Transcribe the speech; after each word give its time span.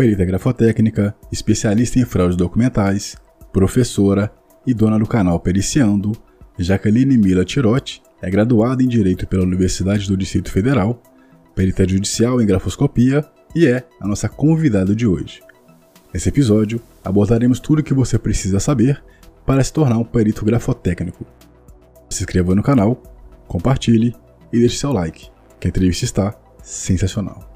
perita 0.00 0.24
grafotécnica, 0.24 1.14
especialista 1.30 1.98
em 1.98 2.06
fraudes 2.06 2.34
documentais, 2.34 3.18
professora 3.52 4.32
e 4.66 4.72
dona 4.72 4.98
do 4.98 5.06
canal 5.06 5.38
Periciando, 5.38 6.12
Jaqueline 6.58 7.18
Mila 7.18 7.44
Tirotti 7.44 8.00
é 8.22 8.30
graduada 8.30 8.82
em 8.82 8.88
Direito 8.88 9.26
pela 9.26 9.42
Universidade 9.42 10.08
do 10.08 10.16
Distrito 10.16 10.50
Federal, 10.50 11.02
perita 11.54 11.86
judicial 11.86 12.40
em 12.40 12.46
grafoscopia 12.46 13.22
e 13.54 13.66
é 13.66 13.84
a 14.00 14.08
nossa 14.08 14.26
convidada 14.26 14.96
de 14.96 15.06
hoje. 15.06 15.42
Nesse 16.14 16.30
episódio, 16.30 16.80
abordaremos 17.04 17.60
tudo 17.60 17.80
o 17.80 17.84
que 17.84 17.92
você 17.92 18.18
precisa 18.18 18.58
saber 18.58 19.04
para 19.44 19.62
se 19.62 19.70
tornar 19.70 19.98
um 19.98 20.04
perito 20.04 20.46
grafotécnico. 20.46 21.26
Se 22.08 22.22
inscreva 22.22 22.54
no 22.54 22.62
canal, 22.62 23.02
compartilhe 23.46 24.16
e 24.50 24.60
deixe 24.60 24.78
seu 24.78 24.94
like, 24.94 25.28
que 25.60 25.66
a 25.66 25.68
entrevista 25.68 26.06
está 26.06 26.34
sensacional. 26.62 27.49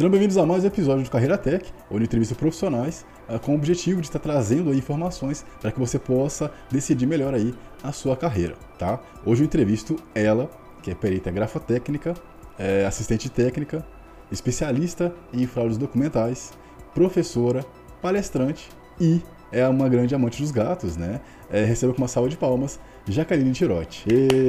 Sejam 0.00 0.10
bem-vindos 0.10 0.38
a 0.38 0.46
mais 0.46 0.64
um 0.64 0.66
episódio 0.66 1.04
do 1.04 1.10
Carreira 1.10 1.36
Tech, 1.36 1.62
onde 1.90 2.04
entrevista 2.04 2.34
profissionais 2.34 3.04
uh, 3.28 3.38
com 3.38 3.52
o 3.52 3.54
objetivo 3.54 4.00
de 4.00 4.06
estar 4.06 4.18
trazendo 4.18 4.72
informações 4.72 5.44
para 5.60 5.70
que 5.70 5.78
você 5.78 5.98
possa 5.98 6.50
decidir 6.70 7.04
melhor 7.04 7.34
aí 7.34 7.54
a 7.82 7.92
sua 7.92 8.16
carreira, 8.16 8.54
tá? 8.78 8.98
Hoje 9.26 9.42
eu 9.42 9.44
entrevisto 9.44 9.96
ela, 10.14 10.50
que 10.82 10.90
é 10.90 10.94
perita 10.94 11.30
grafotécnica, 11.30 12.14
é 12.58 12.86
assistente 12.86 13.28
técnica, 13.28 13.86
especialista 14.32 15.12
em 15.34 15.46
fraudes 15.46 15.76
documentais, 15.76 16.54
professora, 16.94 17.62
palestrante 18.00 18.70
e 18.98 19.20
é 19.52 19.68
uma 19.68 19.86
grande 19.86 20.14
amante 20.14 20.40
dos 20.40 20.50
gatos, 20.50 20.96
né? 20.96 21.20
É, 21.50 21.62
receba 21.62 21.92
com 21.92 22.00
uma 22.00 22.08
salva 22.08 22.30
de 22.30 22.38
palmas 22.38 22.80
Jaqueline 23.06 23.52
Tirotti. 23.52 24.06
E... 24.08 24.48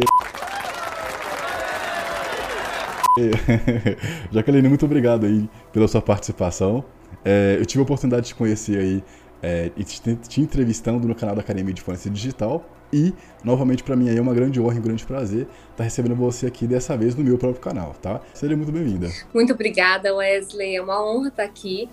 Jaqueline, 4.31 4.67
muito 4.67 4.85
obrigado 4.85 5.25
aí 5.25 5.49
pela 5.71 5.87
sua 5.87 6.01
participação. 6.01 6.83
É, 7.23 7.57
eu 7.59 7.65
tive 7.65 7.81
a 7.81 7.83
oportunidade 7.83 8.23
de 8.23 8.27
te 8.29 8.35
conhecer 8.35 8.79
aí 8.79 9.03
é, 9.41 9.71
e 9.75 9.83
te, 9.83 10.15
te, 10.15 10.41
entrevistando 10.41 11.07
no 11.07 11.15
canal 11.15 11.35
da 11.35 11.41
Academia 11.41 11.73
de 11.73 11.81
Forense 11.81 12.09
Digital. 12.09 12.63
E, 12.93 13.13
novamente, 13.43 13.83
para 13.83 13.95
mim 13.95 14.09
aí 14.09 14.17
é 14.17 14.21
uma 14.21 14.33
grande 14.33 14.59
honra 14.59 14.75
e 14.75 14.79
um 14.79 14.81
grande 14.81 15.05
prazer 15.05 15.47
estar 15.71 15.83
recebendo 15.83 16.15
você 16.15 16.45
aqui 16.45 16.67
dessa 16.67 16.97
vez 16.97 17.15
no 17.15 17.23
meu 17.23 17.37
próprio 17.37 17.61
canal, 17.61 17.95
tá? 18.01 18.19
Seja 18.33 18.55
muito 18.55 18.71
bem-vinda. 18.71 19.09
Muito 19.33 19.53
obrigada, 19.53 20.13
Wesley. 20.13 20.75
É 20.75 20.81
uma 20.81 21.01
honra 21.01 21.29
estar 21.29 21.43
aqui. 21.43 21.89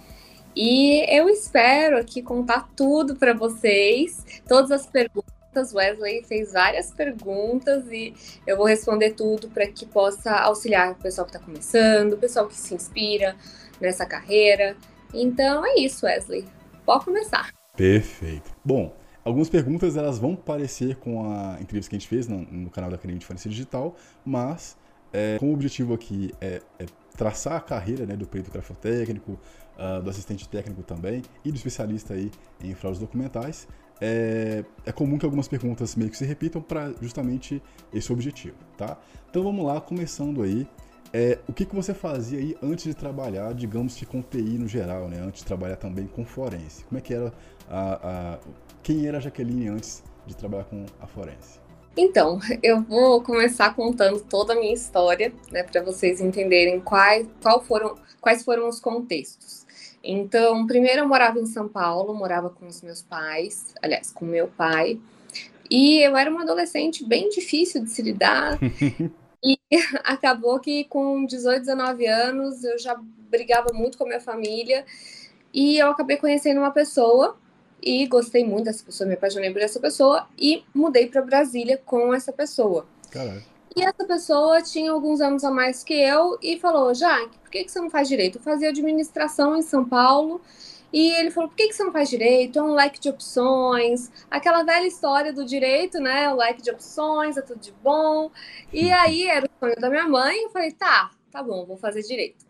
E 0.57 1.05
eu 1.17 1.29
espero 1.29 1.99
aqui 1.99 2.21
contar 2.21 2.69
tudo 2.75 3.15
para 3.15 3.33
vocês, 3.33 4.25
todas 4.49 4.73
as 4.73 4.87
perguntas 4.87 5.38
perguntas. 5.59 5.75
Wesley 5.75 6.23
fez 6.23 6.53
várias 6.53 6.93
perguntas 6.93 7.85
e 7.91 8.15
eu 8.47 8.57
vou 8.57 8.67
responder 8.67 9.11
tudo 9.11 9.49
para 9.49 9.67
que 9.67 9.87
possa 9.87 10.31
auxiliar 10.33 10.93
o 10.93 10.95
pessoal 10.97 11.27
que 11.27 11.35
está 11.35 11.45
começando, 11.45 12.13
o 12.13 12.17
pessoal 12.17 12.47
que 12.47 12.55
se 12.55 12.75
inspira 12.75 13.35
nessa 13.81 14.07
carreira. 14.07 14.77
Então 15.13 15.65
é 15.65 15.81
isso, 15.81 16.07
Wesley. 16.07 16.45
Pode 16.85 17.05
começar. 17.05 17.53
Perfeito. 17.77 18.51
Bom, 18.65 18.95
algumas 19.25 19.49
perguntas 19.49 19.97
elas 19.97 20.19
vão 20.19 20.35
parecer 20.35 20.97
com 20.97 21.31
a 21.31 21.59
entrevista 21.61 21.91
que 21.91 21.97
a 21.97 21.99
gente 21.99 22.09
fez 22.09 22.29
no, 22.29 22.39
no 22.39 22.71
canal 22.71 22.91
da 22.91 22.97
Academia 22.97 23.19
de 23.19 23.27
Forense 23.27 23.49
Digital, 23.49 23.95
mas 24.25 24.77
é, 25.13 25.39
com 25.39 25.51
o 25.51 25.55
objetivo 25.55 25.95
aqui 25.95 26.33
é, 26.41 26.61
é 26.79 26.87
traçar 27.17 27.55
a 27.55 27.61
carreira 27.61 28.07
né, 28.07 28.17
do 28.17 28.27
perito 28.27 28.51
grafotécnico, 28.51 29.39
uh, 29.79 30.03
do 30.03 30.11
assistente 30.11 30.49
técnico 30.49 30.83
também 30.83 31.23
e 31.45 31.51
do 31.51 31.57
especialista 31.57 32.15
aí 32.15 32.31
em 32.63 32.75
fraudes 32.75 33.01
documentais, 33.01 33.67
é, 34.01 34.65
é 34.87 34.93
comum 34.93 35.19
que 35.19 35.25
algumas 35.25 35.49
perguntas 35.49 35.97
meio 35.97 36.11
que 36.11 36.17
se 36.17 36.25
repitam 36.25 36.63
para 36.63 36.93
justamente 37.01 37.63
esse 37.93 38.13
objetivo, 38.13 38.57
tá? 38.77 38.97
Então 39.31 39.43
vamos 39.43 39.65
lá, 39.65 39.81
começando 39.81 40.43
aí. 40.43 40.67
É, 41.13 41.39
o 41.49 41.53
que, 41.53 41.65
que 41.65 41.75
você 41.75 41.95
fazia 41.95 42.39
aí 42.39 42.57
antes 42.63 42.85
de 42.85 42.95
trabalhar, 42.95 43.55
digamos 43.55 43.95
que 43.95 44.05
com 44.05 44.21
TI 44.21 44.59
no 44.59 44.69
geral, 44.69 45.09
né? 45.09 45.21
Antes 45.21 45.41
de 45.41 45.47
trabalhar 45.47 45.77
também 45.77 46.07
com 46.07 46.25
forense. 46.25 46.85
Como 46.85 46.99
é 46.99 47.01
que 47.01 47.15
era 47.15 47.33
a, 47.69 48.35
a 48.35 48.39
quem 48.83 49.07
era 49.07 49.19
a 49.19 49.21
Jaqueline 49.21 49.69
antes 49.69 50.03
de 50.27 50.37
trabalhar 50.37 50.65
com 50.65 50.85
a 51.01 51.07
forense? 51.07 51.59
Então, 51.97 52.39
eu 52.63 52.83
vou 52.83 53.23
começar 53.23 53.75
contando 53.75 54.21
toda 54.21 54.53
a 54.53 54.57
minha 54.57 54.73
história, 54.73 55.33
né, 55.51 55.65
para 55.65 55.83
vocês 55.83 56.21
entenderem 56.21 56.79
quais, 56.81 57.27
qual 57.43 57.61
foram, 57.61 57.97
quais 58.21 58.45
foram 58.45 58.69
os 58.69 58.79
contextos. 58.79 59.67
Então, 60.03 60.67
primeiro 60.67 61.01
eu 61.01 61.09
morava 61.09 61.39
em 61.39 61.47
São 61.47 61.69
Paulo, 61.69 62.15
morava 62.15 62.51
com 62.51 62.67
os 62.67 62.83
meus 62.83 63.03
pais, 63.03 63.75
aliás, 63.83 64.11
com 64.11 64.25
meu 64.25 64.49
pai. 64.49 65.01
E 65.71 66.01
eu 66.01 66.17
era 66.17 66.31
uma 66.31 66.43
adolescente 66.43 67.05
bem 67.05 67.29
difícil 67.29 67.83
de 67.83 67.91
se 67.91 68.03
lidar. 68.03 68.59
e 69.43 69.59
acabou 70.05 70.59
que 70.61 70.85
com 70.85 71.25
18, 71.27 71.61
19 71.61 72.07
anos 72.07 72.65
eu 72.65 72.79
já 72.79 72.99
brigava 73.31 73.73
muito 73.73 73.99
com 73.99 74.05
a 74.05 74.09
minha 74.09 74.21
família. 74.21 74.85
E 75.53 75.79
eu 75.79 75.91
acabei 75.91 76.17
conhecendo 76.17 76.59
uma 76.59 76.71
pessoa 76.71 77.37
e 77.83 78.07
gostei 78.07 78.45
muito 78.45 78.65
dessa 78.65 78.85
pessoa, 78.85 79.09
me 79.09 79.15
apaixonei 79.15 79.51
por 79.51 79.63
essa 79.63 79.81
pessoa 79.81 80.27
e 80.39 80.65
mudei 80.75 81.07
para 81.07 81.23
Brasília 81.23 81.81
com 81.85 82.13
essa 82.13 82.33
pessoa. 82.33 82.87
Caralho. 83.11 83.43
E 83.79 83.83
essa 83.83 84.05
pessoa 84.05 84.61
tinha 84.61 84.91
alguns 84.91 85.21
anos 85.21 85.45
a 85.45 85.53
mais 85.53 85.85
que 85.85 85.95
eu 85.95 86.37
e 86.43 86.59
falou: 86.59 86.93
Jaque, 86.93 87.39
por 87.39 87.49
que, 87.49 87.63
que 87.63 87.71
você 87.71 87.81
não 87.81 87.89
faz 87.89 88.09
direito? 88.09 88.39
Eu 88.39 88.43
fazia 88.43 88.71
administração 88.71 89.57
em 89.57 89.63
São 89.63 89.89
Paulo. 89.89 90.41
E 90.93 91.13
ele 91.13 91.31
falou: 91.31 91.49
por 91.49 91.55
que, 91.55 91.69
que 91.69 91.75
você 91.75 91.85
não 91.85 91.93
faz 91.93 92.11
direito? 92.11 92.59
É 92.59 92.63
um 92.63 92.75
leque 92.75 92.99
de 92.99 93.09
opções. 93.09 94.11
Aquela 94.29 94.65
velha 94.65 94.85
história 94.85 95.33
do 95.33 95.45
direito, 95.45 96.01
né? 96.01 96.29
O 96.29 96.35
leque 96.35 96.61
de 96.61 96.73
opções, 96.73 97.37
é 97.37 97.41
tudo 97.41 97.61
de 97.61 97.71
bom. 97.71 98.33
E 98.73 98.91
aí 98.91 99.29
era 99.29 99.47
o 99.47 99.51
sonho 99.61 99.77
da 99.77 99.89
minha 99.89 100.09
mãe. 100.09 100.43
Eu 100.43 100.51
falei: 100.51 100.73
tá, 100.73 101.13
tá 101.31 101.41
bom, 101.41 101.65
vou 101.65 101.77
fazer 101.77 102.03
direito. 102.03 102.45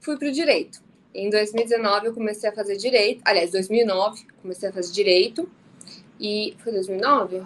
Fui 0.00 0.18
pro 0.18 0.32
direito. 0.32 0.82
Em 1.14 1.30
2019 1.30 2.08
eu 2.08 2.12
comecei 2.12 2.50
a 2.50 2.52
fazer 2.52 2.76
direito. 2.76 3.22
Aliás, 3.24 3.52
2009 3.52 4.26
comecei 4.42 4.68
a 4.68 4.72
fazer 4.72 4.92
direito. 4.92 5.48
E 6.18 6.56
foi 6.58 6.72
2009? 6.72 7.40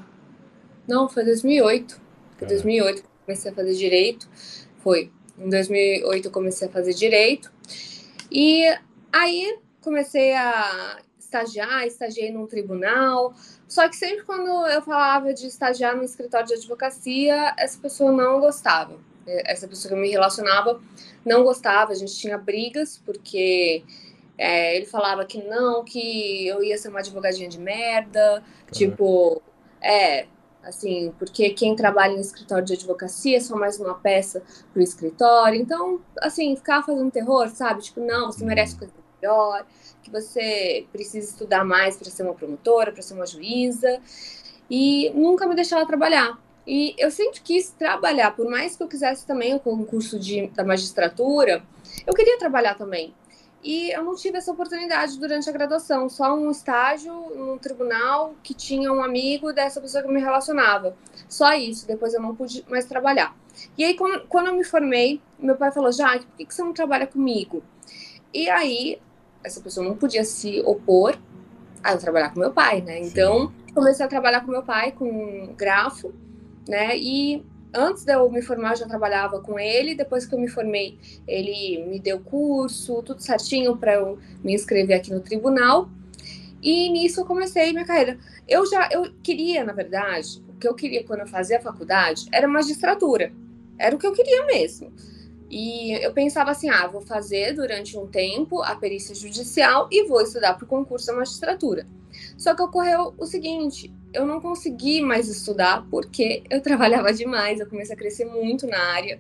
Não, 0.89 1.07
foi 1.07 1.23
2008. 1.23 2.01
Foi 2.39 2.49
2008 2.49 3.16
comecei 3.27 3.51
a 3.51 3.55
fazer 3.55 3.75
direito. 3.75 4.29
Foi 4.79 5.11
em 5.39 5.51
2008 5.51 6.27
eu 6.27 6.33
comecei 6.33 6.69
a 6.69 6.71
fazer 6.71 6.95
direito. 6.95 7.53
E 8.31 8.65
aí 9.13 9.59
comecei 9.83 10.33
a 10.33 11.01
estagiar, 11.19 11.87
estagiei 11.87 12.33
num 12.33 12.47
tribunal. 12.47 13.35
Só 13.69 13.89
que 13.89 13.97
sempre 13.97 14.25
quando 14.25 14.67
eu 14.69 14.81
falava 14.81 15.35
de 15.35 15.47
estagiar 15.47 15.97
no 15.97 16.05
escritório 16.05 16.47
de 16.47 16.55
advocacia, 16.55 17.55
essa 17.59 17.79
pessoa 17.79 18.13
não 18.13 18.41
gostava. 18.41 18.97
Essa 19.27 19.67
pessoa 19.67 19.91
que 19.91 19.99
eu 19.99 20.01
me 20.01 20.09
relacionava 20.09 20.81
não 21.25 21.43
gostava. 21.43 21.93
A 21.93 21.97
gente 21.97 22.15
tinha 22.15 22.39
brigas 22.39 23.03
porque 23.05 23.85
é, 24.39 24.77
ele 24.77 24.87
falava 24.87 25.25
que 25.25 25.43
não, 25.43 25.85
que 25.85 26.47
eu 26.47 26.63
ia 26.63 26.79
ser 26.79 26.89
uma 26.89 27.01
advogadinha 27.01 27.49
de 27.49 27.59
merda. 27.59 28.43
Tipo, 28.71 29.43
é, 29.83 30.27
assim, 30.67 31.13
porque 31.19 31.51
quem 31.51 31.77
trabalha 31.77 32.13
em 32.13 32.21
escritório 32.21 32.65
de 32.65 32.75
advocacia 32.75 33.37
é 33.37 33.41
só 33.41 33.57
mais 33.57 33.79
uma 33.79 33.95
peça 33.95 34.43
pro 34.73 34.83
escritório. 34.83 35.61
Então, 35.61 36.01
assim, 36.21 36.55
ficar 36.57 36.83
fazendo 36.83 37.11
terror, 37.11 37.49
sabe? 37.49 37.83
Tipo, 37.83 38.01
não, 38.01 38.33
você 38.33 38.45
merece 38.45 38.73
uhum. 38.73 38.79
coisa 38.81 38.95
melhor, 39.23 39.67
que 40.03 40.11
você 40.11 40.87
precisa 40.93 41.31
estudar 41.31 41.65
mais 41.65 41.97
para 41.97 42.11
ser 42.11 42.25
uma 42.25 42.35
promotora, 42.35 42.93
para 42.93 43.03
ser 43.03 43.15
uma 43.15 43.27
juíza. 43.27 44.01
E 44.69 45.11
nunca 45.15 45.47
me 45.47 45.55
deixava 45.55 45.87
trabalhar. 45.87 46.39
E 46.67 46.95
eu 46.99 47.13
sempre 47.13 47.41
quis 47.41 47.71
trabalhar, 47.71 48.35
por 48.35 48.51
mais 48.51 48.77
que 48.77 48.83
eu 48.83 48.89
quisesse 48.89 49.25
também 49.25 49.55
o 49.55 49.61
concurso 49.61 50.19
de, 50.19 50.49
da 50.49 50.65
magistratura, 50.65 51.63
eu 52.05 52.13
queria 52.13 52.39
trabalhar 52.39 52.75
também. 52.75 53.15
E 53.63 53.91
eu 53.91 54.05
não 54.05 54.15
tive 54.15 54.39
essa 54.39 54.53
oportunidade 54.53 55.19
durante 55.19 55.49
a 55.49 55.53
graduação, 55.53 56.09
só 56.09 56.35
um 56.35 56.51
estágio 56.51 57.13
no 57.13 57.59
tribunal 57.59 58.35
que 58.43 58.55
tinha 58.55 58.93
um 58.93 59.03
amigo 59.03 59.53
dessa 59.53 59.81
pessoa 59.81 60.05
que 60.05 60.13
me 60.13 60.21
relacionava. 60.21 60.97
Só 61.29 61.53
isso, 61.55 61.87
depois 61.87 62.15
eu 62.15 62.21
não 62.21 62.35
pude 62.35 62.65
mais 62.69 62.85
trabalhar. 62.85 63.37
E 63.77 63.85
aí, 63.85 63.97
quando, 63.97 64.27
quando 64.29 64.49
eu 64.49 64.55
me 64.55 64.65
formei, 64.65 65.21
meu 65.39 65.57
pai 65.57 65.73
falou: 65.73 65.91
Jaque, 65.91 66.27
por 66.27 66.37
que, 66.37 66.47
que 66.47 66.55
você 66.55 66.63
não 66.63 66.73
trabalha 66.73 67.07
comigo? 67.07 67.63
E 68.33 68.49
aí, 68.49 69.01
essa 69.43 69.61
pessoa 69.61 69.87
não 69.87 69.97
podia 69.97 70.25
se 70.25 70.61
opor 70.61 71.19
a 71.83 71.93
eu 71.93 71.99
trabalhar 71.99 72.33
com 72.33 72.41
meu 72.41 72.53
pai, 72.53 72.81
né? 72.83 73.01
Então, 73.01 73.53
comecei 73.75 74.05
a 74.05 74.09
trabalhar 74.09 74.43
com 74.43 74.51
meu 74.51 74.63
pai, 74.63 74.93
com 74.93 75.55
grafo, 75.57 76.13
né? 76.69 76.97
E 76.97 77.45
antes 77.77 78.05
de 78.05 78.13
eu 78.13 78.31
me 78.31 78.43
formar, 78.43 78.73
eu 78.73 78.77
já 78.77 78.87
trabalhava 78.87 79.41
com 79.41 79.59
ele. 79.59 79.95
Depois 79.95 80.27
que 80.27 80.35
eu 80.35 80.39
me 80.39 80.49
formei, 80.49 80.99
ele 81.27 81.85
me 81.87 82.01
deu 82.01 82.19
curso, 82.21 83.03
tudo 83.03 83.21
certinho 83.21 83.77
para 83.77 83.95
eu 83.95 84.19
me 84.43 84.55
inscrever 84.55 84.97
aqui 84.97 85.13
no 85.13 85.21
tribunal. 85.21 85.89
E 86.63 86.89
nisso 86.91 87.21
eu 87.21 87.25
comecei 87.25 87.73
minha 87.73 87.85
carreira. 87.85 88.19
Eu 88.49 88.67
já 88.67 88.89
eu 88.91 89.13
queria, 89.23 89.65
na 89.65 89.73
verdade, 89.73 90.43
o 90.49 90.55
que 90.59 90.67
eu 90.67 90.75
queria 90.75 91.05
quando 91.05 91.21
eu 91.21 91.27
fazia 91.27 91.59
a 91.59 91.63
faculdade 91.63 92.27
era 92.33 92.49
magistratura. 92.49 93.33
Era 93.79 93.95
o 93.95 93.99
que 93.99 94.07
eu 94.07 94.13
queria 94.13 94.47
mesmo. 94.47 94.93
E 95.51 95.93
eu 96.05 96.13
pensava 96.13 96.51
assim: 96.51 96.69
ah, 96.69 96.87
vou 96.87 97.01
fazer 97.01 97.55
durante 97.55 97.97
um 97.97 98.07
tempo 98.07 98.63
a 98.63 98.75
perícia 98.75 99.15
judicial 99.15 99.89
e 99.91 100.07
vou 100.07 100.21
estudar 100.21 100.55
para 100.55 100.65
o 100.65 100.69
concurso 100.69 101.07
da 101.07 101.15
magistratura. 101.15 101.87
Só 102.37 102.55
que 102.55 102.63
ocorreu 102.63 103.15
o 103.17 103.27
seguinte: 103.27 103.93
eu 104.13 104.27
não 104.27 104.41
consegui 104.41 105.01
mais 105.01 105.29
estudar 105.29 105.87
porque 105.91 106.43
eu 106.51 106.61
trabalhava 106.61 107.13
demais, 107.13 107.61
eu 107.61 107.67
comecei 107.67 107.95
a 107.95 107.99
crescer 107.99 108.25
muito 108.25 108.67
na 108.67 108.79
área 108.79 109.19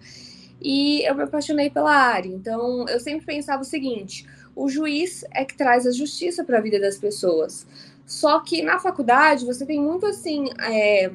e 0.61 1.03
eu 1.07 1.15
me 1.15 1.23
apaixonei 1.23 1.71
pela 1.71 1.93
área. 1.93 2.29
Então 2.29 2.87
eu 2.89 2.99
sempre 2.99 3.27
pensava 3.27 3.63
o 3.63 3.65
seguinte: 3.65 4.27
o 4.55 4.69
juiz 4.69 5.25
é 5.33 5.45
que 5.45 5.57
traz 5.57 5.87
a 5.87 5.93
justiça 5.93 6.43
para 6.43 6.59
a 6.59 6.63
vida 6.63 6.81
das 6.81 6.99
pessoas. 6.99 7.67
Só 8.05 8.41
que 8.41 8.63
na 8.63 8.79
faculdade 8.79 9.45
você 9.45 9.67
tem 9.67 9.81
muito 9.81 10.07
assim, 10.07 10.47
é, 10.61 11.11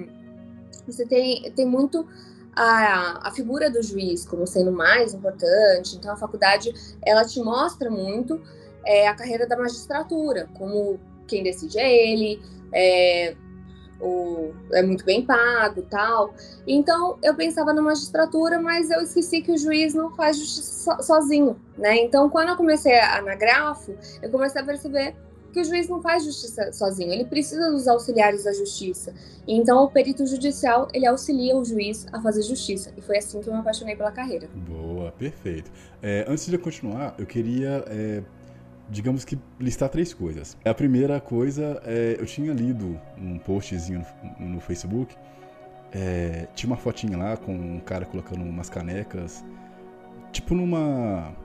você 0.85 1.05
tem, 1.05 1.49
tem 1.53 1.65
muito 1.65 2.05
a, 2.55 3.27
a 3.27 3.31
figura 3.31 3.69
do 3.69 3.81
juiz 3.81 4.25
como 4.25 4.45
sendo 4.45 4.71
mais 4.71 5.13
importante. 5.13 5.95
Então, 5.95 6.11
a 6.11 6.17
faculdade 6.17 6.73
ela 7.01 7.25
te 7.25 7.39
mostra 7.41 7.89
muito 7.89 8.41
é, 8.85 9.07
a 9.07 9.15
carreira 9.15 9.47
da 9.47 9.57
magistratura, 9.57 10.49
como 10.57 10.99
quem 11.27 11.43
decide 11.43 11.79
é 11.79 12.11
ele, 12.11 12.41
é, 12.73 13.35
o, 14.01 14.51
é 14.73 14.81
muito 14.81 15.05
bem 15.05 15.25
pago 15.25 15.83
tal. 15.83 16.33
Então, 16.67 17.17
eu 17.23 17.35
pensava 17.35 17.73
na 17.73 17.81
magistratura, 17.81 18.59
mas 18.59 18.89
eu 18.89 19.01
esqueci 19.01 19.41
que 19.41 19.51
o 19.51 19.57
juiz 19.57 19.93
não 19.93 20.11
faz 20.15 20.37
justiça 20.37 20.97
so, 20.97 21.03
sozinho, 21.03 21.59
né? 21.77 21.97
Então, 21.97 22.29
quando 22.29 22.49
eu 22.49 22.57
comecei 22.57 22.99
a, 22.99 23.21
na 23.21 23.35
grafo, 23.35 23.95
eu 24.21 24.29
comecei 24.29 24.61
a 24.61 24.65
perceber 24.65 25.15
que 25.51 25.59
o 25.59 25.63
juiz 25.63 25.87
não 25.87 26.01
faz 26.01 26.23
justiça 26.23 26.71
sozinho, 26.71 27.11
ele 27.11 27.25
precisa 27.25 27.69
dos 27.69 27.87
auxiliares 27.87 28.43
da 28.43 28.53
justiça. 28.53 29.13
Então, 29.47 29.83
o 29.83 29.89
perito 29.89 30.25
judicial, 30.25 30.87
ele 30.93 31.05
auxilia 31.05 31.55
o 31.55 31.63
juiz 31.63 32.05
a 32.11 32.21
fazer 32.21 32.41
justiça. 32.43 32.93
E 32.97 33.01
foi 33.01 33.17
assim 33.17 33.41
que 33.41 33.49
eu 33.49 33.53
me 33.53 33.59
apaixonei 33.59 33.95
pela 33.95 34.11
carreira. 34.11 34.47
Boa, 34.53 35.11
perfeito. 35.11 35.71
É, 36.01 36.25
antes 36.27 36.47
de 36.47 36.57
continuar, 36.57 37.15
eu 37.17 37.25
queria, 37.25 37.83
é, 37.87 38.23
digamos 38.89 39.25
que, 39.25 39.37
listar 39.59 39.89
três 39.89 40.13
coisas. 40.13 40.57
A 40.63 40.73
primeira 40.73 41.19
coisa, 41.19 41.81
é, 41.85 42.15
eu 42.19 42.25
tinha 42.25 42.53
lido 42.53 42.99
um 43.17 43.37
postzinho 43.37 44.05
no, 44.39 44.47
no 44.47 44.59
Facebook, 44.61 45.15
é, 45.91 46.47
tinha 46.55 46.69
uma 46.69 46.77
fotinha 46.77 47.17
lá 47.17 47.35
com 47.35 47.53
um 47.53 47.79
cara 47.79 48.05
colocando 48.05 48.41
umas 48.41 48.69
canecas, 48.69 49.43
tipo 50.31 50.55
numa 50.55 51.35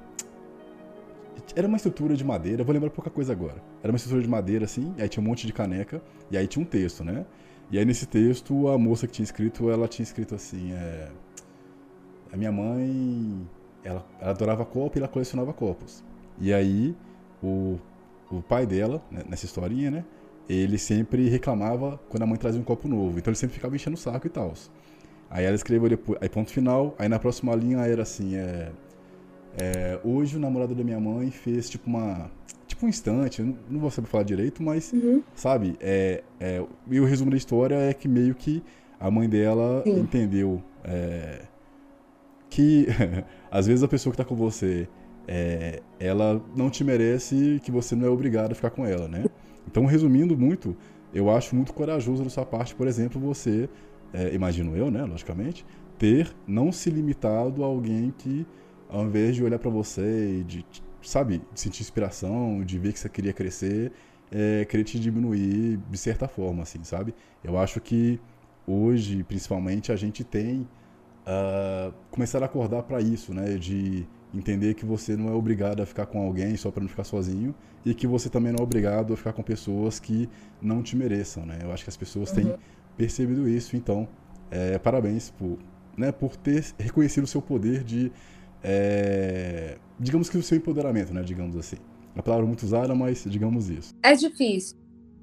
era 1.54 1.66
uma 1.66 1.76
estrutura 1.76 2.16
de 2.16 2.24
madeira, 2.24 2.64
vou 2.64 2.72
lembrar 2.72 2.90
pouca 2.90 3.10
coisa 3.10 3.32
agora. 3.32 3.62
Era 3.86 3.92
uma 3.92 3.96
estrutura 3.98 4.20
de 4.20 4.28
madeira 4.28 4.64
assim, 4.64 4.92
aí 4.98 5.08
tinha 5.08 5.22
um 5.22 5.26
monte 5.28 5.46
de 5.46 5.52
caneca, 5.52 6.02
e 6.28 6.36
aí 6.36 6.48
tinha 6.48 6.60
um 6.60 6.66
texto, 6.66 7.04
né? 7.04 7.24
E 7.70 7.78
aí 7.78 7.84
nesse 7.84 8.04
texto, 8.04 8.66
a 8.66 8.76
moça 8.76 9.06
que 9.06 9.12
tinha 9.12 9.22
escrito, 9.22 9.70
ela 9.70 9.86
tinha 9.86 10.02
escrito 10.02 10.34
assim, 10.34 10.72
é... 10.72 11.08
A 12.32 12.36
minha 12.36 12.50
mãe, 12.50 13.46
ela, 13.84 14.04
ela 14.20 14.30
adorava 14.32 14.64
copo 14.64 14.98
e 14.98 15.00
ela 15.00 15.06
colecionava 15.06 15.52
copos. 15.52 16.02
E 16.40 16.52
aí, 16.52 16.96
o, 17.40 17.78
o 18.28 18.42
pai 18.42 18.66
dela, 18.66 19.00
né, 19.08 19.22
nessa 19.28 19.44
historinha, 19.44 19.88
né? 19.88 20.04
Ele 20.48 20.78
sempre 20.78 21.28
reclamava 21.28 22.00
quando 22.08 22.24
a 22.24 22.26
mãe 22.26 22.36
trazia 22.36 22.60
um 22.60 22.64
copo 22.64 22.88
novo. 22.88 23.16
Então 23.20 23.30
ele 23.30 23.38
sempre 23.38 23.54
ficava 23.54 23.76
enchendo 23.76 23.94
o 23.94 24.00
saco 24.00 24.26
e 24.26 24.30
tal. 24.30 24.52
Aí 25.30 25.44
ela 25.44 25.54
escreveu 25.54 25.88
depois, 25.88 26.18
aí 26.20 26.28
ponto 26.28 26.50
final, 26.50 26.92
aí 26.98 27.08
na 27.08 27.20
próxima 27.20 27.54
linha 27.54 27.78
era 27.86 28.02
assim, 28.02 28.34
é... 28.34 28.72
É, 29.56 30.00
hoje 30.04 30.36
o 30.36 30.40
namorado 30.40 30.74
da 30.74 30.82
minha 30.82 30.98
mãe 30.98 31.30
fez 31.30 31.70
tipo 31.70 31.88
uma. 31.88 32.28
Tipo 32.76 32.84
um 32.84 32.88
instante, 32.90 33.42
não, 33.42 33.56
não 33.70 33.80
vou 33.80 33.90
saber 33.90 34.06
falar 34.06 34.22
direito, 34.22 34.62
mas, 34.62 34.92
uhum. 34.92 35.22
sabe? 35.34 35.78
É, 35.80 36.22
é, 36.38 36.62
e 36.90 37.00
o 37.00 37.06
resumo 37.06 37.30
da 37.30 37.36
história 37.38 37.74
é 37.74 37.94
que 37.94 38.06
meio 38.06 38.34
que 38.34 38.62
a 39.00 39.10
mãe 39.10 39.26
dela 39.26 39.82
Sim. 39.82 40.00
entendeu 40.00 40.62
é, 40.84 41.40
que 42.50 42.86
às 43.50 43.66
vezes 43.66 43.82
a 43.82 43.88
pessoa 43.88 44.12
que 44.12 44.18
tá 44.18 44.26
com 44.26 44.36
você 44.36 44.86
é, 45.26 45.80
ela 45.98 46.44
não 46.54 46.68
te 46.68 46.84
merece 46.84 47.62
que 47.64 47.70
você 47.70 47.96
não 47.96 48.06
é 48.06 48.10
obrigado 48.10 48.52
a 48.52 48.54
ficar 48.54 48.68
com 48.68 48.84
ela, 48.84 49.08
né? 49.08 49.24
Então, 49.66 49.86
resumindo 49.86 50.36
muito, 50.36 50.76
eu 51.14 51.30
acho 51.30 51.56
muito 51.56 51.72
corajoso 51.72 52.24
da 52.24 52.28
sua 52.28 52.44
parte, 52.44 52.74
por 52.74 52.86
exemplo, 52.86 53.18
você, 53.18 53.70
é, 54.12 54.34
imagino 54.34 54.76
eu, 54.76 54.90
né, 54.90 55.02
logicamente, 55.02 55.64
ter 55.98 56.30
não 56.46 56.70
se 56.70 56.90
limitado 56.90 57.64
a 57.64 57.66
alguém 57.66 58.12
que 58.18 58.46
ao 58.86 59.06
invés 59.06 59.34
de 59.34 59.42
olhar 59.42 59.58
para 59.58 59.70
você 59.70 60.40
e 60.40 60.44
de, 60.44 60.64
sabe, 61.06 61.42
sentir 61.54 61.82
inspiração, 61.82 62.62
de 62.64 62.78
ver 62.78 62.92
que 62.92 62.98
você 62.98 63.08
queria 63.08 63.32
crescer, 63.32 63.92
é, 64.30 64.64
querer 64.64 64.84
te 64.84 64.98
diminuir 64.98 65.78
de 65.90 65.98
certa 65.98 66.26
forma, 66.26 66.62
assim, 66.62 66.82
sabe? 66.82 67.14
Eu 67.44 67.56
acho 67.56 67.80
que 67.80 68.20
hoje, 68.66 69.22
principalmente, 69.22 69.92
a 69.92 69.96
gente 69.96 70.24
tem 70.24 70.68
uh, 71.26 71.94
começar 72.10 72.42
a 72.42 72.46
acordar 72.46 72.82
para 72.82 73.00
isso, 73.00 73.32
né? 73.32 73.56
De 73.56 74.06
entender 74.34 74.74
que 74.74 74.84
você 74.84 75.16
não 75.16 75.28
é 75.28 75.32
obrigado 75.32 75.82
a 75.82 75.86
ficar 75.86 76.06
com 76.06 76.20
alguém 76.20 76.56
só 76.56 76.70
para 76.70 76.82
não 76.82 76.88
ficar 76.88 77.04
sozinho 77.04 77.54
e 77.84 77.94
que 77.94 78.06
você 78.06 78.28
também 78.28 78.52
não 78.52 78.58
é 78.58 78.62
obrigado 78.62 79.14
a 79.14 79.16
ficar 79.16 79.32
com 79.32 79.42
pessoas 79.42 80.00
que 80.00 80.28
não 80.60 80.82
te 80.82 80.96
mereçam, 80.96 81.46
né? 81.46 81.60
Eu 81.62 81.72
acho 81.72 81.84
que 81.84 81.90
as 81.90 81.96
pessoas 81.96 82.30
uhum. 82.30 82.36
têm 82.36 82.54
percebido 82.96 83.48
isso, 83.48 83.76
então, 83.76 84.08
é, 84.50 84.78
parabéns 84.78 85.30
por, 85.30 85.58
né, 85.96 86.10
por 86.10 86.36
ter 86.36 86.64
reconhecido 86.78 87.24
o 87.24 87.26
seu 87.26 87.40
poder 87.40 87.84
de 87.84 88.10
é, 88.68 89.78
digamos 89.98 90.28
que 90.28 90.36
o 90.36 90.42
seu 90.42 90.58
empoderamento, 90.58 91.14
né? 91.14 91.22
Digamos 91.22 91.56
assim. 91.56 91.76
A 92.16 92.22
palavra 92.22 92.44
muito 92.44 92.64
usada, 92.64 92.94
mas 92.94 93.22
digamos 93.24 93.70
isso. 93.70 93.94
É 94.02 94.14
difícil. 94.14 94.76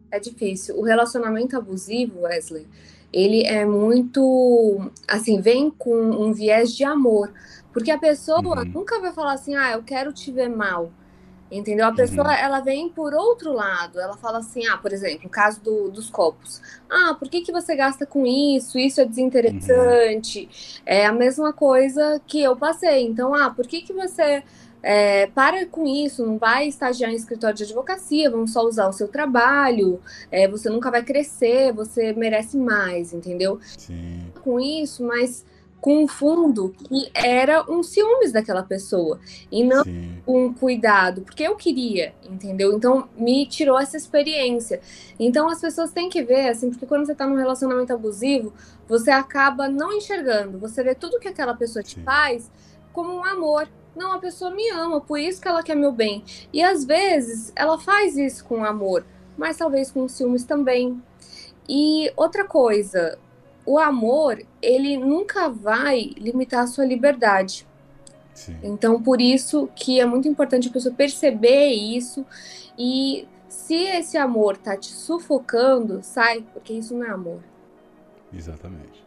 É 0.10 0.20
difícil. 0.20 0.78
O 0.78 0.84
relacionamento 0.84 1.58
abusivo, 1.58 2.22
Wesley, 2.22 2.68
ele 3.12 3.44
é 3.44 3.66
muito. 3.66 4.90
Assim, 5.08 5.42
vem 5.42 5.70
com 5.70 5.94
um 5.94 6.32
viés 6.32 6.74
de 6.74 6.86
amor. 6.86 7.34
Porque 7.74 7.92
a 7.92 7.98
pessoa 7.98 8.40
uhum. 8.40 8.66
nunca 8.66 9.00
vai 9.02 9.12
falar 9.12 9.34
assim, 9.34 9.56
ah, 9.56 9.72
eu 9.74 9.84
quero 9.84 10.14
te 10.14 10.32
ver 10.32 10.48
mal. 10.48 10.92
Entendeu? 11.54 11.86
A 11.86 11.94
pessoa, 11.94 12.28
uhum. 12.28 12.34
ela 12.34 12.60
vem 12.62 12.90
por 12.90 13.14
outro 13.14 13.54
lado. 13.54 14.00
Ela 14.00 14.18
fala 14.18 14.40
assim, 14.40 14.66
ah, 14.68 14.78
por 14.78 14.92
exemplo, 14.92 15.28
o 15.28 15.30
caso 15.30 15.62
do, 15.62 15.90
dos 15.90 16.10
copos. 16.10 16.62
Ah, 16.90 17.16
por 17.18 17.30
que, 17.30 17.42
que 17.42 17.52
você 17.52 17.76
gasta 17.76 18.06
com 18.06 18.26
isso? 18.26 18.80
Isso 18.80 19.00
é 19.00 19.06
desinteressante. 19.06 20.40
Uhum. 20.42 20.82
É 20.86 21.06
a 21.06 21.14
mesma 21.14 21.54
coisa 21.54 22.20
que 22.26 22.42
eu 22.42 22.56
passei. 22.56 23.06
Então, 23.06 23.36
ah, 23.36 23.52
por 23.52 23.68
que, 23.68 23.82
que 23.82 23.94
você 23.94 24.44
é, 24.84 25.28
para 25.28 25.66
com 25.66 25.88
isso, 25.88 26.26
não 26.26 26.38
vai 26.38 26.68
estagiar 26.68 27.10
em 27.10 27.16
escritório 27.16 27.56
de 27.56 27.64
advocacia, 27.64 28.30
vamos 28.30 28.52
só 28.52 28.62
usar 28.64 28.88
o 28.90 28.92
seu 28.92 29.08
trabalho, 29.08 30.02
é, 30.30 30.46
você 30.46 30.70
nunca 30.70 30.92
vai 30.92 31.02
crescer, 31.02 31.72
você 31.72 32.12
merece 32.12 32.58
mais, 32.58 33.14
entendeu? 33.14 33.60
Sim. 33.78 34.26
Com 34.44 34.60
isso, 34.60 35.02
mas 35.06 35.46
com 35.84 36.02
um 36.02 36.08
fundo 36.08 36.74
que 36.88 37.12
era 37.14 37.70
um 37.70 37.84
ciúmes 37.84 38.32
daquela 38.32 38.64
pessoa 38.64 39.20
e 39.52 39.66
não 39.66 39.84
Sim. 39.84 40.18
um 40.26 40.54
cuidado, 40.54 41.24
porque 41.24 41.44
eu 41.44 41.58
queria, 41.58 42.16
entendeu? 42.24 42.72
Então 42.72 43.10
me 43.18 43.46
tirou 43.46 43.78
essa 43.78 43.98
experiência. 43.98 44.80
Então 45.20 45.50
as 45.50 45.60
pessoas 45.60 45.92
têm 45.92 46.08
que 46.08 46.24
ver, 46.24 46.48
assim, 46.48 46.70
porque 46.70 46.86
quando 46.86 47.06
você 47.06 47.14
tá 47.14 47.28
num 47.28 47.36
relacionamento 47.36 47.92
abusivo, 47.92 48.54
você 48.88 49.12
acaba 49.12 49.68
não 49.68 49.92
enxergando, 49.92 50.58
você 50.58 50.82
vê 50.82 50.96
tudo 50.96 51.20
que 51.20 51.28
aquela 51.28 51.54
pessoa 51.54 51.84
te 51.84 51.96
Sim. 51.96 52.04
faz 52.04 52.50
como 52.94 53.14
um 53.14 53.26
amor. 53.26 53.68
Não, 53.94 54.14
a 54.14 54.20
pessoa 54.20 54.52
me 54.52 54.70
ama, 54.70 55.02
por 55.02 55.20
isso 55.20 55.42
que 55.42 55.50
ela 55.50 55.62
quer 55.62 55.76
meu 55.76 55.92
bem. 55.92 56.24
E 56.54 56.64
às 56.64 56.86
vezes 56.86 57.52
ela 57.58 57.78
faz 57.78 58.16
isso 58.16 58.46
com 58.46 58.64
amor, 58.64 59.06
mas 59.38 59.58
talvez 59.58 59.92
com 59.92 60.08
ciúmes 60.08 60.46
também. 60.46 61.04
E 61.68 62.10
outra 62.16 62.46
coisa, 62.46 63.20
o 63.66 63.80
amor, 63.80 64.42
ele 64.62 64.98
nunca 64.98 65.50
vai 65.50 66.12
limitar 66.18 66.64
a 66.64 66.68
sua 66.68 66.86
liberdade. 66.86 67.68
Sim. 68.34 68.58
Então, 68.64 69.02
por 69.02 69.22
isso 69.22 69.70
que 69.76 70.00
é 70.00 70.06
muito 70.06 70.28
importante 70.28 70.68
a 70.68 70.72
pessoa 70.72 70.94
perceber 70.94 71.68
isso 71.68 72.26
e 72.78 73.28
se 73.48 73.76
esse 73.76 74.18
amor 74.18 74.58
tá 74.58 74.76
te 74.76 74.92
sufocando, 74.92 76.02
sai, 76.02 76.44
porque 76.54 76.74
isso 76.74 76.96
não 76.96 77.06
é 77.06 77.12
amor. 77.12 77.42
Exatamente. 78.36 79.04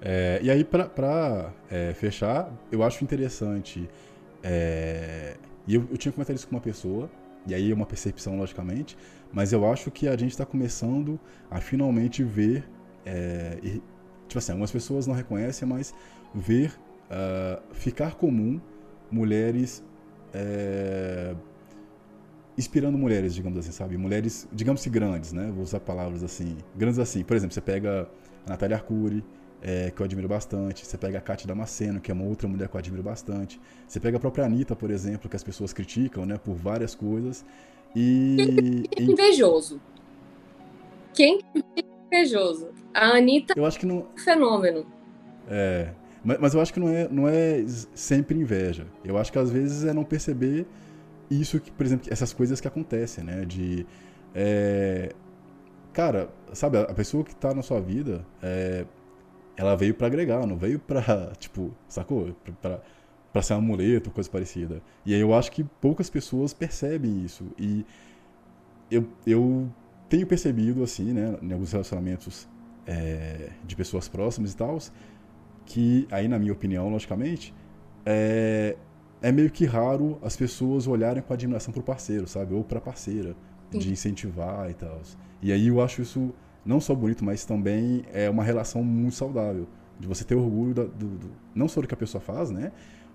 É, 0.00 0.40
e 0.42 0.50
aí, 0.50 0.64
para 0.64 1.52
é, 1.70 1.92
fechar, 1.92 2.50
eu 2.72 2.82
acho 2.82 3.04
interessante. 3.04 3.88
É, 4.42 5.36
e 5.66 5.74
eu, 5.74 5.86
eu 5.90 5.98
tinha 5.98 6.10
comentado 6.10 6.36
isso 6.36 6.48
com 6.48 6.56
uma 6.56 6.62
pessoa, 6.62 7.10
e 7.46 7.54
aí 7.54 7.70
é 7.70 7.74
uma 7.74 7.86
percepção, 7.86 8.38
logicamente, 8.38 8.96
mas 9.32 9.52
eu 9.52 9.70
acho 9.70 9.90
que 9.90 10.08
a 10.08 10.16
gente 10.16 10.30
está 10.30 10.46
começando 10.46 11.20
a 11.50 11.60
finalmente 11.60 12.24
ver 12.24 12.64
é, 13.04 13.58
tipo 14.30 14.38
assim, 14.38 14.52
algumas 14.52 14.70
pessoas 14.70 15.06
não 15.06 15.14
reconhecem, 15.14 15.66
mas 15.66 15.92
ver 16.32 16.72
uh, 17.10 17.60
ficar 17.74 18.14
comum 18.14 18.60
mulheres 19.10 19.84
é, 20.32 21.34
inspirando 22.56 22.96
mulheres, 22.96 23.34
digamos 23.34 23.58
assim, 23.58 23.72
sabe? 23.72 23.96
Mulheres, 23.96 24.48
digamos 24.52 24.82
que 24.82 24.88
grandes, 24.88 25.32
né? 25.32 25.50
Vou 25.52 25.64
usar 25.64 25.80
palavras 25.80 26.22
assim, 26.22 26.56
grandes 26.76 26.98
assim. 26.98 27.24
Por 27.24 27.36
exemplo, 27.36 27.52
você 27.52 27.60
pega 27.60 28.08
a 28.46 28.50
Natália 28.50 28.76
Arcuri, 28.76 29.24
é, 29.60 29.90
que 29.90 30.00
eu 30.00 30.04
admiro 30.04 30.28
bastante. 30.28 30.86
Você 30.86 30.96
pega 30.96 31.18
a 31.18 31.20
Kátia 31.20 31.48
Damasceno, 31.48 32.00
que 32.00 32.10
é 32.10 32.14
uma 32.14 32.24
outra 32.24 32.46
mulher 32.46 32.68
que 32.68 32.76
eu 32.76 32.78
admiro 32.78 33.02
bastante. 33.02 33.60
Você 33.86 33.98
pega 33.98 34.16
a 34.16 34.20
própria 34.20 34.44
Anitta, 34.44 34.76
por 34.76 34.90
exemplo, 34.90 35.28
que 35.28 35.34
as 35.34 35.42
pessoas 35.42 35.72
criticam, 35.72 36.24
né? 36.24 36.38
Por 36.38 36.54
várias 36.54 36.94
coisas. 36.94 37.44
E... 37.96 38.84
Invejoso. 38.96 39.80
Quem 41.12 41.40
invejoso. 42.10 42.68
A 42.92 43.16
Anitta 43.16 43.54
eu 43.56 43.64
acho 43.64 43.78
que 43.78 43.86
não... 43.86 43.98
é 43.98 44.14
um 44.14 44.18
fenômeno. 44.18 44.86
É. 45.48 45.92
Mas, 46.22 46.38
mas, 46.38 46.54
eu 46.54 46.60
acho 46.60 46.72
que 46.72 46.80
não 46.80 46.88
é, 46.88 47.08
não 47.08 47.28
é 47.28 47.64
sempre 47.94 48.38
inveja. 48.38 48.86
Eu 49.04 49.16
acho 49.16 49.32
que 49.32 49.38
às 49.38 49.50
vezes 49.50 49.84
é 49.84 49.94
não 49.94 50.04
perceber 50.04 50.66
isso 51.30 51.58
que, 51.60 51.70
por 51.70 51.86
exemplo, 51.86 52.08
essas 52.10 52.32
coisas 52.32 52.60
que 52.60 52.68
acontecem, 52.68 53.24
né? 53.24 53.44
De. 53.44 53.86
É, 54.34 55.14
cara, 55.92 56.28
sabe, 56.52 56.78
a 56.78 56.92
pessoa 56.94 57.24
que 57.24 57.34
tá 57.34 57.54
na 57.54 57.62
sua 57.62 57.80
vida, 57.80 58.24
é, 58.42 58.84
ela 59.56 59.74
veio 59.76 59.94
para 59.94 60.06
agregar, 60.08 60.46
não 60.46 60.56
veio 60.56 60.78
pra, 60.78 61.32
tipo, 61.38 61.72
sacou? 61.88 62.34
Pra, 62.60 62.80
pra 63.32 63.42
ser 63.42 63.54
um 63.54 63.58
amuleto, 63.58 64.10
coisa 64.10 64.28
parecida. 64.28 64.82
E 65.06 65.14
aí 65.14 65.20
eu 65.20 65.34
acho 65.34 65.50
que 65.52 65.64
poucas 65.64 66.10
pessoas 66.10 66.52
percebem 66.52 67.24
isso. 67.24 67.46
E 67.58 67.84
eu, 68.90 69.06
eu 69.26 69.70
tenho 70.10 70.26
percebido, 70.26 70.82
assim, 70.82 71.12
né, 71.12 71.38
em 71.40 71.52
alguns 71.52 71.70
relacionamentos 71.70 72.48
é, 72.84 73.50
de 73.64 73.76
pessoas 73.76 74.08
próximas 74.08 74.52
e 74.52 74.56
tal, 74.56 74.76
que, 75.64 76.06
aí 76.10 76.26
na 76.26 76.36
minha 76.36 76.52
opinião, 76.52 76.90
logicamente, 76.90 77.54
é, 78.04 78.76
é 79.22 79.30
meio 79.30 79.48
que 79.50 79.64
raro 79.64 80.18
as 80.20 80.36
pessoas 80.36 80.88
olharem 80.88 81.22
com 81.22 81.32
admiração 81.32 81.72
pro 81.72 81.82
parceiro, 81.82 82.26
sabe? 82.26 82.52
Ou 82.52 82.64
pra 82.64 82.80
parceira, 82.80 83.36
Sim. 83.70 83.78
de 83.78 83.92
incentivar 83.92 84.68
e 84.68 84.74
tal. 84.74 85.00
E 85.40 85.52
aí 85.52 85.68
eu 85.68 85.80
acho 85.80 86.02
isso 86.02 86.34
não 86.66 86.80
só 86.80 86.92
bonito, 86.92 87.24
mas 87.24 87.44
também 87.44 88.02
é 88.12 88.28
uma 88.28 88.42
relação 88.42 88.82
muito 88.82 89.14
saudável. 89.14 89.68
De 89.98 90.08
você 90.08 90.24
ter 90.24 90.34
orgulho 90.34 90.74
da, 90.74 90.84
do, 90.84 91.06
do, 91.06 91.30
não 91.54 91.68
só 91.68 91.80
do 91.80 91.86
que 91.86 91.94
a 91.94 91.96
pessoa 91.96 92.20
faz, 92.20 92.50
né? 92.50 92.72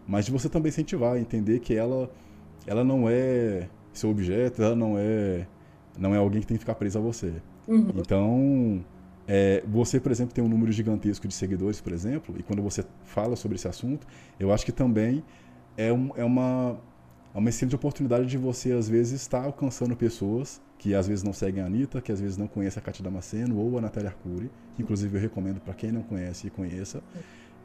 Mas 0.07 0.25
de 0.25 0.31
você 0.31 0.47
também 0.47 0.69
incentivar, 0.69 1.17
entender 1.17 1.59
que 1.59 1.75
ela, 1.75 2.09
ela 2.65 2.83
não 2.85 3.09
é 3.09 3.67
seu 3.91 4.09
objeto, 4.09 4.61
ela 4.61 4.75
não 4.75 4.95
é, 4.97 5.45
não 5.97 6.13
é 6.13 6.17
alguém 6.17 6.41
que 6.41 6.47
tem 6.47 6.55
que 6.55 6.59
ficar 6.59 6.75
preso 6.75 6.97
a 6.97 7.01
você. 7.01 7.33
Uhum. 7.67 7.91
Então, 7.95 8.85
é, 9.27 9.63
você, 9.67 9.99
por 9.99 10.11
exemplo, 10.11 10.33
tem 10.33 10.43
um 10.43 10.47
número 10.47 10.71
gigantesco 10.71 11.27
de 11.27 11.33
seguidores, 11.33 11.81
por 11.81 11.93
exemplo, 11.93 12.35
e 12.37 12.43
quando 12.43 12.61
você 12.61 12.85
fala 13.03 13.35
sobre 13.35 13.55
esse 13.55 13.67
assunto, 13.67 14.05
eu 14.39 14.53
acho 14.53 14.65
que 14.65 14.71
também 14.71 15.23
é, 15.77 15.91
um, 15.91 16.11
é 16.15 16.23
uma, 16.23 16.77
é 17.33 17.37
uma 17.37 17.49
excelente 17.49 17.75
oportunidade 17.75 18.27
de 18.27 18.37
você, 18.37 18.71
às 18.71 18.87
vezes, 18.87 19.21
estar 19.21 19.43
alcançando 19.43 19.95
pessoas 19.95 20.61
que 20.77 20.93
às 20.93 21.07
vezes 21.07 21.23
não 21.23 21.33
seguem 21.33 21.63
a 21.63 21.65
Anitta, 21.65 22.01
que 22.01 22.11
às 22.11 22.19
vezes 22.19 22.37
não 22.37 22.47
conhecem 22.47 22.79
a 22.79 22.83
Cátia 22.83 23.03
Damasceno 23.03 23.57
ou 23.57 23.77
a 23.77 23.81
Natália 23.81 24.09
Arcuri, 24.09 24.51
que 24.75 24.83
inclusive 24.83 25.17
eu 25.17 25.21
recomendo 25.21 25.59
para 25.59 25.73
quem 25.73 25.91
não 25.91 26.03
conhece 26.03 26.47
e 26.47 26.49
conheça. 26.49 27.01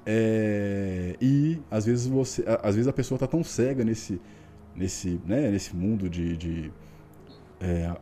É, 0.06 1.16
e 1.20 1.60
às 1.70 1.84
vezes 1.84 2.06
você, 2.06 2.44
às 2.62 2.74
vezes 2.74 2.88
a 2.88 2.92
pessoa 2.92 3.16
está 3.16 3.26
tão 3.26 3.44
cega 3.44 3.84
nesse, 3.84 4.20
nesse, 4.74 5.20
né, 5.26 5.50
nesse 5.50 5.76
mundo 5.76 6.08
de, 6.08 6.36
de 6.36 6.72
é, 7.60 7.94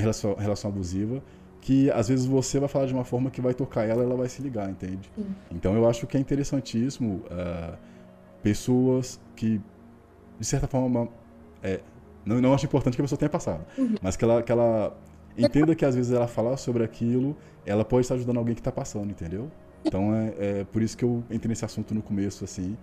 relação, 0.00 0.34
relação 0.34 0.70
abusiva 0.70 1.22
que 1.60 1.90
às 1.90 2.08
vezes 2.08 2.26
você 2.26 2.60
vai 2.60 2.68
falar 2.68 2.86
de 2.86 2.94
uma 2.94 3.04
forma 3.04 3.28
que 3.28 3.40
vai 3.40 3.52
tocar 3.52 3.84
ela, 3.84 4.04
ela 4.04 4.14
vai 4.14 4.28
se 4.28 4.40
ligar, 4.40 4.70
entende? 4.70 5.10
Sim. 5.16 5.26
Então 5.50 5.74
eu 5.74 5.88
acho 5.88 6.06
que 6.06 6.16
é 6.16 6.20
interessantíssimo 6.20 7.24
uh, 7.24 7.76
pessoas 8.40 9.20
que 9.34 9.60
de 10.38 10.46
certa 10.46 10.68
forma 10.68 11.08
é, 11.60 11.80
não, 12.24 12.40
não 12.40 12.54
acho 12.54 12.66
importante 12.66 12.94
que 12.94 13.00
a 13.00 13.04
pessoa 13.04 13.18
tenha 13.18 13.28
passado, 13.28 13.64
uhum. 13.76 13.96
mas 14.00 14.16
que 14.16 14.24
ela, 14.24 14.42
que 14.44 14.52
ela 14.52 14.96
entenda 15.36 15.74
que 15.74 15.84
às 15.84 15.96
vezes 15.96 16.12
ela 16.12 16.28
falar 16.28 16.56
sobre 16.56 16.84
aquilo, 16.84 17.36
ela 17.64 17.84
pode 17.84 18.02
estar 18.02 18.14
ajudando 18.14 18.38
alguém 18.38 18.54
que 18.54 18.60
está 18.60 18.70
passando, 18.70 19.10
entendeu? 19.10 19.50
Então 19.84 20.14
é, 20.14 20.34
é, 20.38 20.64
por 20.64 20.82
isso 20.82 20.96
que 20.96 21.04
eu 21.04 21.24
entrei 21.30 21.48
nesse 21.48 21.64
assunto 21.64 21.94
no 21.94 22.02
começo, 22.02 22.44
assim, 22.44 22.76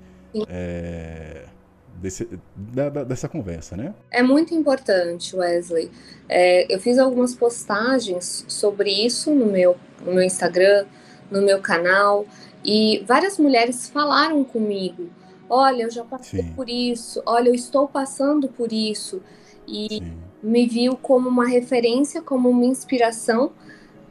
é, 0.50 1.46
desse, 1.96 2.28
da, 2.56 2.90
da, 2.90 3.04
dessa 3.04 3.28
conversa, 3.28 3.76
né? 3.76 3.94
É 4.12 4.22
muito 4.22 4.54
importante, 4.54 5.36
Wesley. 5.36 5.92
É, 6.28 6.74
eu 6.74 6.80
fiz 6.80 6.98
algumas 6.98 7.36
postagens 7.36 8.46
sobre 8.48 8.90
isso 8.90 9.34
no 9.34 9.46
meu, 9.46 9.76
no 10.06 10.14
meu 10.14 10.24
Instagram, 10.24 10.86
no 11.32 11.42
meu 11.42 11.60
canal, 11.60 12.26
e 12.64 13.04
várias 13.08 13.38
mulheres 13.38 13.90
falaram 13.90 14.44
comigo 14.44 15.10
olha, 15.54 15.84
eu 15.84 15.92
já 15.92 16.04
passei 16.04 16.42
Sim. 16.42 16.54
por 16.54 16.68
isso, 16.68 17.22
olha, 17.26 17.50
eu 17.50 17.56
estou 17.56 17.88
passando 17.88 18.48
por 18.48 18.74
isso. 18.74 19.22
E 19.68 19.88
Sim. 19.90 20.14
me 20.42 20.68
viu 20.68 20.98
como 20.98 21.30
uma 21.30 21.48
referência, 21.48 22.22
como 22.22 22.50
uma 22.50 22.66
inspiração 22.66 23.52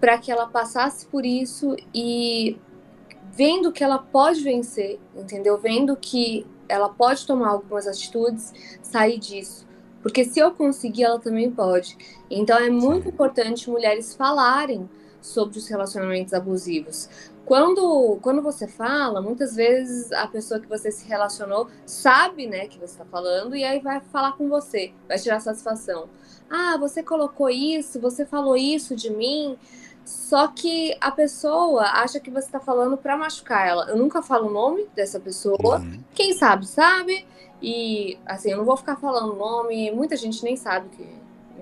para 0.00 0.18
que 0.18 0.30
ela 0.30 0.46
passasse 0.46 1.06
por 1.06 1.26
isso 1.26 1.76
e 1.94 2.56
vendo 3.32 3.72
que 3.72 3.82
ela 3.82 3.98
pode 3.98 4.42
vencer, 4.42 4.98
entendeu? 5.16 5.58
Vendo 5.58 5.96
que 5.96 6.46
ela 6.72 6.88
pode 6.88 7.26
tomar 7.26 7.50
algumas 7.50 7.86
atitudes, 7.86 8.52
sair 8.82 9.18
disso. 9.18 9.66
Porque 10.02 10.24
se 10.24 10.40
eu 10.40 10.50
conseguir, 10.50 11.04
ela 11.04 11.18
também 11.18 11.50
pode. 11.50 11.96
Então 12.30 12.58
é 12.58 12.68
muito 12.68 13.08
importante 13.08 13.70
mulheres 13.70 14.14
falarem 14.14 14.88
sobre 15.20 15.58
os 15.58 15.68
relacionamentos 15.68 16.34
abusivos. 16.34 17.08
Quando, 17.44 18.18
quando 18.22 18.40
você 18.40 18.66
fala, 18.66 19.20
muitas 19.20 19.54
vezes 19.54 20.10
a 20.12 20.26
pessoa 20.26 20.60
que 20.60 20.68
você 20.68 20.90
se 20.90 21.06
relacionou 21.06 21.68
sabe, 21.84 22.46
né, 22.46 22.66
que 22.66 22.78
você 22.78 22.92
está 22.92 23.04
falando 23.04 23.54
e 23.54 23.64
aí 23.64 23.80
vai 23.80 24.00
falar 24.00 24.32
com 24.32 24.48
você, 24.48 24.92
vai 25.08 25.18
tirar 25.18 25.40
satisfação. 25.40 26.08
Ah, 26.48 26.76
você 26.78 27.02
colocou 27.02 27.50
isso, 27.50 28.00
você 28.00 28.24
falou 28.24 28.56
isso 28.56 28.94
de 28.94 29.10
mim. 29.10 29.58
Só 30.04 30.48
que 30.48 30.96
a 31.00 31.10
pessoa 31.10 31.82
acha 31.82 32.18
que 32.18 32.30
você 32.30 32.46
está 32.46 32.60
falando 32.60 32.96
para 32.96 33.16
machucar 33.16 33.66
ela. 33.66 33.88
Eu 33.88 33.96
nunca 33.96 34.22
falo 34.22 34.48
o 34.48 34.52
nome 34.52 34.86
dessa 34.94 35.20
pessoa. 35.20 35.78
Uhum. 35.78 36.00
Quem 36.14 36.32
sabe, 36.32 36.66
sabe. 36.66 37.26
E, 37.60 38.18
assim, 38.26 38.50
eu 38.50 38.58
não 38.58 38.64
vou 38.64 38.76
ficar 38.76 38.96
falando 38.96 39.32
o 39.32 39.36
nome. 39.36 39.90
Muita 39.92 40.16
gente 40.16 40.42
nem 40.42 40.56
sabe 40.56 40.88
que 40.90 41.06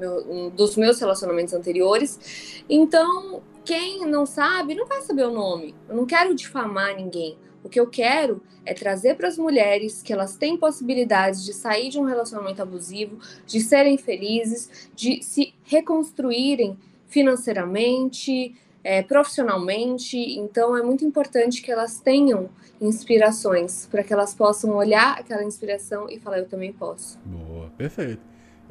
meu, 0.00 0.24
um 0.28 0.48
dos 0.48 0.76
meus 0.76 0.98
relacionamentos 0.98 1.52
anteriores. 1.52 2.62
Então, 2.68 3.42
quem 3.64 4.06
não 4.06 4.24
sabe 4.24 4.74
não 4.74 4.86
vai 4.86 5.02
saber 5.02 5.26
o 5.26 5.30
nome. 5.30 5.74
Eu 5.88 5.96
não 5.96 6.06
quero 6.06 6.34
difamar 6.34 6.96
ninguém. 6.96 7.36
O 7.62 7.68
que 7.68 7.78
eu 7.78 7.86
quero 7.86 8.42
é 8.64 8.72
trazer 8.72 9.16
para 9.16 9.28
as 9.28 9.36
mulheres 9.36 10.02
que 10.02 10.12
elas 10.12 10.36
têm 10.36 10.56
possibilidades 10.56 11.44
de 11.44 11.52
sair 11.52 11.90
de 11.90 11.98
um 11.98 12.04
relacionamento 12.04 12.62
abusivo, 12.62 13.18
de 13.46 13.60
serem 13.60 13.98
felizes, 13.98 14.90
de 14.94 15.22
se 15.22 15.54
reconstruírem 15.64 16.78
financeiramente, 17.10 18.54
é, 18.82 19.02
profissionalmente. 19.02 20.16
Então 20.16 20.76
é 20.76 20.82
muito 20.82 21.04
importante 21.04 21.60
que 21.60 21.70
elas 21.70 22.00
tenham 22.00 22.48
inspirações 22.80 23.86
para 23.90 24.02
que 24.02 24.12
elas 24.12 24.34
possam 24.34 24.74
olhar 24.76 25.18
aquela 25.18 25.44
inspiração 25.44 26.08
e 26.08 26.18
falar: 26.18 26.38
eu 26.38 26.48
também 26.48 26.72
posso. 26.72 27.18
Boa, 27.24 27.68
perfeito. 27.76 28.22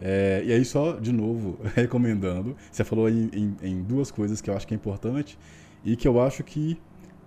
É, 0.02 0.42
e 0.46 0.54
aí, 0.54 0.64
só 0.64 0.94
de 0.94 1.12
novo, 1.12 1.60
recomendando, 1.76 2.56
você 2.72 2.84
falou 2.84 3.10
em, 3.10 3.30
em, 3.34 3.56
em, 3.62 3.84
duas 3.84 4.10
coisas 4.10 4.40
que 4.40 4.50
eu 4.50 4.56
acho 4.56 4.66
que 4.66 4.74
é 4.74 4.78
importante 4.78 5.38
e 5.84 5.96
que 5.96 6.08
eu 6.08 6.22
acho 6.22 6.42
que 6.42 6.80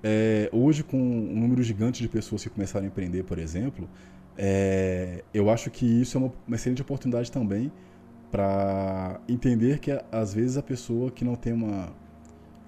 é, 0.02 0.49
hoje, 0.50 0.83
com 0.83 0.99
um 0.99 1.38
número 1.38 1.62
gigante 1.62 2.02
de 2.02 2.09
pessoas 2.09 2.42
que 2.42 2.50
começaram 2.50 2.87
a 2.87 2.88
empreender, 2.88 3.25
por 3.25 3.38
exemplo, 3.38 3.88
é, 4.37 5.23
eu 5.35 5.50
acho 5.50 5.71
que 5.71 5.85
isso 5.85 6.16
é 6.16 6.21
uma, 6.21 6.33
uma 6.47 6.57
excelente 6.57 6.81
oportunidade 6.81 7.31
também 7.31 7.71
para 8.33 9.21
entender 9.29 9.79
que 9.79 9.91
às 10.11 10.33
vezes 10.33 10.57
a 10.57 10.62
pessoa 10.62 11.11
que 11.11 11.23
não 11.23 11.37
tem 11.37 11.53
uma 11.53 11.93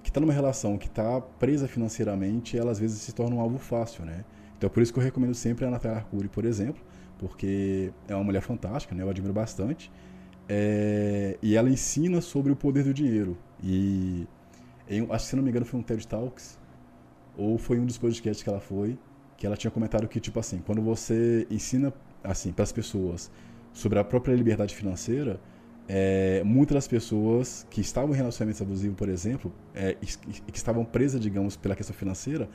que 0.03 0.11
está 0.11 0.21
numa 0.21 0.31
relação 0.31 0.77
que 0.77 0.85
está 0.85 1.19
presa 1.19 1.67
financeiramente, 1.67 2.55
ela 2.55 2.71
às 2.71 2.77
vezes 2.77 3.01
se 3.01 3.11
torna 3.11 3.35
um 3.35 3.39
alvo 3.41 3.57
fácil, 3.57 4.05
né? 4.05 4.23
Então, 4.55 4.69
por 4.69 4.83
isso 4.83 4.93
que 4.93 4.99
eu 4.99 5.03
recomendo 5.03 5.33
sempre 5.33 5.65
a 5.65 5.71
Natália 5.71 5.97
Arcuri, 5.97 6.29
por 6.29 6.45
exemplo, 6.45 6.83
porque 7.17 7.91
é 8.07 8.13
uma 8.13 8.23
mulher 8.23 8.41
fantástica, 8.41 8.93
né? 8.93 9.01
Eu 9.01 9.09
admiro 9.09 9.33
bastante. 9.33 9.91
É, 10.47 11.39
e 11.41 11.55
ela 11.55 11.67
ensina 11.67 12.21
sobre 12.21 12.51
o 12.51 12.55
poder 12.55 12.83
do 12.83 12.93
dinheiro. 12.93 13.35
E 13.63 14.27
em, 14.87 15.01
acho 15.09 15.25
que 15.25 15.29
se 15.31 15.35
não 15.35 15.41
me 15.41 15.49
engano 15.49 15.65
foi 15.65 15.79
um 15.79 15.83
TED 15.83 16.07
Talks 16.07 16.59
ou 17.35 17.57
foi 17.57 17.79
um 17.79 17.85
dos 17.87 17.97
podcasts 17.97 18.43
que 18.43 18.49
ela 18.49 18.59
foi, 18.59 18.99
que 19.35 19.47
ela 19.47 19.57
tinha 19.57 19.71
comentado 19.71 20.07
que 20.07 20.19
tipo 20.19 20.39
assim, 20.39 20.59
quando 20.63 20.83
você 20.83 21.47
ensina 21.49 21.91
assim 22.23 22.51
para 22.51 22.63
as 22.63 22.71
pessoas 22.71 23.31
sobre 23.73 23.97
a 23.97 24.03
própria 24.03 24.35
liberdade 24.35 24.75
financeira, 24.75 25.39
é, 25.87 26.43
muitas 26.43 26.75
das 26.75 26.87
pessoas 26.87 27.65
que 27.69 27.81
estavam 27.81 28.13
em 28.13 28.17
relacionamentos 28.17 28.61
abusivos, 28.61 28.97
por 28.97 29.09
exemplo, 29.09 29.51
é, 29.73 29.95
e, 30.01 30.51
que 30.51 30.57
estavam 30.57 30.83
presas, 30.83 31.21
digamos, 31.21 31.55
pela 31.55 31.75
questão 31.75 31.95
financeira, 31.95 32.49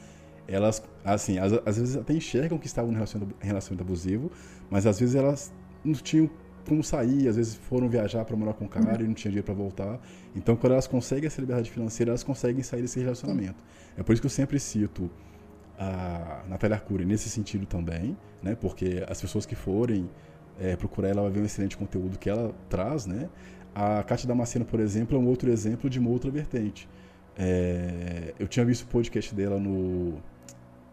elas, 0.48 0.82
assim, 1.04 1.38
às, 1.38 1.52
às 1.64 1.78
vezes 1.78 1.96
até 1.96 2.12
enxergam 2.12 2.58
que 2.58 2.66
estavam 2.66 2.92
em 2.92 2.96
relacionamento 2.96 3.82
abusivo, 3.82 4.32
mas 4.68 4.84
às 4.86 4.98
vezes 4.98 5.14
elas 5.14 5.52
não 5.84 5.94
tinham 5.94 6.28
como 6.66 6.82
sair, 6.82 7.28
às 7.28 7.36
vezes 7.36 7.54
foram 7.54 7.88
viajar 7.88 8.24
para 8.24 8.36
morar 8.36 8.52
com 8.54 8.64
o 8.64 8.68
cara 8.68 8.98
uhum. 8.98 9.04
e 9.04 9.08
não 9.08 9.14
tinha 9.14 9.30
dinheiro 9.30 9.46
para 9.46 9.54
voltar. 9.54 10.00
Então, 10.34 10.56
quando 10.56 10.72
elas 10.72 10.86
conseguem 10.86 11.26
essa 11.26 11.40
liberdade 11.40 11.70
financeira, 11.70 12.10
elas 12.10 12.22
conseguem 12.22 12.62
sair 12.62 12.82
desse 12.82 13.00
relacionamento. 13.00 13.62
É 13.96 14.02
por 14.02 14.12
isso 14.12 14.20
que 14.20 14.26
eu 14.26 14.30
sempre 14.30 14.58
cito 14.58 15.10
a 15.78 16.44
Natália 16.48 16.76
Arcuri 16.76 17.04
nesse 17.04 17.30
sentido 17.30 17.64
também, 17.64 18.16
né? 18.42 18.54
Porque 18.54 19.04
as 19.08 19.20
pessoas 19.20 19.46
que 19.46 19.54
forem 19.54 20.10
é, 20.60 20.76
procurar 20.76 21.08
ela 21.08 21.22
vai 21.22 21.30
ver 21.30 21.40
um 21.40 21.44
excelente 21.44 21.76
conteúdo 21.76 22.18
que 22.18 22.28
ela 22.28 22.54
traz, 22.68 23.06
né? 23.06 23.28
A 23.74 24.02
Cátia 24.02 24.28
Damasceno, 24.28 24.64
por 24.64 24.80
exemplo, 24.80 25.16
é 25.16 25.20
um 25.20 25.26
outro 25.26 25.50
exemplo 25.50 25.88
de 25.88 25.98
uma 25.98 26.10
outra 26.10 26.30
vertente. 26.30 26.88
É, 27.38 28.34
eu 28.38 28.46
tinha 28.46 28.64
visto 28.64 28.82
o 28.82 28.86
podcast 28.86 29.34
dela 29.34 29.58
no 29.58 30.18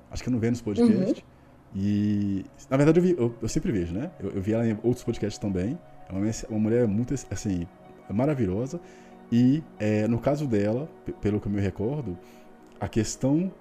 acho 0.10 0.24
que 0.24 0.30
é 0.30 0.32
no 0.32 0.40
Vênus 0.40 0.62
Podcast. 0.62 0.94
Uhum. 0.94 1.38
E, 1.76 2.46
na 2.70 2.78
verdade, 2.78 3.00
eu, 3.00 3.04
vi, 3.04 3.16
eu, 3.18 3.36
eu 3.42 3.50
sempre 3.50 3.72
vejo, 3.72 3.94
né? 3.94 4.10
Eu, 4.20 4.32
eu, 4.32 4.42
vi 4.42 4.54
ela 4.54 4.66
em 4.66 4.78
outros 4.84 5.04
podcasts 5.04 5.38
também. 5.38 5.78
É 6.10 6.14
uma, 6.14 6.32
uma 6.50 6.60
mulher 6.60 6.88
muito, 6.88 7.14
assim, 7.30 7.68
maravilhosa. 8.10 8.80
E, 9.32 9.62
é, 9.78 10.08
no 10.08 10.20
caso 10.20 10.48
dela, 10.48 10.90
pelo 11.22 11.42
que 11.42 11.48
eu 11.48 11.52
me 11.52 11.60
recordo, 11.60 12.18
a 12.80 12.88
questão 12.88 13.52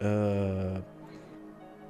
uh, 0.00 0.82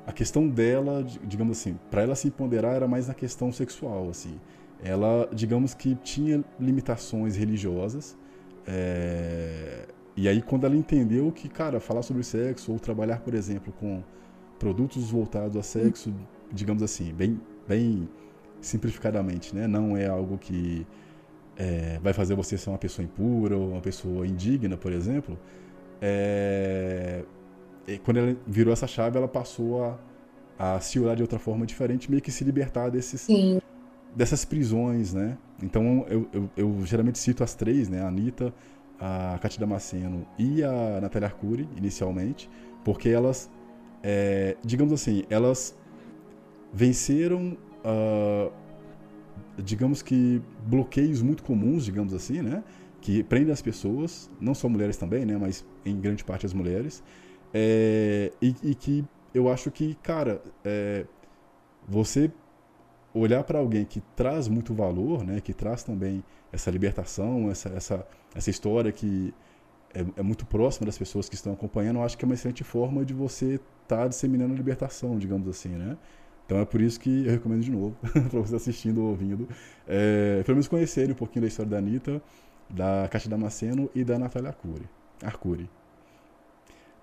a 0.06 0.12
questão 0.12 0.48
dela, 0.48 1.04
digamos 1.24 1.58
assim, 1.58 1.78
para 1.90 2.02
ela 2.02 2.14
se 2.14 2.30
ponderar 2.30 2.76
era 2.76 2.86
mais 2.86 3.08
na 3.08 3.14
questão 3.14 3.52
sexual, 3.52 4.08
assim. 4.08 4.38
Ela, 4.82 5.28
digamos 5.32 5.74
que 5.74 5.96
tinha 5.96 6.44
limitações 6.60 7.36
religiosas. 7.36 8.16
É... 8.66 9.86
E 10.16 10.28
aí, 10.28 10.40
quando 10.40 10.64
ela 10.64 10.76
entendeu 10.76 11.30
que, 11.32 11.48
cara, 11.48 11.80
falar 11.80 12.02
sobre 12.02 12.22
sexo 12.22 12.72
ou 12.72 12.78
trabalhar, 12.78 13.20
por 13.20 13.34
exemplo, 13.34 13.72
com 13.80 14.02
produtos 14.58 15.10
voltados 15.10 15.56
a 15.56 15.62
sexo, 15.62 16.14
digamos 16.52 16.82
assim, 16.82 17.12
bem, 17.12 17.40
bem 17.68 18.08
simplificadamente, 18.60 19.54
né? 19.54 19.66
Não 19.66 19.96
é 19.96 20.06
algo 20.06 20.38
que 20.38 20.86
é, 21.56 21.98
vai 22.02 22.12
fazer 22.12 22.34
você 22.34 22.56
ser 22.56 22.70
uma 22.70 22.78
pessoa 22.78 23.04
impura 23.04 23.56
ou 23.56 23.72
uma 23.72 23.80
pessoa 23.80 24.26
indigna, 24.26 24.76
por 24.76 24.92
exemplo. 24.92 25.38
É, 26.00 27.24
quando 28.04 28.16
ela 28.18 28.36
virou 28.46 28.72
essa 28.72 28.86
chave, 28.86 29.16
ela 29.16 29.28
passou 29.28 29.84
a, 29.84 29.98
a 30.58 30.80
se 30.80 30.98
olhar 30.98 31.14
de 31.14 31.22
outra 31.22 31.38
forma 31.38 31.64
diferente, 31.64 32.10
meio 32.10 32.22
que 32.22 32.32
se 32.32 32.42
libertar 32.44 32.90
desses, 32.90 33.22
Sim. 33.22 33.60
dessas 34.14 34.44
prisões, 34.44 35.14
né? 35.14 35.38
Então 35.62 36.04
eu, 36.08 36.28
eu, 36.32 36.50
eu, 36.56 36.86
geralmente 36.86 37.18
cito 37.18 37.44
as 37.44 37.54
três, 37.54 37.88
né? 37.88 38.02
A 38.02 38.08
Anitta, 38.08 38.52
a 38.98 39.38
Katia 39.40 39.60
Damasceno 39.60 40.26
e 40.38 40.62
a 40.62 41.00
Natália 41.00 41.28
Arcuri, 41.28 41.68
inicialmente, 41.76 42.50
porque 42.84 43.08
elas, 43.08 43.50
é, 44.02 44.56
digamos 44.64 44.92
assim, 44.92 45.24
elas 45.30 45.76
venceram, 46.72 47.56
uh, 47.84 48.52
digamos 49.56 50.02
que, 50.02 50.42
bloqueios 50.66 51.22
muito 51.22 51.42
comuns, 51.42 51.84
digamos 51.84 52.12
assim, 52.12 52.42
né? 52.42 52.62
Que 53.00 53.22
prendem 53.22 53.52
as 53.52 53.62
pessoas, 53.62 54.30
não 54.40 54.54
só 54.54 54.68
mulheres 54.68 54.96
também, 54.96 55.24
né? 55.24 55.38
Mas 55.38 55.64
em 55.84 55.98
grande 56.00 56.24
parte 56.24 56.44
as 56.44 56.52
mulheres. 56.52 57.02
É, 57.58 58.32
e, 58.42 58.54
e, 58.62 58.74
que 58.74 59.02
eu 59.32 59.50
acho 59.50 59.70
que, 59.70 59.94
cara, 60.02 60.42
é, 60.62 61.06
você 61.88 62.30
olhar 63.14 63.42
para 63.44 63.58
alguém 63.58 63.86
que 63.86 64.02
traz 64.14 64.46
muito 64.46 64.74
valor, 64.74 65.24
né? 65.24 65.40
Que 65.40 65.54
traz 65.54 65.82
também 65.82 66.22
essa 66.52 66.70
libertação, 66.70 67.50
essa, 67.50 67.70
essa, 67.70 68.06
essa 68.34 68.50
história 68.50 68.92
que 68.92 69.32
é, 69.94 70.04
é, 70.20 70.22
muito 70.22 70.44
próxima 70.44 70.84
das 70.84 70.98
pessoas 70.98 71.30
que 71.30 71.34
estão 71.34 71.54
acompanhando, 71.54 71.96
eu 71.96 72.02
acho 72.02 72.18
que 72.18 72.26
é 72.26 72.28
uma 72.28 72.34
excelente 72.34 72.62
forma 72.62 73.06
de 73.06 73.14
você 73.14 73.54
estar 73.54 74.02
tá 74.02 74.08
disseminando 74.08 74.52
a 74.52 74.56
libertação, 74.56 75.18
digamos 75.18 75.48
assim, 75.48 75.70
né? 75.70 75.96
Então 76.44 76.58
é 76.58 76.64
por 76.66 76.82
isso 76.82 77.00
que 77.00 77.24
eu 77.24 77.32
recomendo 77.32 77.62
de 77.62 77.70
novo, 77.70 77.96
para 78.30 78.40
você 78.40 78.56
assistindo 78.56 79.02
ou 79.02 79.08
ouvindo, 79.08 79.48
é, 79.88 80.42
pelo 80.44 80.56
menos 80.56 80.68
conhecerem 80.68 81.12
um 81.12 81.16
pouquinho 81.16 81.40
da 81.40 81.48
história 81.48 81.70
da 81.70 81.78
Anitta, 81.78 82.22
da 82.68 83.08
Caixa 83.10 83.30
Damasceno 83.30 83.88
e 83.94 84.04
da 84.04 84.18
Natália 84.18 84.50
Arcuri. 84.50 84.86
Arcuri. 85.22 85.70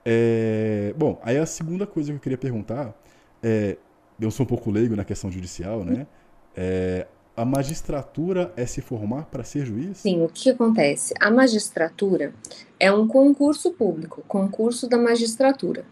É, 0.05 0.93
bom, 0.97 1.19
aí 1.23 1.37
a 1.37 1.45
segunda 1.45 1.87
coisa 1.87 2.11
que 2.11 2.17
eu 2.17 2.21
queria 2.21 2.37
perguntar 2.37 2.93
é, 3.41 3.77
eu 4.19 4.31
sou 4.31 4.45
um 4.45 4.47
pouco 4.47 4.71
leigo 4.71 4.95
na 4.95 5.03
questão 5.03 5.31
judicial, 5.31 5.83
né? 5.83 6.07
É, 6.55 7.07
a 7.35 7.43
magistratura 7.43 8.53
é 8.55 8.65
se 8.65 8.79
formar 8.79 9.25
para 9.25 9.43
ser 9.43 9.65
juiz? 9.65 9.97
Sim, 9.97 10.23
o 10.23 10.29
que 10.29 10.51
acontece? 10.51 11.13
A 11.19 11.31
magistratura 11.31 12.33
é 12.79 12.91
um 12.91 13.07
concurso 13.07 13.71
público, 13.71 14.23
concurso 14.27 14.87
da 14.87 14.97
magistratura 14.97 15.83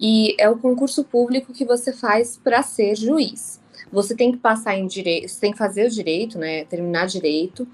e 0.00 0.34
é 0.38 0.48
o 0.48 0.58
concurso 0.58 1.04
público 1.04 1.52
que 1.52 1.64
você 1.64 1.92
faz 1.92 2.36
para 2.36 2.62
ser 2.62 2.96
juiz. 2.96 3.60
Você 3.92 4.16
tem 4.16 4.32
que 4.32 4.38
passar 4.38 4.76
em 4.76 4.86
direito, 4.86 5.28
você 5.28 5.40
tem 5.40 5.52
que 5.52 5.58
fazer 5.58 5.86
o 5.86 5.90
direito, 5.90 6.38
né? 6.38 6.64
Terminar 6.64 7.06
direito. 7.06 7.66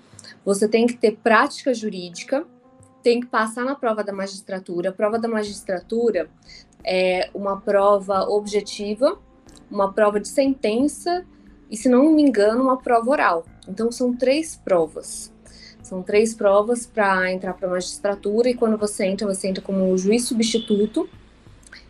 Você 0.44 0.68
tem 0.68 0.86
que 0.86 0.94
ter 0.94 1.16
prática 1.22 1.72
jurídica, 1.72 2.46
tem 3.02 3.20
que 3.20 3.26
passar 3.26 3.64
na 3.64 3.74
prova 3.74 4.04
da 4.04 4.12
magistratura. 4.12 4.90
A 4.90 4.92
prova 4.92 5.18
da 5.18 5.28
magistratura 5.28 6.28
é 6.84 7.30
uma 7.34 7.60
prova 7.60 8.28
objetiva, 8.28 9.18
uma 9.70 9.92
prova 9.92 10.20
de 10.20 10.28
sentença 10.28 11.24
e, 11.70 11.76
se 11.76 11.88
não 11.88 12.12
me 12.12 12.22
engano, 12.22 12.62
uma 12.62 12.76
prova 12.76 13.10
oral. 13.10 13.46
Então 13.68 13.90
são 13.90 14.14
três 14.14 14.56
provas. 14.56 15.32
São 15.82 16.02
três 16.02 16.34
provas 16.34 16.86
para 16.86 17.32
entrar 17.32 17.54
para 17.54 17.66
a 17.66 17.70
magistratura 17.70 18.48
e 18.48 18.54
quando 18.54 18.76
você 18.76 19.06
entra, 19.06 19.26
você 19.26 19.48
entra 19.48 19.62
como 19.62 19.96
juiz 19.96 20.24
substituto 20.24 21.08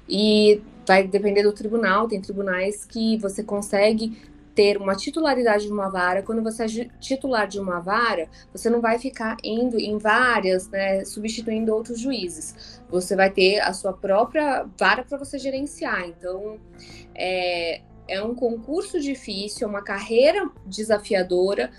e 0.08 0.62
vai 0.86 1.06
depender 1.06 1.42
do 1.42 1.52
tribunal. 1.52 2.08
Tem 2.08 2.20
tribunais 2.20 2.84
que 2.84 3.16
você 3.18 3.42
consegue 3.42 4.16
ter 4.54 4.76
uma 4.76 4.94
titularidade 4.94 5.64
de 5.66 5.72
uma 5.72 5.88
vara. 5.88 6.22
Quando 6.22 6.42
você 6.42 6.64
é 6.64 6.88
titular 6.98 7.46
de 7.46 7.58
uma 7.58 7.80
vara, 7.80 8.28
você 8.52 8.68
não 8.68 8.80
vai 8.80 8.98
ficar 8.98 9.36
indo 9.42 9.78
em 9.78 9.98
várias, 9.98 10.68
né, 10.68 11.04
substituindo 11.04 11.74
outros 11.74 11.98
juízes. 12.00 12.80
Você 12.88 13.14
vai 13.14 13.30
ter 13.30 13.60
a 13.60 13.72
sua 13.72 13.92
própria 13.92 14.66
vara 14.78 15.04
para 15.04 15.18
você 15.18 15.38
gerenciar. 15.38 16.08
Então, 16.08 16.58
é, 17.14 17.80
é 18.08 18.22
um 18.22 18.34
concurso 18.34 19.00
difícil, 19.00 19.66
é 19.66 19.70
uma 19.70 19.82
carreira 19.82 20.50
desafiadora. 20.66 21.70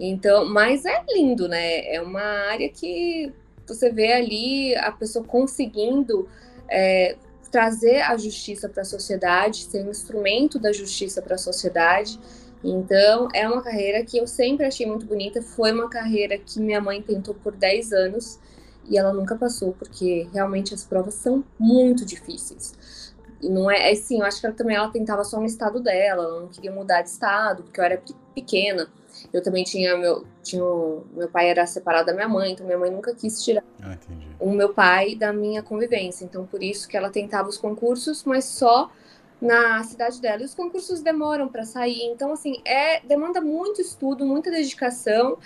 Então, 0.00 0.48
mas 0.48 0.84
é 0.84 1.04
lindo, 1.08 1.48
né? 1.48 1.92
É 1.92 2.00
uma 2.00 2.22
área 2.50 2.68
que 2.68 3.32
você 3.66 3.90
vê 3.90 4.12
ali 4.12 4.76
a 4.76 4.90
pessoa 4.90 5.24
conseguindo 5.24 6.28
é, 6.68 7.16
trazer 7.50 8.02
a 8.02 8.16
justiça 8.16 8.68
para 8.68 8.82
a 8.82 8.84
sociedade, 8.84 9.64
ser 9.64 9.84
um 9.84 9.90
instrumento 9.90 10.58
da 10.58 10.72
justiça 10.72 11.20
para 11.22 11.34
a 11.34 11.38
sociedade. 11.38 12.18
Então, 12.62 13.28
é 13.32 13.48
uma 13.48 13.62
carreira 13.62 14.04
que 14.04 14.18
eu 14.18 14.26
sempre 14.26 14.66
achei 14.66 14.86
muito 14.86 15.06
bonita. 15.06 15.40
Foi 15.42 15.72
uma 15.72 15.88
carreira 15.88 16.38
que 16.38 16.60
minha 16.60 16.80
mãe 16.80 17.00
tentou 17.00 17.34
por 17.34 17.54
10 17.54 17.92
anos 17.92 18.38
e 18.88 18.96
ela 18.98 19.12
nunca 19.12 19.36
passou, 19.36 19.72
porque 19.72 20.28
realmente 20.32 20.74
as 20.74 20.84
provas 20.84 21.14
são 21.14 21.44
muito 21.58 22.04
difíceis. 22.04 22.74
E 23.40 23.48
não 23.48 23.70
é, 23.70 23.90
assim, 23.92 24.18
eu 24.18 24.24
acho 24.24 24.40
que 24.40 24.46
ela 24.46 24.54
também 24.54 24.76
ela 24.76 24.90
tentava 24.90 25.22
só 25.22 25.38
no 25.38 25.46
estado 25.46 25.80
dela, 25.80 26.24
ela 26.24 26.40
não 26.40 26.48
queria 26.48 26.72
mudar 26.72 27.02
de 27.02 27.10
estado, 27.10 27.62
porque 27.62 27.78
eu 27.78 27.84
era 27.84 28.02
pequena. 28.34 28.88
Eu 29.32 29.42
também 29.42 29.64
tinha 29.64 29.96
meu, 29.96 30.26
tinha 30.42 30.62
meu 31.12 31.28
pai 31.28 31.50
era 31.50 31.66
separado 31.66 32.06
da 32.06 32.14
minha 32.14 32.28
mãe, 32.28 32.52
então 32.52 32.66
minha 32.66 32.78
mãe 32.78 32.90
nunca 32.90 33.14
quis 33.14 33.42
tirar 33.42 33.64
ah, 33.82 33.96
o 34.38 34.50
meu 34.50 34.72
pai 34.72 35.14
da 35.14 35.32
minha 35.32 35.62
convivência. 35.62 36.24
Então 36.24 36.46
por 36.46 36.62
isso 36.62 36.88
que 36.88 36.96
ela 36.96 37.10
tentava 37.10 37.48
os 37.48 37.56
concursos, 37.56 38.24
mas 38.24 38.44
só 38.44 38.90
na 39.40 39.82
cidade 39.84 40.20
dela. 40.20 40.42
E 40.42 40.44
os 40.44 40.54
concursos 40.54 41.00
demoram 41.00 41.48
para 41.48 41.64
sair, 41.64 42.02
então 42.04 42.32
assim 42.32 42.60
é 42.64 43.00
demanda 43.00 43.40
muito 43.40 43.80
estudo, 43.80 44.24
muita 44.24 44.50
dedicação 44.50 45.38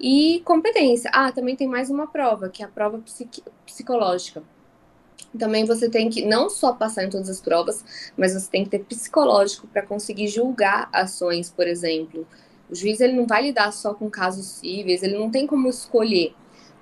e 0.00 0.42
competência. 0.44 1.10
Ah, 1.12 1.32
também 1.32 1.56
tem 1.56 1.68
mais 1.68 1.90
uma 1.90 2.06
prova, 2.06 2.48
que 2.48 2.62
é 2.62 2.66
a 2.66 2.68
prova 2.68 2.98
psiqui 2.98 3.42
psicológica 3.66 4.42
também 5.38 5.64
você 5.64 5.88
tem 5.88 6.10
que 6.10 6.24
não 6.24 6.50
só 6.50 6.72
passar 6.72 7.04
em 7.04 7.10
todas 7.10 7.28
as 7.28 7.40
provas, 7.40 8.12
mas 8.16 8.34
você 8.34 8.50
tem 8.50 8.64
que 8.64 8.70
ter 8.70 8.80
psicológico 8.80 9.66
para 9.66 9.82
conseguir 9.82 10.28
julgar 10.28 10.88
ações, 10.92 11.50
por 11.50 11.66
exemplo. 11.66 12.26
O 12.72 12.74
juiz 12.74 13.00
ele 13.00 13.12
não 13.12 13.26
vai 13.26 13.42
lidar 13.42 13.70
só 13.70 13.92
com 13.92 14.08
casos 14.08 14.46
cíveis, 14.46 15.02
ele 15.02 15.18
não 15.18 15.30
tem 15.30 15.46
como 15.46 15.68
escolher. 15.68 16.34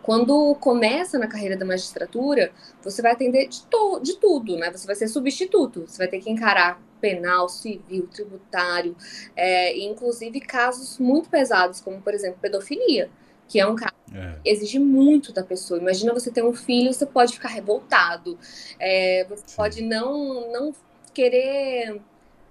Quando 0.03 0.55
começa 0.55 1.19
na 1.19 1.27
carreira 1.27 1.57
da 1.57 1.67
magistratura, 1.67 2.53
você 2.83 3.03
vai 3.03 3.13
atender 3.13 3.49
de, 3.49 3.63
de 4.03 4.17
tudo, 4.17 4.57
né? 4.57 4.71
Você 4.71 4.87
vai 4.87 4.97
ser 4.97 5.09
substituto, 5.09 5.85
você 5.87 5.99
vai 5.99 6.09
ter 6.09 6.21
que 6.21 6.31
encarar 6.31 6.81
penal, 7.01 7.49
civil, 7.49 8.07
tributário, 8.07 8.97
é, 9.37 9.77
inclusive 9.79 10.41
casos 10.41 10.99
muito 10.99 11.29
pesados, 11.29 11.81
como 11.81 12.01
por 12.01 12.15
exemplo 12.15 12.39
pedofilia 12.41 13.11
que 13.51 13.59
é 13.59 13.67
um 13.67 13.75
caso 13.75 13.93
é. 14.15 14.37
que 14.45 14.49
exige 14.49 14.79
muito 14.79 15.33
da 15.33 15.43
pessoa. 15.43 15.81
Imagina 15.81 16.15
você 16.15 16.31
ter 16.31 16.45
um 16.45 16.55
filho, 16.55 16.95
você 16.95 17.05
pode 17.05 17.33
ficar 17.33 17.49
revoltado, 17.49 18.39
é, 18.79 19.27
você 19.29 19.43
Sim. 19.45 19.57
pode 19.57 19.83
não, 19.83 20.53
não 20.53 20.73
querer, 21.13 22.01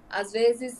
às 0.09 0.33
vezes, 0.33 0.77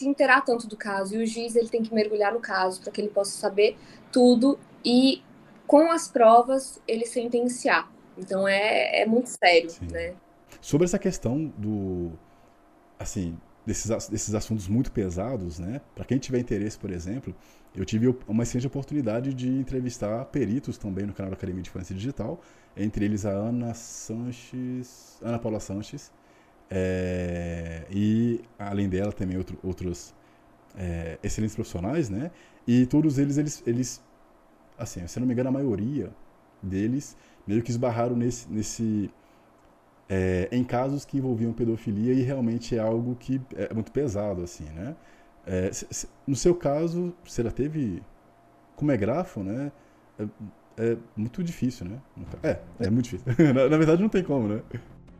se 0.00 0.08
interar 0.08 0.44
tanto 0.44 0.66
do 0.66 0.76
caso. 0.76 1.14
E 1.14 1.22
o 1.22 1.26
juiz 1.26 1.54
ele 1.54 1.68
tem 1.68 1.82
que 1.82 1.94
mergulhar 1.94 2.32
no 2.32 2.40
caso 2.40 2.80
para 2.80 2.90
que 2.90 3.00
ele 3.00 3.10
possa 3.10 3.32
saber 3.38 3.76
tudo 4.10 4.58
e, 4.84 5.22
com 5.66 5.90
as 5.92 6.08
provas, 6.08 6.80
ele 6.88 7.06
sentenciar. 7.06 7.90
Então 8.16 8.48
é, 8.48 9.02
é 9.02 9.06
muito 9.06 9.28
sério, 9.28 9.70
Sim. 9.70 9.86
né? 9.90 10.14
Sobre 10.60 10.84
essa 10.84 10.98
questão 10.98 11.52
do, 11.56 12.12
assim, 12.98 13.38
desses, 13.64 14.08
desses 14.08 14.34
assuntos 14.34 14.66
muito 14.66 14.90
pesados, 14.90 15.58
né? 15.58 15.80
Para 15.94 16.04
quem 16.04 16.18
tiver 16.18 16.38
interesse, 16.38 16.78
por 16.78 16.90
exemplo, 16.90 17.34
eu 17.74 17.84
tive 17.84 18.14
uma 18.26 18.42
excelente 18.42 18.66
oportunidade 18.66 19.32
de 19.32 19.48
entrevistar 19.48 20.24
peritos 20.26 20.76
também 20.76 21.06
no 21.06 21.12
canal 21.12 21.30
da 21.30 21.36
Academia 21.36 21.62
de 21.62 21.70
Forense 21.70 21.94
Digital, 21.94 22.40
entre 22.76 23.04
eles 23.04 23.24
a 23.24 23.30
Ana 23.30 23.74
Sanches, 23.74 25.18
Ana 25.22 25.38
Paula 25.38 25.60
Sanches, 25.60 26.10
é, 26.70 27.84
e 27.90 28.40
além 28.58 28.88
dela 28.88 29.12
também 29.12 29.36
outro, 29.36 29.58
outros 29.62 30.14
é, 30.76 31.18
excelentes 31.22 31.54
profissionais, 31.54 32.08
né? 32.08 32.30
E 32.66 32.86
todos 32.86 33.18
eles, 33.18 33.36
eles, 33.38 33.62
eles, 33.66 34.02
assim, 34.78 35.06
se 35.06 35.18
não 35.18 35.26
me 35.26 35.32
engano, 35.32 35.48
a 35.48 35.52
maioria 35.52 36.10
deles 36.62 37.16
meio 37.46 37.62
que 37.62 37.70
esbarraram 37.70 38.14
nesse, 38.14 38.48
nesse 38.50 39.10
é, 40.08 40.48
em 40.52 40.62
casos 40.64 41.04
que 41.04 41.18
envolviam 41.18 41.52
pedofilia 41.52 42.12
e 42.12 42.22
realmente 42.22 42.76
é 42.76 42.80
algo 42.80 43.16
que 43.16 43.40
é 43.56 43.72
muito 43.74 43.90
pesado, 43.90 44.42
assim, 44.42 44.64
né? 44.64 44.94
É, 45.46 45.70
no 46.26 46.36
seu 46.36 46.54
caso, 46.54 47.14
você 47.24 47.42
já 47.42 47.50
teve. 47.50 48.02
Como 48.76 48.90
é 48.92 48.96
grafo, 48.96 49.42
né? 49.42 49.72
É, 50.18 50.92
é 50.92 50.96
muito 51.16 51.42
difícil, 51.42 51.86
né? 51.86 51.98
É, 52.42 52.58
é 52.80 52.90
muito 52.90 53.04
difícil. 53.04 53.26
na, 53.54 53.68
na, 53.68 53.76
verdade, 53.76 54.02
não 54.02 54.08
tem 54.08 54.22
como, 54.22 54.48
né? 54.48 54.62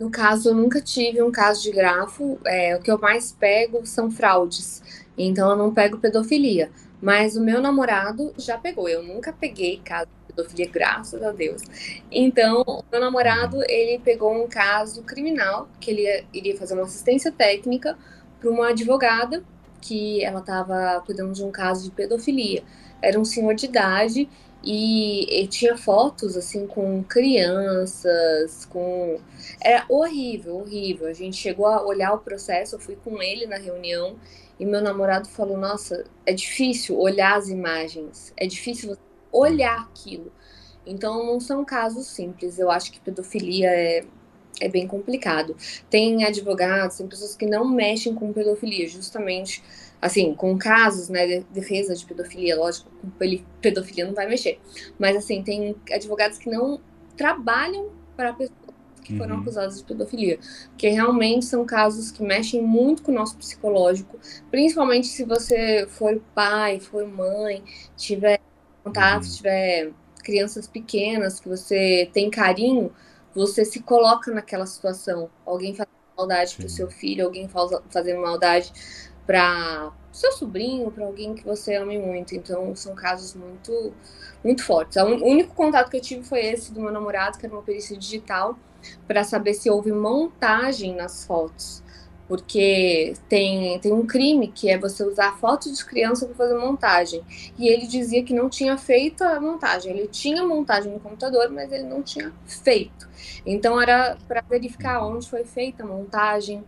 No 0.00 0.10
caso, 0.10 0.48
eu 0.48 0.54
nunca 0.54 0.80
tive 0.80 1.22
um 1.22 1.30
caso 1.30 1.62
de 1.62 1.70
grafo. 1.70 2.40
É, 2.46 2.74
o 2.74 2.80
que 2.80 2.90
eu 2.90 2.98
mais 2.98 3.32
pego 3.32 3.84
são 3.84 4.10
fraudes. 4.10 4.82
Então, 5.16 5.50
eu 5.50 5.56
não 5.56 5.74
pego 5.74 5.98
pedofilia. 5.98 6.70
Mas 7.02 7.36
o 7.36 7.40
meu 7.42 7.60
namorado 7.60 8.32
já 8.38 8.56
pegou. 8.56 8.88
Eu 8.88 9.02
nunca 9.02 9.30
peguei 9.30 9.78
caso 9.84 10.06
de 10.06 10.32
pedofilia, 10.32 10.70
graças 10.70 11.22
a 11.22 11.32
Deus. 11.32 11.60
Então, 12.10 12.62
o 12.66 12.82
meu 12.90 12.98
namorado, 12.98 13.62
ele 13.68 13.98
pegou 13.98 14.32
um 14.42 14.48
caso 14.48 15.02
criminal, 15.02 15.68
que 15.78 15.90
ele 15.90 16.24
iria 16.32 16.56
fazer 16.56 16.72
uma 16.72 16.84
assistência 16.84 17.30
técnica 17.30 17.98
para 18.40 18.50
uma 18.50 18.68
advogada 18.68 19.44
que 19.82 20.24
ela 20.24 20.40
estava 20.40 21.02
cuidando 21.04 21.34
de 21.34 21.44
um 21.44 21.50
caso 21.50 21.84
de 21.84 21.90
pedofilia. 21.90 22.62
Era 23.02 23.20
um 23.20 23.24
senhor 23.24 23.54
de 23.54 23.66
idade 23.66 24.28
e, 24.62 25.42
e, 25.42 25.46
tinha 25.46 25.76
fotos 25.76 26.36
assim 26.36 26.66
com 26.66 27.02
crianças, 27.02 28.66
com 28.66 29.18
era 29.60 29.84
horrível, 29.88 30.56
horrível. 30.56 31.06
A 31.06 31.12
gente 31.12 31.36
chegou 31.36 31.66
a 31.66 31.84
olhar 31.84 32.12
o 32.12 32.18
processo, 32.18 32.76
eu 32.76 32.80
fui 32.80 32.96
com 32.96 33.22
ele 33.22 33.46
na 33.46 33.56
reunião 33.56 34.16
e 34.58 34.66
meu 34.66 34.82
namorado 34.82 35.28
falou: 35.28 35.56
"Nossa, 35.56 36.04
é 36.26 36.32
difícil 36.32 36.98
olhar 36.98 37.36
as 37.38 37.48
imagens, 37.48 38.32
é 38.36 38.46
difícil 38.46 38.96
olhar 39.32 39.80
aquilo". 39.80 40.32
Então 40.86 41.24
não 41.26 41.40
são 41.40 41.64
casos 41.64 42.06
simples. 42.06 42.58
Eu 42.58 42.70
acho 42.70 42.92
que 42.92 43.00
pedofilia 43.00 43.70
é 43.70 44.04
é 44.60 44.68
bem 44.68 44.86
complicado. 44.86 45.56
Tem 45.88 46.24
advogados, 46.24 46.98
tem 46.98 47.06
pessoas 47.06 47.34
que 47.34 47.46
não 47.46 47.66
mexem 47.66 48.14
com 48.14 48.32
pedofilia, 48.32 48.86
justamente 48.88 49.62
assim, 50.00 50.34
com 50.34 50.56
casos, 50.56 51.08
né, 51.08 51.26
de 51.26 51.40
defesa 51.50 51.94
de 51.94 52.04
pedofilia, 52.04 52.56
lógico, 52.56 52.90
com 52.90 53.10
pedofilia 53.60 54.06
não 54.06 54.14
vai 54.14 54.26
mexer. 54.26 54.58
Mas 54.98 55.16
assim, 55.16 55.42
tem 55.42 55.76
advogados 55.92 56.38
que 56.38 56.50
não 56.50 56.80
trabalham 57.16 57.90
para 58.16 58.32
pessoas 58.32 58.58
que 59.02 59.16
foram 59.16 59.36
uhum. 59.36 59.40
acusadas 59.42 59.78
de 59.78 59.84
pedofilia, 59.84 60.38
porque 60.70 60.88
realmente 60.88 61.44
são 61.44 61.64
casos 61.64 62.10
que 62.10 62.22
mexem 62.22 62.62
muito 62.62 63.02
com 63.02 63.10
o 63.10 63.14
nosso 63.14 63.36
psicológico, 63.36 64.18
principalmente 64.50 65.08
se 65.08 65.24
você 65.24 65.86
for 65.88 66.20
pai, 66.34 66.78
for 66.78 67.06
mãe, 67.06 67.62
tiver 67.96 68.40
contato, 68.84 69.24
uhum. 69.24 69.30
tiver 69.30 69.92
crianças 70.22 70.66
pequenas 70.66 71.40
que 71.40 71.48
você 71.48 72.08
tem 72.12 72.30
carinho, 72.30 72.92
você 73.34 73.64
se 73.64 73.80
coloca 73.80 74.32
naquela 74.32 74.66
situação. 74.66 75.30
Alguém 75.46 75.74
faz 75.74 75.88
maldade 76.16 76.56
para 76.56 76.66
o 76.66 76.70
seu 76.70 76.90
filho, 76.90 77.24
alguém 77.24 77.48
faz, 77.48 77.70
fazendo 77.90 78.20
maldade 78.20 78.72
para 79.30 79.92
seu 80.10 80.32
sobrinho, 80.32 80.90
para 80.90 81.04
alguém 81.04 81.36
que 81.36 81.44
você 81.44 81.76
ame 81.76 81.96
muito. 81.96 82.34
Então, 82.34 82.74
são 82.74 82.96
casos 82.96 83.32
muito, 83.32 83.94
muito 84.42 84.64
fortes. 84.64 84.96
O 84.96 85.06
único 85.24 85.54
contato 85.54 85.88
que 85.88 85.98
eu 85.98 86.00
tive 86.00 86.24
foi 86.24 86.44
esse 86.44 86.72
do 86.72 86.80
meu 86.80 86.90
namorado, 86.90 87.38
que 87.38 87.46
era 87.46 87.54
uma 87.54 87.62
perícia 87.62 87.96
digital, 87.96 88.58
para 89.06 89.22
saber 89.22 89.54
se 89.54 89.70
houve 89.70 89.92
montagem 89.92 90.96
nas 90.96 91.24
fotos 91.24 91.80
porque 92.26 93.14
tem, 93.28 93.80
tem 93.80 93.92
um 93.92 94.06
crime 94.06 94.46
que 94.46 94.70
é 94.70 94.78
você 94.78 95.02
usar 95.02 95.36
fotos 95.38 95.76
de 95.76 95.84
criança 95.84 96.26
para 96.26 96.36
fazer 96.36 96.54
montagem. 96.56 97.24
E 97.58 97.66
ele 97.66 97.88
dizia 97.88 98.22
que 98.22 98.32
não 98.32 98.48
tinha 98.48 98.78
feito 98.78 99.24
a 99.24 99.40
montagem. 99.40 99.90
Ele 99.90 100.06
tinha 100.06 100.46
montagem 100.46 100.92
no 100.92 101.00
computador, 101.00 101.50
mas 101.50 101.72
ele 101.72 101.82
não 101.82 102.04
tinha 102.04 102.32
feito. 102.46 103.08
Então 103.44 103.82
era 103.82 104.16
para 104.28 104.42
verificar 104.42 105.04
onde 105.04 105.28
foi 105.28 105.44
feita 105.44 105.82
a 105.82 105.86
montagem. 105.86 106.64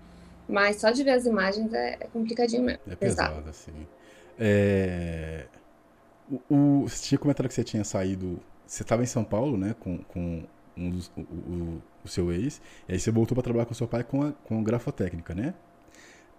Mas 0.53 0.77
só 0.77 0.91
de 0.91 1.03
ver 1.03 1.12
as 1.12 1.25
imagens 1.25 1.73
é, 1.73 1.97
é 1.99 2.07
complicadinho 2.12 2.62
mesmo. 2.62 2.83
É 2.87 2.95
pesado, 2.95 3.31
pesado. 3.31 3.49
assim. 3.49 3.73
É... 4.38 5.47
O, 6.31 6.55
o, 6.55 6.83
você 6.83 7.03
tinha 7.03 7.19
comentado 7.19 7.49
que 7.49 7.55
você 7.55 7.65
tinha 7.65 7.83
saído. 7.85 8.38
Você 8.67 8.83
estava 8.83 9.03
em 9.03 9.07
São 9.07 9.25
Paulo, 9.25 9.57
né? 9.57 9.75
Com, 9.81 9.99
com 9.99 10.45
um 10.77 10.91
dos, 10.91 11.11
o, 11.17 11.21
o, 11.21 11.83
o, 12.05 12.09
seu 12.09 12.31
ex. 12.31 12.61
E 12.87 12.93
aí 12.93 13.01
você 13.01 13.11
voltou 13.11 13.35
para 13.35 13.45
trabalhar 13.45 13.65
com 13.65 13.73
seu 13.73 13.88
pai 13.88 14.05
com 14.05 14.23
a, 14.23 14.33
com 14.33 14.62
grafotécnica, 14.62 15.35
né? 15.35 15.55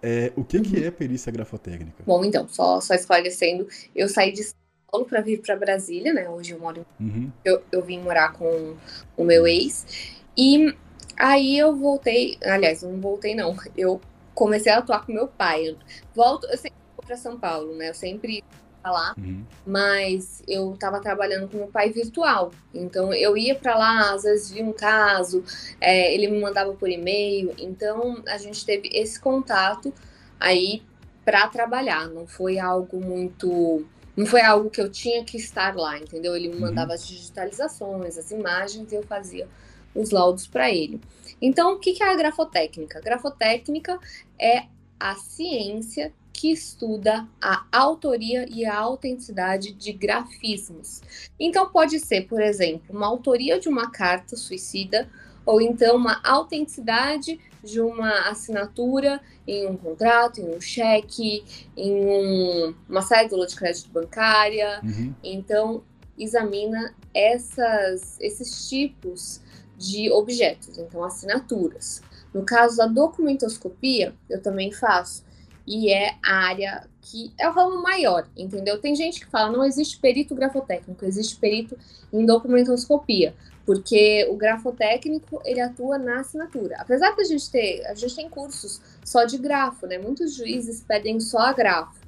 É, 0.00 0.32
o 0.36 0.44
que, 0.44 0.58
uhum. 0.58 0.62
que 0.62 0.84
é 0.84 0.92
perícia 0.92 1.32
grafotécnica? 1.32 2.04
Bom, 2.06 2.24
então, 2.24 2.46
só, 2.46 2.80
só 2.80 2.94
esclarecendo, 2.94 3.66
eu 3.96 4.08
saí 4.08 4.32
de 4.32 4.44
São 4.44 4.54
Paulo 4.90 5.06
para 5.06 5.22
vir 5.22 5.40
para 5.40 5.56
Brasília, 5.56 6.14
né? 6.14 6.28
Hoje 6.28 6.52
eu 6.52 6.60
moro. 6.60 6.86
Uhum. 7.00 7.32
Eu, 7.44 7.64
eu 7.72 7.82
vim 7.82 7.98
morar 7.98 8.32
com 8.32 8.76
o 9.16 9.24
meu 9.24 9.44
ex. 9.44 10.22
E 10.36 10.72
aí 11.16 11.58
eu 11.58 11.76
voltei. 11.76 12.38
Aliás, 12.42 12.82
não 12.82 13.00
voltei, 13.00 13.34
não. 13.34 13.56
Eu 13.76 14.00
comecei 14.34 14.72
a 14.72 14.78
atuar 14.78 15.06
com 15.06 15.12
meu 15.12 15.28
pai. 15.28 15.76
Volto, 16.14 16.46
eu 16.46 16.56
sempre 16.56 16.78
vou 16.96 17.04
para 17.06 17.16
São 17.16 17.38
Paulo, 17.38 17.74
né? 17.74 17.90
Eu 17.90 17.94
sempre 17.94 18.42
lá, 18.90 19.14
uhum. 19.16 19.44
mas 19.66 20.42
eu 20.46 20.74
estava 20.74 21.00
trabalhando 21.00 21.48
com 21.48 21.56
meu 21.56 21.68
pai 21.68 21.90
virtual. 21.90 22.50
Então 22.72 23.12
eu 23.12 23.36
ia 23.36 23.54
para 23.54 23.76
lá, 23.76 24.12
às 24.12 24.24
vezes 24.24 24.50
via 24.50 24.64
um 24.64 24.72
caso, 24.72 25.42
é, 25.80 26.14
ele 26.14 26.28
me 26.28 26.40
mandava 26.40 26.72
por 26.74 26.88
e-mail. 26.88 27.54
Então 27.58 28.22
a 28.26 28.38
gente 28.38 28.64
teve 28.64 28.88
esse 28.92 29.18
contato 29.18 29.92
aí 30.38 30.82
para 31.24 31.48
trabalhar. 31.48 32.08
Não 32.08 32.26
foi 32.26 32.58
algo 32.58 33.00
muito. 33.00 33.84
Não 34.16 34.26
foi 34.26 34.42
algo 34.42 34.70
que 34.70 34.80
eu 34.80 34.88
tinha 34.88 35.24
que 35.24 35.36
estar 35.36 35.74
lá, 35.74 35.98
entendeu? 35.98 36.36
Ele 36.36 36.48
me 36.48 36.54
uhum. 36.54 36.60
mandava 36.60 36.90
uhum. 36.90 36.94
as 36.94 37.06
digitalizações, 37.06 38.18
as 38.18 38.30
imagens 38.30 38.92
e 38.92 38.94
eu 38.94 39.02
fazia 39.02 39.48
os 39.94 40.10
laudos 40.10 40.46
para 40.46 40.70
ele. 40.70 41.00
Então, 41.40 41.74
o 41.74 41.78
que 41.78 42.02
é 42.02 42.12
a 42.12 42.16
grafotécnica? 42.16 42.98
A 42.98 43.02
grafotécnica 43.02 43.98
é 44.38 44.64
a 44.98 45.14
ciência 45.14 46.12
que 46.32 46.50
estuda 46.50 47.28
a 47.40 47.64
autoria 47.70 48.46
e 48.50 48.64
a 48.64 48.76
autenticidade 48.76 49.72
de 49.72 49.92
grafismos. 49.92 51.00
Então, 51.38 51.68
pode 51.70 52.00
ser, 52.00 52.26
por 52.26 52.40
exemplo, 52.40 52.94
uma 52.94 53.06
autoria 53.06 53.58
de 53.60 53.68
uma 53.68 53.90
carta 53.90 54.36
suicida 54.36 55.08
ou 55.46 55.60
então 55.60 55.96
uma 55.96 56.20
autenticidade 56.24 57.38
de 57.62 57.80
uma 57.80 58.28
assinatura 58.28 59.20
em 59.46 59.66
um 59.66 59.76
contrato, 59.76 60.40
em 60.40 60.56
um 60.56 60.60
cheque, 60.60 61.44
em 61.76 61.92
um, 61.92 62.74
uma 62.88 63.02
cédula 63.02 63.46
de 63.46 63.54
crédito 63.54 63.90
bancária. 63.90 64.80
Uhum. 64.82 65.14
Então, 65.22 65.82
examina 66.18 66.94
essas, 67.12 68.18
esses 68.20 68.68
tipos 68.68 69.40
de 69.76 70.10
objetos, 70.10 70.78
então 70.78 71.02
assinaturas. 71.02 72.02
No 72.32 72.44
caso 72.44 72.76
da 72.76 72.86
documentoscopia, 72.86 74.14
eu 74.28 74.42
também 74.42 74.72
faço 74.72 75.24
e 75.66 75.90
é 75.90 76.16
a 76.22 76.34
área 76.34 76.88
que 77.00 77.32
é 77.38 77.48
o 77.48 77.52
ramo 77.52 77.82
maior, 77.82 78.28
entendeu? 78.36 78.78
Tem 78.80 78.94
gente 78.94 79.20
que 79.20 79.26
fala, 79.26 79.52
não 79.52 79.64
existe 79.64 79.98
perito 79.98 80.34
grafotécnico, 80.34 81.04
existe 81.04 81.36
perito 81.36 81.78
em 82.12 82.24
documentoscopia, 82.24 83.34
porque 83.64 84.26
o 84.30 84.36
grafotécnico, 84.36 85.40
ele 85.44 85.60
atua 85.60 85.98
na 85.98 86.20
assinatura. 86.20 86.76
Apesar 86.78 87.14
da 87.14 87.24
gente 87.24 87.50
ter, 87.50 87.84
a 87.86 87.94
gente 87.94 88.16
tem 88.16 88.28
cursos 88.28 88.80
só 89.04 89.24
de 89.24 89.38
grafo, 89.38 89.86
né? 89.86 89.98
Muitos 89.98 90.34
juízes 90.34 90.82
pedem 90.86 91.20
só 91.20 91.38
a 91.38 91.52
grafo, 91.52 92.03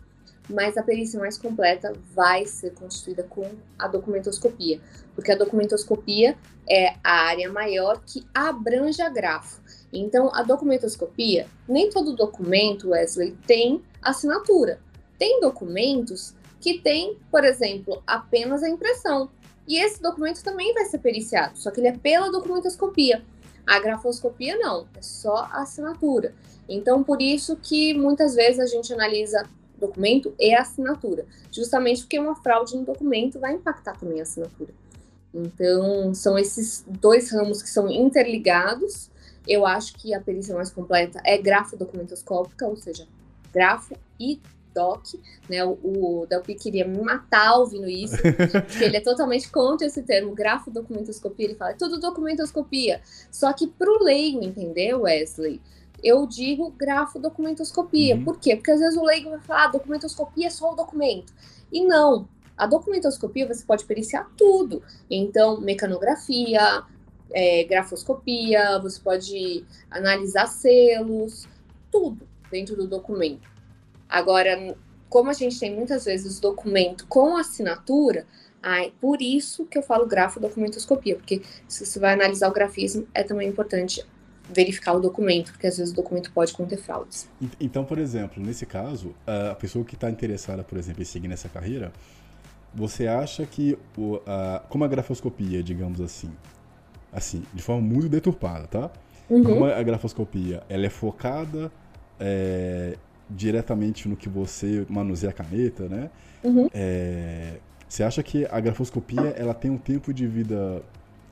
mas 0.48 0.76
a 0.76 0.82
perícia 0.82 1.18
mais 1.18 1.36
completa 1.36 1.92
vai 2.14 2.46
ser 2.46 2.72
constituída 2.74 3.22
com 3.22 3.50
a 3.78 3.88
documentoscopia, 3.88 4.80
porque 5.14 5.32
a 5.32 5.36
documentoscopia 5.36 6.36
é 6.68 6.94
a 7.02 7.26
área 7.26 7.50
maior 7.50 8.02
que 8.04 8.26
abrange 8.34 9.00
a 9.02 9.08
grafo. 9.08 9.60
Então, 9.92 10.30
a 10.34 10.42
documentoscopia, 10.42 11.46
nem 11.68 11.90
todo 11.90 12.16
documento, 12.16 12.90
Wesley, 12.90 13.36
tem 13.46 13.82
assinatura. 14.02 14.80
Tem 15.18 15.40
documentos 15.40 16.34
que 16.60 16.80
tem, 16.80 17.18
por 17.30 17.44
exemplo, 17.44 18.02
apenas 18.06 18.62
a 18.62 18.68
impressão. 18.68 19.30
E 19.66 19.78
esse 19.78 20.00
documento 20.00 20.42
também 20.42 20.72
vai 20.74 20.84
ser 20.84 20.98
periciado, 20.98 21.58
só 21.58 21.70
que 21.70 21.80
ele 21.80 21.88
é 21.88 21.96
pela 21.96 22.30
documentoscopia. 22.30 23.24
A 23.66 23.80
grafoscopia 23.80 24.56
não, 24.58 24.86
é 24.96 25.02
só 25.02 25.48
a 25.50 25.62
assinatura. 25.62 26.34
Então, 26.68 27.02
por 27.02 27.20
isso 27.20 27.56
que 27.56 27.94
muitas 27.94 28.34
vezes 28.34 28.60
a 28.60 28.66
gente 28.66 28.92
analisa 28.92 29.48
documento 29.78 30.34
e 30.38 30.54
assinatura, 30.54 31.26
justamente 31.50 32.02
porque 32.02 32.18
uma 32.18 32.34
fraude 32.36 32.76
no 32.76 32.84
documento 32.84 33.38
vai 33.38 33.54
impactar 33.54 33.98
também 33.98 34.20
a 34.20 34.22
assinatura. 34.22 34.72
Então, 35.32 36.14
são 36.14 36.38
esses 36.38 36.84
dois 36.86 37.30
ramos 37.30 37.62
que 37.62 37.68
são 37.68 37.90
interligados 37.90 39.10
eu 39.46 39.64
acho 39.64 39.94
que 39.94 40.12
a 40.12 40.20
perícia 40.20 40.54
mais 40.54 40.70
completa 40.70 41.20
é 41.24 41.38
grafo 41.38 41.76
documentoscópica, 41.76 42.66
ou 42.66 42.76
seja, 42.76 43.06
grafo 43.52 43.94
e 44.18 44.40
doc, 44.74 45.04
né? 45.48 45.64
O, 45.64 45.78
o 45.82 46.26
Delpi 46.28 46.54
queria 46.54 46.86
me 46.86 47.00
matar 47.00 47.54
ouvindo 47.54 47.88
isso, 47.88 48.16
porque 48.66 48.84
ele 48.84 48.96
é 48.96 49.00
totalmente 49.00 49.48
contra 49.48 49.86
esse 49.86 50.02
termo, 50.02 50.34
grafo 50.34 50.70
documentoscopia, 50.70 51.46
ele 51.46 51.54
fala, 51.54 51.70
é 51.70 51.74
tudo 51.74 52.00
documentoscopia. 52.00 53.00
Só 53.30 53.52
que 53.52 53.68
pro 53.68 54.02
leigo 54.02 54.44
entender, 54.44 54.94
Wesley, 54.94 55.60
eu 56.02 56.26
digo 56.26 56.70
grafo 56.70 57.18
documentoscopia. 57.18 58.16
Uhum. 58.16 58.24
Por 58.24 58.38
quê? 58.38 58.56
Porque 58.56 58.70
às 58.70 58.80
vezes 58.80 58.96
o 58.96 59.04
leigo 59.04 59.30
vai 59.30 59.40
falar, 59.40 59.64
ah, 59.64 59.68
documentoscopia 59.68 60.46
é 60.46 60.50
só 60.50 60.72
o 60.72 60.76
documento. 60.76 61.32
E 61.72 61.84
não, 61.84 62.28
a 62.56 62.66
documentoscopia 62.66 63.46
você 63.46 63.64
pode 63.64 63.84
periciar 63.84 64.30
tudo. 64.36 64.82
Então, 65.10 65.60
mecanografia, 65.60 66.82
é, 67.32 67.64
grafoscopia, 67.64 68.78
você 68.78 69.00
pode 69.00 69.64
analisar 69.90 70.46
selos, 70.46 71.46
tudo 71.90 72.26
dentro 72.50 72.76
do 72.76 72.86
documento. 72.86 73.48
Agora, 74.08 74.76
como 75.08 75.30
a 75.30 75.32
gente 75.32 75.58
tem 75.58 75.74
muitas 75.74 76.04
vezes 76.04 76.40
documento 76.40 77.06
com 77.08 77.36
assinatura, 77.36 78.26
ai, 78.62 78.92
por 79.00 79.20
isso 79.20 79.64
que 79.66 79.78
eu 79.78 79.82
falo 79.82 80.06
grafo 80.06 80.40
documentoscopia, 80.40 81.16
porque 81.16 81.42
se 81.68 81.84
você 81.84 81.98
vai 81.98 82.14
analisar 82.14 82.48
o 82.48 82.52
grafismo, 82.52 83.06
é 83.12 83.22
também 83.22 83.48
importante 83.48 84.04
verificar 84.52 84.94
o 84.94 85.00
documento, 85.00 85.52
porque 85.52 85.66
às 85.66 85.76
vezes 85.76 85.92
o 85.92 85.96
documento 85.96 86.30
pode 86.32 86.52
conter 86.52 86.78
fraudes. 86.78 87.28
Então, 87.60 87.84
por 87.84 87.98
exemplo, 87.98 88.42
nesse 88.42 88.64
caso, 88.66 89.14
a 89.50 89.54
pessoa 89.54 89.84
que 89.84 89.94
está 89.94 90.10
interessada, 90.10 90.62
por 90.62 90.78
exemplo, 90.78 91.02
em 91.02 91.04
seguir 91.04 91.28
nessa 91.28 91.48
carreira, 91.48 91.92
você 92.74 93.06
acha 93.06 93.44
que, 93.46 93.76
o, 93.96 94.20
a, 94.26 94.62
como 94.68 94.84
a 94.84 94.88
grafoscopia, 94.88 95.62
digamos 95.62 96.00
assim, 96.00 96.30
assim, 97.12 97.42
de 97.52 97.62
forma 97.62 97.82
muito 97.82 98.08
deturpada, 98.08 98.66
tá? 98.66 98.90
Uhum. 99.28 99.42
Como 99.42 99.64
a 99.64 99.82
grafoscopia, 99.82 100.62
ela 100.68 100.86
é 100.86 100.90
focada 100.90 101.72
é, 102.20 102.96
diretamente 103.28 104.08
no 104.08 104.16
que 104.16 104.28
você 104.28 104.86
manuseia 104.88 105.30
a 105.30 105.32
caneta, 105.32 105.88
né? 105.88 106.10
Uhum. 106.44 106.68
É, 106.72 107.54
você 107.88 108.02
acha 108.02 108.22
que 108.22 108.46
a 108.50 108.60
grafoscopia 108.60 109.34
ela 109.36 109.54
tem 109.54 109.70
um 109.70 109.78
tempo 109.78 110.12
de 110.12 110.26
vida 110.26 110.82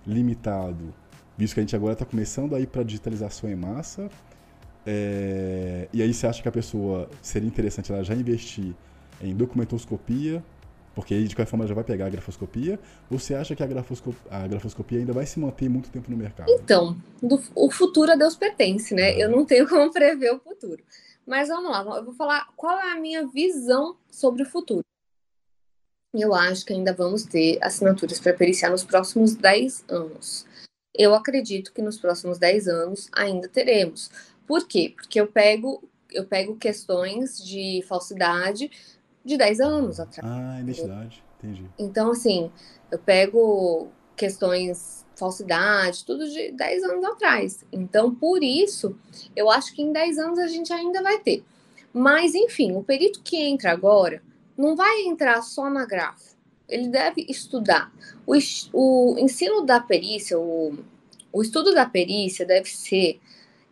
limitado 0.07 0.95
visto 1.37 1.55
que 1.55 1.61
a 1.61 1.63
gente 1.63 1.77
agora 1.77 1.95
está 1.95 2.05
começando 2.05 2.55
a 2.55 2.61
ir 2.61 2.67
para 2.67 2.83
digitalização 2.83 3.51
em 3.51 3.57
massa. 3.57 4.09
É, 4.87 5.89
e 5.93 6.03
aí 6.03 6.13
você 6.13 6.27
acha 6.27 6.43
que 6.43 6.49
a 6.49 6.53
pessoa 6.53 7.09
seria 7.23 7.49
interessante 7.49 7.91
ela 7.91 8.05
já 8.05 8.15
investir 8.15 8.75
em 9.21 9.35
documentoscopia, 9.35 10.45
porque 10.95 11.15
aí 11.15 11.27
de 11.27 11.35
qualquer 11.35 11.51
forma 11.51 11.67
já 11.67 11.75
vai 11.75 11.85
pegar 11.85 12.07
a 12.07 12.11
grafoscopia, 12.11 12.79
ou 13.11 13.19
você 13.19 13.35
acha 13.35 13.57
que 13.57 13.63
a 13.63 13.67
grafoscopia, 13.67 14.21
a 14.31 14.47
grafoscopia 14.47 14.99
ainda 14.99 15.13
vai 15.13 15.27
se 15.27 15.41
manter 15.41 15.69
muito 15.69 15.91
tempo 15.91 16.11
no 16.11 16.17
mercado? 16.17 16.51
Então, 16.51 16.97
do, 17.23 17.41
o 17.55 17.71
futuro 17.71 18.13
a 18.13 18.17
Deus 18.17 18.37
pertence, 18.37 18.95
né? 18.95 19.17
Eu 19.19 19.31
não 19.31 19.45
tenho 19.45 19.67
como 19.69 19.91
prever 19.93 20.33
o 20.33 20.39
futuro. 20.39 20.83
Mas 21.27 21.49
vamos 21.49 21.71
lá, 21.71 21.83
eu 21.97 22.05
vou 22.05 22.15
falar 22.15 22.49
qual 22.55 22.79
é 22.79 22.93
a 22.93 23.01
minha 23.01 23.27
visão 23.27 23.97
sobre 24.11 24.43
o 24.43 24.47
futuro. 24.47 24.85
Eu 26.13 26.33
acho 26.33 26.65
que 26.65 26.73
ainda 26.73 26.93
vamos 26.93 27.25
ter 27.25 27.59
assinaturas 27.61 28.21
para 28.21 28.35
periciar 28.35 28.71
nos 28.71 28.85
próximos 28.85 29.35
10 29.35 29.85
anos. 29.89 30.47
Eu 30.95 31.15
acredito 31.15 31.73
que 31.73 31.83
nos 31.83 31.99
próximos 31.99 32.39
10 32.39 32.69
anos 32.69 33.09
ainda 33.13 33.49
teremos. 33.49 34.11
Por 34.47 34.67
quê? 34.67 34.93
Porque 34.95 35.21
eu 35.21 35.27
pego, 35.27 35.83
eu 36.13 36.25
pego 36.25 36.57
questões 36.57 37.45
de 37.45 37.85
falsidade 37.89 38.71
de 39.25 39.37
10 39.37 39.61
anos 39.61 39.99
atrás. 39.99 40.31
Ah, 40.31 40.61
identidade, 40.61 41.25
entendi. 41.39 41.69
Então, 41.79 42.13
assim, 42.13 42.51
eu 42.91 42.99
pego 42.99 43.89
questões 44.15 45.05
falsidade, 45.17 46.05
tudo 46.05 46.29
de 46.29 46.53
10 46.53 46.85
anos 46.85 47.05
atrás. 47.05 47.65
Então, 47.73 48.15
por 48.15 48.43
isso, 48.43 48.97
eu 49.35 49.51
acho 49.51 49.75
que 49.75 49.83
em 49.83 49.93
10 49.93 50.19
anos 50.19 50.39
a 50.39 50.47
gente 50.47 50.73
ainda 50.73 51.03
vai 51.03 51.19
ter. 51.19 51.45
Mas, 51.93 52.35
enfim, 52.35 52.77
o 52.77 52.83
perito 52.83 53.21
que 53.23 53.37
entra 53.37 53.73
agora 53.73 54.23
não 54.57 54.77
vai 54.77 55.03
entrar 55.03 55.43
só 55.43 55.69
na 55.71 55.85
grafo 55.85 56.34
ele 56.69 56.89
deve 56.89 57.27
estudar. 57.29 57.93
O, 58.27 58.35
o 58.73 59.19
ensino 59.19 59.65
da 59.65 59.81
perícia, 59.81 60.39
o, 60.39 60.79
o 61.33 61.43
estudo 61.43 61.75
da 61.75 61.87
perícia 61.87 62.47
deve 62.47 62.69
ser 62.69 63.21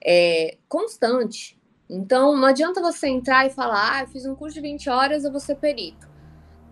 é, 0.04 0.56
constante. 0.68 1.58
Então, 1.88 2.36
não 2.36 2.46
adianta 2.46 2.80
você 2.80 3.08
entrar 3.08 3.46
e 3.46 3.50
falar, 3.50 3.96
ah, 3.96 4.00
eu 4.02 4.08
fiz 4.08 4.24
um 4.24 4.34
curso 4.34 4.54
de 4.54 4.60
20 4.60 4.88
horas, 4.88 5.24
eu 5.24 5.30
vou 5.30 5.40
ser 5.40 5.56
perito. 5.56 6.08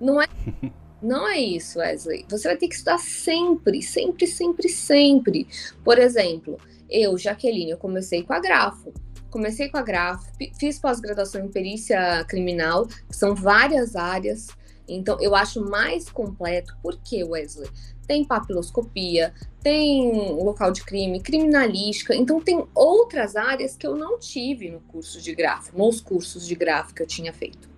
Não 0.01 0.21
é, 0.21 0.27
não 1.03 1.29
é 1.29 1.39
isso, 1.39 1.79
Wesley. 1.79 2.25
Você 2.29 2.49
vai 2.49 2.57
ter 2.57 2.69
que 2.69 2.75
estudar 2.75 2.99
sempre, 2.99 3.83
sempre, 3.83 4.27
sempre, 4.27 4.69
sempre. 4.69 5.47
Por 5.85 5.99
exemplo, 5.99 6.59
eu, 6.89 7.17
Jaqueline, 7.19 7.71
eu 7.71 7.79
comecei 7.79 8.23
com 8.23 8.33
a 8.33 8.41
grafo. 8.41 8.93
Comecei 9.31 9.69
com 9.69 9.77
a 9.79 9.83
grafo, 9.83 10.29
fiz 10.59 10.81
pós-graduação 10.81 11.45
em 11.45 11.49
perícia 11.49 12.25
criminal, 12.25 12.87
que 12.87 13.15
são 13.15 13.33
várias 13.33 13.95
áreas. 13.95 14.49
Então, 14.97 15.17
eu 15.21 15.35
acho 15.35 15.61
mais 15.61 16.11
completo. 16.11 16.77
Por 16.83 16.99
que, 16.99 17.23
Wesley? 17.23 17.71
Tem 18.07 18.25
papiloscopia, 18.25 19.33
tem 19.63 20.33
local 20.33 20.73
de 20.73 20.83
crime, 20.83 21.21
criminalística. 21.21 22.15
Então, 22.15 22.41
tem 22.41 22.67
outras 22.75 23.37
áreas 23.37 23.77
que 23.77 23.87
eu 23.87 23.95
não 23.95 24.19
tive 24.19 24.71
no 24.71 24.81
curso 24.81 25.21
de 25.21 25.35
gráfico, 25.35 25.79
nos 25.79 26.01
cursos 26.01 26.47
de 26.47 26.55
gráfico 26.55 26.97
que 26.97 27.03
eu 27.03 27.07
tinha 27.07 27.33
feito. 27.33 27.69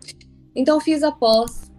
Então, 0.55 0.81
fiz 0.81 1.03
a 1.03 1.13
pós, 1.13 1.71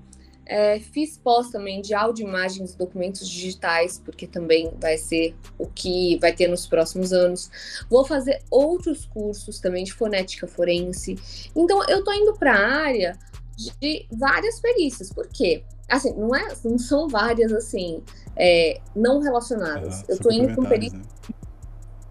é, 0.46 0.80
fiz 0.80 1.18
pós 1.18 1.50
também 1.50 1.82
de 1.82 1.94
áudio, 1.94 2.28
imagens 2.28 2.76
documentos 2.76 3.28
digitais, 3.28 4.00
porque 4.04 4.28
também 4.28 4.72
vai 4.80 4.98
ser 4.98 5.36
o 5.58 5.68
que 5.68 6.18
vai 6.20 6.34
ter 6.34 6.48
nos 6.48 6.68
próximos 6.68 7.14
anos. 7.14 7.50
Vou 7.90 8.06
fazer 8.06 8.42
outros 8.52 9.06
cursos 9.06 9.60
também 9.60 9.84
de 9.84 9.94
fonética 9.94 10.46
forense. 10.46 11.16
Então, 11.56 11.84
eu 11.88 12.04
tô 12.04 12.12
indo 12.12 12.34
para 12.34 12.54
a 12.54 12.84
área 12.84 13.18
de 13.56 14.08
várias 14.12 14.60
perícias. 14.60 15.12
Por 15.12 15.28
quê? 15.28 15.64
Assim, 15.90 16.14
não, 16.14 16.36
é, 16.36 16.54
não 16.64 16.78
são 16.78 17.08
várias, 17.08 17.52
assim, 17.52 18.02
é, 18.36 18.80
não 18.96 19.20
relacionadas. 19.20 20.02
Ah, 20.02 20.06
eu 20.10 20.20
tô 20.20 20.32
indo 20.32 20.56
com 20.56 20.64
perícia 20.64 20.98
né? 20.98 21.06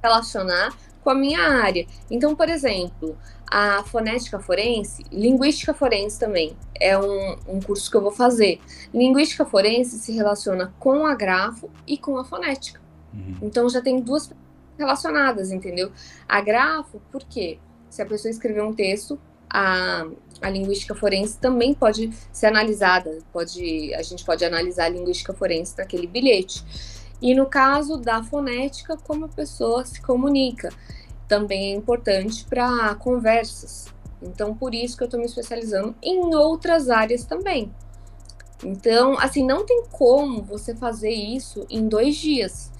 relacionar 0.03 0.77
com 1.03 1.11
a 1.11 1.15
minha 1.15 1.41
área. 1.41 1.87
Então, 2.11 2.35
por 2.35 2.49
exemplo, 2.49 3.17
a 3.51 3.83
fonética 3.83 4.39
forense, 4.39 5.05
linguística 5.11 5.75
forense 5.75 6.19
também 6.19 6.57
é 6.81 6.97
um, 6.99 7.37
um 7.49 7.61
curso 7.61 7.91
que 7.91 7.97
eu 7.97 8.01
vou 8.01 8.13
fazer. 8.13 8.61
Linguística 8.95 9.45
forense 9.45 9.99
se 9.99 10.13
relaciona 10.13 10.73
com 10.79 11.05
a 11.05 11.15
grafo 11.15 11.69
e 11.87 11.99
com 11.99 12.17
a 12.19 12.25
fonética. 12.25 12.81
Uhum. 13.13 13.37
Então 13.43 13.69
já 13.69 13.83
tem 13.83 14.01
duas 14.01 14.33
relacionadas, 14.79 15.51
entendeu? 15.51 15.93
A 16.29 16.41
grafo, 16.41 17.01
por 17.11 17.23
quê? 17.25 17.59
Se 17.91 18.01
a 18.01 18.07
pessoa 18.07 18.31
escrever 18.31 18.63
um 18.63 18.73
texto, 18.73 19.21
a, 19.51 20.07
a 20.43 20.51
linguística 20.51 20.95
forense 20.95 21.39
também 21.39 21.73
pode 21.73 22.11
ser 22.33 22.47
analisada, 22.47 23.19
pode, 23.33 23.95
a 23.95 24.03
gente 24.03 24.25
pode 24.25 24.45
analisar 24.45 24.87
a 24.87 24.89
linguística 24.89 25.33
forense 25.33 25.75
naquele 25.79 26.07
bilhete. 26.07 26.65
E 27.21 27.35
no 27.35 27.47
caso 27.47 27.97
da 27.97 28.23
fonética, 28.23 28.97
como 28.97 29.27
a 29.27 29.29
pessoa 29.29 29.85
se 29.85 30.03
comunica, 30.03 30.71
também 31.29 31.73
é 31.73 31.77
importante 31.77 32.45
para 32.45 32.95
conversas. 32.97 33.87
Então, 34.21 34.55
por 34.55 34.75
isso 34.75 34.97
que 34.97 35.03
eu 35.03 35.07
estou 35.07 35.21
me 35.21 35.27
especializando 35.27 35.95
em 36.03 36.35
outras 36.35 36.91
áreas 36.91 37.25
também. 37.25 37.73
Então, 38.65 39.19
assim, 39.19 39.45
não 39.45 39.65
tem 39.65 39.85
como 39.91 40.43
você 40.43 40.75
fazer 40.75 41.11
isso 41.11 41.67
em 41.71 41.89
dois 41.89 42.17
dias. 42.17 42.71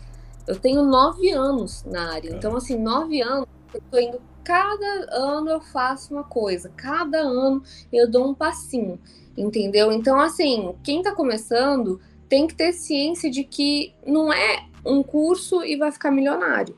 Eu 0.47 0.59
tenho 0.59 0.83
nove 0.85 1.31
anos 1.31 1.85
na 1.85 2.13
área. 2.13 2.31
Então, 2.31 2.57
assim, 2.57 2.77
nove 2.77 3.21
anos 3.21 3.47
eu 3.73 3.81
estou 3.81 4.01
indo 4.01 4.21
cada 4.45 5.07
ano 5.11 5.51
eu 5.51 5.61
faço 5.61 6.15
uma 6.15 6.25
coisa, 6.25 6.71
cada 6.77 7.21
ano 7.21 7.63
eu 7.93 8.11
dou 8.11 8.31
um 8.31 8.35
passinho, 8.35 9.01
entendeu? 9.37 9.93
Então, 9.93 10.21
assim, 10.21 10.75
quem 10.83 11.03
tá 11.03 11.13
começando 11.13 12.01
tem 12.29 12.47
que 12.47 12.55
ter 12.55 12.73
ciência 12.73 13.31
de 13.31 13.45
que 13.45 13.95
não 14.07 14.33
é 14.33 14.67
um 14.85 15.03
curso 15.03 15.63
e 15.65 15.77
vai 15.77 15.93
ficar 15.93 16.11
milionário. 16.11 16.77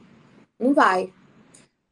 Não 0.59 0.75
vai. 0.75 1.13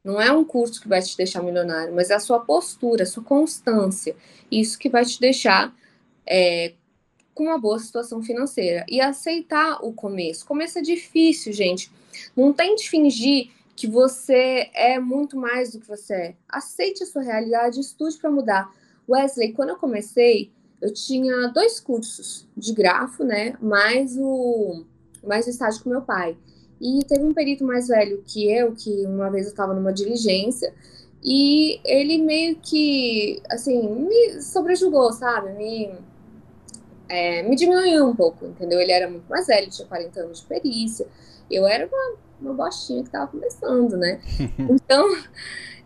Não 0.05 0.21
é 0.21 0.33
um 0.33 0.45
curso 0.45 0.81
que 0.81 0.89
vai 0.89 1.01
te 1.01 1.17
deixar 1.17 1.43
milionário, 1.43 1.95
mas 1.95 2.11
é 2.11 2.15
a 2.15 2.21
sua 2.21 2.41
postura, 2.41 3.05
a 3.05 3.07
sua 3.07 3.23
constância. 3.23 4.17
Isso 4.51 4.79
que 4.79 4.89
vai 4.89 5.05
te 5.05 5.21
deixar 5.21 5.73
é, 6.27 6.75
com 7.35 7.45
uma 7.45 7.59
boa 7.59 7.79
situação 7.79 8.23
financeira. 8.23 8.85
E 8.89 9.01
aceitar 9.01 9.79
o 9.85 9.93
começo. 9.93 10.45
Começo 10.45 10.79
é 10.79 10.83
difícil, 10.83 11.53
gente. 11.53 11.91
Não 12.37 12.53
tente 12.53 12.91
fingir 12.91 13.51
que 13.75 13.87
você 13.87 14.71
é 14.75 14.99
muito 14.99 15.37
mais 15.37 15.73
do 15.73 15.81
que 15.81 15.89
você 15.89 16.15
é. 16.15 16.37
Aceite 16.49 17.03
a 17.03 17.07
sua 17.07 17.23
realidade, 17.23 17.81
estude 17.81 18.17
para 18.19 18.31
mudar. 18.31 18.71
Wesley, 19.09 19.53
quando 19.53 19.71
eu 19.71 19.77
comecei, 19.77 20.53
eu 20.81 20.93
tinha 20.93 21.49
dois 21.49 21.81
cursos 21.81 22.47
de 22.57 22.73
grafo, 22.73 23.25
né? 23.25 23.57
Mais 23.61 24.17
o 24.19 24.85
mais 25.25 25.47
o 25.47 25.51
estágio 25.51 25.83
com 25.83 25.91
meu 25.91 26.03
pai. 26.03 26.37
E 26.81 27.05
teve 27.07 27.25
um 27.25 27.33
perito 27.33 27.65
mais 27.65 27.87
velho 27.87 28.23
que 28.27 28.51
eu, 28.51 28.73
que 28.73 29.07
uma 29.07 29.31
vez 29.31 29.47
eu 29.47 29.53
estava 29.53 29.73
numa 29.73 29.93
diligência, 29.93 30.75
e 31.23 31.81
ele 31.85 32.19
meio 32.19 32.57
que, 32.57 33.41
assim, 33.49 33.89
me 33.89 34.43
sobrejugou, 34.43 35.13
sabe? 35.13 35.53
Me, 35.53 35.95
é, 37.09 37.43
me 37.45 37.55
diminuiu 37.55 38.09
um 38.09 38.17
pouco, 38.17 38.47
entendeu? 38.47 38.81
Ele 38.81 38.91
era 38.91 39.09
muito 39.09 39.29
mais 39.29 39.47
velho, 39.47 39.71
tinha 39.71 39.87
40 39.87 40.21
anos 40.21 40.41
de 40.41 40.47
perícia. 40.47 41.07
Eu 41.49 41.65
era 41.65 41.87
uma 41.87 42.17
uma 42.43 42.55
bostinha 42.55 43.03
que 43.03 43.11
tava 43.11 43.29
começando, 43.29 43.97
né? 43.97 44.21
Então, 44.59 45.09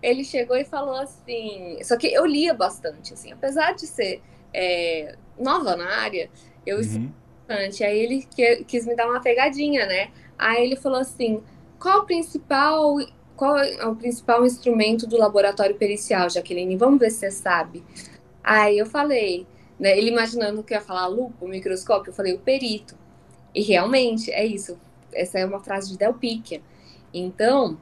ele 0.02 0.24
chegou 0.24 0.56
e 0.56 0.64
falou 0.64 0.96
assim. 0.96 1.78
Só 1.82 1.96
que 1.96 2.06
eu 2.08 2.24
lia 2.24 2.54
bastante, 2.54 3.14
assim, 3.14 3.32
apesar 3.32 3.72
de 3.72 3.86
ser 3.86 4.22
é, 4.52 5.16
nova 5.38 5.76
na 5.76 5.88
área, 5.88 6.30
eu 6.64 6.78
uhum. 6.78 7.12
bastante. 7.46 7.84
Aí 7.84 7.98
ele 7.98 8.26
que, 8.34 8.64
quis 8.64 8.86
me 8.86 8.94
dar 8.94 9.08
uma 9.08 9.20
pegadinha, 9.20 9.86
né? 9.86 10.10
Aí 10.38 10.64
ele 10.64 10.76
falou 10.76 11.00
assim: 11.00 11.42
qual 11.78 12.00
o 12.00 12.06
principal. 12.06 12.96
Qual 13.36 13.58
é 13.58 13.86
o 13.86 13.94
principal 13.94 14.46
instrumento 14.46 15.06
do 15.06 15.18
laboratório 15.18 15.76
pericial, 15.76 16.30
Jaqueline? 16.30 16.74
Vamos 16.74 16.98
ver 16.98 17.10
se 17.10 17.18
você 17.18 17.30
sabe. 17.30 17.84
Aí 18.42 18.78
eu 18.78 18.86
falei, 18.86 19.46
né, 19.78 19.98
ele 19.98 20.08
imaginando 20.08 20.62
que 20.62 20.72
ia 20.72 20.80
falar 20.80 21.06
lupa, 21.06 21.46
microscópio, 21.46 22.08
eu 22.10 22.14
falei 22.14 22.32
o 22.32 22.38
perito. 22.38 22.96
E 23.54 23.60
realmente 23.60 24.30
é 24.30 24.42
isso 24.42 24.78
essa 25.16 25.38
é 25.38 25.44
uma 25.46 25.60
frase 25.60 25.90
de 25.90 25.98
Del 25.98 26.14
Picchia. 26.14 26.60
Então, 27.12 27.78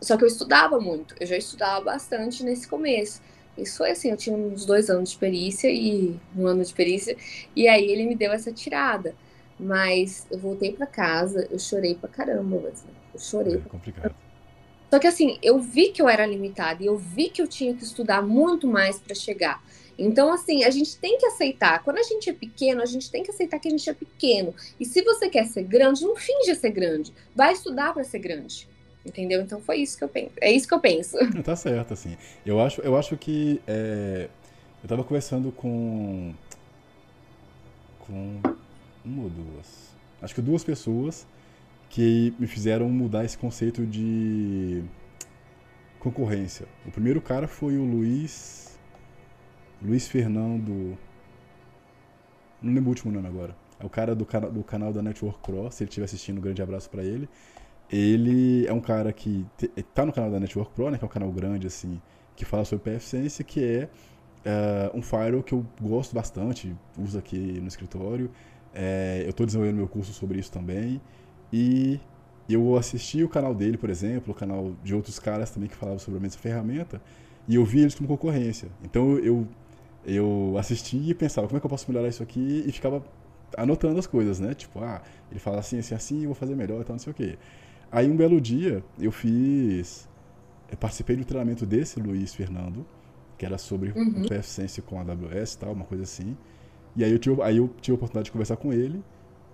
só 0.00 0.16
que 0.16 0.24
eu 0.24 0.28
estudava 0.28 0.80
muito, 0.80 1.14
eu 1.20 1.26
já 1.26 1.36
estudava 1.36 1.84
bastante 1.84 2.42
nesse 2.42 2.66
começo. 2.66 3.22
Isso 3.56 3.78
foi 3.78 3.90
assim, 3.90 4.10
eu 4.10 4.16
tinha 4.16 4.36
uns 4.36 4.64
dois 4.64 4.88
anos 4.88 5.10
de 5.10 5.18
perícia 5.18 5.68
e 5.68 6.18
um 6.36 6.46
ano 6.46 6.64
de 6.64 6.72
perícia, 6.72 7.16
e 7.56 7.66
aí 7.66 7.90
ele 7.90 8.06
me 8.06 8.14
deu 8.14 8.32
essa 8.32 8.52
tirada. 8.52 9.14
Mas 9.58 10.26
eu 10.30 10.38
voltei 10.38 10.72
para 10.72 10.86
casa, 10.86 11.48
eu 11.50 11.58
chorei 11.58 11.96
pra 11.96 12.08
caramba. 12.08 12.72
Eu 13.12 13.20
chorei. 13.20 13.56
É 13.56 13.68
complicado. 13.68 14.14
Só 14.88 14.98
que 14.98 15.06
assim, 15.06 15.36
eu 15.42 15.58
vi 15.58 15.90
que 15.90 16.00
eu 16.00 16.08
era 16.08 16.24
limitada 16.24 16.82
e 16.82 16.86
eu 16.86 16.96
vi 16.96 17.28
que 17.28 17.42
eu 17.42 17.48
tinha 17.48 17.74
que 17.74 17.82
estudar 17.82 18.22
muito 18.22 18.66
mais 18.66 18.98
para 18.98 19.14
chegar. 19.14 19.62
Então, 19.98 20.32
assim, 20.32 20.62
a 20.62 20.70
gente 20.70 20.96
tem 20.96 21.18
que 21.18 21.26
aceitar. 21.26 21.82
Quando 21.82 21.98
a 21.98 22.02
gente 22.04 22.30
é 22.30 22.32
pequeno, 22.32 22.80
a 22.80 22.86
gente 22.86 23.10
tem 23.10 23.24
que 23.24 23.30
aceitar 23.30 23.58
que 23.58 23.66
a 23.66 23.70
gente 23.70 23.90
é 23.90 23.92
pequeno. 23.92 24.54
E 24.78 24.84
se 24.84 25.02
você 25.02 25.28
quer 25.28 25.44
ser 25.46 25.64
grande, 25.64 26.04
não 26.04 26.14
finge 26.14 26.54
ser 26.54 26.70
grande. 26.70 27.12
Vai 27.34 27.52
estudar 27.52 27.92
para 27.92 28.04
ser 28.04 28.20
grande. 28.20 28.68
Entendeu? 29.04 29.40
Então 29.40 29.60
foi 29.60 29.78
isso 29.78 29.98
que 29.98 30.04
eu 30.04 30.08
penso. 30.08 30.32
É 30.40 30.52
isso 30.52 30.68
que 30.68 30.74
eu 30.74 30.80
penso. 30.80 31.16
Tá 31.42 31.56
certo, 31.56 31.94
assim. 31.94 32.16
Eu 32.46 32.60
acho, 32.60 32.80
eu 32.82 32.96
acho 32.96 33.16
que. 33.16 33.60
É... 33.66 34.28
Eu 34.82 34.88
tava 34.88 35.02
conversando 35.02 35.50
com. 35.50 36.32
Com. 38.00 38.40
Uma 39.04 39.24
ou 39.24 39.30
duas. 39.30 39.88
Acho 40.22 40.34
que 40.34 40.42
duas 40.42 40.62
pessoas 40.62 41.26
que 41.90 42.34
me 42.38 42.46
fizeram 42.46 42.88
mudar 42.88 43.24
esse 43.24 43.36
conceito 43.36 43.84
de 43.86 44.84
concorrência. 45.98 46.66
O 46.86 46.90
primeiro 46.90 47.20
cara 47.20 47.48
foi 47.48 47.76
o 47.76 47.84
Luiz. 47.84 48.67
Luiz 49.80 50.08
Fernando. 50.08 50.98
Não 52.60 52.74
lembro 52.74 52.86
o 52.86 52.88
último 52.88 53.12
nome 53.12 53.28
agora. 53.28 53.56
É 53.78 53.86
o 53.86 53.88
cara 53.88 54.14
do, 54.14 54.26
cana 54.26 54.50
do 54.50 54.64
canal 54.64 54.92
da 54.92 55.00
Network 55.00 55.38
Pro. 55.40 55.70
Se 55.70 55.84
ele 55.84 55.88
estiver 55.88 56.04
assistindo, 56.04 56.38
um 56.38 56.40
grande 56.40 56.60
abraço 56.60 56.90
para 56.90 57.04
ele. 57.04 57.28
Ele 57.90 58.66
é 58.66 58.72
um 58.72 58.80
cara 58.80 59.12
que 59.12 59.46
tá 59.94 60.04
no 60.04 60.12
canal 60.12 60.30
da 60.30 60.40
Network 60.40 60.72
Pro, 60.72 60.90
né, 60.90 60.98
que 60.98 61.04
é 61.04 61.06
um 61.06 61.10
canal 61.10 61.30
grande, 61.30 61.66
assim, 61.66 62.00
que 62.36 62.44
fala 62.44 62.64
sobre 62.64 62.90
PFSense, 62.90 63.42
que 63.44 63.64
é 63.64 63.88
uh, 64.44 64.98
um 64.98 65.00
firewall 65.00 65.42
que 65.42 65.54
eu 65.54 65.64
gosto 65.80 66.14
bastante, 66.14 66.76
uso 66.98 67.16
aqui 67.16 67.36
no 67.60 67.68
escritório. 67.68 68.30
É, 68.74 69.22
eu 69.24 69.30
estou 69.30 69.46
desenvolvendo 69.46 69.76
meu 69.76 69.88
curso 69.88 70.12
sobre 70.12 70.38
isso 70.38 70.50
também. 70.50 71.00
E 71.52 72.00
eu 72.48 72.76
assisti 72.76 73.22
o 73.22 73.28
canal 73.28 73.54
dele, 73.54 73.78
por 73.78 73.90
exemplo, 73.90 74.32
o 74.32 74.34
canal 74.34 74.74
de 74.82 74.94
outros 74.94 75.18
caras 75.18 75.50
também 75.50 75.68
que 75.68 75.76
falavam 75.76 75.98
sobre 75.98 76.18
a 76.18 76.20
mesma 76.20 76.40
ferramenta, 76.40 77.00
e 77.46 77.54
eu 77.54 77.64
vi 77.64 77.80
eles 77.80 77.94
como 77.94 78.08
concorrência. 78.08 78.68
Então 78.84 79.18
eu, 79.18 79.46
eu 80.14 80.56
assisti 80.58 80.96
e 80.96 81.14
pensava, 81.14 81.46
como 81.46 81.58
é 81.58 81.60
que 81.60 81.66
eu 81.66 81.70
posso 81.70 81.90
melhorar 81.90 82.08
isso 82.08 82.22
aqui? 82.22 82.64
E 82.66 82.72
ficava 82.72 83.04
anotando 83.56 83.98
as 83.98 84.06
coisas, 84.06 84.40
né? 84.40 84.54
Tipo, 84.54 84.80
ah, 84.80 85.02
ele 85.30 85.40
fala 85.40 85.58
assim, 85.58 85.78
assim, 85.78 85.94
assim, 85.94 86.20
eu 86.20 86.26
vou 86.26 86.34
fazer 86.34 86.54
melhor, 86.54 86.80
então 86.80 86.94
não 86.94 87.00
sei 87.00 87.10
o 87.10 87.14
quê. 87.14 87.38
Aí 87.90 88.08
um 88.08 88.16
belo 88.16 88.40
dia 88.40 88.82
eu 88.98 89.10
fiz. 89.10 90.08
Eu 90.70 90.76
participei 90.76 91.16
do 91.16 91.24
treinamento 91.24 91.64
desse 91.64 91.98
Luiz 91.98 92.34
Fernando, 92.34 92.86
que 93.38 93.46
era 93.46 93.56
sobre 93.56 93.90
uhum. 93.90 94.22
o 94.22 94.28
PFSense 94.28 94.82
com 94.82 94.98
a 94.98 95.02
AWS 95.02 95.54
e 95.54 95.58
tal, 95.58 95.72
uma 95.72 95.84
coisa 95.84 96.04
assim. 96.04 96.36
E 96.94 97.04
aí 97.04 97.12
eu, 97.12 97.18
tive, 97.18 97.40
aí 97.42 97.56
eu 97.56 97.68
tive 97.80 97.94
a 97.94 97.96
oportunidade 97.96 98.26
de 98.26 98.32
conversar 98.32 98.56
com 98.56 98.72
ele. 98.72 99.02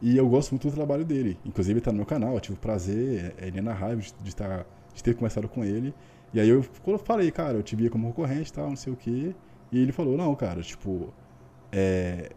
E 0.02 0.16
eu 0.16 0.28
gosto 0.28 0.50
muito 0.50 0.68
do 0.68 0.74
trabalho 0.74 1.04
dele. 1.04 1.38
Inclusive, 1.44 1.72
ele 1.72 1.78
está 1.78 1.90
no 1.90 1.98
meu 1.98 2.06
canal. 2.06 2.34
Eu 2.34 2.40
tive 2.40 2.58
o 2.58 2.60
prazer, 2.60 3.34
é, 3.38 3.46
ele 3.46 3.58
é 3.58 3.62
na 3.62 3.72
raiva 3.72 4.00
de, 4.00 4.12
de, 4.20 4.28
estar, 4.28 4.66
de 4.92 5.02
ter 5.02 5.14
conversado 5.14 5.48
com 5.48 5.64
ele. 5.64 5.94
E 6.32 6.40
aí 6.40 6.48
eu 6.48 6.62
falei, 7.04 7.30
cara, 7.30 7.56
eu 7.56 7.62
te 7.62 7.76
via 7.76 7.88
como 7.88 8.08
concorrente 8.08 8.50
e 8.50 8.52
tal, 8.52 8.68
não 8.68 8.76
sei 8.76 8.92
o 8.92 8.96
quê. 8.96 9.34
E 9.74 9.78
ele 9.82 9.90
falou, 9.90 10.16
não, 10.16 10.32
cara, 10.37 10.62
tipo, 10.62 11.12
é, 11.72 12.30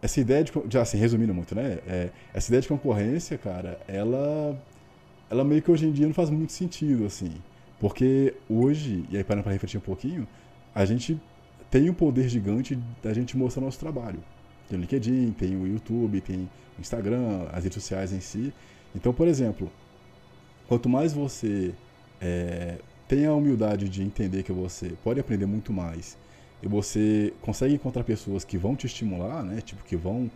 essa 0.00 0.18
ideia 0.18 0.42
de, 0.42 0.50
já 0.70 0.80
assim, 0.80 0.96
resumindo 0.96 1.34
muito, 1.34 1.54
né? 1.54 1.78
É, 1.86 2.08
essa 2.32 2.48
ideia 2.48 2.62
de 2.62 2.68
concorrência, 2.68 3.36
cara, 3.36 3.78
ela 3.86 4.58
ela 5.30 5.44
meio 5.44 5.60
que 5.60 5.70
hoje 5.70 5.86
em 5.86 5.92
dia 5.92 6.06
não 6.06 6.14
faz 6.14 6.30
muito 6.30 6.52
sentido, 6.52 7.04
assim. 7.04 7.34
Porque 7.78 8.34
hoje, 8.48 9.04
e 9.10 9.16
aí 9.18 9.22
parando 9.24 9.44
para 9.44 9.52
refletir 9.52 9.76
um 9.76 9.82
pouquinho, 9.82 10.26
a 10.74 10.86
gente 10.86 11.20
tem 11.70 11.90
um 11.90 11.94
poder 11.94 12.30
gigante 12.30 12.78
da 13.02 13.12
gente 13.12 13.36
mostrar 13.36 13.62
nosso 13.62 13.78
trabalho. 13.78 14.20
Tem 14.70 14.78
o 14.78 14.80
LinkedIn, 14.80 15.32
tem 15.32 15.54
o 15.54 15.66
YouTube, 15.66 16.18
tem 16.22 16.48
o 16.78 16.80
Instagram, 16.80 17.46
as 17.52 17.64
redes 17.64 17.74
sociais 17.74 18.10
em 18.10 18.20
si. 18.20 18.54
Então, 18.96 19.12
por 19.12 19.28
exemplo, 19.28 19.70
quanto 20.66 20.88
mais 20.88 21.12
você 21.12 21.74
é, 22.22 22.78
tem 23.12 23.26
a 23.26 23.34
humildade 23.34 23.90
de 23.90 24.02
entender 24.02 24.42
que 24.42 24.52
você 24.52 24.94
pode 25.04 25.20
aprender 25.20 25.44
muito 25.44 25.70
mais 25.70 26.16
e 26.62 26.66
você 26.66 27.30
consegue 27.42 27.74
encontrar 27.74 28.04
pessoas 28.04 28.42
que 28.42 28.56
vão 28.56 28.74
te 28.74 28.86
estimular, 28.86 29.42
né? 29.42 29.60
Tipo, 29.60 29.84
que 29.84 29.94
vão 29.96 30.30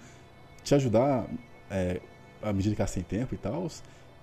te 0.62 0.74
ajudar 0.74 1.26
é, 1.70 2.02
à 2.42 2.52
medida 2.52 2.76
que 2.76 2.86
sem 2.90 3.02
tempo 3.02 3.34
e 3.34 3.38
tal, 3.38 3.66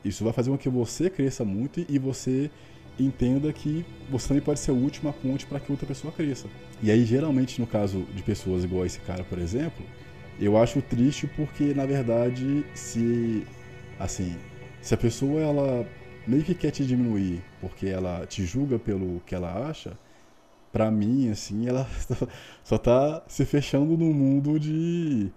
isso 0.06 0.24
vai 0.24 0.32
fazer 0.32 0.52
com 0.52 0.58
que 0.60 0.70
você 0.70 1.10
cresça 1.10 1.44
muito 1.44 1.84
e 1.90 1.98
você 1.98 2.52
entenda 3.00 3.52
que 3.52 3.84
você 4.08 4.28
também 4.28 4.44
pode 4.44 4.60
ser 4.60 4.70
a 4.70 4.76
última 4.76 5.12
ponte 5.12 5.48
para 5.48 5.60
que 5.60 5.72
outra 5.72 5.88
pessoa 5.88 6.14
cresça. 6.14 6.46
E 6.80 6.92
aí, 6.92 7.06
geralmente, 7.06 7.60
no 7.60 7.66
caso 7.66 8.04
de 8.14 8.22
pessoas 8.22 8.64
igual 8.64 8.86
esse 8.86 9.00
cara, 9.00 9.24
por 9.24 9.40
exemplo, 9.40 9.84
eu 10.40 10.62
acho 10.62 10.80
triste 10.80 11.26
porque, 11.26 11.74
na 11.74 11.88
verdade, 11.88 12.64
se 12.76 13.48
assim, 13.98 14.38
se 14.80 14.94
a 14.94 14.98
pessoa 14.98 15.42
ela 15.42 15.88
meio 16.28 16.44
que 16.44 16.56
quer 16.56 16.72
te 16.72 16.86
diminuir 16.86 17.44
porque 17.60 17.88
ela 17.88 18.26
te 18.26 18.46
julga 18.46 18.80
pelo 18.80 19.22
que 19.26 19.36
ela 19.36 19.68
acha, 19.70 19.98
para 20.72 20.90
mim, 20.90 21.30
assim, 21.30 21.68
ela 21.68 21.88
só 22.64 22.78
tá 22.78 23.24
se 23.28 23.46
fechando 23.46 23.98
no 23.98 24.14
mundo 24.14 24.60
de 24.60 25.32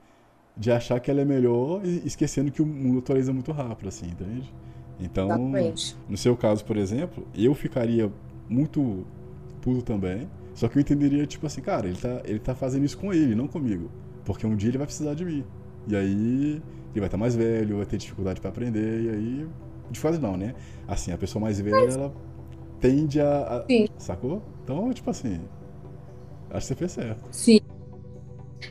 de 0.57 0.73
achar 0.73 0.99
que 1.01 1.11
ela 1.11 1.21
é 1.21 1.25
melhor 1.25 1.85
e 1.85 2.07
esquecendo 2.07 2.51
que 2.51 2.63
o 2.63 2.67
mundo 2.67 3.01
atualiza 3.01 3.33
muito 3.33 3.53
rápido, 3.53 3.89
assim, 3.89 4.07
entende? 4.07 4.51
Então, 4.99 5.27
Exatamente. 5.27 5.97
no 6.09 6.17
seu 6.17 6.35
caso, 6.35 6.65
por 6.65 6.79
exemplo, 6.79 7.27
eu 7.35 7.55
ficaria 7.55 8.11
muito 8.49 9.07
puto 9.61 9.83
também, 9.83 10.27
só 10.55 10.69
que 10.69 10.79
eu 10.79 10.81
entenderia, 10.81 11.27
tipo 11.27 11.47
assim, 11.47 11.61
cara, 11.61 11.87
ele 11.87 11.99
tá, 11.99 12.23
ele 12.25 12.39
tá 12.39 12.55
fazendo 12.55 12.87
isso 12.87 12.97
com 12.97 13.13
ele, 13.13 13.35
não 13.35 13.47
comigo. 13.47 13.91
Porque 14.25 14.47
um 14.47 14.57
dia 14.57 14.71
ele 14.71 14.79
vai 14.79 14.87
precisar 14.87 15.13
de 15.13 15.25
mim. 15.25 15.45
E 15.87 15.95
aí 15.95 16.53
ele 16.53 16.63
vai 16.95 17.07
estar 17.07 17.11
tá 17.11 17.17
mais 17.19 17.37
velho, 17.37 17.77
vai 17.77 17.87
ter 17.87 17.99
dificuldade 17.99 18.41
para 18.41 18.49
aprender, 18.49 19.03
e 19.03 19.11
aí. 19.11 19.49
De 19.91 20.01
fato, 20.01 20.19
não, 20.19 20.37
né? 20.37 20.55
Assim, 20.87 21.13
a 21.13 21.19
pessoa 21.19 21.43
mais 21.43 21.61
velha, 21.61 21.93
ela 21.93 22.15
tende 22.81 23.21
a. 23.21 23.59
a... 23.59 23.67
Sim. 23.67 23.89
Sacou? 23.99 24.43
Então, 24.65 24.93
tipo 24.93 25.11
assim. 25.11 25.41
Acho 26.51 26.61
que 26.61 26.67
você 26.67 26.75
fez 26.75 26.93
certo. 26.93 27.29
Sim. 27.31 27.61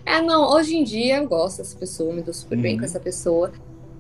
É, 0.06 0.22
não, 0.22 0.50
hoje 0.52 0.76
em 0.76 0.84
dia 0.84 1.18
eu 1.18 1.28
gosto 1.28 1.58
dessa 1.58 1.78
pessoa, 1.78 2.14
me 2.14 2.22
dou 2.22 2.34
super 2.34 2.56
uhum. 2.56 2.62
bem 2.62 2.76
com 2.76 2.82
uhum. 2.82 2.86
essa 2.86 3.00
pessoa. 3.00 3.52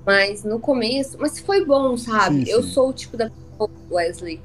Mas 0.05 0.43
no 0.43 0.59
começo, 0.59 1.17
mas 1.19 1.39
foi 1.39 1.65
bom, 1.65 1.97
sabe? 1.97 2.45
Sim, 2.45 2.51
eu 2.51 2.61
sou 2.61 2.89
o 2.89 2.93
tipo 2.93 3.17
da 3.17 3.29
pessoa, 3.29 3.69
Wesley, 3.89 4.39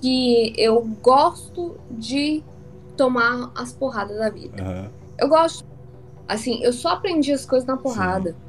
que 0.00 0.52
eu 0.56 0.82
gosto 1.02 1.78
de 1.90 2.42
tomar 2.96 3.50
as 3.54 3.72
porradas 3.72 4.18
da 4.18 4.28
vida. 4.28 4.62
Uhum. 4.62 4.90
Eu 5.18 5.28
gosto. 5.28 5.64
Assim, 6.26 6.62
eu 6.62 6.74
só 6.74 6.90
aprendi 6.90 7.32
as 7.32 7.46
coisas 7.46 7.66
na 7.66 7.76
porrada. 7.76 8.32
Sim. 8.32 8.47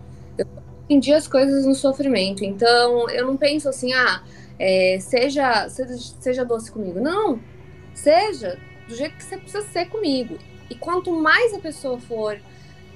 Eu 0.89 0.95
aprendi 0.95 1.13
as 1.13 1.28
coisas 1.28 1.65
no 1.65 1.75
sofrimento. 1.75 2.43
Então, 2.43 3.08
eu 3.12 3.28
não 3.28 3.38
penso 3.38 3.69
assim, 3.69 3.93
ah, 3.93 4.23
é, 4.58 4.97
seja, 4.99 5.69
seja, 5.69 5.97
seja 6.19 6.43
doce 6.43 6.71
comigo. 6.71 6.99
Não. 6.99 7.39
Seja 7.93 8.58
do 8.88 8.95
jeito 8.95 9.15
que 9.15 9.23
você 9.23 9.38
precisa 9.38 9.62
ser 9.69 9.86
comigo. 9.86 10.39
E 10.67 10.73
quanto 10.73 11.12
mais 11.12 11.54
a 11.54 11.60
pessoa 11.60 11.99
for, 11.99 12.39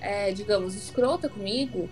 é, 0.02 0.32
digamos, 0.32 0.76
escrota 0.76 1.30
comigo, 1.30 1.88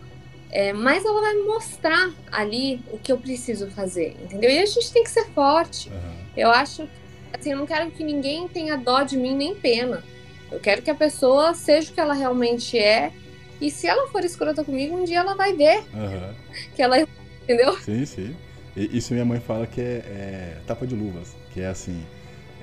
é, 0.50 0.74
mais 0.74 1.06
ela 1.06 1.22
vai 1.22 1.36
mostrar 1.36 2.12
ali 2.32 2.82
o 2.92 2.98
que 2.98 3.12
eu 3.12 3.18
preciso 3.18 3.70
fazer, 3.70 4.18
entendeu? 4.24 4.50
E 4.50 4.60
a 4.60 4.66
gente 4.66 4.92
tem 4.92 5.04
que 5.04 5.10
ser 5.10 5.26
forte. 5.30 5.90
Uhum. 5.90 6.26
Eu 6.36 6.50
acho, 6.50 6.90
assim, 7.32 7.52
eu 7.52 7.58
não 7.58 7.68
quero 7.68 7.92
que 7.92 8.04
ninguém 8.04 8.48
tenha 8.48 8.76
dó 8.76 9.04
de 9.04 9.18
mim 9.18 9.36
nem 9.36 9.54
pena. 9.54 10.04
Eu 10.52 10.60
quero 10.60 10.82
que 10.82 10.90
a 10.90 10.96
pessoa 10.96 11.54
seja 11.54 11.92
o 11.92 11.94
que 11.94 12.00
ela 12.00 12.14
realmente 12.14 12.78
é. 12.78 13.14
E 13.62 13.70
se 13.70 13.88
ela 13.88 14.08
for 14.08 14.24
escrota 14.26 14.64
comigo, 14.64 14.98
um 14.98 15.06
dia 15.06 15.20
ela 15.20 15.36
vai 15.36 15.56
ver 15.56 15.84
uhum. 15.94 16.34
que 16.76 16.82
ela. 16.82 16.98
Entendeu? 17.44 17.78
Sim, 17.78 18.06
sim. 18.06 18.36
Isso 18.76 19.14
minha 19.14 19.26
mãe 19.26 19.40
fala 19.40 19.68
que 19.68 19.80
é, 19.80 19.84
é 19.84 20.58
tapa 20.66 20.88
de 20.88 20.96
luvas, 20.96 21.36
que 21.54 21.62
é 21.62 21.68
assim. 21.68 22.04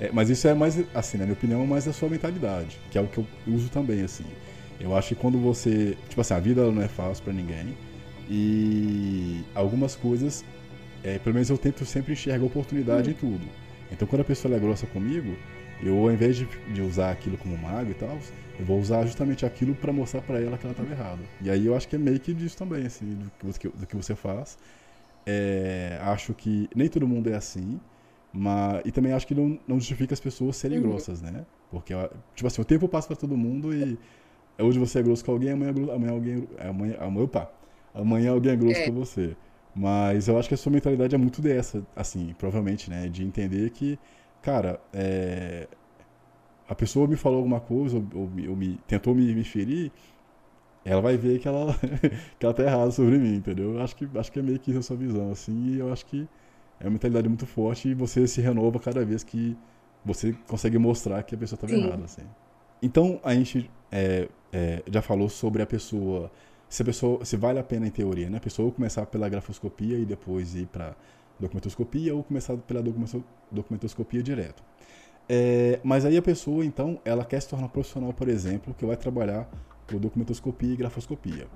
É, 0.01 0.11
mas 0.13 0.31
isso 0.31 0.47
é 0.49 0.55
mais, 0.55 0.79
assim, 0.95 1.19
na 1.19 1.25
minha 1.25 1.35
opinião, 1.35 1.67
mais 1.67 1.85
da 1.85 1.93
sua 1.93 2.09
mentalidade, 2.09 2.79
que 2.91 2.99
é 2.99 3.01
o 3.01 3.07
que 3.07 3.19
eu 3.19 3.27
uso 3.47 3.69
também, 3.69 4.03
assim. 4.03 4.25
Eu 4.81 4.97
acho 4.97 5.09
que 5.09 5.15
quando 5.15 5.39
você. 5.39 5.97
Tipo 6.09 6.21
assim, 6.21 6.35
a 6.35 6.41
vida 6.41 6.71
não 6.71 6.83
é 6.83 6.89
fácil 6.89 7.25
para 7.25 7.33
ninguém. 7.33 7.77
E 8.31 9.45
algumas 9.55 9.95
coisas, 9.95 10.45
é, 11.03 11.19
pelo 11.19 11.35
menos 11.35 11.49
eu 11.49 11.59
tento 11.59 11.85
sempre 11.85 12.13
enxergar 12.13 12.45
oportunidade 12.45 13.11
em 13.11 13.15
tudo. 13.15 13.47
Então 13.91 14.07
quando 14.07 14.21
a 14.21 14.25
pessoa 14.25 14.55
é 14.55 14.59
grossa 14.59 14.87
comigo, 14.87 15.37
eu 15.83 15.97
ao 15.97 16.13
invés 16.13 16.37
de, 16.37 16.47
de 16.73 16.83
usar 16.83 17.11
aquilo 17.11 17.39
como 17.39 17.57
mago 17.57 17.91
e 17.91 17.95
tal, 17.95 18.19
eu 18.59 18.65
vou 18.65 18.79
usar 18.79 19.07
justamente 19.07 19.47
aquilo 19.47 19.75
para 19.75 19.93
mostrar 19.93 20.21
para 20.21 20.41
ela 20.41 20.59
que 20.59 20.67
ela 20.67 20.73
estava 20.73 20.91
errada. 20.91 21.23
E 21.41 21.49
aí 21.49 21.67
eu 21.67 21.77
acho 21.77 21.89
que 21.89 21.97
é 21.97 21.99
meio 21.99 22.19
que 22.19 22.35
disso 22.35 22.57
também, 22.57 22.87
assim, 22.87 23.17
do 23.43 23.53
que, 23.59 23.69
do 23.69 23.87
que 23.87 23.97
você 23.97 24.15
faz. 24.17 24.59
É, 25.25 25.99
acho 26.03 26.35
que 26.35 26.69
nem 26.75 26.89
todo 26.89 27.07
mundo 27.07 27.31
é 27.31 27.35
assim. 27.35 27.79
Mas, 28.33 28.83
e 28.85 28.91
também 28.91 29.13
acho 29.13 29.27
que 29.27 29.35
não, 29.35 29.59
não 29.67 29.79
justifica 29.79 30.13
as 30.13 30.21
pessoas 30.21 30.57
serem 30.57 30.79
uhum. 30.79 30.91
grossas, 30.91 31.23
né? 31.23 31.47
Porque, 31.71 31.95
tipo 32.35 32.47
assim, 32.47 32.61
o 32.61 32.65
tempo 32.65 32.89
passa 32.89 33.07
para 33.07 33.17
todo 33.17 33.37
mundo 33.37 33.73
e 33.73 33.99
hoje 34.59 34.79
você 34.79 34.99
é 34.99 35.03
grosso 35.03 35.25
com 35.25 35.33
alguém, 35.33 35.51
amanhã, 35.51 35.73
amanhã 35.95 36.13
alguém. 36.13 36.49
Amanhã, 36.59 36.97
amanhã, 36.99 37.25
opa, 37.25 37.53
amanhã 37.95 38.33
alguém 38.33 38.53
é 38.53 38.57
grosso 38.57 38.81
é. 38.81 38.87
com 38.87 38.93
você. 38.93 39.37
Mas 39.75 40.27
eu 40.27 40.39
acho 40.39 40.49
que 40.49 40.55
a 40.55 40.59
sua 40.59 40.73
mentalidade 40.73 41.15
é 41.15 41.19
muito 41.19 41.41
dessa, 41.41 41.87
assim, 41.95 42.35
provavelmente, 42.37 42.91
né? 42.91 43.09
De 43.09 43.23
entender 43.23 43.71
que, 43.71 43.99
cara, 44.43 44.81
é, 44.93 45.69
a 46.69 46.75
pessoa 46.75 47.07
me 47.07 47.17
falou 47.17 47.39
alguma 47.39 47.61
coisa 47.61 47.97
ou, 47.97 48.05
ou, 48.15 48.31
ou 48.51 48.57
me, 48.57 48.79
tentou 48.87 49.15
me, 49.15 49.35
me 49.35 49.45
ferir, 49.45 49.91
ela 50.85 51.01
vai 51.01 51.17
ver 51.17 51.39
que 51.39 51.49
ela, 51.49 51.75
que 52.39 52.45
ela 52.45 52.55
tá 52.55 52.63
errada 52.63 52.91
sobre 52.91 53.19
mim, 53.19 53.37
entendeu? 53.37 53.75
Eu 53.75 53.83
acho 53.83 53.97
que, 53.97 54.09
acho 54.17 54.31
que 54.33 54.39
é 54.39 54.43
meio 54.43 54.59
que 54.59 54.71
isso 54.71 54.81
a 54.81 54.83
sua 54.83 54.97
visão, 54.97 55.31
assim, 55.31 55.75
e 55.75 55.79
eu 55.79 55.93
acho 55.93 56.07
que 56.07 56.29
É 56.81 56.85
uma 56.85 56.93
mentalidade 56.93 57.29
muito 57.29 57.47
forte 57.47 57.89
e 57.89 57.95
você 57.95 58.27
se 58.27 58.41
renova 58.41 58.79
cada 58.79 59.05
vez 59.05 59.25
que 59.25 59.57
você 60.05 60.33
consegue 60.47 60.79
mostrar 60.79 61.23
que 61.23 61.35
a 61.35 61.39
pessoa 61.39 61.57
estava 61.57 61.73
errada, 61.75 62.05
assim. 62.05 62.23
Então, 62.81 63.21
a 63.25 63.35
gente 63.35 63.71
é, 63.91 64.29
é, 64.53 64.83
já 64.91 65.03
falou 65.03 65.29
sobre 65.29 65.63
a 65.63 65.67
pessoa, 65.67 66.31
se 66.69 66.83
a 66.83 66.85
pessoa, 66.85 67.25
se 67.25 67.37
vale 67.37 67.59
a 67.59 67.65
pena 67.65 67.87
em 67.87 67.91
teoria, 67.91 68.31
né? 68.31 68.39
A 68.39 68.41
pessoa 68.41 68.71
começar 68.71 69.07
pela 69.07 69.29
grafoscopia 69.29 69.99
e 69.99 70.05
depois 70.05 70.55
ir 70.55 70.67
para 70.67 70.95
documentoscopia 71.39 72.15
ou 72.15 72.23
começar 72.23 72.57
pela 72.59 72.83
documentoscopia 73.51 74.23
direto. 74.23 74.63
É, 75.29 75.79
mas 75.85 76.05
aí 76.05 76.17
a 76.17 76.23
pessoa, 76.23 76.65
então, 76.65 77.01
ela 77.05 77.25
quer 77.25 77.41
se 77.41 77.49
tornar 77.49 77.69
profissional, 77.69 78.13
por 78.13 78.29
exemplo, 78.29 78.75
que 78.75 78.87
vai 78.87 78.97
trabalhar 78.97 79.49
com 79.91 79.99
documentoscopia 79.99 80.73
e 80.73 80.77
grafoscopia. 80.77 81.47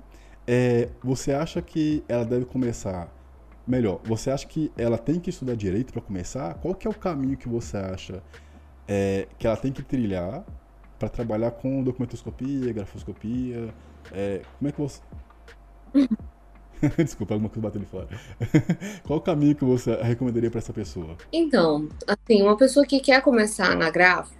É, 0.45 0.89
você 1.03 1.33
acha 1.33 1.61
que 1.61 2.03
ela 2.07 2.25
deve 2.25 2.45
começar 2.45 3.11
melhor? 3.65 3.99
Você 4.03 4.29
acha 4.29 4.45
que 4.45 4.71
ela 4.77 4.97
tem 4.97 5.19
que 5.19 5.29
estudar 5.29 5.55
direito 5.55 5.93
para 5.93 6.01
começar? 6.01 6.53
Qual 6.55 6.75
que 6.75 6.87
é 6.87 6.89
o 6.89 6.93
caminho 6.93 7.37
que 7.37 7.49
você 7.49 7.77
acha 7.77 8.21
é, 8.87 9.27
que 9.39 9.47
ela 9.47 9.57
tem 9.57 9.71
que 9.71 9.81
trilhar 9.81 10.43
para 10.99 11.09
trabalhar 11.09 11.51
com 11.51 11.83
documentoscopia, 11.83 12.71
grafoscopia? 12.73 13.73
É, 14.11 14.41
como 14.59 14.69
é 14.69 14.71
que 14.71 14.81
você 14.81 15.01
Desculpa, 16.97 17.33
alguma 17.33 17.49
coisa 17.49 17.61
bateu 17.61 17.81
ali 17.81 17.89
fora. 17.89 18.07
Qual 19.03 19.19
o 19.19 19.21
caminho 19.21 19.55
que 19.55 19.65
você 19.65 19.95
recomendaria 19.95 20.49
para 20.49 20.59
essa 20.59 20.73
pessoa? 20.73 21.17
Então, 21.31 21.87
assim, 22.07 22.41
uma 22.41 22.57
pessoa 22.57 22.85
que 22.85 22.99
quer 22.99 23.21
começar 23.21 23.75
na 23.75 23.89
grafo, 23.89 24.33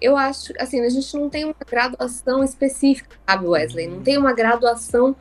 eu 0.00 0.16
acho, 0.16 0.52
assim, 0.58 0.80
a 0.80 0.88
gente 0.88 1.14
não 1.16 1.28
tem 1.28 1.44
uma 1.44 1.54
graduação 1.68 2.42
específica, 2.42 3.16
sabe, 3.28 3.46
Wesley? 3.46 3.86
Não 3.86 4.00
tem 4.02 4.16
uma 4.16 4.32
graduação 4.32 5.14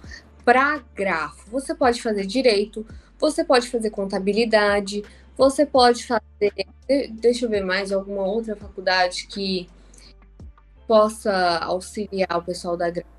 para 0.46 0.82
grafo. 0.96 1.50
Você 1.52 1.76
pode 1.76 2.02
fazer 2.02 2.26
direito, 2.26 2.86
você 3.20 3.44
pode 3.44 3.70
fazer 3.70 3.90
contabilidade, 3.90 5.04
você 5.38 5.66
pode 5.66 6.06
fazer, 6.06 6.68
deixa 7.12 7.46
eu 7.46 7.50
ver 7.50 7.64
mais 7.64 7.92
alguma 7.92 8.24
outra 8.24 8.56
faculdade 8.56 9.28
que 9.28 9.70
possa 10.88 11.60
auxiliar 11.60 12.38
o 12.38 12.42
pessoal 12.42 12.76
da 12.76 12.90
grafo 12.90 13.19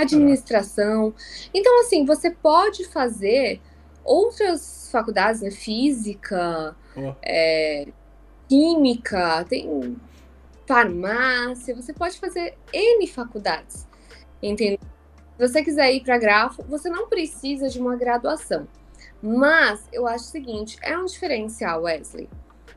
administração. 0.00 1.14
Então, 1.52 1.80
assim, 1.80 2.04
você 2.04 2.30
pode 2.30 2.84
fazer 2.86 3.60
outras 4.04 4.88
faculdades, 4.90 5.40
né? 5.40 5.50
Física, 5.50 6.74
oh. 6.96 7.14
é, 7.22 7.86
química, 8.48 9.44
tem 9.48 9.96
farmácia, 10.66 11.74
você 11.74 11.92
pode 11.92 12.18
fazer 12.18 12.56
N 12.72 13.06
faculdades, 13.08 13.88
entendeu? 14.42 14.78
Se 15.36 15.48
você 15.48 15.64
quiser 15.64 15.92
ir 15.92 16.02
para 16.02 16.18
grafo, 16.18 16.62
você 16.64 16.88
não 16.88 17.08
precisa 17.08 17.68
de 17.68 17.80
uma 17.80 17.96
graduação. 17.96 18.68
Mas 19.22 19.82
eu 19.92 20.06
acho 20.06 20.24
o 20.24 20.28
seguinte, 20.28 20.78
é 20.82 20.96
um 20.96 21.06
diferencial, 21.06 21.82
Wesley. 21.82 22.28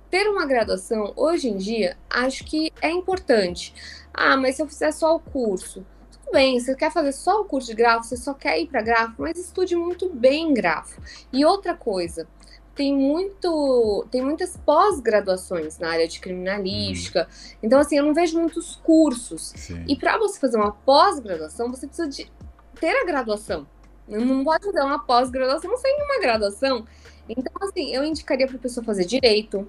Ter 0.10 0.28
uma 0.28 0.46
graduação, 0.46 1.14
hoje 1.16 1.50
em 1.50 1.58
dia, 1.58 1.98
acho 2.10 2.44
que 2.46 2.72
é 2.82 2.92
importante. 2.92 3.74
Ah, 4.14 4.38
mas 4.38 4.56
se 4.56 4.62
eu 4.62 4.68
fizer 4.68 4.92
só 4.92 5.16
o 5.16 5.20
curso, 5.20 5.86
bem, 6.32 6.60
você 6.60 6.76
quer 6.76 6.92
fazer 6.92 7.12
só 7.12 7.42
o 7.42 7.46
curso 7.46 7.68
de 7.68 7.76
grafo, 7.76 8.08
você 8.08 8.18
só 8.18 8.34
quer 8.34 8.60
ir 8.60 8.68
para 8.68 8.82
grafo, 8.82 9.16
mas 9.18 9.38
estude 9.38 9.76
muito 9.76 10.10
bem 10.10 10.54
grafo. 10.54 11.02
E 11.32 11.46
outra 11.46 11.76
coisa, 11.76 12.28
tem 12.76 12.96
muito, 12.96 14.06
tem 14.10 14.22
muitas 14.22 14.58
pós-graduações 14.58 15.78
na 15.78 15.90
área 15.90 16.08
de 16.08 16.20
criminalística. 16.20 17.28
Hum. 17.30 17.58
Então 17.64 17.80
assim, 17.80 17.98
eu 17.98 18.06
não 18.06 18.14
vejo 18.14 18.40
muitos 18.40 18.76
cursos. 18.78 19.54
Sim. 19.56 19.84
E 19.88 19.96
para 19.96 20.18
você 20.18 20.40
fazer 20.40 20.58
uma 20.58 20.72
pós-graduação, 20.72 21.70
você 21.70 21.88
precisa 21.88 22.08
de 22.08 22.32
ter 22.80 22.96
a 23.02 23.06
graduação. 23.06 23.68
Não 24.08 24.44
pode 24.44 24.66
fazer 24.66 24.82
uma 24.82 25.00
pós-graduação 25.06 25.78
sem 25.78 26.04
uma 26.04 26.20
graduação. 26.20 26.86
Então 27.30 27.54
assim, 27.62 27.94
eu 27.94 28.04
indicaria 28.04 28.48
para 28.48 28.58
a 28.58 28.60
pessoa 28.60 28.84
fazer 28.84 29.06
direito, 29.06 29.68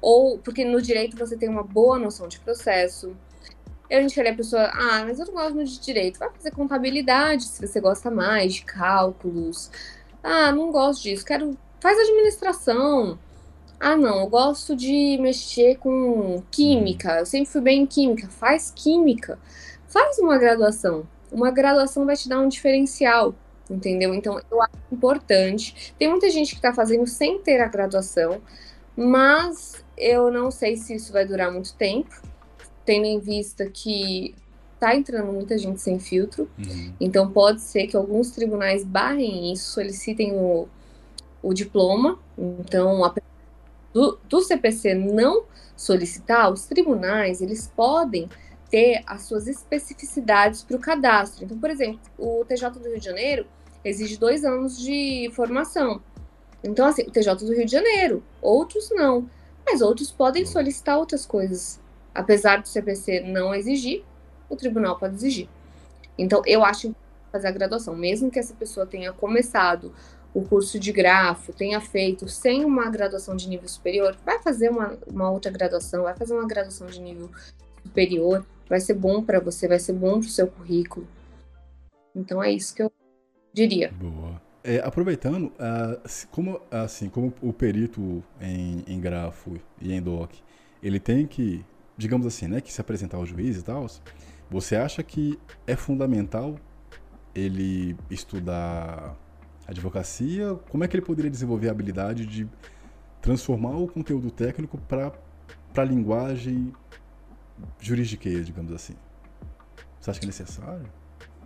ou 0.00 0.38
porque 0.38 0.64
no 0.64 0.80
direito 0.80 1.16
você 1.16 1.36
tem 1.36 1.48
uma 1.48 1.62
boa 1.62 1.98
noção 1.98 2.26
de 2.26 2.40
processo. 2.40 3.14
Eu 3.88 4.02
indicaria 4.02 4.32
a 4.32 4.36
pessoa, 4.36 4.70
ah, 4.74 5.04
mas 5.04 5.20
eu 5.20 5.26
não 5.26 5.34
gosto 5.34 5.54
muito 5.54 5.70
de 5.70 5.80
direito. 5.80 6.18
Vai 6.18 6.30
fazer 6.30 6.50
contabilidade 6.50 7.44
se 7.44 7.64
você 7.64 7.80
gosta 7.80 8.10
mais 8.10 8.54
de 8.54 8.64
cálculos. 8.64 9.70
Ah, 10.22 10.50
não 10.52 10.72
gosto 10.72 11.02
disso, 11.02 11.24
quero. 11.24 11.56
Faz 11.80 11.98
administração. 11.98 13.18
Ah, 13.78 13.96
não, 13.96 14.20
eu 14.20 14.26
gosto 14.26 14.74
de 14.74 15.18
mexer 15.20 15.76
com 15.78 16.42
química. 16.50 17.20
Eu 17.20 17.26
sempre 17.26 17.46
fui 17.46 17.60
bem 17.60 17.82
em 17.82 17.86
química. 17.86 18.28
Faz 18.28 18.72
química. 18.74 19.38
Faz 19.86 20.18
uma 20.18 20.36
graduação. 20.38 21.06
Uma 21.30 21.50
graduação 21.50 22.06
vai 22.06 22.16
te 22.16 22.28
dar 22.28 22.40
um 22.40 22.48
diferencial, 22.48 23.34
entendeu? 23.70 24.14
Então, 24.14 24.40
eu 24.50 24.62
acho 24.62 24.74
importante. 24.90 25.94
Tem 25.98 26.08
muita 26.08 26.30
gente 26.30 26.50
que 26.50 26.56
está 26.56 26.72
fazendo 26.72 27.06
sem 27.06 27.38
ter 27.40 27.60
a 27.60 27.68
graduação, 27.68 28.40
mas 28.96 29.84
eu 29.96 30.30
não 30.30 30.50
sei 30.50 30.76
se 30.76 30.94
isso 30.94 31.12
vai 31.12 31.26
durar 31.26 31.52
muito 31.52 31.74
tempo 31.74 32.10
tendo 32.86 33.04
em 33.04 33.18
vista 33.18 33.68
que 33.68 34.34
está 34.74 34.94
entrando 34.94 35.32
muita 35.32 35.58
gente 35.58 35.80
sem 35.80 35.98
filtro, 35.98 36.48
uhum. 36.56 36.92
então 37.00 37.30
pode 37.30 37.60
ser 37.60 37.86
que 37.86 37.96
alguns 37.96 38.30
tribunais 38.30 38.84
barrem 38.84 39.52
isso, 39.52 39.72
solicitem 39.72 40.32
o, 40.32 40.68
o 41.42 41.52
diploma, 41.52 42.18
então 42.38 43.04
a, 43.04 43.12
do, 43.92 44.18
do 44.28 44.40
CPC 44.40 44.94
não 44.94 45.44
solicitar, 45.76 46.52
os 46.52 46.66
tribunais 46.66 47.42
eles 47.42 47.70
podem 47.74 48.28
ter 48.70 49.02
as 49.06 49.22
suas 49.22 49.46
especificidades 49.46 50.62
para 50.62 50.76
o 50.76 50.80
cadastro. 50.80 51.44
Então, 51.44 51.58
por 51.58 51.70
exemplo, 51.70 52.00
o 52.18 52.44
TJ 52.44 52.70
do 52.70 52.88
Rio 52.88 52.98
de 52.98 53.04
Janeiro 53.04 53.46
exige 53.84 54.16
dois 54.16 54.44
anos 54.44 54.78
de 54.78 55.30
formação. 55.34 56.02
Então, 56.62 56.86
assim, 56.86 57.02
o 57.02 57.10
TJ 57.10 57.36
do 57.36 57.54
Rio 57.54 57.64
de 57.64 57.72
Janeiro, 57.72 58.22
outros 58.42 58.90
não, 58.90 59.30
mas 59.64 59.80
outros 59.80 60.10
podem 60.10 60.44
solicitar 60.44 60.98
outras 60.98 61.24
coisas 61.24 61.80
Apesar 62.16 62.60
do 62.60 62.68
CPC 62.68 63.20
não 63.20 63.54
exigir, 63.54 64.02
o 64.48 64.56
tribunal 64.56 64.98
pode 64.98 65.14
exigir. 65.14 65.48
Então, 66.18 66.42
eu 66.46 66.64
acho 66.64 66.94
fazer 67.30 67.48
a 67.48 67.52
graduação, 67.52 67.94
mesmo 67.94 68.30
que 68.30 68.38
essa 68.38 68.54
pessoa 68.54 68.86
tenha 68.86 69.12
começado 69.12 69.92
o 70.32 70.42
curso 70.42 70.78
de 70.78 70.92
grafo, 70.92 71.52
tenha 71.52 71.80
feito 71.80 72.28
sem 72.28 72.64
uma 72.64 72.90
graduação 72.90 73.36
de 73.36 73.48
nível 73.48 73.68
superior, 73.68 74.16
vai 74.24 74.38
fazer 74.38 74.70
uma, 74.70 74.98
uma 75.06 75.30
outra 75.30 75.50
graduação, 75.50 76.02
vai 76.02 76.14
fazer 76.14 76.34
uma 76.34 76.46
graduação 76.46 76.86
de 76.86 77.00
nível 77.00 77.30
superior, 77.84 78.44
vai 78.68 78.80
ser 78.80 78.94
bom 78.94 79.22
para 79.22 79.40
você, 79.40 79.66
vai 79.66 79.78
ser 79.78 79.94
bom 79.94 80.20
para 80.20 80.28
o 80.28 80.30
seu 80.30 80.46
currículo. 80.46 81.06
Então 82.14 82.42
é 82.42 82.50
isso 82.50 82.74
que 82.74 82.82
eu 82.82 82.92
diria. 83.52 83.90
Boa. 83.92 84.40
É, 84.62 84.78
aproveitando, 84.80 85.46
uh, 85.46 86.26
como, 86.30 86.60
assim, 86.70 87.08
como 87.08 87.32
o 87.40 87.52
perito 87.52 88.22
em, 88.40 88.84
em 88.86 89.00
grafo 89.00 89.56
e 89.80 89.92
em 89.92 90.02
doc, 90.02 90.32
ele 90.82 90.98
tem 90.98 91.26
que 91.26 91.64
digamos 91.96 92.26
assim, 92.26 92.46
né, 92.46 92.60
que 92.60 92.72
se 92.72 92.80
apresentar 92.80 93.16
ao 93.16 93.26
juiz 93.26 93.56
e 93.56 93.62
tal, 93.62 93.86
você 94.50 94.76
acha 94.76 95.02
que 95.02 95.38
é 95.66 95.74
fundamental 95.74 96.56
ele 97.34 97.96
estudar 98.10 99.16
advocacia? 99.66 100.54
Como 100.70 100.84
é 100.84 100.88
que 100.88 100.96
ele 100.96 101.04
poderia 101.04 101.30
desenvolver 101.30 101.68
a 101.68 101.72
habilidade 101.72 102.26
de 102.26 102.48
transformar 103.20 103.76
o 103.76 103.88
conteúdo 103.88 104.30
técnico 104.30 104.78
para 104.78 105.12
a 105.76 105.84
linguagem 105.84 106.72
juridiqueira, 107.80 108.42
digamos 108.44 108.72
assim? 108.72 108.94
Você 110.00 110.10
acha 110.10 110.20
que 110.20 110.26
é 110.26 110.28
necessário? 110.28 110.86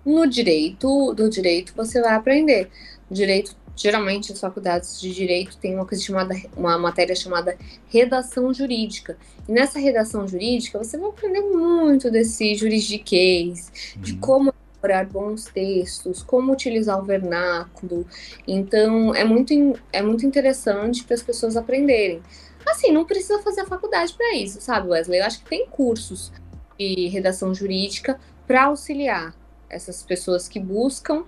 No 0.05 0.27
direito, 0.27 1.15
do 1.15 1.29
direito 1.29 1.73
você 1.75 2.01
vai 2.01 2.15
aprender. 2.15 2.71
Direito 3.11 3.57
geralmente 3.81 4.31
as 4.31 4.39
faculdades 4.39 5.01
de 5.01 5.13
direito 5.15 5.57
têm 5.57 5.75
uma 5.75 5.87
coisa 5.87 6.05
chamada 6.05 6.35
uma 6.55 6.77
matéria 6.77 7.17
chamada 7.17 7.57
redação 7.89 8.53
jurídica. 8.53 9.17
E 9.49 9.53
nessa 9.53 9.79
redação 9.79 10.29
jurídica 10.29 10.79
você 10.79 10.99
vai 10.99 11.09
aprender 11.09 11.41
muito 11.41 12.11
desse 12.11 12.55
juridiquês, 12.55 13.73
uhum. 13.97 14.03
de 14.03 14.17
como 14.17 14.55
elaborar 14.83 15.09
bons 15.09 15.45
textos, 15.47 16.23
como 16.23 16.53
utilizar 16.53 16.99
o 16.99 17.05
vernáculo. 17.05 18.07
Então 18.47 19.15
é 19.15 19.25
muito 19.25 19.53
é 19.93 20.03
muito 20.03 20.27
interessante 20.27 21.03
para 21.05 21.15
as 21.15 21.23
pessoas 21.23 21.57
aprenderem. 21.57 22.23
Assim, 22.67 22.93
não 22.93 23.07
precisa 23.07 23.39
fazer 23.43 23.63
a 23.63 23.67
faculdade 23.67 24.13
para 24.13 24.37
isso, 24.37 24.61
sabe, 24.61 24.89
Wesley? 24.89 25.21
Eu 25.21 25.25
acho 25.25 25.43
que 25.43 25.49
tem 25.49 25.67
cursos 25.67 26.31
de 26.79 27.09
redação 27.09 27.55
jurídica 27.55 28.21
para 28.47 28.65
auxiliar 28.65 29.35
essas 29.71 30.03
pessoas 30.03 30.47
que 30.47 30.61
buscam 30.61 31.25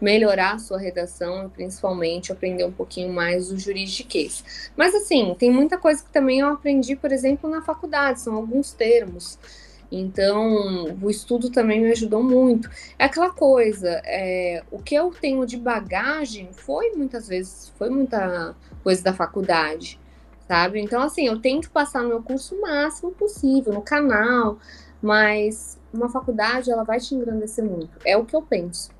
melhorar 0.00 0.54
a 0.54 0.58
sua 0.58 0.78
redação 0.78 1.46
e 1.46 1.48
principalmente 1.48 2.32
aprender 2.32 2.64
um 2.64 2.72
pouquinho 2.72 3.12
mais 3.12 3.48
do 3.48 3.58
juridiquês. 3.58 4.70
Mas 4.76 4.94
assim, 4.94 5.34
tem 5.38 5.50
muita 5.50 5.78
coisa 5.78 6.02
que 6.02 6.10
também 6.10 6.40
eu 6.40 6.48
aprendi, 6.48 6.94
por 6.96 7.12
exemplo, 7.12 7.48
na 7.48 7.62
faculdade, 7.62 8.20
são 8.20 8.34
alguns 8.34 8.72
termos. 8.72 9.38
Então, 9.90 10.96
o 11.00 11.08
estudo 11.08 11.50
também 11.50 11.80
me 11.80 11.90
ajudou 11.92 12.22
muito. 12.22 12.68
É 12.98 13.04
aquela 13.04 13.30
coisa, 13.30 14.02
é, 14.04 14.62
o 14.70 14.82
que 14.82 14.94
eu 14.94 15.10
tenho 15.10 15.46
de 15.46 15.56
bagagem 15.56 16.48
foi 16.52 16.90
muitas 16.90 17.28
vezes, 17.28 17.72
foi 17.78 17.88
muita 17.88 18.54
coisa 18.82 19.02
da 19.02 19.12
faculdade, 19.14 19.98
sabe? 20.48 20.80
Então, 20.80 21.02
assim, 21.02 21.26
eu 21.26 21.40
tento 21.40 21.70
passar 21.70 22.02
no 22.02 22.08
meu 22.08 22.22
curso 22.22 22.56
o 22.56 22.60
máximo 22.60 23.12
possível, 23.12 23.72
no 23.72 23.82
canal, 23.82 24.58
mas 25.00 25.78
uma 25.92 26.08
faculdade, 26.08 26.70
ela 26.70 26.82
vai 26.82 26.98
te 26.98 27.14
engrandecer 27.14 27.64
muito. 27.64 27.90
É 28.04 28.16
o 28.16 28.24
que 28.24 28.34
eu 28.34 28.42
penso. 28.42 28.95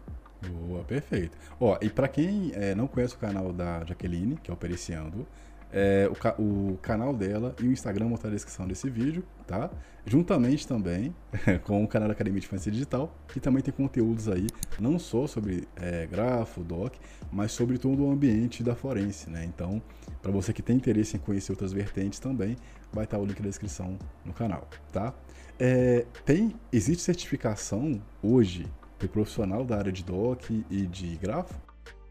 Boa, 0.48 0.84
perfeito. 0.84 1.36
Ó, 1.58 1.78
e 1.80 1.88
para 1.88 2.08
quem 2.08 2.52
é, 2.54 2.74
não 2.74 2.86
conhece 2.86 3.14
o 3.14 3.18
canal 3.18 3.52
da 3.52 3.84
Jaqueline, 3.84 4.36
que 4.42 4.50
é 4.50 4.54
o 4.54 4.56
Periciando, 4.56 5.26
É, 5.72 6.08
o, 6.08 6.14
ca 6.14 6.34
o, 6.38 6.78
canal 6.80 7.12
dela 7.12 7.54
e 7.60 7.66
o 7.66 7.72
Instagram 7.72 8.06
vão 8.06 8.14
estar 8.14 8.28
na 8.28 8.34
descrição 8.34 8.68
desse 8.68 8.88
vídeo, 8.88 9.24
tá? 9.48 9.68
Juntamente 10.06 10.66
também 10.66 11.12
com 11.64 11.82
o 11.82 11.88
canal 11.88 12.06
da 12.06 12.14
Academia 12.14 12.40
de 12.40 12.46
Ciência 12.46 12.70
Digital, 12.70 13.12
que 13.26 13.40
também 13.40 13.60
tem 13.60 13.74
conteúdos 13.74 14.28
aí, 14.28 14.46
não 14.78 14.96
só 14.96 15.26
sobre 15.26 15.66
é, 15.76 16.06
grafo, 16.06 16.62
doc, 16.62 16.94
mas 17.32 17.50
sobre 17.50 17.78
todo 17.78 18.04
o 18.04 18.10
ambiente 18.10 18.62
da 18.62 18.76
forense, 18.76 19.28
né? 19.28 19.44
Então, 19.44 19.82
para 20.22 20.30
você 20.30 20.52
que 20.52 20.62
tem 20.62 20.76
interesse 20.76 21.16
em 21.16 21.20
conhecer 21.20 21.50
outras 21.50 21.72
vertentes 21.72 22.20
também, 22.20 22.56
vai 22.92 23.04
estar 23.04 23.18
o 23.18 23.26
link 23.26 23.40
na 23.40 23.48
descrição 23.48 23.98
no 24.24 24.32
canal, 24.32 24.68
tá? 24.92 25.12
É, 25.58 26.06
tem, 26.24 26.54
existe 26.72 27.02
certificação 27.02 28.00
hoje 28.22 28.66
para 28.98 29.08
profissional 29.08 29.64
da 29.64 29.76
área 29.76 29.92
de 29.92 30.02
doc 30.02 30.50
e 30.50 30.86
de 30.86 31.16
grafo? 31.16 31.54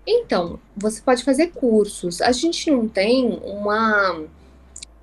Então, 0.08 0.60
você 0.76 1.02
pode 1.02 1.24
fazer 1.24 1.48
cursos. 1.48 2.22
A 2.22 2.32
gente 2.32 2.70
não 2.70 2.88
tem 2.88 3.40
uma. 3.44 4.24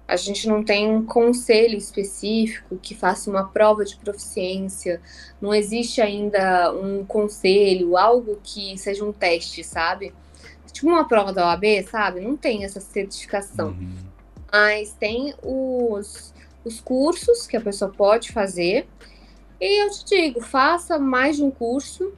A 0.06 0.16
gente 0.16 0.46
não 0.46 0.62
tem 0.62 0.88
um 0.88 1.04
conselho 1.04 1.76
específico 1.76 2.76
que 2.76 2.94
faça 2.94 3.30
uma 3.30 3.44
prova 3.44 3.84
de 3.84 3.96
proficiência. 3.96 5.00
Não 5.40 5.54
existe 5.54 6.00
ainda 6.00 6.72
um 6.72 7.04
conselho, 7.04 7.96
algo 7.96 8.38
que 8.42 8.76
seja 8.76 9.04
um 9.04 9.12
teste, 9.12 9.64
sabe? 9.64 10.12
Tipo 10.70 10.88
uma 10.88 11.06
prova 11.06 11.32
da 11.32 11.46
OAB, 11.46 11.64
sabe? 11.88 12.20
Não 12.20 12.36
tem 12.36 12.64
essa 12.64 12.80
certificação. 12.80 13.68
Uhum. 13.68 13.94
Mas 14.50 14.92
tem 14.92 15.34
os, 15.42 16.34
os 16.64 16.80
cursos 16.80 17.46
que 17.46 17.56
a 17.56 17.60
pessoa 17.60 17.90
pode 17.90 18.32
fazer. 18.32 18.86
E 19.62 19.80
eu 19.80 19.90
te 19.90 20.04
digo, 20.06 20.40
faça 20.40 20.98
mais 20.98 21.36
de 21.36 21.44
um 21.44 21.50
curso. 21.52 22.12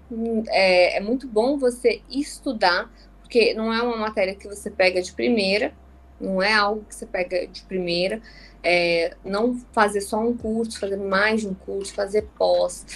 É, 0.49 0.97
é 0.97 1.01
muito 1.01 1.29
bom 1.29 1.59
você 1.59 2.01
estudar, 2.09 2.91
porque 3.21 3.53
não 3.53 3.71
é 3.71 3.83
uma 3.83 3.99
matéria 3.99 4.35
que 4.35 4.49
você 4.49 4.71
pega 4.71 5.03
de 5.03 5.13
primeira, 5.13 5.75
não 6.19 6.43
é 6.43 6.55
algo 6.55 6.87
que 6.89 6.95
você 6.95 7.05
pega 7.05 7.47
de 7.47 7.61
primeira. 7.65 8.23
É, 8.63 9.15
não 9.23 9.61
fazer 9.73 10.01
só 10.01 10.21
um 10.21 10.35
curso, 10.35 10.81
fazer 10.81 10.97
mais 10.97 11.43
de 11.43 11.49
um 11.49 11.53
curso, 11.53 11.93
fazer 11.93 12.23
pós. 12.39 12.87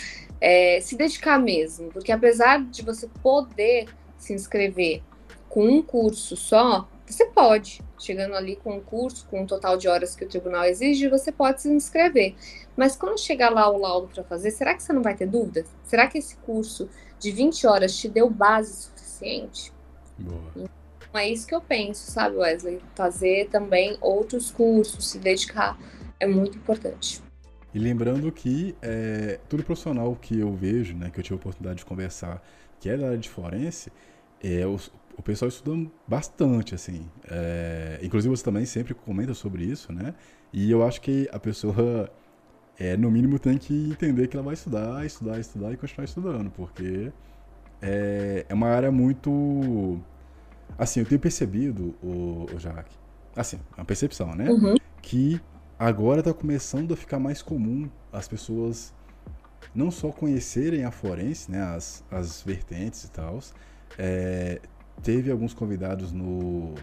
É, 0.40 0.80
se 0.80 0.96
dedicar 0.96 1.38
mesmo, 1.38 1.90
porque 1.90 2.10
apesar 2.10 2.64
de 2.64 2.80
você 2.80 3.06
poder 3.22 3.86
se 4.16 4.32
inscrever 4.32 5.02
com 5.50 5.68
um 5.68 5.82
curso 5.82 6.38
só, 6.38 6.88
você 7.12 7.26
pode, 7.26 7.80
chegando 7.98 8.34
ali 8.34 8.56
com 8.56 8.76
um 8.76 8.80
curso, 8.80 9.26
com 9.26 9.40
o 9.40 9.42
um 9.42 9.46
total 9.46 9.76
de 9.76 9.88
horas 9.88 10.14
que 10.14 10.24
o 10.24 10.28
tribunal 10.28 10.64
exige, 10.64 11.08
você 11.08 11.32
pode 11.32 11.62
se 11.62 11.68
inscrever. 11.68 12.34
Mas 12.76 12.96
quando 12.96 13.18
chegar 13.18 13.50
lá 13.50 13.70
o 13.70 13.78
laudo 13.78 14.08
para 14.08 14.24
fazer, 14.24 14.50
será 14.50 14.74
que 14.74 14.82
você 14.82 14.92
não 14.92 15.02
vai 15.02 15.14
ter 15.14 15.26
dúvida? 15.26 15.64
Será 15.84 16.06
que 16.06 16.18
esse 16.18 16.36
curso 16.36 16.88
de 17.18 17.30
20 17.30 17.66
horas 17.66 17.96
te 17.96 18.08
deu 18.08 18.28
base 18.30 18.84
suficiente? 18.84 19.72
Boa. 20.18 20.52
Então, 20.56 21.20
é 21.20 21.28
isso 21.28 21.46
que 21.46 21.54
eu 21.54 21.60
penso, 21.60 22.10
sabe, 22.10 22.36
Wesley? 22.36 22.80
Fazer 22.94 23.48
também 23.48 23.96
outros 24.00 24.50
cursos, 24.50 25.08
se 25.10 25.18
dedicar 25.18 25.78
é 26.20 26.26
muito 26.26 26.58
importante. 26.58 27.22
E 27.72 27.78
lembrando 27.78 28.30
que 28.32 28.74
é, 28.80 29.38
todo 29.48 29.62
profissional 29.62 30.16
que 30.16 30.38
eu 30.38 30.52
vejo, 30.54 30.96
né, 30.96 31.10
que 31.10 31.20
eu 31.20 31.22
tive 31.22 31.34
a 31.34 31.36
oportunidade 31.36 31.78
de 31.78 31.84
conversar, 31.84 32.42
que 32.80 32.88
é 32.88 32.96
da 32.96 33.06
área 33.06 33.18
de 33.18 33.28
forense, 33.28 33.92
é, 34.42 34.66
os, 34.66 34.90
o 35.18 35.22
pessoal 35.22 35.48
estuda 35.48 35.90
bastante, 36.06 36.76
assim. 36.76 37.10
É, 37.28 37.98
inclusive 38.02 38.34
você 38.34 38.44
também 38.44 38.64
sempre 38.64 38.94
comenta 38.94 39.34
sobre 39.34 39.64
isso, 39.64 39.92
né? 39.92 40.14
E 40.52 40.70
eu 40.70 40.86
acho 40.86 41.00
que 41.00 41.28
a 41.32 41.40
pessoa, 41.40 42.08
é, 42.78 42.96
no 42.96 43.10
mínimo, 43.10 43.38
tem 43.38 43.58
que 43.58 43.90
entender 43.90 44.28
que 44.28 44.36
ela 44.36 44.44
vai 44.44 44.54
estudar, 44.54 45.04
estudar, 45.04 45.40
estudar 45.40 45.72
e 45.72 45.76
continuar 45.76 46.04
estudando, 46.04 46.50
porque 46.50 47.12
é, 47.82 48.46
é 48.48 48.54
uma 48.54 48.68
área 48.68 48.92
muito... 48.92 50.00
Assim, 50.78 51.00
eu 51.00 51.06
tenho 51.06 51.20
percebido, 51.20 51.96
o, 52.00 52.46
o 52.54 52.58
Jaque, 52.58 52.94
assim, 53.34 53.58
é 53.76 53.80
uma 53.80 53.84
percepção, 53.84 54.34
né? 54.36 54.48
Uhum. 54.48 54.76
Que 55.02 55.40
agora 55.76 56.20
está 56.20 56.32
começando 56.32 56.94
a 56.94 56.96
ficar 56.96 57.18
mais 57.18 57.42
comum 57.42 57.90
as 58.12 58.28
pessoas 58.28 58.94
não 59.74 59.90
só 59.90 60.12
conhecerem 60.12 60.84
a 60.84 60.92
forense, 60.92 61.50
né, 61.50 61.62
as, 61.62 62.04
as 62.10 62.42
vertentes 62.42 63.04
e 63.04 63.10
tal, 63.10 63.40
é, 63.98 64.60
Teve 65.02 65.30
alguns 65.30 65.54
convidados 65.54 66.12
no 66.12 66.74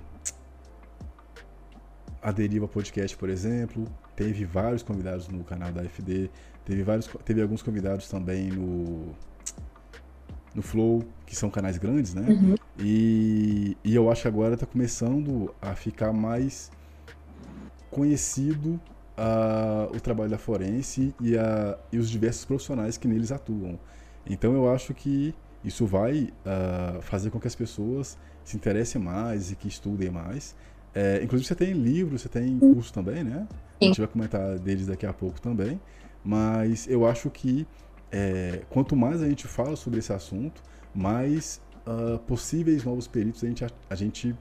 A 2.22 2.32
Deriva 2.32 2.68
Podcast, 2.68 3.16
por 3.18 3.30
exemplo. 3.30 3.86
Teve 4.16 4.46
vários 4.46 4.82
convidados 4.82 5.28
no 5.28 5.44
canal 5.44 5.72
da 5.72 5.84
FD. 5.84 6.30
Teve, 6.64 6.84
vários, 6.84 7.08
teve 7.24 7.42
alguns 7.42 7.62
convidados 7.62 8.08
também 8.10 8.50
no, 8.50 9.14
no 10.56 10.62
Flow, 10.62 11.04
que 11.26 11.36
são 11.36 11.50
canais 11.50 11.78
grandes, 11.78 12.14
né? 12.14 12.26
Uhum. 12.28 12.56
E, 12.80 13.78
e 13.84 13.94
eu 13.94 14.10
acho 14.10 14.24
que 14.24 14.28
agora 14.28 14.56
está 14.56 14.66
começando 14.66 15.54
a 15.62 15.76
ficar 15.76 16.12
mais 16.14 16.72
conhecido 17.92 18.80
uh, 19.18 19.96
o 19.96 20.00
trabalho 20.00 20.30
da 20.30 20.38
forense 20.38 21.14
e, 21.22 21.38
a, 21.38 21.78
e 21.92 21.98
os 21.98 22.10
diversos 22.10 22.46
profissionais 22.46 22.98
que 22.98 23.08
neles 23.08 23.32
atuam. 23.32 23.80
Então 24.26 24.54
eu 24.54 24.72
acho 24.72 24.94
que 24.94 25.36
isso 25.66 25.86
vai 25.86 26.30
uh, 26.46 27.02
fazer 27.02 27.30
com 27.30 27.40
que 27.40 27.48
as 27.48 27.56
pessoas 27.56 28.18
se 28.44 28.56
interessem 28.56 29.02
mais 29.02 29.52
e 29.52 29.56
que 29.56 29.68
estudem 29.68 30.10
mais. 30.10 30.56
É, 30.94 31.22
inclusive, 31.22 31.48
você 31.48 31.56
tem 31.56 31.74
livros, 31.74 32.22
você 32.22 32.30
tem 32.30 32.58
curso 32.58 32.94
também, 32.94 33.24
né? 33.24 33.48
A 33.82 33.86
gente 33.86 34.00
vai 34.00 34.08
comentar 34.08 34.58
deles 34.60 34.88
daqui 34.88 35.06
a 35.06 35.12
pouco 35.12 35.42
também. 35.42 35.80
Mas 36.24 36.88
eu 36.88 37.06
acho 37.06 37.30
que 37.30 37.68
é, 38.12 38.62
quanto 38.70 38.96
mais 38.96 39.22
a 39.22 39.28
gente 39.28 39.46
fala 39.48 39.76
sobre 39.76 40.00
esse 40.00 40.14
assunto, 40.14 40.62
mais 40.94 41.62
uh, 41.86 42.18
possíveis 42.20 42.84
novos 42.86 43.08
peritos 43.08 43.44
a 43.44 43.48
gente, 43.48 43.66
a, 43.66 43.70
a 43.90 43.96
gente 43.96 44.36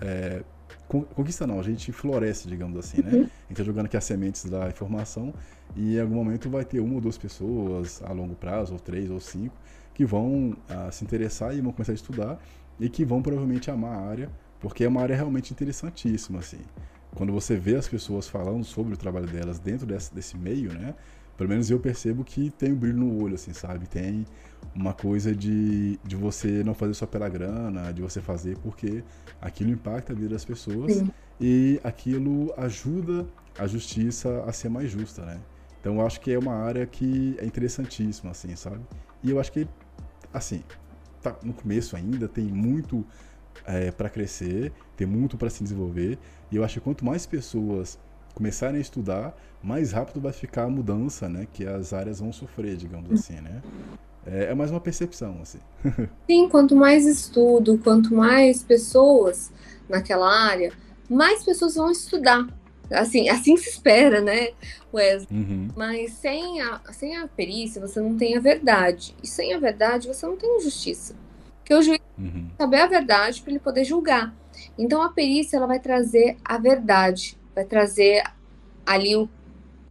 é, 0.00 0.42
conquista 0.88 1.46
não, 1.46 1.60
a 1.60 1.62
gente 1.62 1.92
floresce, 1.92 2.48
digamos 2.48 2.78
assim, 2.78 3.02
né? 3.02 3.10
Uhum. 3.12 3.18
A 3.18 3.22
gente 3.22 3.50
está 3.50 3.64
jogando 3.64 3.86
aqui 3.86 3.96
as 3.96 4.04
sementes 4.04 4.44
da 4.46 4.68
informação 4.68 5.34
e 5.76 5.96
em 5.96 6.00
algum 6.00 6.14
momento 6.14 6.48
vai 6.48 6.64
ter 6.64 6.80
uma 6.80 6.94
ou 6.94 7.00
duas 7.00 7.18
pessoas 7.18 8.02
a 8.02 8.12
longo 8.12 8.34
prazo, 8.34 8.72
ou 8.72 8.80
três 8.80 9.10
ou 9.10 9.20
cinco, 9.20 9.54
que 10.00 10.04
vão 10.06 10.52
uh, 10.70 10.90
se 10.90 11.04
interessar 11.04 11.54
e 11.54 11.60
vão 11.60 11.72
começar 11.72 11.92
a 11.92 11.94
estudar 11.94 12.42
e 12.80 12.88
que 12.88 13.04
vão 13.04 13.20
provavelmente 13.20 13.70
amar 13.70 13.98
a 13.98 14.08
área, 14.08 14.30
porque 14.58 14.82
é 14.82 14.88
uma 14.88 15.02
área 15.02 15.14
realmente 15.14 15.52
interessantíssima, 15.52 16.38
assim. 16.38 16.60
Quando 17.14 17.34
você 17.34 17.54
vê 17.54 17.76
as 17.76 17.86
pessoas 17.86 18.26
falando 18.26 18.64
sobre 18.64 18.94
o 18.94 18.96
trabalho 18.96 19.26
delas 19.26 19.58
dentro 19.58 19.84
desse, 19.84 20.14
desse 20.14 20.38
meio, 20.38 20.72
né? 20.72 20.94
Pelo 21.36 21.50
menos 21.50 21.70
eu 21.70 21.78
percebo 21.78 22.24
que 22.24 22.50
tem 22.50 22.72
um 22.72 22.76
brilho 22.76 22.96
no 22.96 23.22
olho, 23.22 23.34
assim, 23.34 23.52
sabe? 23.52 23.86
Tem 23.86 24.24
uma 24.74 24.94
coisa 24.94 25.36
de, 25.36 25.98
de 26.02 26.16
você 26.16 26.64
não 26.64 26.72
fazer 26.72 26.94
só 26.94 27.04
pela 27.04 27.28
grana, 27.28 27.92
de 27.92 28.00
você 28.00 28.22
fazer 28.22 28.56
porque 28.62 29.04
aquilo 29.38 29.70
impacta 29.70 30.14
a 30.14 30.16
vida 30.16 30.30
das 30.30 30.46
pessoas 30.46 30.94
Sim. 30.94 31.10
e 31.38 31.78
aquilo 31.84 32.54
ajuda 32.56 33.26
a 33.58 33.66
justiça 33.66 34.44
a 34.46 34.52
ser 34.52 34.70
mais 34.70 34.90
justa, 34.90 35.26
né? 35.26 35.38
Então 35.78 35.96
eu 35.96 36.06
acho 36.06 36.22
que 36.22 36.32
é 36.32 36.38
uma 36.38 36.54
área 36.54 36.86
que 36.86 37.36
é 37.38 37.44
interessantíssima, 37.44 38.30
assim, 38.30 38.56
sabe? 38.56 38.80
E 39.22 39.30
eu 39.30 39.38
acho 39.38 39.52
que 39.52 39.68
assim, 40.32 40.62
tá 41.22 41.36
no 41.42 41.52
começo 41.52 41.96
ainda, 41.96 42.28
tem 42.28 42.44
muito 42.44 43.04
é, 43.64 43.90
para 43.90 44.08
crescer, 44.08 44.72
tem 44.96 45.06
muito 45.06 45.36
para 45.36 45.50
se 45.50 45.62
desenvolver. 45.62 46.18
E 46.50 46.56
eu 46.56 46.64
acho 46.64 46.74
que 46.74 46.80
quanto 46.80 47.04
mais 47.04 47.26
pessoas 47.26 47.98
começarem 48.34 48.78
a 48.78 48.80
estudar, 48.80 49.36
mais 49.62 49.92
rápido 49.92 50.20
vai 50.20 50.32
ficar 50.32 50.64
a 50.64 50.68
mudança, 50.70 51.28
né? 51.28 51.46
Que 51.52 51.66
as 51.66 51.92
áreas 51.92 52.20
vão 52.20 52.32
sofrer, 52.32 52.76
digamos 52.76 53.10
assim, 53.12 53.40
né? 53.40 53.62
É, 54.26 54.44
é 54.44 54.54
mais 54.54 54.70
uma 54.70 54.80
percepção, 54.80 55.38
assim. 55.42 55.58
Sim, 56.28 56.48
quanto 56.48 56.76
mais 56.76 57.06
estudo, 57.06 57.78
quanto 57.78 58.14
mais 58.14 58.62
pessoas 58.62 59.50
naquela 59.88 60.30
área, 60.30 60.72
mais 61.08 61.42
pessoas 61.44 61.74
vão 61.74 61.90
estudar. 61.90 62.46
Assim, 62.90 63.28
assim 63.28 63.56
se 63.56 63.68
espera, 63.70 64.20
né, 64.20 64.50
Wesley? 64.92 65.28
Uhum. 65.30 65.68
Mas 65.76 66.12
sem 66.14 66.60
a, 66.60 66.80
sem 66.92 67.16
a 67.16 67.28
perícia, 67.28 67.80
você 67.80 68.00
não 68.00 68.16
tem 68.16 68.36
a 68.36 68.40
verdade. 68.40 69.14
E 69.22 69.26
sem 69.26 69.54
a 69.54 69.58
verdade, 69.58 70.08
você 70.08 70.26
não 70.26 70.36
tem 70.36 70.60
justiça. 70.60 71.14
Porque 71.58 71.74
o 71.74 71.82
juiz 71.82 72.00
uhum. 72.18 72.48
saber 72.58 72.80
a 72.80 72.86
verdade 72.86 73.42
para 73.42 73.52
ele 73.52 73.60
poder 73.60 73.84
julgar. 73.84 74.34
Então, 74.76 75.02
a 75.02 75.10
perícia 75.10 75.56
ela 75.56 75.66
vai 75.66 75.78
trazer 75.78 76.36
a 76.44 76.58
verdade, 76.58 77.38
vai 77.54 77.64
trazer 77.64 78.24
ali 78.84 79.16
o 79.16 79.28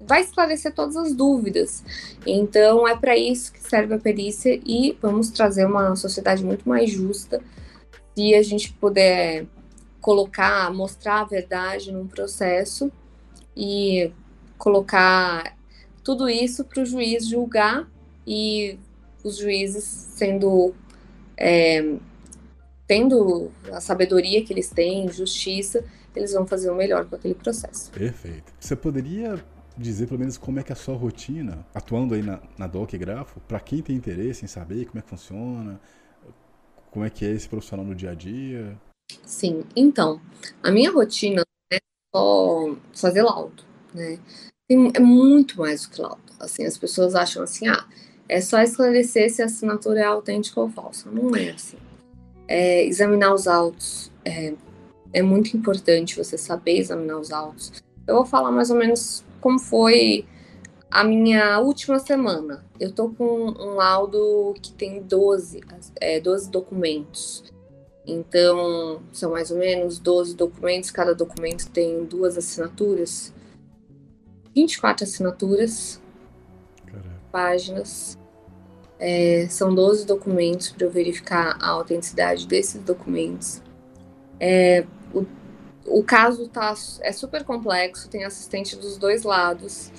vai 0.01 0.21
esclarecer 0.21 0.73
todas 0.73 0.95
as 0.95 1.13
dúvidas. 1.13 1.83
Então, 2.25 2.87
é 2.87 2.95
para 2.95 3.17
isso 3.17 3.51
que 3.51 3.59
serve 3.59 3.93
a 3.93 3.99
perícia 3.99 4.59
e 4.65 4.97
vamos 5.01 5.29
trazer 5.29 5.65
uma 5.65 5.95
sociedade 5.95 6.43
muito 6.43 6.67
mais 6.67 6.89
justa 6.89 7.41
se 8.15 8.33
a 8.33 8.41
gente 8.41 8.73
puder 8.73 9.45
colocar, 10.01 10.73
mostrar 10.73 11.21
a 11.21 11.25
verdade 11.25 11.91
num 11.91 12.07
processo 12.07 12.91
e 13.55 14.11
colocar 14.57 15.57
tudo 16.03 16.29
isso 16.29 16.63
para 16.63 16.81
o 16.81 16.85
juiz 16.85 17.27
julgar 17.27 17.89
e 18.25 18.77
os 19.23 19.37
juízes 19.37 19.83
sendo 19.83 20.73
é, 21.37 21.95
tendo 22.87 23.51
a 23.71 23.79
sabedoria 23.79 24.43
que 24.43 24.51
eles 24.51 24.69
têm, 24.69 25.07
justiça, 25.11 25.85
eles 26.15 26.33
vão 26.33 26.47
fazer 26.47 26.71
o 26.71 26.75
melhor 26.75 27.05
com 27.05 27.15
aquele 27.15 27.35
processo. 27.35 27.91
Perfeito. 27.91 28.51
Você 28.59 28.75
poderia 28.75 29.43
dizer 29.77 30.07
pelo 30.07 30.19
menos 30.19 30.37
como 30.37 30.59
é 30.59 30.63
que 30.63 30.71
é 30.71 30.73
a 30.73 30.75
sua 30.75 30.95
rotina, 30.95 31.65
atuando 31.73 32.15
aí 32.15 32.23
na, 32.23 32.41
na 32.57 32.67
Doc 32.67 32.91
Grafo, 32.95 33.39
para 33.41 33.59
quem 33.59 33.81
tem 33.81 33.95
interesse 33.95 34.43
em 34.43 34.47
saber 34.47 34.85
como 34.85 34.99
é 34.99 35.01
que 35.01 35.09
funciona, 35.09 35.79
como 36.91 37.05
é 37.05 37.09
que 37.09 37.23
é 37.23 37.29
esse 37.29 37.47
profissional 37.47 37.85
no 37.85 37.95
dia 37.95 38.11
a 38.11 38.15
dia? 38.15 38.75
Sim, 39.25 39.63
então, 39.75 40.19
a 40.61 40.71
minha 40.71 40.91
rotina 40.91 41.43
só 42.15 42.75
fazer 42.93 43.21
laudo, 43.21 43.63
né? 43.93 44.19
É 44.69 44.99
muito 44.99 45.57
mais 45.59 45.83
do 45.83 45.89
que 45.89 46.01
laudo. 46.01 46.21
Assim, 46.39 46.65
as 46.65 46.77
pessoas 46.77 47.15
acham 47.15 47.43
assim, 47.43 47.67
ah, 47.67 47.85
é 48.27 48.39
só 48.39 48.61
esclarecer 48.61 49.29
se 49.31 49.41
a 49.41 49.45
assinatura 49.45 50.01
é 50.01 50.05
autêntica 50.05 50.59
ou 50.59 50.69
falsa. 50.69 51.09
Não 51.09 51.35
é 51.35 51.49
assim. 51.49 51.77
É, 52.47 52.85
examinar 52.85 53.33
os 53.33 53.47
autos. 53.47 54.11
É, 54.23 54.53
é 55.11 55.21
muito 55.21 55.57
importante 55.57 56.15
você 56.15 56.37
saber 56.37 56.77
examinar 56.77 57.17
os 57.17 57.31
autos. 57.31 57.73
Eu 58.07 58.15
vou 58.15 58.25
falar 58.25 58.51
mais 58.51 58.69
ou 58.69 58.77
menos 58.77 59.25
como 59.41 59.59
foi 59.59 60.25
a 60.89 61.03
minha 61.03 61.59
última 61.59 61.99
semana. 61.99 62.63
Eu 62.79 62.91
tô 62.91 63.09
com 63.09 63.23
um 63.23 63.75
laudo 63.75 64.55
que 64.61 64.71
tem 64.73 65.01
12, 65.01 65.61
é, 65.99 66.19
12 66.19 66.49
documentos. 66.49 67.43
Então, 68.05 69.01
são 69.11 69.31
mais 69.31 69.51
ou 69.51 69.57
menos 69.57 69.99
12 69.99 70.35
documentos, 70.35 70.89
cada 70.89 71.13
documento 71.13 71.69
tem 71.69 72.03
duas 72.05 72.37
assinaturas. 72.37 73.33
24 74.55 75.03
assinaturas, 75.05 76.01
Caramba. 76.85 77.21
páginas. 77.31 78.17
É, 78.99 79.47
são 79.49 79.73
12 79.73 80.05
documentos 80.05 80.69
para 80.71 80.85
eu 80.85 80.91
verificar 80.91 81.57
a 81.61 81.69
autenticidade 81.69 82.47
desses 82.47 82.81
documentos. 82.81 83.61
É, 84.39 84.85
o, 85.13 85.25
o 85.85 86.03
caso 86.03 86.47
tá, 86.49 86.73
é 87.01 87.11
super 87.11 87.43
complexo, 87.43 88.09
tem 88.09 88.25
assistente 88.25 88.75
dos 88.75 88.97
dois 88.97 89.23
lados. 89.23 89.91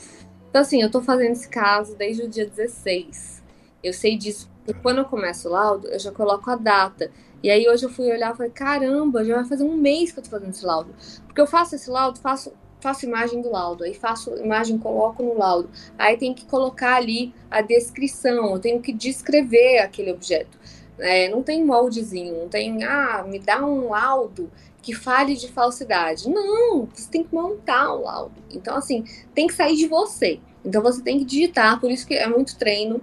Então, 0.48 0.60
assim, 0.60 0.80
eu 0.80 0.86
estou 0.86 1.00
fazendo 1.02 1.32
esse 1.32 1.48
caso 1.48 1.96
desde 1.96 2.22
o 2.22 2.28
dia 2.28 2.46
16. 2.46 3.42
Eu 3.82 3.94
sei 3.94 4.18
disso, 4.18 4.50
porque 4.64 4.80
quando 4.82 4.98
eu 4.98 5.04
começo 5.04 5.48
o 5.48 5.52
laudo, 5.52 5.86
eu 5.88 5.98
já 5.98 6.12
coloco 6.12 6.50
a 6.50 6.56
data. 6.56 7.10
E 7.42 7.50
aí 7.50 7.68
hoje 7.68 7.84
eu 7.84 7.90
fui 7.90 8.10
olhar 8.10 8.34
e 8.34 8.36
falei, 8.36 8.52
caramba, 8.52 9.24
já 9.24 9.36
vai 9.36 9.44
fazer 9.44 9.64
um 9.64 9.76
mês 9.76 10.12
que 10.12 10.18
eu 10.18 10.24
tô 10.24 10.30
fazendo 10.30 10.50
esse 10.50 10.64
laudo. 10.64 10.94
Porque 11.26 11.40
eu 11.40 11.46
faço 11.46 11.74
esse 11.74 11.88
laudo, 11.88 12.18
faço, 12.20 12.52
faço 12.80 13.06
imagem 13.06 13.40
do 13.40 13.50
laudo, 13.50 13.84
aí 13.84 13.94
faço 13.94 14.36
imagem, 14.36 14.76
coloco 14.78 15.22
no 15.22 15.38
laudo. 15.38 15.70
Aí 15.98 16.16
tem 16.16 16.34
que 16.34 16.44
colocar 16.44 16.96
ali 16.96 17.32
a 17.50 17.62
descrição, 17.62 18.52
eu 18.52 18.58
tenho 18.58 18.80
que 18.80 18.92
descrever 18.92 19.78
aquele 19.78 20.12
objeto. 20.12 20.58
É, 20.98 21.28
não 21.30 21.42
tem 21.42 21.64
moldezinho, 21.64 22.42
não 22.42 22.48
tem, 22.48 22.84
ah, 22.84 23.24
me 23.26 23.38
dá 23.38 23.64
um 23.64 23.88
laudo 23.88 24.50
que 24.82 24.94
fale 24.94 25.34
de 25.34 25.48
falsidade. 25.48 26.28
Não, 26.28 26.88
você 26.92 27.10
tem 27.10 27.24
que 27.24 27.34
montar 27.34 27.94
o 27.94 28.02
laudo. 28.02 28.34
Então, 28.50 28.76
assim, 28.76 29.04
tem 29.34 29.46
que 29.46 29.54
sair 29.54 29.76
de 29.76 29.86
você. 29.86 30.40
Então, 30.62 30.82
você 30.82 31.02
tem 31.02 31.18
que 31.18 31.24
digitar, 31.24 31.80
por 31.80 31.90
isso 31.90 32.06
que 32.06 32.14
é 32.14 32.26
muito 32.26 32.56
treino, 32.58 33.00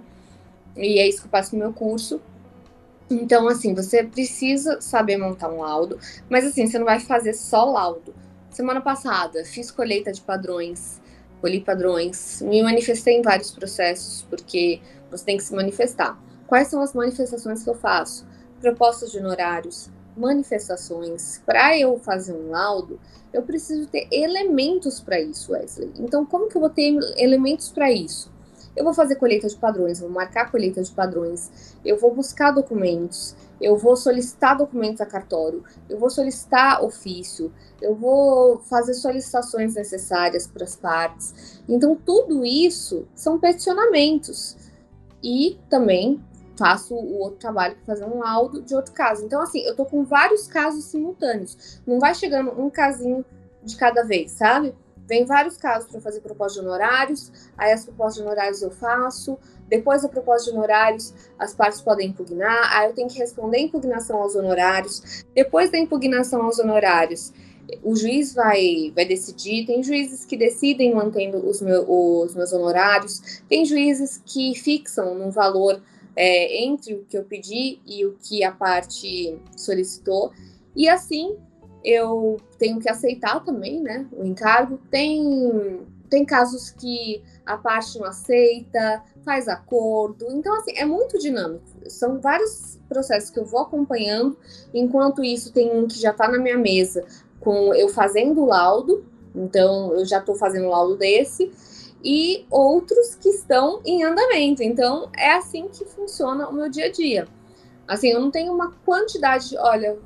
e 0.76 1.00
é 1.00 1.08
isso 1.08 1.20
que 1.20 1.26
eu 1.26 1.30
passo 1.30 1.56
no 1.56 1.58
meu 1.60 1.72
curso. 1.72 2.20
Então, 3.10 3.48
assim, 3.48 3.74
você 3.74 4.04
precisa 4.04 4.80
saber 4.80 5.16
montar 5.16 5.48
um 5.48 5.60
laudo, 5.60 5.98
mas 6.28 6.44
assim, 6.44 6.66
você 6.66 6.78
não 6.78 6.84
vai 6.84 7.00
fazer 7.00 7.32
só 7.32 7.64
laudo. 7.64 8.14
Semana 8.50 8.80
passada, 8.80 9.44
fiz 9.44 9.70
colheita 9.70 10.12
de 10.12 10.20
padrões, 10.20 11.00
colhi 11.40 11.60
padrões, 11.60 12.42
me 12.42 12.62
manifestei 12.62 13.16
em 13.16 13.22
vários 13.22 13.50
processos, 13.50 14.26
porque 14.28 14.80
você 15.10 15.24
tem 15.24 15.36
que 15.36 15.42
se 15.42 15.54
manifestar. 15.54 16.18
Quais 16.46 16.68
são 16.68 16.82
as 16.82 16.92
manifestações 16.92 17.62
que 17.62 17.70
eu 17.70 17.74
faço? 17.74 18.26
Propostas 18.60 19.10
de 19.10 19.18
honorários, 19.18 19.90
manifestações. 20.16 21.40
Para 21.46 21.78
eu 21.78 21.98
fazer 21.98 22.32
um 22.32 22.50
laudo, 22.50 23.00
eu 23.32 23.42
preciso 23.42 23.86
ter 23.86 24.08
elementos 24.10 25.00
para 25.00 25.20
isso, 25.20 25.52
Wesley. 25.52 25.92
Então, 25.98 26.26
como 26.26 26.48
que 26.48 26.56
eu 26.56 26.60
vou 26.60 26.70
ter 26.70 26.94
elementos 27.16 27.70
para 27.70 27.90
isso? 27.90 28.30
Eu 28.78 28.84
vou 28.84 28.94
fazer 28.94 29.16
colheita 29.16 29.48
de 29.48 29.56
padrões, 29.56 29.98
vou 29.98 30.08
marcar 30.08 30.52
colheita 30.52 30.80
de 30.80 30.92
padrões, 30.92 31.74
eu 31.84 31.98
vou 31.98 32.14
buscar 32.14 32.52
documentos, 32.52 33.34
eu 33.60 33.76
vou 33.76 33.96
solicitar 33.96 34.56
documentos 34.56 35.00
a 35.00 35.06
cartório, 35.06 35.64
eu 35.90 35.98
vou 35.98 36.08
solicitar 36.08 36.84
ofício, 36.84 37.52
eu 37.82 37.96
vou 37.96 38.60
fazer 38.60 38.94
solicitações 38.94 39.74
necessárias 39.74 40.46
para 40.46 40.62
as 40.62 40.76
partes. 40.76 41.60
Então, 41.68 41.96
tudo 41.96 42.44
isso 42.44 43.08
são 43.16 43.36
peticionamentos. 43.40 44.56
E 45.20 45.58
também 45.68 46.22
faço 46.56 46.94
o 46.94 47.18
outro 47.18 47.40
trabalho 47.40 47.74
para 47.74 47.96
fazer 47.96 48.04
um 48.04 48.20
laudo 48.20 48.62
de 48.62 48.76
outro 48.76 48.92
caso. 48.92 49.24
Então, 49.24 49.42
assim, 49.42 49.58
eu 49.62 49.74
tô 49.74 49.84
com 49.84 50.04
vários 50.04 50.46
casos 50.46 50.84
simultâneos. 50.84 51.80
Não 51.84 51.98
vai 51.98 52.14
chegando 52.14 52.52
um 52.52 52.70
casinho 52.70 53.24
de 53.60 53.76
cada 53.76 54.04
vez, 54.04 54.30
sabe? 54.30 54.72
Vem 55.08 55.24
vários 55.24 55.56
casos 55.56 55.90
para 55.90 56.00
fazer 56.00 56.20
proposta 56.20 56.60
de 56.60 56.66
honorários, 56.66 57.32
aí 57.56 57.72
as 57.72 57.84
propostas 57.84 58.16
de 58.16 58.22
honorários 58.22 58.62
eu 58.62 58.70
faço, 58.70 59.38
depois 59.66 60.02
da 60.02 60.08
proposta 60.08 60.50
de 60.50 60.56
honorários, 60.56 61.14
as 61.38 61.54
partes 61.54 61.80
podem 61.80 62.08
impugnar, 62.08 62.76
aí 62.76 62.88
eu 62.88 62.94
tenho 62.94 63.08
que 63.08 63.18
responder 63.18 63.58
a 63.58 63.62
impugnação 63.62 64.20
aos 64.20 64.34
honorários. 64.34 65.24
Depois 65.34 65.70
da 65.70 65.78
impugnação 65.78 66.42
aos 66.42 66.58
honorários, 66.58 67.32
o 67.82 67.94
juiz 67.94 68.34
vai, 68.34 68.92
vai 68.94 69.04
decidir. 69.04 69.66
Tem 69.66 69.82
juízes 69.82 70.24
que 70.24 70.36
decidem 70.36 70.94
mantendo 70.94 71.38
os, 71.46 71.60
meu, 71.60 71.84
os 71.88 72.34
meus 72.34 72.52
honorários, 72.52 73.42
tem 73.48 73.64
juízes 73.64 74.20
que 74.24 74.54
fixam 74.54 75.12
um 75.20 75.30
valor 75.30 75.80
é, 76.16 76.64
entre 76.64 76.94
o 76.94 77.04
que 77.04 77.16
eu 77.16 77.24
pedi 77.24 77.78
e 77.86 78.06
o 78.06 78.16
que 78.22 78.42
a 78.42 78.52
parte 78.52 79.38
solicitou. 79.56 80.32
E 80.74 80.88
assim 80.88 81.36
eu 81.84 82.36
tenho 82.58 82.78
que 82.78 82.88
aceitar 82.88 83.44
também, 83.44 83.80
né, 83.80 84.06
o 84.12 84.24
encargo. 84.24 84.78
Tem 84.90 85.86
tem 86.08 86.24
casos 86.24 86.70
que 86.70 87.22
a 87.44 87.56
parte 87.56 87.98
não 87.98 88.06
aceita, 88.06 89.02
faz 89.24 89.48
acordo. 89.48 90.26
Então, 90.30 90.54
assim, 90.56 90.72
é 90.76 90.84
muito 90.84 91.18
dinâmico. 91.18 91.64
São 91.88 92.20
vários 92.20 92.78
processos 92.88 93.30
que 93.30 93.38
eu 93.38 93.44
vou 93.44 93.60
acompanhando. 93.60 94.36
Enquanto 94.72 95.22
isso, 95.22 95.52
tem 95.52 95.70
um 95.70 95.86
que 95.86 96.00
já 96.00 96.10
está 96.10 96.28
na 96.28 96.38
minha 96.38 96.56
mesa, 96.56 97.04
com 97.40 97.74
eu 97.74 97.88
fazendo 97.88 98.44
laudo. 98.44 99.04
Então, 99.34 99.92
eu 99.92 100.04
já 100.04 100.18
estou 100.18 100.34
fazendo 100.34 100.68
laudo 100.68 100.96
desse. 100.96 101.52
E 102.02 102.46
outros 102.50 103.14
que 103.14 103.28
estão 103.28 103.80
em 103.84 104.04
andamento. 104.04 104.62
Então, 104.62 105.10
é 105.16 105.32
assim 105.32 105.68
que 105.68 105.84
funciona 105.84 106.48
o 106.48 106.54
meu 106.54 106.70
dia 106.70 106.86
a 106.86 106.90
dia. 106.90 107.26
Assim, 107.86 108.10
eu 108.10 108.20
não 108.20 108.30
tenho 108.30 108.52
uma 108.52 108.70
quantidade, 108.84 109.56
olha, 109.56 109.98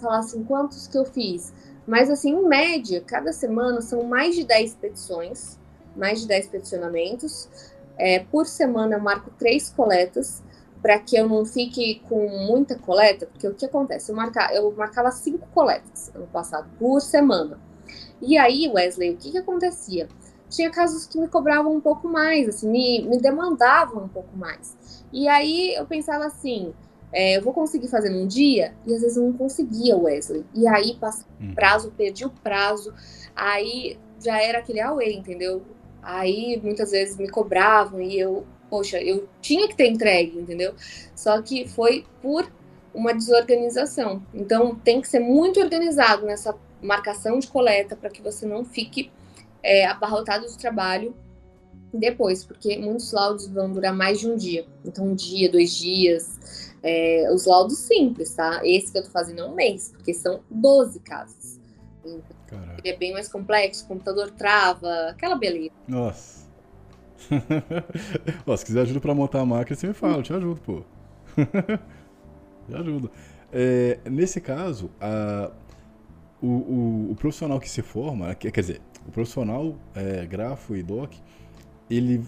falar 0.00 0.18
assim, 0.18 0.42
quantos 0.44 0.86
que 0.86 0.96
eu 0.96 1.04
fiz. 1.04 1.52
Mas, 1.86 2.10
assim, 2.10 2.30
em 2.30 2.46
média, 2.46 3.02
cada 3.06 3.32
semana 3.32 3.80
são 3.80 4.04
mais 4.04 4.34
de 4.34 4.44
10 4.44 4.74
petições, 4.74 5.58
mais 5.96 6.20
de 6.20 6.28
10 6.28 6.48
peticionamentos. 6.48 7.48
É, 7.96 8.20
por 8.20 8.46
semana 8.46 8.96
eu 8.96 9.00
marco 9.00 9.30
três 9.38 9.70
coletas, 9.70 10.42
para 10.80 10.98
que 10.98 11.16
eu 11.16 11.28
não 11.28 11.44
fique 11.44 12.00
com 12.08 12.26
muita 12.46 12.74
coleta, 12.78 13.26
porque 13.26 13.46
o 13.46 13.54
que 13.54 13.66
acontece? 13.66 14.10
Eu, 14.10 14.16
marca, 14.16 14.52
eu 14.54 14.72
marcava 14.72 15.10
cinco 15.10 15.46
coletas 15.48 16.10
ano 16.14 16.26
passado, 16.26 16.68
por 16.78 17.00
semana. 17.00 17.58
E 18.20 18.38
aí, 18.38 18.70
Wesley, 18.72 19.14
o 19.14 19.16
que, 19.16 19.30
que 19.30 19.38
acontecia? 19.38 20.08
Tinha 20.48 20.70
casos 20.70 21.06
que 21.06 21.18
me 21.18 21.28
cobravam 21.28 21.72
um 21.72 21.80
pouco 21.80 22.08
mais, 22.08 22.48
assim, 22.48 22.68
me, 22.68 23.02
me 23.02 23.18
demandavam 23.18 24.04
um 24.04 24.08
pouco 24.08 24.36
mais. 24.36 24.76
E 25.12 25.28
aí 25.28 25.74
eu 25.74 25.86
pensava 25.86 26.26
assim, 26.26 26.72
é, 27.12 27.36
eu 27.36 27.42
vou 27.42 27.52
conseguir 27.52 27.88
fazer 27.88 28.10
num 28.10 28.26
dia? 28.26 28.74
E 28.86 28.94
às 28.94 29.02
vezes 29.02 29.16
eu 29.16 29.24
não 29.24 29.32
conseguia, 29.32 29.96
Wesley. 29.96 30.44
E 30.54 30.66
aí 30.66 30.96
passei 31.00 31.26
o 31.40 31.44
hum. 31.44 31.54
prazo, 31.54 31.92
perdi 31.96 32.24
o 32.24 32.30
prazo, 32.30 32.94
aí 33.34 33.98
já 34.20 34.40
era 34.40 34.58
aquele 34.58 34.80
away, 34.80 35.14
entendeu? 35.14 35.62
Aí 36.02 36.60
muitas 36.62 36.90
vezes 36.90 37.16
me 37.16 37.28
cobravam 37.28 38.00
e 38.00 38.18
eu, 38.18 38.46
poxa, 38.68 39.00
eu 39.02 39.28
tinha 39.40 39.68
que 39.68 39.76
ter 39.76 39.88
entregue, 39.88 40.38
entendeu? 40.38 40.74
Só 41.14 41.40
que 41.42 41.66
foi 41.66 42.04
por 42.22 42.50
uma 42.94 43.12
desorganização. 43.12 44.22
Então 44.32 44.74
tem 44.74 45.00
que 45.00 45.08
ser 45.08 45.20
muito 45.20 45.60
organizado 45.60 46.26
nessa 46.26 46.54
marcação 46.82 47.38
de 47.38 47.46
coleta 47.46 47.96
para 47.96 48.10
que 48.10 48.22
você 48.22 48.46
não 48.46 48.64
fique 48.64 49.10
é, 49.62 49.86
abarrotado 49.86 50.46
de 50.46 50.56
trabalho 50.56 51.14
depois, 51.98 52.44
porque 52.44 52.78
muitos 52.78 53.12
laudos 53.12 53.46
vão 53.48 53.72
durar 53.72 53.94
mais 53.94 54.20
de 54.20 54.28
um 54.28 54.36
dia. 54.36 54.66
Então, 54.84 55.06
um 55.06 55.14
dia, 55.14 55.50
dois 55.50 55.74
dias. 55.74 56.70
É, 56.82 57.30
os 57.32 57.44
laudos 57.46 57.78
simples, 57.78 58.34
tá? 58.34 58.60
Esse 58.64 58.90
que 58.90 58.98
eu 58.98 59.02
tô 59.02 59.10
fazendo 59.10 59.40
é 59.40 59.44
um 59.44 59.54
mês, 59.54 59.92
porque 59.92 60.14
são 60.14 60.40
12 60.50 61.00
casos. 61.00 61.58
Então, 62.04 62.22
ele 62.78 62.88
é 62.88 62.96
bem 62.96 63.12
mais 63.12 63.28
complexo, 63.28 63.84
o 63.84 63.88
computador 63.88 64.30
trava, 64.30 65.10
aquela 65.10 65.36
beleza. 65.36 65.72
Nossa. 65.86 66.48
Ó, 68.46 68.56
se 68.56 68.64
quiser 68.64 68.80
ajuda 68.80 69.00
pra 69.00 69.14
montar 69.14 69.40
a 69.40 69.46
máquina, 69.46 69.76
você 69.76 69.86
me 69.86 69.92
fala, 69.92 70.18
eu 70.18 70.22
te 70.22 70.32
ajudo, 70.32 70.60
pô. 70.60 70.82
te 72.66 72.74
ajudo. 72.74 73.10
É, 73.52 73.98
nesse 74.08 74.40
caso, 74.40 74.90
a, 75.00 75.50
o, 76.40 76.46
o, 76.46 77.10
o, 77.10 77.14
profissional 77.16 77.60
que 77.60 77.68
se 77.68 77.82
forma, 77.82 78.34
quer 78.34 78.60
dizer, 78.60 78.80
o 79.06 79.12
profissional 79.12 79.76
é, 79.94 80.24
grafo 80.24 80.74
e 80.74 80.82
doc, 80.82 81.12
ele, 81.90 82.24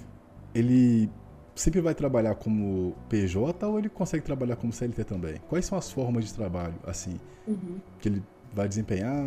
ele 0.54 1.08
sempre 1.54 1.80
vai 1.80 1.94
trabalhar 1.94 2.34
como 2.34 2.94
PJ 3.08 3.66
ou 3.66 3.78
ele 3.78 3.88
consegue 3.88 4.24
trabalhar 4.24 4.56
como 4.56 4.72
CLT 4.72 5.04
também? 5.04 5.36
Quais 5.48 5.64
são 5.64 5.78
as 5.78 5.90
formas 5.90 6.24
de 6.26 6.34
trabalho, 6.34 6.74
assim, 6.86 7.20
uhum. 7.46 7.78
que 8.00 8.08
ele 8.08 8.22
vai 8.52 8.68
desempenhar, 8.68 9.24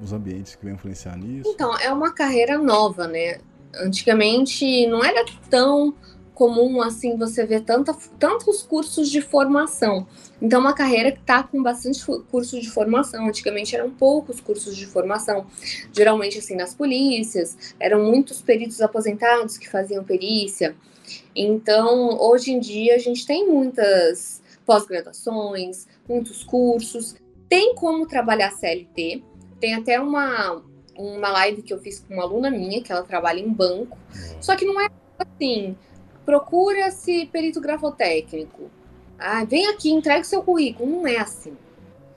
os 0.00 0.12
ambientes 0.12 0.54
que 0.54 0.64
vão 0.64 0.74
influenciar 0.74 1.16
nisso? 1.16 1.48
Então, 1.48 1.76
é 1.78 1.92
uma 1.92 2.12
carreira 2.12 2.58
nova, 2.58 3.06
né? 3.06 3.38
Antigamente 3.76 4.86
não 4.86 5.04
era 5.04 5.24
tão 5.50 5.94
comum 6.34 6.82
assim 6.82 7.16
você 7.16 7.46
ver 7.46 7.62
tanta, 7.62 7.96
tantos 8.18 8.62
cursos 8.62 9.08
de 9.08 9.20
formação. 9.20 10.06
Então, 10.42 10.60
uma 10.60 10.74
carreira 10.74 11.12
que 11.12 11.20
está 11.20 11.42
com 11.42 11.62
bastante 11.62 12.04
cursos 12.30 12.60
de 12.60 12.68
formação. 12.68 13.26
Antigamente 13.26 13.74
eram 13.74 13.90
poucos 13.90 14.40
cursos 14.40 14.76
de 14.76 14.84
formação. 14.86 15.46
Geralmente, 15.92 16.38
assim, 16.38 16.56
nas 16.56 16.74
polícias, 16.74 17.74
eram 17.78 18.04
muitos 18.04 18.42
peritos 18.42 18.82
aposentados 18.82 19.56
que 19.56 19.68
faziam 19.68 20.04
perícia. 20.04 20.76
Então, 21.34 22.18
hoje 22.20 22.52
em 22.52 22.58
dia, 22.58 22.96
a 22.96 22.98
gente 22.98 23.24
tem 23.24 23.48
muitas 23.48 24.42
pós-graduações, 24.66 25.86
muitos 26.08 26.42
cursos. 26.42 27.14
Tem 27.48 27.74
como 27.74 28.06
trabalhar 28.06 28.50
CLT. 28.50 29.22
Tem 29.60 29.74
até 29.74 30.00
uma, 30.00 30.62
uma 30.96 31.28
live 31.30 31.62
que 31.62 31.72
eu 31.72 31.78
fiz 31.78 32.00
com 32.00 32.14
uma 32.14 32.24
aluna 32.24 32.50
minha, 32.50 32.82
que 32.82 32.90
ela 32.90 33.02
trabalha 33.02 33.40
em 33.40 33.48
banco. 33.48 33.96
Só 34.40 34.56
que 34.56 34.64
não 34.64 34.80
é 34.80 34.88
assim, 35.18 35.76
procura-se 36.24 37.26
perito 37.26 37.60
grafotécnico. 37.60 38.70
Ah, 39.18 39.44
vem 39.44 39.66
aqui, 39.66 39.90
entregue 39.90 40.26
seu 40.26 40.42
currículo. 40.42 40.90
Não 40.90 41.06
é 41.06 41.18
assim. 41.18 41.56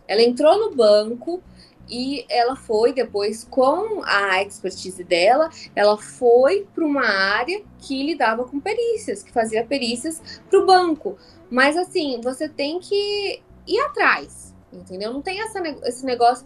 Ela 0.08 0.22
entrou 0.22 0.58
no 0.60 0.76
banco 0.76 1.42
e 1.90 2.26
ela 2.30 2.56
foi 2.56 2.94
depois 2.94 3.46
com 3.46 4.04
a 4.04 4.44
expertise 4.44 5.04
dela, 5.04 5.50
ela 5.76 5.98
foi 5.98 6.68
para 6.74 6.86
uma 6.86 7.06
área 7.06 7.62
que 7.80 8.04
lidava 8.04 8.44
com 8.44 8.60
perícias, 8.60 9.24
que 9.24 9.32
fazia 9.32 9.66
perícias 9.66 10.42
para 10.50 10.60
o 10.60 10.66
banco. 10.66 11.18
Mas 11.50 11.78
assim, 11.78 12.20
você 12.22 12.50
tem 12.50 12.80
que 12.80 13.42
ir 13.66 13.80
atrás, 13.82 14.54
entendeu? 14.72 15.14
Não 15.14 15.22
tem 15.22 15.42
essa, 15.42 15.60
esse 15.86 16.06
negócio. 16.06 16.46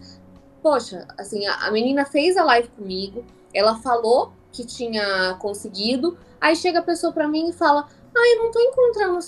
Poxa, 0.61 1.07
assim, 1.17 1.45
a, 1.47 1.67
a 1.67 1.71
menina 1.71 2.05
fez 2.05 2.37
a 2.37 2.43
live 2.43 2.67
comigo, 2.69 3.25
ela 3.51 3.77
falou 3.77 4.31
que 4.51 4.65
tinha 4.65 5.35
conseguido, 5.39 6.17
aí 6.39 6.55
chega 6.55 6.79
a 6.79 6.83
pessoa 6.83 7.13
para 7.13 7.27
mim 7.27 7.49
e 7.49 7.53
fala: 7.53 7.87
Ah, 8.15 8.35
eu 8.35 8.43
não 8.43 8.51
tô 8.51 8.59
encontrando 8.59 9.19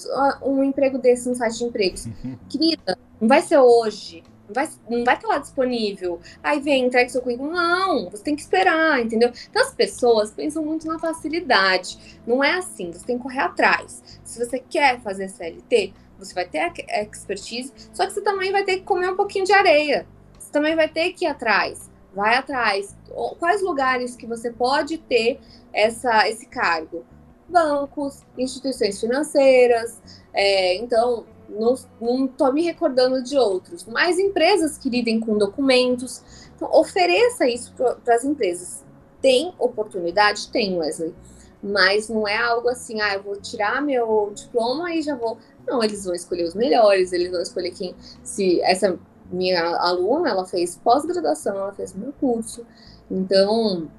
um 0.43 0.63
emprego 0.63 0.97
desse 0.97 1.29
no 1.29 1.35
site 1.35 1.57
de 1.57 1.63
empregos. 1.65 2.05
Uhum. 2.05 2.37
Querida, 2.49 2.97
não 3.19 3.27
vai 3.27 3.41
ser 3.41 3.57
hoje, 3.57 4.23
não 4.47 4.53
vai, 4.53 4.69
não 4.89 5.03
vai 5.03 5.15
estar 5.15 5.27
lá 5.27 5.37
disponível. 5.37 6.19
Aí 6.41 6.59
vem, 6.59 6.85
entrega 6.85 7.09
seu 7.09 7.21
currículo. 7.21 7.51
Não, 7.51 8.09
você 8.09 8.23
tem 8.23 8.35
que 8.35 8.41
esperar, 8.41 9.01
entendeu? 9.01 9.31
Então 9.49 9.61
as 9.61 9.73
pessoas 9.73 10.31
pensam 10.31 10.63
muito 10.63 10.87
na 10.87 10.99
facilidade. 10.99 12.19
Não 12.27 12.43
é 12.43 12.53
assim, 12.55 12.91
você 12.91 13.05
tem 13.05 13.17
que 13.17 13.23
correr 13.23 13.39
atrás. 13.39 14.21
Se 14.23 14.43
você 14.43 14.59
quer 14.59 14.99
fazer 15.01 15.29
CLT, 15.29 15.93
você 16.19 16.33
vai 16.33 16.45
ter 16.45 16.59
a 16.59 17.01
expertise, 17.01 17.73
só 17.93 18.05
que 18.05 18.13
você 18.13 18.21
também 18.21 18.51
vai 18.51 18.63
ter 18.63 18.77
que 18.77 18.83
comer 18.83 19.09
um 19.09 19.15
pouquinho 19.15 19.45
de 19.45 19.53
areia. 19.53 20.05
Você 20.37 20.51
também 20.51 20.75
vai 20.75 20.87
ter 20.87 21.13
que 21.13 21.25
ir 21.25 21.27
atrás. 21.27 21.89
Vai 22.13 22.35
atrás. 22.35 22.95
Quais 23.39 23.61
lugares 23.61 24.15
que 24.15 24.27
você 24.27 24.51
pode 24.51 24.97
ter 24.97 25.39
essa, 25.73 26.27
esse 26.29 26.45
cargo? 26.45 27.03
Bancos, 27.49 28.21
instituições 28.37 28.99
financeiras. 28.99 29.99
É, 30.33 30.75
então, 30.75 31.25
não 31.49 32.25
estou 32.25 32.53
me 32.53 32.63
recordando 32.63 33.21
de 33.21 33.37
outros, 33.37 33.85
mas 33.85 34.17
empresas 34.17 34.77
que 34.77 34.89
lidem 34.89 35.19
com 35.19 35.37
documentos. 35.37 36.21
Então, 36.55 36.69
ofereça 36.71 37.47
isso 37.47 37.73
para 37.73 38.15
as 38.15 38.23
empresas. 38.23 38.83
Tem 39.21 39.53
oportunidade? 39.57 40.49
Tem, 40.49 40.77
Wesley. 40.77 41.13
Mas 41.61 42.09
não 42.09 42.27
é 42.27 42.37
algo 42.37 42.67
assim, 42.67 42.99
ah, 42.99 43.13
eu 43.13 43.23
vou 43.23 43.37
tirar 43.37 43.81
meu 43.81 44.31
diploma 44.35 44.93
e 44.93 45.01
já 45.01 45.15
vou. 45.15 45.37
Não, 45.65 45.81
eles 45.81 46.03
vão 46.03 46.13
escolher 46.13 46.43
os 46.43 46.53
melhores, 46.53 47.13
eles 47.13 47.31
vão 47.31 47.41
escolher 47.41 47.71
quem. 47.71 47.95
Se 48.21 48.61
essa 48.61 48.99
minha 49.33 49.75
aluna, 49.77 50.29
ela 50.29 50.45
fez 50.45 50.79
pós-graduação, 50.83 51.55
ela 51.57 51.73
fez 51.73 51.93
meu 51.93 52.13
curso. 52.13 52.65
Então, 53.09 53.89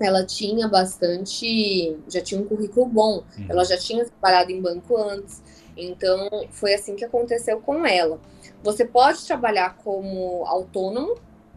ela 0.00 0.24
tinha 0.24 0.68
bastante. 0.68 1.96
Já 2.08 2.20
tinha 2.20 2.40
um 2.40 2.44
currículo 2.44 2.86
bom, 2.86 3.24
uhum. 3.38 3.46
ela 3.48 3.64
já 3.64 3.76
tinha 3.76 4.04
trabalhado 4.04 4.50
em 4.52 4.60
banco 4.60 4.96
antes. 4.96 5.42
Então, 5.76 6.28
foi 6.50 6.74
assim 6.74 6.96
que 6.96 7.04
aconteceu 7.04 7.60
com 7.60 7.86
ela. 7.86 8.20
Você 8.62 8.84
pode 8.84 9.24
trabalhar 9.24 9.76
como 9.84 10.44
autônomo 10.46 11.16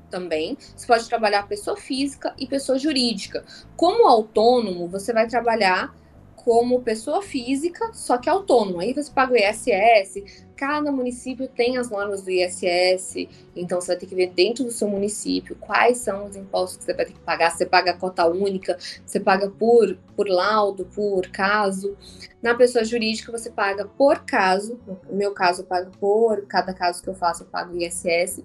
também, 0.09 0.57
você 0.76 0.86
pode 0.86 1.07
trabalhar 1.07 1.47
pessoa 1.47 1.78
física 1.78 2.34
e 2.38 2.45
pessoa 2.45 2.78
jurídica. 2.78 3.43
Como 3.76 4.07
autônomo, 4.07 4.88
você 4.88 5.13
vai 5.13 5.28
trabalhar 5.28 5.95
como 6.36 6.82
pessoa 6.82 7.22
física, 7.22 7.91
só 7.93 8.17
que 8.17 8.30
autônoma. 8.30 8.82
Aí 8.84 8.93
você 8.93 9.11
paga 9.11 9.34
o 9.34 9.38
ISS, 9.38 10.45
cada 10.62 10.91
município 10.91 11.47
tem 11.47 11.76
as 11.80 11.89
normas 11.89 12.22
do 12.22 12.30
ISS, 12.30 13.28
então 13.55 13.82
você 13.82 13.88
vai 13.88 13.97
ter 13.97 14.05
que 14.05 14.14
ver 14.14 14.30
dentro 14.30 14.64
do 14.64 14.70
seu 14.70 14.88
município 14.88 15.55
quais 15.55 15.97
são 15.97 16.28
os 16.28 16.36
impostos 16.36 16.78
que 16.78 16.84
você 16.84 16.93
vai 16.93 17.03
ter 17.03 17.14
que 17.14 17.20
pagar. 17.22 17.49
Você 17.49 17.66
paga 17.66 17.89
a 17.89 17.97
cota 17.97 18.28
única, 18.28 18.78
você 19.03 19.20
paga 19.20 19.49
por, 19.49 19.97
por 20.16 20.28
laudo, 20.28 20.86
por 20.86 21.28
caso. 21.30 21.97
Na 22.43 22.53
pessoa 22.53 22.86
jurídica, 22.86 23.32
você 23.32 23.49
paga 23.49 23.86
por 23.86 24.20
caso. 24.20 24.80
No 25.09 25.18
meu 25.18 25.34
caso, 25.34 25.64
eu 25.64 25.66
pago 25.66 25.89
por 25.97 26.45
cada 26.45 26.76
caso 26.76 27.01
que 27.01 27.09
eu 27.09 27.16
faço, 27.16 27.41
eu 27.41 27.47
pago 27.47 27.76
ISS. 27.76 28.43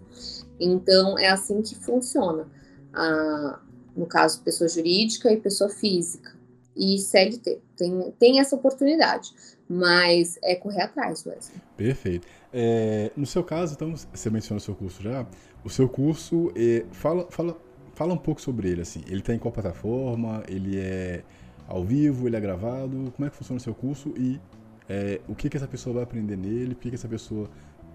Então, 0.59 1.19
é 1.19 1.29
assim 1.29 1.61
que 1.61 1.75
funciona. 1.75 2.51
Ah, 2.95 3.61
no 3.95 4.07
caso, 4.07 4.41
pessoa 4.41 4.69
jurídica 4.69 5.31
e 5.31 5.37
pessoa 5.37 5.69
física 5.69 6.35
e 6.75 6.99
CLT. 6.99 7.61
Tem, 7.77 8.15
tem 8.19 8.41
essa 8.41 8.55
oportunidade, 8.55 9.35
mas 9.69 10.39
é 10.43 10.55
correr 10.55 10.83
atrás, 10.83 11.25
Wesley. 11.27 11.61
Perfeito. 11.77 12.27
É, 12.53 13.11
no 13.17 13.27
seu 13.27 13.43
caso, 13.43 13.75
então, 13.75 13.95
você 13.95 14.31
mencionou 14.31 14.59
o 14.59 14.61
seu 14.61 14.75
curso 14.75 15.03
já. 15.03 15.27
O 15.65 15.71
seu 15.71 15.89
curso, 15.89 16.53
é, 16.55 16.85
fala, 16.93 17.27
fala, 17.31 17.57
fala 17.95 18.15
um 18.15 18.19
pouco 18.19 18.41
sobre 18.41 18.69
ele. 18.69 18.83
Assim. 18.83 19.03
Ele 19.09 19.21
está 19.21 19.35
em 19.35 19.39
qual 19.39 19.53
plataforma? 19.53 20.43
Ele 20.49 20.79
é 20.79 21.23
ao 21.67 21.85
vivo? 21.85 22.29
Ele 22.29 22.37
é 22.37 22.41
gravado? 22.41 23.13
Como 23.17 23.27
é 23.27 23.31
que 23.31 23.37
funciona 23.37 23.59
o 23.59 23.63
seu 23.63 23.75
curso? 23.75 24.15
E 24.17 24.41
é, 24.89 25.21
o 25.29 25.35
que, 25.35 25.49
que 25.49 25.57
essa 25.57 25.69
pessoa 25.69 25.95
vai 25.95 26.03
aprender 26.05 26.37
nele? 26.37 26.73
O 26.73 26.77
que, 26.77 26.89
que 26.89 26.95
essa 26.95 27.09
pessoa 27.09 27.51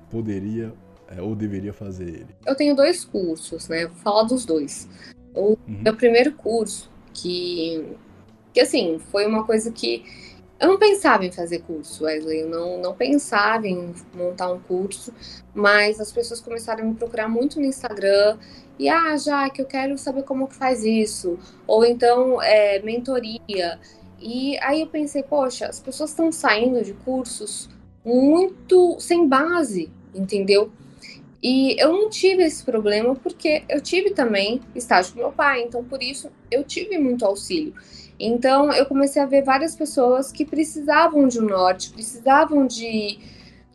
poderia 0.10 0.74
é, 1.08 1.22
ou 1.22 1.36
deveria 1.36 1.74
fazer 1.74 2.10
ele? 2.10 2.36
Eu 2.46 2.56
tenho 2.56 2.76
dois 2.76 3.06
cursos, 3.06 3.70
né? 3.70 3.86
Vou 3.88 3.96
falar 3.98 4.24
dos 4.24 4.46
dois. 4.46 4.90
O 5.34 5.52
uhum. 5.52 5.58
meu 5.68 5.96
primeiro 5.96 6.34
curso, 6.34 6.92
que 7.14 7.96
que 8.54 8.60
assim, 8.60 9.00
foi 9.00 9.26
uma 9.26 9.46
coisa 9.46 9.72
que 9.72 10.04
eu 10.62 10.68
não 10.68 10.78
pensava 10.78 11.26
em 11.26 11.32
fazer 11.32 11.64
curso, 11.64 12.03
Wesley, 12.03 12.41
eu 12.41 12.49
não, 12.49 12.80
não 12.80 12.93
pensava 12.93 13.68
em 13.68 13.95
montar 14.14 14.51
um 14.51 14.59
curso, 14.59 15.12
mas 15.55 15.99
as 15.99 16.12
pessoas 16.12 16.39
começaram 16.39 16.84
a 16.84 16.88
me 16.88 16.93
procurar 16.93 17.28
muito 17.28 17.59
no 17.59 17.66
Instagram 17.66 18.38
e, 18.78 18.88
ah, 18.88 19.18
já 19.18 19.49
que 19.49 19.59
eu 19.59 19.66
quero 19.66 19.97
saber 19.97 20.22
como 20.22 20.47
que 20.47 20.53
faz 20.53 20.84
isso, 20.84 21.39
ou 21.66 21.84
então 21.84 22.39
é, 22.39 22.80
mentoria. 22.84 23.80
E 24.20 24.55
aí 24.59 24.82
eu 24.82 24.88
pensei, 24.88 25.24
poxa, 25.24 25.66
as 25.66 25.80
pessoas 25.80 26.12
estão 26.12 26.32
saindo 26.32 26.84
de 26.84 26.93
cursos 26.93 27.68
muito 28.05 28.99
sem 28.99 29.28
base, 29.28 29.91
entendeu? 30.14 30.72
E 31.41 31.76
eu 31.82 31.91
não 31.91 32.07
tive 32.07 32.43
esse 32.43 32.64
problema 32.64 33.16
porque 33.16 33.64
eu 33.68 33.82
tive 33.82 34.12
também 34.12 34.62
estágio 34.76 35.14
com 35.14 35.20
meu 35.22 35.32
pai, 35.32 35.64
então 35.64 35.84
por 35.84 36.03
isso 36.03 36.30
eu 36.51 36.64
tive 36.64 36.99
muito 36.99 37.26
auxílio. 37.26 37.74
Então, 38.20 38.72
eu 38.72 38.86
comecei 38.86 39.22
a 39.22 39.26
ver 39.26 39.43
várias 39.43 39.76
pessoas 39.76 40.32
que 40.32 40.45
precisavam 40.45 41.28
de 41.28 41.39
um 41.39 41.45
norte, 41.45 41.91
precisavam 41.91 42.68
de, 42.68 43.20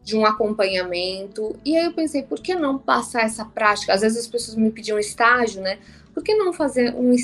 de 0.03 0.17
um 0.17 0.25
acompanhamento. 0.25 1.57
E 1.65 1.77
aí 1.77 1.87
eu 1.87 1.93
pensei, 1.93 2.23
por 2.23 2.41
que 2.41 2.55
não 2.55 2.79
passar 2.79 3.23
essa 3.23 3.45
prática? 3.45 3.93
Às 3.93 4.03
vezes 4.03 4.19
as 4.19 4.27
pessoas 4.27 4.57
me 4.57 4.71
pediam 4.71 4.99
estágio, 4.99 5.61
né? 5.61 5.79
Por 6.15 6.23
que 6.23 6.35
não 6.35 6.53
fazer 6.53 6.95
um, 6.95 7.15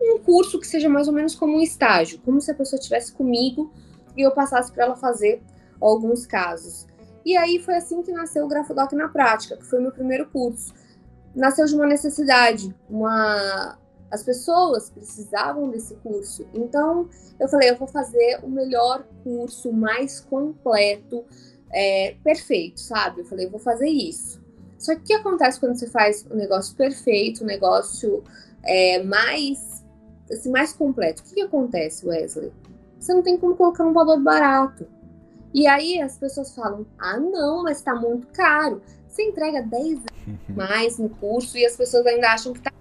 um 0.00 0.18
curso 0.20 0.58
que 0.58 0.66
seja 0.66 0.88
mais 0.88 1.06
ou 1.06 1.14
menos 1.14 1.34
como 1.34 1.58
um 1.58 1.62
estágio? 1.62 2.20
Como 2.24 2.40
se 2.40 2.50
a 2.50 2.54
pessoa 2.54 2.78
estivesse 2.78 3.12
comigo 3.12 3.72
e 4.16 4.22
eu 4.22 4.30
passasse 4.30 4.72
para 4.72 4.84
ela 4.84 4.96
fazer 4.96 5.42
alguns 5.80 6.26
casos. 6.26 6.86
E 7.24 7.36
aí 7.36 7.58
foi 7.58 7.74
assim 7.74 8.02
que 8.02 8.10
nasceu 8.10 8.44
o 8.44 8.48
Grafodoc 8.48 8.92
na 8.94 9.08
prática, 9.08 9.56
que 9.56 9.64
foi 9.64 9.80
meu 9.80 9.92
primeiro 9.92 10.26
curso. 10.30 10.72
Nasceu 11.34 11.66
de 11.66 11.74
uma 11.74 11.86
necessidade, 11.86 12.74
uma 12.88 13.78
as 14.10 14.22
pessoas 14.22 14.90
precisavam 14.90 15.70
desse 15.70 15.94
curso. 15.96 16.46
Então, 16.54 17.08
eu 17.38 17.48
falei, 17.48 17.70
eu 17.70 17.76
vou 17.76 17.88
fazer 17.88 18.40
o 18.42 18.48
melhor 18.48 19.04
curso, 19.22 19.72
mais 19.72 20.20
completo, 20.20 21.24
é, 21.70 22.16
perfeito, 22.24 22.80
sabe? 22.80 23.20
Eu 23.20 23.24
falei, 23.24 23.46
eu 23.46 23.50
vou 23.50 23.60
fazer 23.60 23.88
isso. 23.88 24.40
Só 24.78 24.94
que 24.94 25.00
o 25.00 25.04
que 25.04 25.14
acontece 25.14 25.60
quando 25.60 25.76
você 25.76 25.88
faz 25.88 26.24
um 26.30 26.36
negócio 26.36 26.74
perfeito, 26.76 27.42
um 27.42 27.46
negócio 27.46 28.22
é, 28.64 29.02
mais, 29.02 29.84
assim, 30.30 30.50
mais 30.50 30.72
completo? 30.72 31.22
O 31.22 31.24
que, 31.26 31.34
que 31.34 31.42
acontece, 31.42 32.06
Wesley? 32.06 32.52
Você 32.98 33.12
não 33.12 33.22
tem 33.22 33.36
como 33.36 33.56
colocar 33.56 33.84
um 33.84 33.92
valor 33.92 34.20
barato. 34.20 34.86
E 35.52 35.66
aí 35.66 36.00
as 36.00 36.16
pessoas 36.16 36.54
falam, 36.54 36.86
ah, 36.98 37.18
não, 37.18 37.64
mas 37.64 37.82
tá 37.82 37.94
muito 37.94 38.26
caro. 38.28 38.82
Você 39.06 39.22
entrega 39.22 39.62
10 39.62 40.00
mais 40.54 40.98
no 40.98 41.08
curso 41.08 41.58
e 41.58 41.66
as 41.66 41.76
pessoas 41.76 42.06
ainda 42.06 42.32
acham 42.32 42.52
que 42.52 42.60
tá 42.60 42.72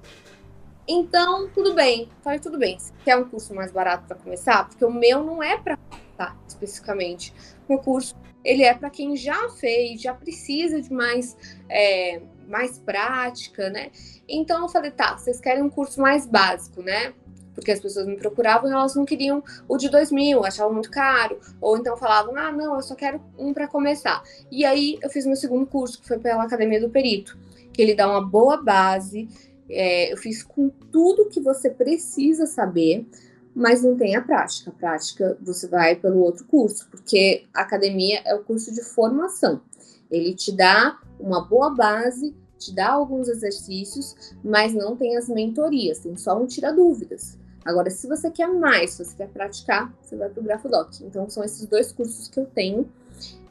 então, 0.88 1.49
tudo 1.49 1.73
bem. 1.73 2.09
Falei, 2.21 2.39
tudo 2.39 2.57
bem. 2.57 2.79
Você 2.79 2.93
quer 3.03 3.17
um 3.17 3.27
curso 3.27 3.53
mais 3.53 3.71
barato 3.71 4.05
para 4.07 4.15
começar? 4.17 4.67
Porque 4.67 4.85
o 4.85 4.91
meu 4.91 5.23
não 5.23 5.41
é 5.41 5.57
para 5.57 5.77
tá, 6.17 6.35
especificamente. 6.47 7.33
O 7.67 7.73
meu 7.73 7.79
curso, 7.79 8.15
ele 8.43 8.63
é 8.63 8.73
para 8.73 8.89
quem 8.89 9.15
já 9.15 9.49
fez, 9.49 10.01
já 10.01 10.13
precisa 10.13 10.81
de 10.81 10.91
mais, 10.91 11.38
é, 11.69 12.21
mais 12.47 12.79
prática, 12.79 13.69
né? 13.69 13.91
Então, 14.27 14.63
eu 14.63 14.69
falei, 14.69 14.91
tá, 14.91 15.17
vocês 15.17 15.39
querem 15.39 15.63
um 15.63 15.69
curso 15.69 16.01
mais 16.01 16.25
básico, 16.25 16.81
né? 16.81 17.13
porque 17.57 17.71
as 17.71 17.79
pessoas 17.79 18.05
me 18.05 18.15
procuravam 18.15 18.69
e 18.69 18.71
elas 18.71 18.93
não 18.93 19.03
queriam 19.03 19.43
o 19.67 19.77
de 19.77 19.89
2000, 19.89 20.45
achavam 20.45 20.73
muito 20.73 20.91
caro, 20.91 21.39
ou 21.59 21.75
então 21.75 21.97
falavam, 21.97 22.35
ah, 22.38 22.51
não, 22.51 22.75
eu 22.75 22.83
só 22.83 22.93
quero 22.93 23.19
um 23.35 23.51
para 23.51 23.67
começar. 23.67 24.21
E 24.51 24.63
aí 24.63 24.99
eu 25.01 25.09
fiz 25.09 25.25
meu 25.25 25.35
segundo 25.35 25.65
curso, 25.65 25.99
que 25.99 26.07
foi 26.07 26.19
pela 26.19 26.43
Academia 26.43 26.79
do 26.79 26.88
Perito, 26.88 27.35
que 27.73 27.81
ele 27.81 27.95
dá 27.95 28.07
uma 28.07 28.23
boa 28.23 28.61
base, 28.61 29.27
é, 29.70 30.11
eu 30.11 30.18
fiz 30.18 30.43
com 30.43 30.70
tudo 30.70 31.30
que 31.30 31.39
você 31.39 31.70
precisa 31.70 32.45
saber, 32.45 33.07
mas 33.53 33.84
não 33.84 33.95
tem 33.95 34.15
a 34.15 34.22
prática. 34.22 34.70
A 34.70 34.74
prática 34.74 35.38
você 35.41 35.68
vai 35.68 35.95
pelo 35.95 36.20
outro 36.20 36.45
curso, 36.45 36.88
porque 36.89 37.45
a 37.53 37.61
academia 37.61 38.22
é 38.26 38.36
o 38.36 38.43
curso 38.43 38.74
de 38.74 38.84
formação. 38.84 39.61
Ele 40.09 40.34
te 40.34 40.51
dá 40.51 40.99
uma 41.20 41.41
boa 41.41 41.72
base, 41.72 42.36
te 42.57 42.74
dá 42.74 42.89
alguns 42.89 43.28
exercícios, 43.28 44.36
mas 44.43 44.74
não 44.74 44.95
tem 44.95 45.18
as 45.18 45.28
mentorias, 45.28 45.99
tem 45.99 46.15
só 46.15 46.39
um 46.41 46.45
tira 46.45 46.72
dúvidas. 46.72 47.38
Agora, 47.65 47.89
se 47.89 48.07
você 48.07 48.32
quer 48.32 48.47
mais, 48.47 48.91
se 48.91 49.03
você 49.03 49.15
quer 49.18 49.28
praticar, 49.28 49.93
você 50.01 50.15
vai 50.15 50.30
para 50.30 50.39
o 50.39 50.43
GrafoDoc. 50.43 51.03
Então, 51.03 51.30
são 51.30 51.43
esses 51.43 51.65
dois 51.65 51.91
cursos 51.91 52.30
que 52.30 52.39
eu 52.39 52.45
tenho 52.45 52.89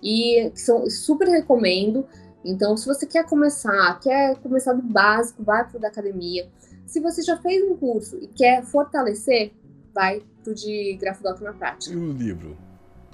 e 0.03 0.51
que 0.55 0.61
são 0.61 0.89
super 0.89 1.29
recomendo. 1.29 2.07
Então, 2.47 2.77
se 2.77 2.87
você 2.87 3.07
quer 3.07 3.27
começar, 3.27 3.99
quer 4.01 4.37
começar 4.37 4.73
do 4.73 4.83
básico, 4.83 5.43
vai 5.43 5.67
para 5.67 5.77
o 5.77 5.81
da 5.81 5.89
academia. 5.89 6.49
Se 6.87 7.01
você 7.01 7.23
já 7.23 7.37
fez 7.37 7.69
um 7.69 7.77
curso 7.77 8.17
e 8.23 8.29
quer 8.29 8.65
fortalecer, 8.65 9.53
vai 9.93 10.23
pro 10.45 10.55
de 10.55 10.97
GrafoDoc 11.01 11.43
na 11.43 11.53
prática. 11.53 11.93
E 11.93 11.97
o 11.97 12.13
livro? 12.13 12.57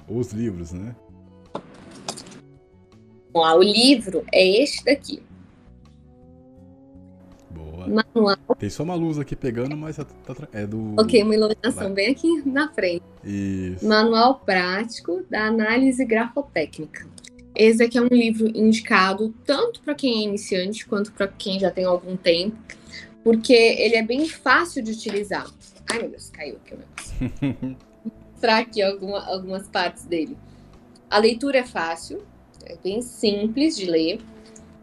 Os 0.07 0.31
livros, 0.31 0.71
né? 0.71 0.95
Ó, 3.33 3.57
o 3.57 3.63
livro 3.63 4.23
é 4.31 4.61
este 4.61 4.85
daqui. 4.85 5.23
Boa. 7.49 7.87
Manual. 7.87 8.37
Tem 8.59 8.69
só 8.69 8.83
uma 8.83 8.93
luz 8.93 9.17
aqui 9.17 9.35
pegando, 9.35 9.75
mas 9.75 9.97
é, 9.97 10.03
tá, 10.03 10.47
é 10.51 10.67
do. 10.67 10.93
Ok, 10.99 11.23
uma 11.23 11.33
iluminação 11.33 11.85
Vai. 11.85 11.93
bem 11.93 12.11
aqui 12.11 12.43
na 12.47 12.71
frente. 12.71 13.03
Isso. 13.23 13.87
Manual 13.87 14.39
prático 14.39 15.23
da 15.29 15.47
análise 15.47 16.05
grafotécnica. 16.05 17.07
Esse 17.55 17.83
aqui 17.83 17.97
é 17.97 18.01
um 18.01 18.07
livro 18.07 18.47
indicado 18.55 19.33
tanto 19.45 19.81
para 19.81 19.93
quem 19.93 20.21
é 20.21 20.23
iniciante 20.27 20.85
quanto 20.85 21.11
para 21.11 21.27
quem 21.27 21.59
já 21.59 21.69
tem 21.69 21.85
algum 21.85 22.15
tempo, 22.17 22.57
porque 23.23 23.53
ele 23.53 23.95
é 23.95 24.01
bem 24.03 24.27
fácil 24.27 24.83
de 24.83 24.91
utilizar. 24.91 25.47
Ai 25.89 25.99
meu 25.99 26.09
Deus, 26.09 26.29
caiu 26.29 26.55
aqui 26.57 26.73
o 26.73 26.77
negócio. 26.77 27.77
Vou 28.03 28.13
mostrar 28.31 28.57
aqui 28.57 28.81
alguma- 28.81 29.25
algumas 29.25 29.67
partes 29.67 30.05
dele. 30.05 30.35
A 31.09 31.17
leitura 31.19 31.59
é 31.59 31.63
fácil, 31.63 32.23
é 32.65 32.75
bem 32.83 33.01
simples 33.01 33.75
de 33.77 33.85
ler, 33.85 34.19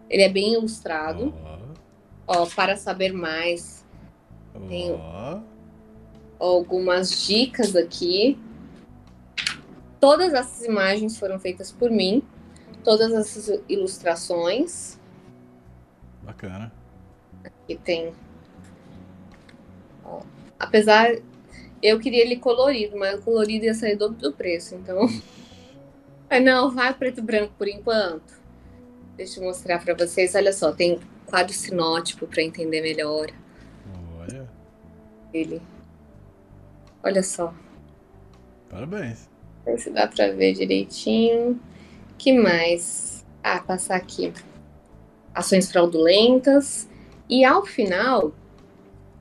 ele 0.09 0.23
é 0.23 0.29
bem 0.29 0.55
ilustrado. 0.55 1.35
Ó, 2.27 2.47
para 2.47 2.77
saber 2.77 3.13
mais, 3.13 3.85
Ó, 4.55 4.61
Tem- 4.69 4.97
algumas 6.39 7.27
dicas 7.27 7.75
aqui. 7.75 8.39
Todas 9.99 10.33
essas 10.33 10.65
imagens 10.65 11.19
foram 11.19 11.39
feitas 11.39 11.71
por 11.73 11.91
mim, 11.91 12.23
todas 12.81 13.13
essas 13.13 13.61
ilustrações 13.69 14.99
Bacana. 16.23 16.73
que 17.67 17.77
tem. 17.77 18.13
Ó, 20.05 20.23
apesar, 20.59 21.15
eu 21.83 21.99
queria 21.99 22.23
ele 22.23 22.37
colorido, 22.37 22.97
mas 22.99 23.19
o 23.19 23.23
colorido 23.23 23.65
ia 23.65 23.75
sair 23.75 23.97
dobro 23.97 24.19
do 24.19 24.33
preço, 24.33 24.75
então. 24.75 25.07
Mas 26.31 26.45
não, 26.45 26.71
vai 26.71 26.95
preto 26.95 27.19
e 27.19 27.23
branco 27.23 27.53
por 27.59 27.67
enquanto. 27.67 28.41
Deixa 29.17 29.41
eu 29.41 29.45
mostrar 29.45 29.83
para 29.85 29.95
vocês. 29.95 30.33
Olha 30.37 30.53
só, 30.53 30.71
tem 30.71 31.01
quadro 31.27 31.53
sinótipo 31.53 32.25
para 32.29 32.41
entender 32.41 32.81
melhor 32.81 33.27
Olha. 34.17 34.49
ele. 35.35 35.61
Olha 37.03 37.23
só. 37.25 37.53
Parabéns. 38.69 39.29
Não 39.67 39.77
se 39.77 39.91
dá 39.91 40.07
pra 40.07 40.31
ver 40.31 40.53
direitinho. 40.53 41.61
Que 42.21 42.35
mais? 42.35 43.25
Ah, 43.43 43.61
passar 43.61 43.97
aqui. 43.97 44.31
Ações 45.35 45.73
fraudulentas. 45.73 46.87
E 47.27 47.47
ao 47.47 47.65
final, 47.65 48.35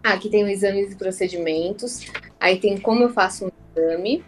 ah, 0.04 0.14
aqui 0.14 0.30
tem 0.30 0.43
o 0.43 0.50
exames 0.50 0.91
e 0.91 0.95
procedimentos. 0.97 2.12
Aí 2.38 2.60
tem 2.60 2.78
como 2.78 3.04
eu 3.04 3.10
faço 3.10 3.45
um 3.45 3.52
exame. 3.74 4.22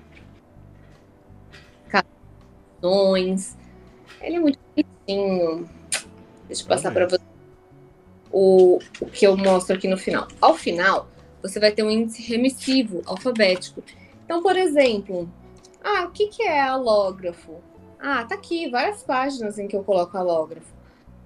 Cartões. 1.90 3.58
Ele 4.22 4.38
é 4.38 4.40
muito 4.40 4.58
bonitinho. 4.74 5.70
Deixa 6.48 6.64
eu 6.64 6.68
passar 6.68 6.94
para 6.94 7.08
você 7.08 7.24
o, 8.32 8.80
o 9.02 9.06
que 9.08 9.28
eu 9.28 9.36
mostro 9.36 9.76
aqui 9.76 9.90
no 9.90 9.98
final. 9.98 10.30
Ao 10.40 10.56
final, 10.56 11.10
você 11.42 11.60
vai 11.60 11.74
ter 11.74 11.84
um 11.84 11.92
índice 11.92 12.22
remissivo 12.22 13.02
alfabético. 13.06 13.84
Então, 14.24 14.42
por 14.42 14.56
exemplo, 14.56 15.30
ah, 15.84 16.06
o 16.06 16.12
que, 16.12 16.28
que 16.28 16.44
é 16.44 16.62
alógrafo? 16.62 17.62
Ah, 18.02 18.26
tá 18.26 18.34
aqui, 18.34 18.68
várias 18.68 19.04
páginas 19.04 19.60
em 19.60 19.68
que 19.68 19.76
eu 19.76 19.84
coloco 19.84 20.18
alógrafo. 20.18 20.74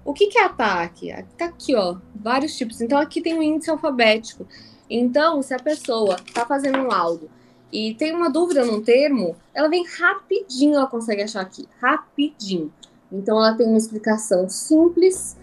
O 0.04 0.12
que, 0.12 0.26
que 0.26 0.38
é 0.38 0.44
ataque? 0.44 1.10
Tá 1.38 1.46
aqui, 1.46 1.74
ó, 1.74 1.96
vários 2.14 2.54
tipos. 2.54 2.82
Então, 2.82 2.98
aqui 2.98 3.22
tem 3.22 3.36
um 3.36 3.42
índice 3.42 3.70
alfabético. 3.70 4.46
Então, 4.88 5.40
se 5.42 5.54
a 5.54 5.58
pessoa 5.58 6.16
tá 6.34 6.44
fazendo 6.44 6.78
um 6.78 6.86
laudo 6.86 7.30
e 7.72 7.94
tem 7.94 8.14
uma 8.14 8.30
dúvida 8.30 8.62
num 8.62 8.82
termo, 8.82 9.34
ela 9.54 9.68
vem 9.68 9.86
rapidinho, 9.86 10.76
ela 10.76 10.86
consegue 10.86 11.22
achar 11.22 11.40
aqui, 11.40 11.66
rapidinho. 11.80 12.70
Então, 13.10 13.38
ela 13.38 13.54
tem 13.54 13.66
uma 13.66 13.78
explicação 13.78 14.46
simples, 14.46 15.34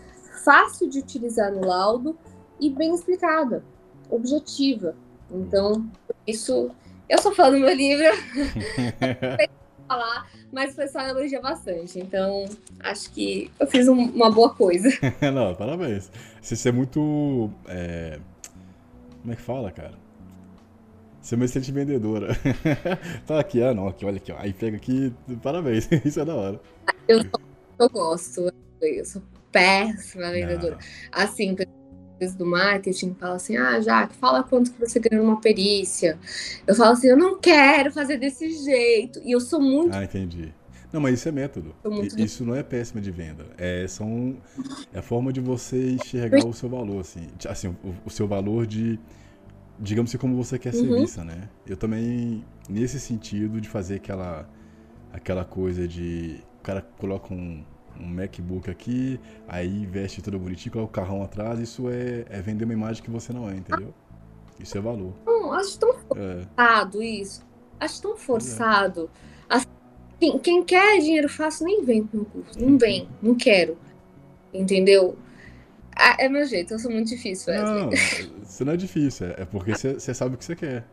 fácil 0.45 0.87
de 0.87 0.99
utilizar 0.99 1.51
no 1.51 1.65
laudo 1.65 2.15
e 2.59 2.69
bem 2.69 2.93
explicada, 2.93 3.63
objetiva. 4.07 4.95
Então, 5.31 5.83
isso 6.27 6.69
eu 7.09 7.17
sou 7.17 7.33
fã 7.33 7.49
do 7.49 7.59
meu 7.59 7.73
livro, 7.73 8.05
falar, 9.87 10.29
mas 10.51 10.73
o 10.73 10.75
pessoal 10.75 11.07
elogia 11.07 11.41
bastante. 11.41 11.99
Então, 11.99 12.45
acho 12.79 13.11
que 13.11 13.51
eu 13.59 13.67
fiz 13.67 13.87
um- 13.87 14.09
uma 14.11 14.31
boa 14.31 14.53
coisa. 14.53 14.89
Não, 15.33 15.53
parabéns. 15.55 16.11
Você 16.41 16.69
é 16.69 16.71
muito. 16.71 17.49
é, 17.67 18.19
Como 19.21 19.33
é 19.33 19.35
que 19.35 19.41
fala, 19.41 19.71
cara? 19.71 19.93
Você 21.21 21.35
é 21.35 21.37
uma 21.37 21.45
excelente 21.45 21.71
vendedora. 21.71 22.27
tá 23.25 23.39
aqui, 23.39 23.63
ah 23.63 23.73
não, 23.73 23.87
aqui, 23.87 24.05
olha 24.05 24.17
aqui, 24.17 24.31
ó. 24.33 24.35
Aí 24.37 24.51
pega 24.51 24.75
aqui, 24.75 25.13
parabéns. 25.41 25.87
Isso 26.03 26.19
é 26.19 26.25
da 26.25 26.35
hora. 26.35 26.59
Eu, 27.07 27.19
eu 27.79 27.89
gosto, 27.89 28.51
eu 28.81 29.05
sou 29.05 29.21
péssima 29.49 30.31
vendedora. 30.31 30.77
Assim, 31.13 31.55
pessoas 31.55 31.77
do 32.37 32.45
marketing 32.45 33.13
falam 33.19 33.35
assim: 33.35 33.57
ah, 33.57 33.81
Jaque, 33.81 34.15
fala 34.15 34.43
quanto 34.43 34.71
que 34.71 34.79
você 34.79 34.99
ganhou 34.99 35.25
numa 35.25 35.41
perícia. 35.41 36.17
Eu 36.65 36.73
falo 36.75 36.91
assim: 36.93 37.07
eu 37.07 37.17
não 37.17 37.39
quero 37.39 37.91
fazer 37.91 38.17
desse 38.17 38.49
jeito. 38.63 39.19
E 39.23 39.31
eu 39.31 39.39
sou 39.41 39.59
muito. 39.61 39.93
Ah, 39.93 40.03
entendi. 40.03 40.53
Não, 40.91 41.01
mas 41.01 41.15
isso 41.15 41.27
é 41.27 41.31
método. 41.31 41.75
Muito 41.83 42.19
Isso 42.19 42.45
não 42.45 42.55
é 42.55 42.61
péssima 42.61 43.01
de 43.01 43.09
venda. 43.09 43.47
É, 43.57 43.87
são, 43.87 44.37
é 44.93 44.99
a 44.99 45.01
forma 45.01 45.33
de 45.33 45.41
você 45.41 45.91
enxergar 45.91 46.45
o 46.45 46.53
seu 46.53 46.69
valor, 46.69 47.01
assim. 47.01 47.27
Assim 47.49 47.67
o, 47.69 47.95
o 48.05 48.09
seu 48.11 48.27
valor 48.27 48.67
de, 48.67 48.99
digamos 49.79 50.11
assim, 50.11 50.17
como 50.19 50.35
você 50.35 50.59
quer 50.59 50.73
ser 50.73 50.87
Uhum. 50.87 51.01
vista, 51.01 51.23
né? 51.23 51.49
Eu 51.65 51.75
também, 51.77 52.45
nesse 52.69 52.99
sentido 52.99 53.59
de 53.59 53.67
fazer 53.67 53.95
aquela, 53.95 54.47
aquela 55.11 55.43
coisa 55.45 55.87
de... 55.87 56.43
O 56.59 56.63
cara 56.63 56.81
coloca 56.97 57.33
um, 57.33 57.63
um 57.99 58.07
MacBook 58.07 58.69
aqui, 58.69 59.19
aí 59.47 59.85
veste 59.85 60.21
tudo 60.21 60.39
bonitinho, 60.39 60.73
coloca 60.73 60.91
o 60.91 60.93
carrão 60.93 61.23
atrás. 61.23 61.59
Isso 61.59 61.89
é, 61.89 62.25
é 62.29 62.41
vender 62.41 62.65
uma 62.65 62.73
imagem 62.73 63.03
que 63.03 63.09
você 63.09 63.31
não 63.33 63.49
é, 63.49 63.55
entendeu? 63.55 63.93
Isso 64.59 64.77
é 64.77 64.81
valor. 64.81 65.13
Não, 65.25 65.51
acho 65.53 65.77
tão 65.79 65.91
É, 65.91 66.45
forçado 66.55 67.03
isso. 67.03 67.45
Acho 67.79 68.01
tão 68.01 68.17
forçado. 68.17 69.09
Assim, 69.49 70.37
quem, 70.41 70.63
quer 70.63 70.99
dinheiro 70.99 71.27
fácil 71.27 71.65
nem 71.65 71.83
vem 71.83 72.05
pro 72.05 72.17
meu 72.19 72.25
curso. 72.25 72.59
Não 72.59 72.77
vem, 72.77 73.07
não 73.21 73.35
quero. 73.35 73.77
Entendeu? 74.53 75.17
Ah, 75.95 76.15
é 76.19 76.29
meu 76.29 76.45
jeito, 76.45 76.73
eu 76.73 76.79
sou 76.79 76.91
muito 76.91 77.09
difícil, 77.09 77.53
Wesley. 77.53 77.81
Não, 77.81 77.89
isso 78.43 78.65
não 78.65 78.73
é 78.73 78.77
difícil, 78.77 79.27
é 79.27 79.41
é 79.41 79.45
porque 79.45 79.75
você 79.75 79.93
você 79.93 80.13
sabe 80.13 80.35
o 80.35 80.37
que 80.37 80.45
você 80.45 80.55
quer. 80.55 80.85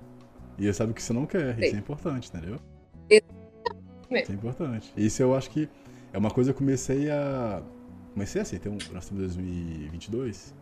E 0.59 0.67
você 0.67 0.75
sabe 0.75 0.93
o 0.93 0.95
que 0.95 1.03
você 1.03 1.13
não 1.13 1.27
quer. 1.27 1.59
Isso 1.59 1.75
é 1.75 1.79
importante, 1.79 2.29
entendeu? 2.29 2.59
Isso 3.09 4.33
é 4.33 4.35
importante. 4.35 4.93
Isso 4.97 5.23
eu 5.23 5.35
acho 5.35 5.51
que 5.51 5.69
é 6.13 6.19
uma 6.19 6.31
coisa 6.31 6.53
que 6.53 6.57
eu 6.57 6.59
comecei 6.59 7.11
a. 7.11 7.63
Comecei 8.13 8.43
assim, 8.43 8.59
tem 8.59 8.71
um, 8.71 8.79
nós 8.93 9.05
estamos 9.05 9.11
em 9.11 9.17
2022. 9.19 10.55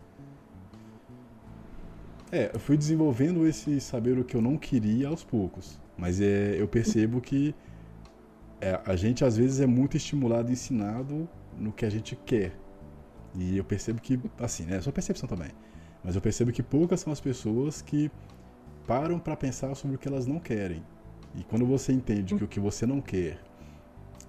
É, 2.30 2.50
eu 2.52 2.60
fui 2.60 2.76
desenvolvendo 2.76 3.46
esse 3.46 3.80
saber 3.80 4.18
o 4.18 4.24
que 4.24 4.36
eu 4.36 4.42
não 4.42 4.58
queria 4.58 5.08
aos 5.08 5.24
poucos. 5.24 5.80
Mas 5.96 6.20
é, 6.20 6.60
eu 6.60 6.68
percebo 6.68 7.20
que 7.20 7.54
é, 8.60 8.78
a 8.84 8.94
gente 8.96 9.24
às 9.24 9.36
vezes 9.36 9.60
é 9.60 9.66
muito 9.66 9.96
estimulado 9.96 10.50
e 10.50 10.52
ensinado 10.52 11.28
no 11.56 11.72
que 11.72 11.86
a 11.86 11.90
gente 11.90 12.14
quer. 12.26 12.52
E 13.34 13.56
eu 13.56 13.64
percebo 13.64 14.00
que, 14.00 14.20
assim, 14.38 14.64
né? 14.64 14.76
É 14.76 14.80
só 14.80 14.92
percepção 14.92 15.28
também. 15.28 15.50
Mas 16.04 16.14
eu 16.14 16.20
percebo 16.20 16.52
que 16.52 16.62
poucas 16.62 17.00
são 17.00 17.12
as 17.12 17.20
pessoas 17.20 17.80
que 17.80 18.10
param 18.86 19.18
para 19.18 19.36
pensar 19.36 19.74
sobre 19.74 19.96
o 19.96 19.98
que 19.98 20.08
elas 20.08 20.26
não 20.26 20.38
querem. 20.38 20.82
E 21.34 21.42
quando 21.44 21.66
você 21.66 21.92
entende 21.92 22.34
que 22.34 22.44
o 22.44 22.48
que 22.48 22.60
você 22.60 22.86
não 22.86 23.00
quer 23.00 23.38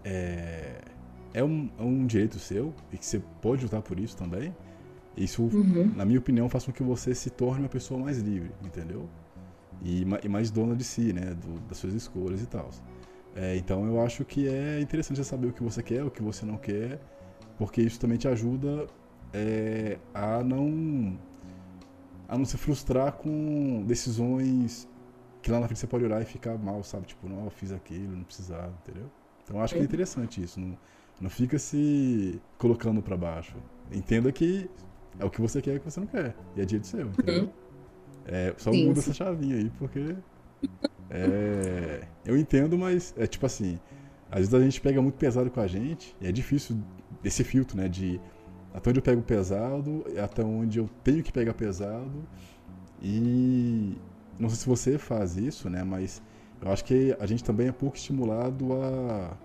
é, 0.03 0.81
é, 1.33 1.43
um, 1.43 1.69
é 1.77 1.81
um 1.83 2.05
direito 2.05 2.39
seu 2.39 2.73
e 2.91 2.97
que 2.97 3.05
você 3.05 3.19
pode 3.41 3.63
lutar 3.63 3.81
por 3.81 3.99
isso 3.99 4.15
também, 4.17 4.55
isso, 5.17 5.43
Uhum. 5.43 5.91
na 5.95 6.05
minha 6.05 6.19
opinião, 6.19 6.47
faz 6.49 6.65
com 6.65 6.71
que 6.71 6.83
você 6.83 7.13
se 7.13 7.29
torne 7.29 7.61
uma 7.63 7.69
pessoa 7.69 7.99
mais 7.99 8.19
livre, 8.19 8.51
entendeu? 8.63 9.07
e, 9.81 10.05
e 10.23 10.29
mais 10.29 10.51
dona 10.51 10.75
de 10.75 10.83
si, 10.83 11.13
né? 11.13 11.33
Do, 11.35 11.59
das 11.61 11.77
suas 11.77 11.93
escolhas 11.93 12.41
e 12.41 12.45
tal. 12.45 12.69
É, 13.35 13.55
então 13.55 13.85
eu 13.85 14.01
acho 14.01 14.25
que 14.25 14.47
é 14.47 14.81
interessante 14.81 15.23
saber 15.23 15.47
o 15.47 15.53
que 15.53 15.63
você 15.63 15.81
quer, 15.81 16.03
o 16.03 16.11
que 16.11 16.21
você 16.21 16.45
não 16.45 16.57
quer, 16.57 16.99
porque 17.57 17.81
isso 17.81 17.99
também 17.99 18.17
te 18.17 18.27
ajuda 18.27 18.87
é, 19.33 19.97
a 20.13 20.43
não 20.43 21.17
a 22.27 22.37
não 22.37 22.45
se 22.45 22.57
frustrar 22.57 23.13
com 23.13 23.83
decisões 23.87 24.87
que 25.41 25.49
lá 25.49 25.59
na 25.59 25.67
frente 25.67 25.79
você 25.79 25.87
pode 25.87 26.03
olhar 26.03 26.21
e 26.21 26.25
ficar 26.25 26.57
mal, 26.57 26.83
sabe? 26.83 27.07
Tipo, 27.07 27.29
não, 27.29 27.45
eu 27.45 27.49
fiz 27.49 27.71
aquilo, 27.71 28.15
não 28.15 28.23
precisava, 28.23 28.73
entendeu? 28.83 29.09
Então 29.43 29.57
eu 29.57 29.63
acho 29.63 29.73
que 29.73 29.79
é 29.79 29.83
interessante 29.83 30.43
isso. 30.43 30.59
Não, 30.59 30.77
não 31.19 31.29
fica 31.29 31.59
se 31.59 32.41
colocando 32.57 33.01
para 33.01 33.17
baixo. 33.17 33.55
Entenda 33.91 34.31
que 34.31 34.69
é 35.19 35.25
o 35.25 35.29
que 35.29 35.41
você 35.41 35.61
quer 35.61 35.73
e 35.73 35.77
o 35.77 35.79
que 35.79 35.91
você 35.91 35.99
não 35.99 36.07
quer. 36.07 36.35
E 36.55 36.61
é 36.61 36.65
dia 36.65 36.79
de 36.79 36.87
seu, 36.87 37.07
entendeu? 37.07 37.43
Uhum. 37.43 37.49
É, 38.25 38.53
só 38.57 38.71
sim, 38.71 38.85
muda 38.85 39.01
sim. 39.01 39.09
essa 39.09 39.13
chavinha 39.13 39.55
aí, 39.55 39.71
porque. 39.77 40.15
É, 41.11 42.03
eu 42.23 42.37
entendo, 42.37 42.77
mas 42.77 43.15
é 43.17 43.25
tipo 43.25 43.43
assim. 43.43 43.79
Às 44.29 44.41
vezes 44.41 44.53
a 44.53 44.59
gente 44.59 44.79
pega 44.79 45.01
muito 45.01 45.15
pesado 45.15 45.49
com 45.49 45.59
a 45.59 45.65
gente, 45.65 46.15
e 46.21 46.27
é 46.27 46.31
difícil 46.31 46.77
esse 47.23 47.43
filtro, 47.43 47.75
né? 47.75 47.89
De 47.89 48.21
até 48.71 48.91
onde 48.91 48.99
eu 48.99 49.03
pego 49.03 49.23
pesado, 49.23 50.05
até 50.23 50.43
onde 50.43 50.77
eu 50.77 50.87
tenho 51.03 51.23
que 51.23 51.31
pegar 51.31 51.55
pesado. 51.55 52.27
E 53.01 53.97
não 54.37 54.49
sei 54.49 54.59
se 54.59 54.67
você 54.67 54.97
faz 54.99 55.35
isso, 55.35 55.67
né? 55.67 55.83
Mas 55.83 56.21
eu 56.61 56.71
acho 56.71 56.85
que 56.85 57.15
a 57.19 57.25
gente 57.25 57.43
também 57.43 57.69
é 57.69 57.71
pouco 57.71 57.95
estimulado 57.95 58.73
a, 58.73 59.35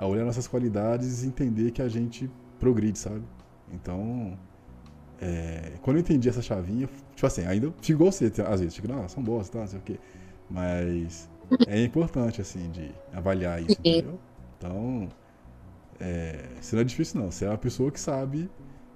a 0.00 0.06
olhar 0.06 0.24
nossas 0.24 0.48
qualidades 0.48 1.22
e 1.22 1.26
entender 1.26 1.72
que 1.72 1.82
a 1.82 1.88
gente 1.88 2.30
progride, 2.58 2.98
sabe? 2.98 3.22
Então, 3.70 4.32
é, 5.20 5.72
quando 5.82 5.98
eu 5.98 6.00
entendi 6.00 6.26
essa 6.26 6.40
chavinha, 6.40 6.88
tipo 7.14 7.26
assim, 7.26 7.44
ainda 7.44 7.70
ficou 7.82 8.10
você, 8.10 8.32
às 8.46 8.60
vezes, 8.60 8.74
tipo, 8.74 8.88
não, 8.88 9.06
são 9.10 9.22
boas, 9.22 9.50
tá, 9.50 9.58
não 9.58 9.66
sei 9.66 9.78
o 9.78 9.82
quê. 9.82 10.00
Mas 10.48 11.28
é 11.68 11.84
importante, 11.84 12.40
assim, 12.40 12.70
de 12.70 12.90
avaliar 13.12 13.60
isso, 13.62 13.72
entendeu? 13.78 14.18
Então, 14.56 15.06
é, 16.00 16.46
isso 16.58 16.74
não 16.74 16.80
é 16.80 16.84
difícil, 16.84 17.20
não. 17.20 17.30
Você 17.30 17.44
é 17.44 17.48
uma 17.48 17.58
pessoa 17.58 17.90
que 17.90 18.00
sabe 18.00 18.50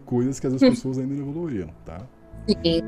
coisas 0.06 0.40
que 0.40 0.46
as 0.46 0.54
outras 0.54 0.70
pessoas 0.70 0.96
ainda 0.96 1.14
não 1.14 1.28
evoluíram, 1.28 1.74
tá? 1.84 2.00
Sim. 2.48 2.80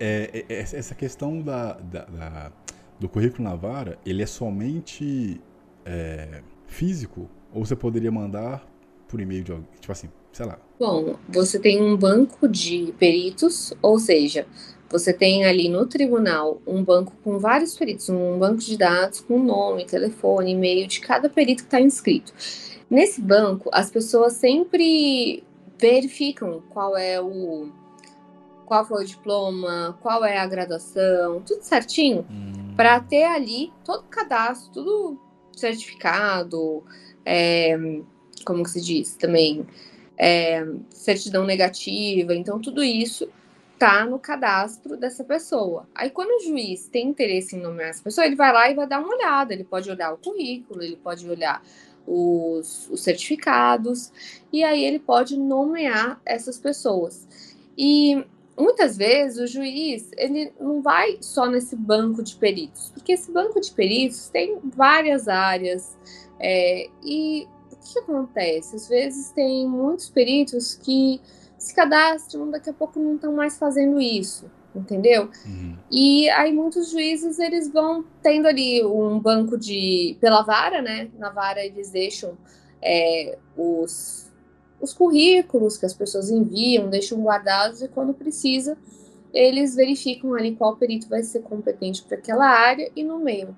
É, 0.00 0.46
é, 0.48 0.54
essa 0.62 0.94
questão 0.94 1.42
da, 1.42 1.74
da, 1.74 2.04
da, 2.06 2.52
do 2.98 3.08
currículo 3.08 3.44
na 3.44 3.54
vara, 3.54 3.98
ele 4.04 4.22
é 4.22 4.26
somente 4.26 5.38
é, 5.84 6.42
físico? 6.66 7.28
Ou 7.52 7.64
você 7.64 7.76
poderia 7.76 8.10
mandar 8.10 8.66
por 9.06 9.20
e-mail 9.20 9.44
de 9.44 9.52
alguém? 9.52 9.68
Tipo 9.78 9.92
assim, 9.92 10.08
sei 10.32 10.46
lá. 10.46 10.58
Bom, 10.78 11.16
você 11.28 11.58
tem 11.58 11.82
um 11.82 11.96
banco 11.96 12.48
de 12.48 12.94
peritos, 12.98 13.74
ou 13.82 13.98
seja, 13.98 14.46
você 14.88 15.12
tem 15.12 15.44
ali 15.44 15.68
no 15.68 15.86
tribunal 15.86 16.60
um 16.66 16.82
banco 16.82 17.12
com 17.22 17.38
vários 17.38 17.76
peritos, 17.76 18.08
um 18.08 18.38
banco 18.38 18.58
de 18.58 18.76
dados 18.76 19.20
com 19.20 19.38
nome, 19.38 19.84
telefone, 19.84 20.52
e-mail 20.52 20.86
de 20.86 21.00
cada 21.00 21.28
perito 21.28 21.62
que 21.62 21.68
está 21.68 21.80
inscrito. 21.80 22.32
Nesse 22.88 23.20
banco, 23.20 23.70
as 23.72 23.90
pessoas 23.90 24.32
sempre 24.32 25.44
verificam 25.78 26.62
qual 26.70 26.96
é 26.96 27.20
o 27.20 27.68
qual 28.70 28.84
foi 28.84 29.02
o 29.02 29.04
diploma, 29.04 29.98
qual 30.00 30.24
é 30.24 30.38
a 30.38 30.46
graduação, 30.46 31.42
tudo 31.42 31.60
certinho, 31.60 32.24
hum. 32.30 32.72
para 32.76 33.00
ter 33.00 33.24
ali 33.24 33.72
todo 33.84 34.02
o 34.02 34.08
cadastro, 34.08 34.70
tudo 34.72 35.20
certificado, 35.56 36.84
é, 37.26 37.76
como 38.44 38.62
que 38.62 38.70
se 38.70 38.80
diz 38.80 39.16
também, 39.16 39.66
é, 40.16 40.64
certidão 40.88 41.44
negativa, 41.44 42.32
então 42.32 42.60
tudo 42.60 42.80
isso 42.80 43.28
tá 43.76 44.04
no 44.04 44.20
cadastro 44.20 44.96
dessa 44.96 45.24
pessoa. 45.24 45.88
Aí 45.92 46.08
quando 46.08 46.30
o 46.30 46.46
juiz 46.46 46.86
tem 46.86 47.08
interesse 47.08 47.56
em 47.56 47.60
nomear 47.60 47.90
essa 47.90 48.04
pessoa, 48.04 48.24
ele 48.24 48.36
vai 48.36 48.52
lá 48.52 48.70
e 48.70 48.74
vai 48.74 48.86
dar 48.86 49.00
uma 49.00 49.12
olhada, 49.16 49.52
ele 49.52 49.64
pode 49.64 49.90
olhar 49.90 50.12
o 50.12 50.16
currículo, 50.16 50.80
ele 50.80 50.94
pode 50.94 51.28
olhar 51.28 51.60
os, 52.06 52.88
os 52.88 53.02
certificados, 53.02 54.12
e 54.52 54.62
aí 54.62 54.84
ele 54.84 55.00
pode 55.00 55.36
nomear 55.36 56.20
essas 56.24 56.56
pessoas. 56.56 57.26
E 57.76 58.24
muitas 58.60 58.96
vezes 58.96 59.38
o 59.38 59.46
juiz 59.46 60.10
ele 60.16 60.52
não 60.60 60.82
vai 60.82 61.18
só 61.20 61.46
nesse 61.46 61.74
banco 61.74 62.22
de 62.22 62.36
peritos, 62.36 62.90
porque 62.92 63.12
esse 63.12 63.30
banco 63.32 63.60
de 63.60 63.70
peritos 63.72 64.28
tem 64.28 64.58
várias 64.62 65.28
áreas 65.28 65.96
é, 66.38 66.88
e 67.02 67.46
o 67.72 67.76
que 67.76 67.98
acontece? 67.98 68.76
Às 68.76 68.88
vezes 68.88 69.30
tem 69.32 69.66
muitos 69.66 70.08
peritos 70.10 70.74
que 70.74 71.20
se 71.58 71.74
cadastram, 71.74 72.50
daqui 72.50 72.70
a 72.70 72.72
pouco 72.72 72.98
não 72.98 73.16
estão 73.16 73.32
mais 73.32 73.58
fazendo 73.58 74.00
isso, 74.00 74.50
entendeu? 74.74 75.30
Uhum. 75.44 75.76
E 75.90 76.28
aí 76.30 76.52
muitos 76.52 76.90
juízes 76.90 77.38
eles 77.38 77.70
vão 77.70 78.04
tendo 78.22 78.46
ali 78.46 78.84
um 78.84 79.18
banco 79.18 79.58
de 79.58 80.16
pela 80.20 80.42
vara, 80.42 80.80
né? 80.80 81.10
Na 81.18 81.30
vara 81.30 81.64
eles 81.64 81.90
deixam 81.90 82.36
é, 82.80 83.36
os 83.56 84.29
os 84.80 84.94
currículos 84.94 85.76
que 85.76 85.86
as 85.86 85.94
pessoas 85.94 86.30
enviam, 86.30 86.88
deixam 86.88 87.20
guardados 87.20 87.82
e 87.82 87.88
quando 87.88 88.14
precisa, 88.14 88.76
eles 89.32 89.74
verificam 89.74 90.34
ali 90.34 90.56
qual 90.56 90.76
perito 90.76 91.08
vai 91.08 91.22
ser 91.22 91.40
competente 91.40 92.02
para 92.02 92.16
aquela 92.16 92.46
área 92.46 92.90
e 92.96 93.04
nomeiam. 93.04 93.54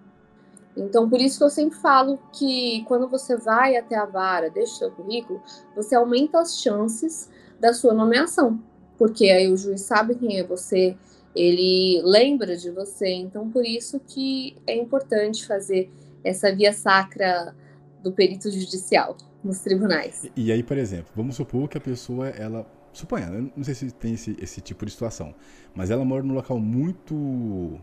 Então, 0.76 1.08
por 1.08 1.20
isso 1.20 1.38
que 1.38 1.44
eu 1.44 1.50
sempre 1.50 1.78
falo 1.78 2.18
que 2.32 2.82
quando 2.86 3.06
você 3.06 3.36
vai 3.36 3.76
até 3.76 3.94
a 3.94 4.06
vara, 4.06 4.50
deixa 4.50 4.72
o 4.72 4.78
seu 4.78 4.90
currículo, 4.90 5.42
você 5.76 5.94
aumenta 5.94 6.40
as 6.40 6.58
chances 6.58 7.30
da 7.60 7.72
sua 7.74 7.92
nomeação, 7.92 8.58
porque 8.98 9.26
aí 9.26 9.48
o 9.48 9.56
juiz 9.56 9.82
sabe 9.82 10.14
quem 10.14 10.38
é 10.38 10.44
você, 10.44 10.96
ele 11.36 12.00
lembra 12.04 12.56
de 12.56 12.70
você, 12.70 13.08
então 13.08 13.50
por 13.50 13.64
isso 13.64 14.00
que 14.00 14.56
é 14.66 14.74
importante 14.74 15.46
fazer 15.46 15.90
essa 16.24 16.54
via 16.54 16.72
sacra 16.72 17.54
do 18.02 18.12
perito 18.12 18.50
judicial 18.50 19.16
nos 19.43 19.61
tribunais. 19.61 20.24
E, 20.36 20.47
e, 20.47 20.53
aí, 20.53 20.62
por 20.62 20.76
exemplo, 20.78 21.12
vamos 21.14 21.36
supor 21.36 21.68
que 21.68 21.76
a 21.76 21.80
pessoa, 21.80 22.28
ela. 22.28 22.66
Suponha, 22.93 23.26
eu 23.26 23.51
não 23.57 23.64
sei 23.64 23.74
se 23.74 23.90
tem 23.90 24.14
esse, 24.14 24.36
esse 24.38 24.61
tipo 24.61 24.84
de 24.84 24.93
situação, 24.93 25.34
mas 25.74 25.90
ela 25.90 26.05
mora 26.05 26.22
num 26.22 26.34
local 26.34 26.59
muito 26.59 27.80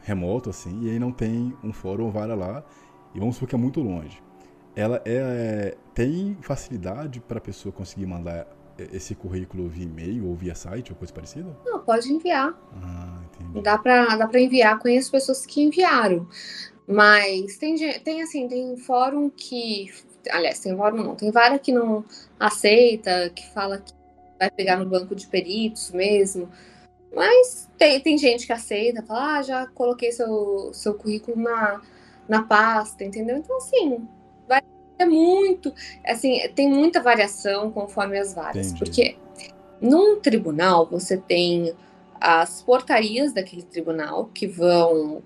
remoto, 0.00 0.50
assim, 0.50 0.82
e 0.82 0.90
aí 0.90 0.98
não 0.98 1.12
tem 1.12 1.56
um 1.62 1.72
fórum 1.72 2.06
ou 2.06 2.10
vara 2.10 2.34
lá, 2.34 2.64
e 3.14 3.20
vamos 3.20 3.36
supor 3.36 3.48
que 3.48 3.54
é 3.54 3.58
muito 3.58 3.80
longe. 3.80 4.20
Ela 4.74 5.00
é, 5.04 5.76
tem 5.94 6.36
facilidade 6.40 7.20
para 7.20 7.38
a 7.38 7.40
pessoa 7.40 7.72
conseguir 7.72 8.06
mandar 8.06 8.48
esse 8.92 9.14
currículo 9.14 9.68
via 9.68 9.84
e-mail 9.84 10.26
ou 10.26 10.34
via 10.34 10.54
site 10.54 10.90
ou 10.90 10.96
coisa 10.96 11.12
parecida? 11.12 11.56
Não, 11.64 11.80
pode 11.80 12.10
enviar. 12.10 12.58
Ah, 12.82 13.20
entendi. 13.26 13.60
Dá 13.60 13.78
para 13.78 14.16
dá 14.16 14.40
enviar. 14.40 14.78
Conheço 14.78 15.10
pessoas 15.10 15.44
que 15.44 15.62
enviaram. 15.62 16.26
Mas 16.86 17.56
tem, 17.58 17.76
tem 18.00 18.22
assim, 18.22 18.48
tem 18.48 18.76
fórum 18.76 19.30
que 19.30 19.92
aliás, 20.30 20.60
tem 20.60 20.76
fórum 20.76 20.96
não, 20.96 21.14
tem 21.14 21.30
vara 21.30 21.58
que 21.58 21.72
não 21.72 22.04
aceita, 22.38 23.30
que 23.34 23.46
fala 23.48 23.78
que 23.78 23.92
vai 24.38 24.50
pegar 24.50 24.76
no 24.76 24.86
banco 24.86 25.14
de 25.14 25.26
peritos 25.26 25.90
mesmo. 25.92 26.48
Mas 27.14 27.68
tem, 27.76 28.00
tem 28.00 28.16
gente 28.16 28.46
que 28.46 28.52
aceita, 28.52 29.02
fala, 29.02 29.38
ah, 29.38 29.42
já 29.42 29.66
coloquei 29.66 30.10
seu, 30.12 30.70
seu 30.72 30.94
currículo 30.94 31.36
na, 31.36 31.80
na 32.26 32.42
pasta, 32.42 33.04
entendeu? 33.04 33.36
Então, 33.36 33.56
assim, 33.58 34.08
vai 34.48 34.62
ter 34.96 35.04
muito, 35.04 35.74
assim, 36.06 36.40
tem 36.54 36.68
muita 36.68 37.02
variação 37.02 37.70
conforme 37.70 38.18
as 38.18 38.32
varas. 38.32 38.68
Entendi. 38.68 38.78
Porque 38.78 39.16
num 39.80 40.20
tribunal 40.20 40.86
você 40.86 41.16
tem 41.18 41.74
as 42.20 42.62
portarias 42.62 43.32
daquele 43.32 43.62
tribunal 43.62 44.30
que 44.32 44.46
vão 44.46 45.22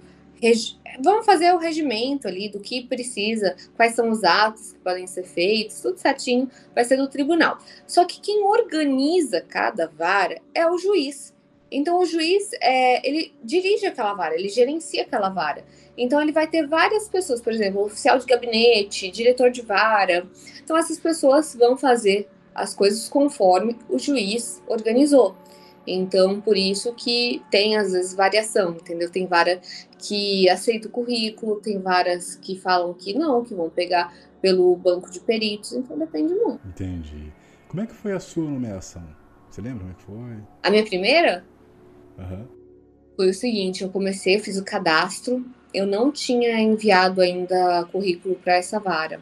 vamos 1.02 1.26
fazer 1.26 1.52
o 1.54 1.58
regimento 1.58 2.28
ali 2.28 2.48
do 2.48 2.60
que 2.60 2.84
precisa, 2.84 3.56
quais 3.76 3.94
são 3.94 4.10
os 4.10 4.24
atos 4.24 4.72
que 4.72 4.78
podem 4.80 5.06
ser 5.06 5.24
feitos, 5.24 5.80
tudo 5.80 5.98
certinho, 5.98 6.50
vai 6.74 6.84
ser 6.84 6.96
do 6.96 7.08
tribunal. 7.08 7.58
Só 7.86 8.04
que 8.04 8.20
quem 8.20 8.42
organiza 8.44 9.40
cada 9.40 9.86
vara 9.88 10.40
é 10.54 10.68
o 10.68 10.78
juiz. 10.78 11.34
Então 11.70 11.98
o 11.98 12.06
juiz 12.06 12.50
é, 12.60 13.06
ele 13.06 13.34
dirige 13.42 13.86
aquela 13.86 14.14
vara, 14.14 14.34
ele 14.34 14.48
gerencia 14.48 15.02
aquela 15.02 15.28
vara. 15.28 15.64
Então 15.98 16.20
ele 16.20 16.32
vai 16.32 16.46
ter 16.46 16.66
várias 16.66 17.08
pessoas, 17.08 17.40
por 17.40 17.52
exemplo, 17.52 17.84
oficial 17.84 18.18
de 18.18 18.26
gabinete, 18.26 19.10
diretor 19.10 19.50
de 19.50 19.62
vara. 19.62 20.26
Então 20.62 20.76
essas 20.76 20.98
pessoas 20.98 21.54
vão 21.54 21.76
fazer 21.76 22.28
as 22.54 22.74
coisas 22.74 23.08
conforme 23.08 23.76
o 23.88 23.98
juiz 23.98 24.62
organizou. 24.66 25.34
Então, 25.86 26.40
por 26.40 26.56
isso 26.56 26.92
que 26.94 27.42
tem 27.50 27.76
às 27.76 27.92
vezes 27.92 28.14
variação, 28.14 28.72
entendeu? 28.72 29.10
Tem 29.10 29.26
vara 29.26 29.60
que 29.98 30.48
aceita 30.48 30.88
o 30.88 30.90
currículo, 30.90 31.60
tem 31.60 31.78
varas 31.78 32.36
que 32.36 32.58
falam 32.58 32.92
que 32.92 33.14
não, 33.14 33.44
que 33.44 33.54
vão 33.54 33.70
pegar 33.70 34.12
pelo 34.40 34.74
banco 34.76 35.10
de 35.10 35.20
peritos, 35.20 35.72
então 35.72 35.98
depende 35.98 36.34
muito. 36.34 36.60
Entendi. 36.66 37.32
Como 37.68 37.82
é 37.82 37.86
que 37.86 37.94
foi 37.94 38.12
a 38.12 38.20
sua 38.20 38.44
nomeação? 38.44 39.02
Você 39.50 39.60
lembra 39.60 39.80
como 39.80 39.90
é 39.90 39.94
que 39.94 40.02
foi? 40.02 40.44
A 40.62 40.70
minha 40.70 40.84
primeira? 40.84 41.44
Aham. 42.18 42.46
Foi 43.16 43.30
o 43.30 43.34
seguinte, 43.34 43.82
eu 43.82 43.88
comecei, 43.88 44.36
eu 44.36 44.40
fiz 44.40 44.58
o 44.58 44.64
cadastro, 44.64 45.44
eu 45.72 45.86
não 45.86 46.12
tinha 46.12 46.60
enviado 46.60 47.20
ainda 47.20 47.86
currículo 47.90 48.34
para 48.36 48.56
essa 48.56 48.78
vara. 48.78 49.20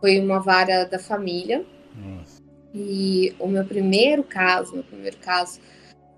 Foi 0.00 0.18
uma 0.20 0.38
vara 0.38 0.84
da 0.84 0.98
família. 0.98 1.64
Nossa. 1.96 2.31
E 2.74 3.34
o 3.38 3.46
meu 3.46 3.64
primeiro 3.64 4.22
caso, 4.22 4.74
meu 4.74 4.84
primeiro 4.84 5.16
caso 5.18 5.60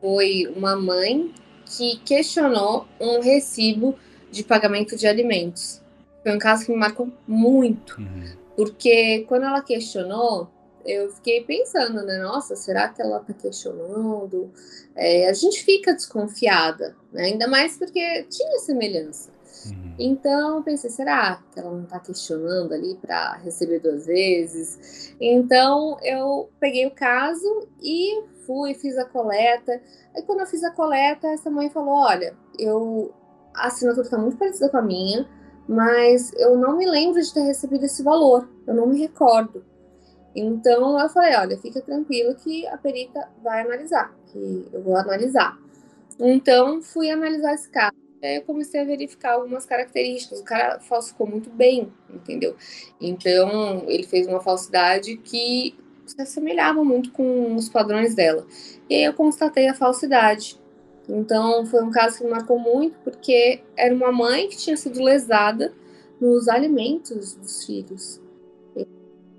foi 0.00 0.46
uma 0.55 0.76
mãe 0.76 1.32
que 1.66 1.96
questionou 2.05 2.86
um 3.00 3.20
recibo 3.20 3.96
de 4.30 4.44
pagamento 4.44 4.96
de 4.96 5.07
alimentos. 5.07 5.80
Foi 6.22 6.34
um 6.34 6.38
caso 6.38 6.66
que 6.66 6.72
me 6.72 6.78
marcou 6.78 7.11
muito, 7.26 7.98
Uhum. 8.00 8.32
porque 8.57 9.24
quando 9.28 9.44
ela 9.44 9.62
questionou, 9.62 10.48
eu 10.84 11.11
fiquei 11.11 11.42
pensando, 11.42 12.05
né? 12.05 12.18
Nossa, 12.18 12.55
será 12.55 12.88
que 12.88 13.00
ela 13.00 13.18
tá 13.20 13.32
questionando? 13.32 14.52
É, 14.94 15.28
a 15.28 15.32
gente 15.32 15.64
fica 15.64 15.94
desconfiada, 15.94 16.94
né? 17.12 17.24
Ainda 17.24 17.48
mais 17.48 17.78
porque 17.78 18.24
tinha 18.24 18.59
semelhança. 18.59 19.30
Uhum. 19.70 19.94
Então, 19.98 20.62
pensei, 20.62 20.90
será 20.90 21.40
que 21.52 21.60
ela 21.60 21.70
não 21.70 21.84
tá 21.84 22.00
questionando 22.00 22.72
ali 22.72 22.96
para 22.96 23.34
receber 23.34 23.78
duas 23.78 24.06
vezes? 24.06 25.14
Então, 25.20 25.96
eu 26.02 26.50
peguei 26.58 26.86
o 26.86 26.90
caso 26.90 27.68
e 27.80 28.22
fui, 28.46 28.74
fiz 28.74 28.96
a 28.98 29.04
coleta. 29.04 29.80
Aí, 30.14 30.22
quando 30.22 30.40
eu 30.40 30.46
fiz 30.46 30.62
a 30.64 30.70
coleta, 30.70 31.28
essa 31.28 31.50
mãe 31.50 31.70
falou: 31.70 31.94
Olha, 31.94 32.36
eu 32.58 33.12
a 33.54 33.68
assinatura 33.68 34.08
tá 34.08 34.18
muito 34.18 34.36
parecida 34.36 34.68
com 34.68 34.78
a 34.78 34.82
minha, 34.82 35.28
mas 35.68 36.32
eu 36.34 36.58
não 36.58 36.76
me 36.76 36.86
lembro 36.86 37.22
de 37.22 37.32
ter 37.32 37.42
recebido 37.42 37.84
esse 37.84 38.02
valor, 38.02 38.48
eu 38.66 38.74
não 38.74 38.86
me 38.86 38.98
recordo. 38.98 39.64
Então, 40.34 40.98
eu 40.98 41.08
falei: 41.08 41.36
Olha, 41.36 41.56
fica 41.58 41.80
tranquila 41.80 42.34
que 42.34 42.66
a 42.66 42.76
perita 42.76 43.28
vai 43.42 43.62
analisar, 43.62 44.12
que 44.26 44.68
eu 44.72 44.82
vou 44.82 44.96
analisar. 44.96 45.56
Então, 46.18 46.82
fui 46.82 47.10
analisar 47.10 47.54
esse 47.54 47.68
caso 47.70 48.03
aí 48.24 48.36
eu 48.36 48.42
comecei 48.42 48.80
a 48.80 48.84
verificar 48.84 49.32
algumas 49.34 49.64
características. 49.66 50.40
O 50.40 50.44
cara 50.44 50.80
falsificou 50.80 51.26
muito 51.26 51.50
bem, 51.50 51.92
entendeu? 52.08 52.56
Então, 53.00 53.84
ele 53.88 54.04
fez 54.04 54.26
uma 54.26 54.40
falsidade 54.40 55.16
que 55.18 55.76
se 56.06 56.20
assemelhava 56.20 56.84
muito 56.84 57.10
com 57.12 57.54
os 57.54 57.68
padrões 57.68 58.14
dela. 58.14 58.46
E 58.88 58.94
aí 58.94 59.04
eu 59.04 59.14
constatei 59.14 59.68
a 59.68 59.74
falsidade. 59.74 60.60
Então, 61.08 61.66
foi 61.66 61.82
um 61.82 61.90
caso 61.90 62.18
que 62.18 62.24
me 62.24 62.30
marcou 62.30 62.58
muito, 62.58 62.98
porque 63.04 63.60
era 63.76 63.94
uma 63.94 64.10
mãe 64.10 64.48
que 64.48 64.56
tinha 64.56 64.76
sido 64.76 65.02
lesada 65.02 65.72
nos 66.20 66.48
alimentos 66.48 67.34
dos 67.34 67.66
filhos, 67.66 68.20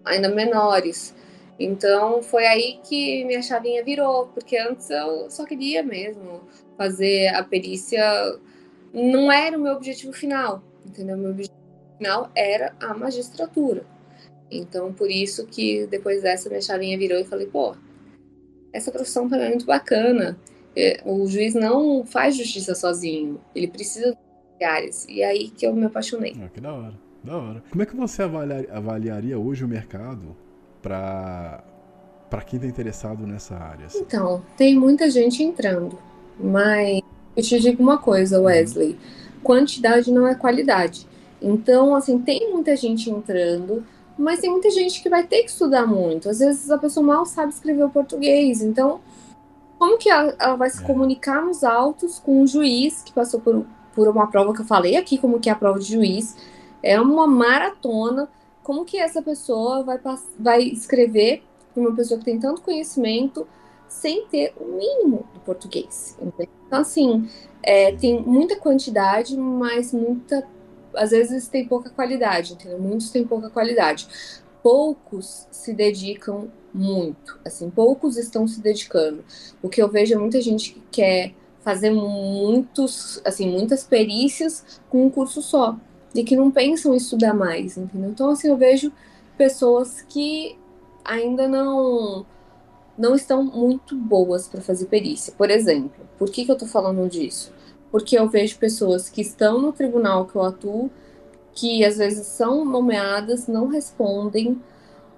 ainda 0.03 0.29
menores. 0.29 1.15
Então, 1.59 2.21
foi 2.21 2.45
aí 2.45 2.79
que 2.83 3.23
minha 3.25 3.41
chavinha 3.41 3.83
virou, 3.83 4.27
porque 4.27 4.57
antes 4.57 4.89
eu 4.89 5.29
só 5.31 5.45
queria 5.45 5.81
mesmo 5.81 6.41
fazer 6.77 7.27
a 7.29 7.43
perícia 7.43 8.03
não 8.96 9.32
era 9.32 9.58
o 9.58 9.62
meu 9.62 9.74
objetivo 9.74 10.14
final, 10.14 10.64
entendeu? 10.86 11.18
Meu 11.18 11.32
objetivo 11.32 11.60
final 11.98 12.32
era 12.34 12.74
a 12.80 12.93
magistratura. 12.93 13.86
Então, 14.50 14.93
por 14.93 15.12
isso 15.12 15.46
que 15.46 15.86
depois 15.88 16.22
dessa 16.22 16.48
minha 16.48 16.62
chavinha 16.62 16.98
virou 16.98 17.20
e 17.20 17.26
falei, 17.26 17.48
pô, 17.48 17.76
essa 18.72 18.91
profissão 18.91 19.28
também 19.28 19.48
é 19.48 19.50
muito 19.50 19.66
bacana. 19.66 20.38
O 21.06 21.28
juiz 21.28 21.54
não 21.54 22.06
faz 22.06 22.36
justiça 22.38 22.76
sozinho, 22.76 23.41
ele 23.54 23.68
precisa 23.68 24.12
de 24.12 24.18
lugares. 24.54 25.06
E 25.10 25.24
aí 25.24 25.50
que 25.50 25.66
eu 25.66 25.76
me 25.76 25.86
apaixonei. 25.86 26.36
Ah, 26.41 26.50
que 26.50 26.62
da 26.62 26.74
hora, 26.74 26.93
da 27.24 27.38
hora. 27.38 27.64
Como 27.70 27.82
é 27.82 27.86
que 27.86 27.96
você 27.96 28.24
avaliar, 28.24 28.66
avaliaria 28.70 29.38
hoje 29.38 29.64
o 29.66 29.68
mercado 29.68 30.36
para 30.82 31.64
para 32.30 32.41
quem 32.41 32.58
está 32.58 32.68
interessado 32.68 33.26
nessa 33.26 33.56
área? 33.56 33.86
Assim? 33.86 34.00
Então, 34.00 34.43
tem 34.58 34.78
muita 34.78 35.10
gente 35.10 35.41
entrando, 35.41 35.98
mas 36.38 37.02
eu 37.36 37.43
te 37.43 37.59
digo 37.59 37.81
uma 37.81 37.97
coisa, 37.97 38.41
Wesley: 38.41 38.97
quantidade 39.43 40.11
não 40.11 40.27
é 40.27 40.36
qualidade. 40.36 41.07
Então, 41.41 41.95
assim, 41.95 42.19
tem 42.19 42.51
muita 42.51 42.75
gente 42.75 43.09
entrando, 43.09 43.86
mas 44.17 44.39
tem 44.39 44.49
muita 44.49 44.69
gente 44.71 45.01
que 45.03 45.09
vai 45.09 45.25
ter 45.25 45.43
que 45.43 45.49
estudar 45.51 45.86
muito. 45.86 46.29
Às 46.29 46.39
vezes 46.39 46.71
a 46.71 46.77
pessoa 46.77 47.05
mal 47.05 47.25
sabe 47.25 47.51
escrever 47.53 47.83
o 47.83 47.89
português. 47.89 48.61
Então, 48.61 49.01
como 49.77 49.97
que 49.97 50.09
ela, 50.09 50.33
ela 50.39 50.55
vai 50.55 50.69
se 50.69 50.81
É. 50.81 50.86
comunicar 50.86 51.43
nos 51.45 51.63
autos 51.63 52.19
com 52.19 52.41
um 52.41 52.47
juiz 52.47 53.01
que 53.03 53.11
passou 53.13 53.39
por, 53.39 53.65
por 53.93 54.07
uma 54.07 54.27
prova 54.27 54.53
que 54.53 54.61
eu 54.61 54.65
falei 54.65 54.95
aqui, 54.95 55.17
como 55.17 55.39
que 55.39 55.49
é 55.49 55.51
a 55.51 55.55
prova 55.55 55.79
de 55.79 55.86
juiz? 55.86 56.36
É 56.81 56.99
uma 56.99 57.27
maratona. 57.27 58.29
Como 58.63 58.83
que 58.86 58.97
essa 58.97 59.21
pessoa 59.21 59.83
vai, 59.83 59.99
vai 60.39 60.63
escrever 60.63 61.43
para 61.73 61.81
uma 61.81 61.93
pessoa 61.93 62.17
que 62.17 62.25
tem 62.25 62.39
tanto 62.39 62.61
conhecimento 62.61 63.47
sem 63.88 64.25
ter 64.27 64.53
o 64.59 64.65
mínimo 64.65 65.25
português? 65.46 66.18
entende? 66.22 66.50
Então, 66.68 66.80
assim, 66.80 67.30
é, 67.64 67.91
tem 67.93 68.22
muita 68.22 68.56
quantidade, 68.56 69.38
mas 69.38 69.93
muita. 69.93 70.48
Às 70.96 71.12
vezes 71.12 71.48
tem 71.48 71.68
pouca 71.68 71.89
qualidade, 71.89 72.54
entendeu? 72.54 72.80
Muitos 72.80 73.10
têm 73.10 73.26
pouca 73.26 73.50
qualidade. 73.50 74.08
Poucos 74.64 75.48
se 75.52 75.74
dedicam 75.74 76.50
muito, 76.74 77.39
assim, 77.46 77.70
poucos 77.70 78.18
estão 78.18 78.48
se 78.48 78.60
dedicando. 78.62 79.24
O 79.62 79.70
que 79.70 79.82
eu 79.82 79.89
vejo 79.89 80.14
é 80.14 80.18
muita 80.18 80.41
gente 80.41 80.74
que 80.74 80.82
quer 80.91 81.34
fazer 81.62 81.89
muitos, 81.89 83.22
assim, 83.26 83.50
muitas 83.50 83.84
perícias 83.84 84.80
com 84.89 85.06
um 85.06 85.10
curso 85.10 85.41
só 85.41 85.78
e 86.14 86.24
que 86.24 86.36
não 86.36 86.52
pensam 86.52 86.93
em 86.93 86.98
estudar 86.98 87.34
mais, 87.34 87.78
entendeu? 87.78 88.10
Então, 88.10 88.30
assim, 88.30 88.48
eu 88.48 88.58
vejo 88.58 88.91
pessoas 89.38 90.02
que 90.02 90.58
ainda 91.04 91.48
não 91.48 92.26
não 92.98 93.16
estão 93.16 93.43
muito 93.43 93.96
boas 93.96 94.48
para 94.48 94.62
fazer 94.62 94.86
perícia. 94.86 95.34
Por 95.38 95.50
exemplo, 95.50 96.06
por 96.18 96.30
que, 96.30 96.46
que 96.46 96.52
eu 96.52 96.58
tô 96.58 96.66
falando 96.66 97.08
disso? 97.10 97.54
Porque 97.91 98.18
eu 98.18 98.28
vejo 98.28 98.58
pessoas 98.58 99.10
que 99.10 99.22
estão 99.22 99.62
no 99.62 99.72
tribunal 99.72 100.26
que 100.26 100.36
eu 100.36 100.41
atuo, 100.41 100.89
que 101.54 101.84
às 101.86 101.98
vezes 101.98 102.28
são 102.28 102.66
nomeadas, 102.66 103.48
não 103.48 103.68
respondem, 103.68 104.62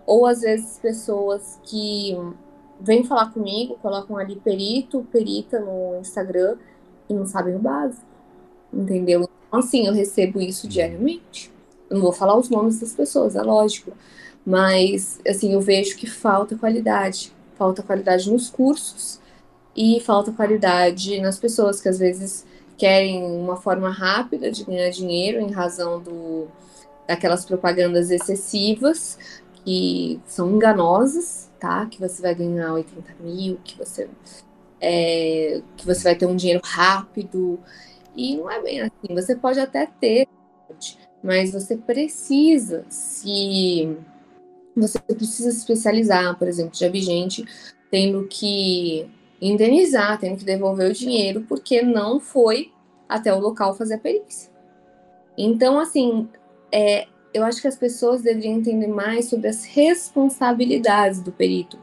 ou 0.06 0.26
às 0.26 0.42
vezes 0.42 0.80
pessoas 0.80 1.60
que 1.64 2.16
vêm 2.80 3.04
falar 3.04 3.32
comigo, 3.32 3.78
colocam 3.82 4.18
ali 4.18 4.36
perito, 4.36 5.06
perita 5.12 5.60
no 5.60 6.00
Instagram 6.00 6.58
e 7.10 7.14
não 7.14 7.26
sabem 7.26 7.56
o 7.56 7.60
básico, 7.60 8.06
entendeu? 8.72 9.22
Então, 9.48 9.60
assim, 9.60 9.88
eu 9.88 9.94
recebo 9.94 10.40
isso 10.40 10.68
diariamente. 10.68 11.52
Eu 11.90 11.96
não 11.96 12.04
vou 12.04 12.14
falar 12.14 12.38
os 12.38 12.50
nomes 12.50 12.80
das 12.80 12.94
pessoas, 12.94 13.36
é 13.36 13.42
lógico, 13.42 13.92
mas 14.46 15.20
assim, 15.28 15.54
eu 15.54 15.62
vejo 15.62 15.98
que 15.98 16.08
falta 16.08 16.58
qualidade, 16.58 17.34
falta 17.58 17.84
qualidade 17.84 18.32
nos 18.32 18.50
cursos 18.50 19.20
e 19.76 20.00
falta 20.00 20.32
qualidade 20.32 21.20
nas 21.20 21.38
pessoas 21.38 21.82
que 21.82 21.90
às 21.90 22.00
vezes 22.00 22.46
querem 22.78 23.24
uma 23.24 23.56
forma 23.56 23.90
rápida 23.90 24.52
de 24.52 24.64
ganhar 24.64 24.90
dinheiro 24.90 25.40
em 25.40 25.52
razão 25.52 26.00
do, 26.02 26.48
daquelas 27.08 27.46
propagandas 27.46 28.12
excessivas 28.12 29.18
que 29.68 30.22
são 30.26 30.50
enganosas, 30.52 31.52
tá? 31.60 31.86
Que 31.88 32.00
você 32.00 32.22
vai 32.22 32.34
ganhar 32.34 32.74
80 32.74 33.16
mil, 33.20 33.60
que 33.64 33.78
você, 33.78 34.10
é, 34.80 35.62
que 35.76 35.86
você 35.86 36.04
vai 36.04 36.16
ter 36.16 36.26
um 36.26 36.38
dinheiro 36.38 36.62
rápido. 36.64 37.60
E 38.16 38.38
não 38.38 38.50
é 38.50 38.62
bem 38.62 38.82
assim. 38.82 39.14
Você 39.14 39.36
pode 39.36 39.60
até 39.60 39.86
ter, 39.86 40.28
mas 41.22 41.52
você 41.52 41.76
precisa 41.76 42.86
se. 42.90 43.98
Você 44.78 45.00
precisa 45.00 45.52
se 45.52 45.58
especializar, 45.58 46.38
por 46.38 46.48
exemplo, 46.48 46.78
já 46.78 46.88
vi 46.88 47.02
gente 47.02 47.44
tendo 47.90 48.28
que 48.28 49.10
indenizar, 49.42 50.20
tendo 50.20 50.38
que 50.38 50.46
devolver 50.46 50.92
o 50.92 50.94
dinheiro 50.94 51.42
porque 51.48 51.82
não 51.82 52.20
foi 52.20 52.72
até 53.10 53.34
o 53.34 53.40
local 53.40 53.74
fazer 53.76 53.96
a 53.96 54.00
perícia. 54.00 54.52
Então, 55.38 55.80
assim, 55.80 56.30
é, 56.72 57.08
eu 57.34 57.44
acho 57.44 57.62
que 57.62 57.68
as 57.68 57.76
pessoas 57.76 58.22
deveriam 58.22 58.56
entender 58.56 58.88
mais 58.88 59.26
sobre 59.26 59.48
as 59.48 59.64
responsabilidades 59.66 61.22
do 61.22 61.32
perito, 61.32 61.80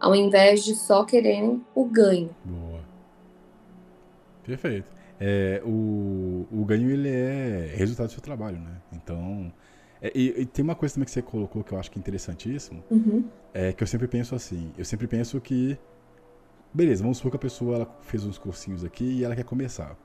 ao 0.00 0.14
invés 0.14 0.64
de 0.64 0.74
só 0.74 1.04
quererem 1.04 1.64
o 1.74 1.84
ganho. 1.84 2.30
Boa. 2.44 2.80
Perfeito. 4.44 4.94
É, 5.18 5.62
o, 5.64 6.46
o 6.52 6.64
ganho 6.64 6.90
ele 6.90 7.08
é 7.08 7.72
resultado 7.74 8.08
do 8.08 8.12
seu 8.12 8.22
trabalho, 8.22 8.58
né? 8.58 8.80
Então, 8.92 9.50
e, 10.14 10.42
e 10.42 10.46
tem 10.46 10.62
uma 10.62 10.74
coisa 10.74 10.94
também 10.94 11.04
que 11.06 11.10
você 11.10 11.22
colocou 11.22 11.62
que 11.64 11.72
eu 11.72 11.78
acho 11.78 11.90
que 11.90 11.98
é 11.98 12.00
interessantíssimo, 12.00 12.82
Uhum. 12.90 13.24
é 13.54 13.72
que 13.72 13.82
eu 13.82 13.86
sempre 13.86 14.06
penso 14.08 14.34
assim, 14.34 14.72
eu 14.76 14.84
sempre 14.84 15.06
penso 15.06 15.40
que, 15.40 15.78
beleza, 16.72 17.02
vamos 17.02 17.18
supor 17.18 17.30
que 17.32 17.36
a 17.36 17.40
pessoa 17.40 17.76
ela 17.76 17.98
fez 18.02 18.24
uns 18.24 18.38
cursinhos 18.38 18.84
aqui 18.84 19.04
e 19.04 19.24
ela 19.24 19.34
quer 19.36 19.44
começar. 19.44 19.96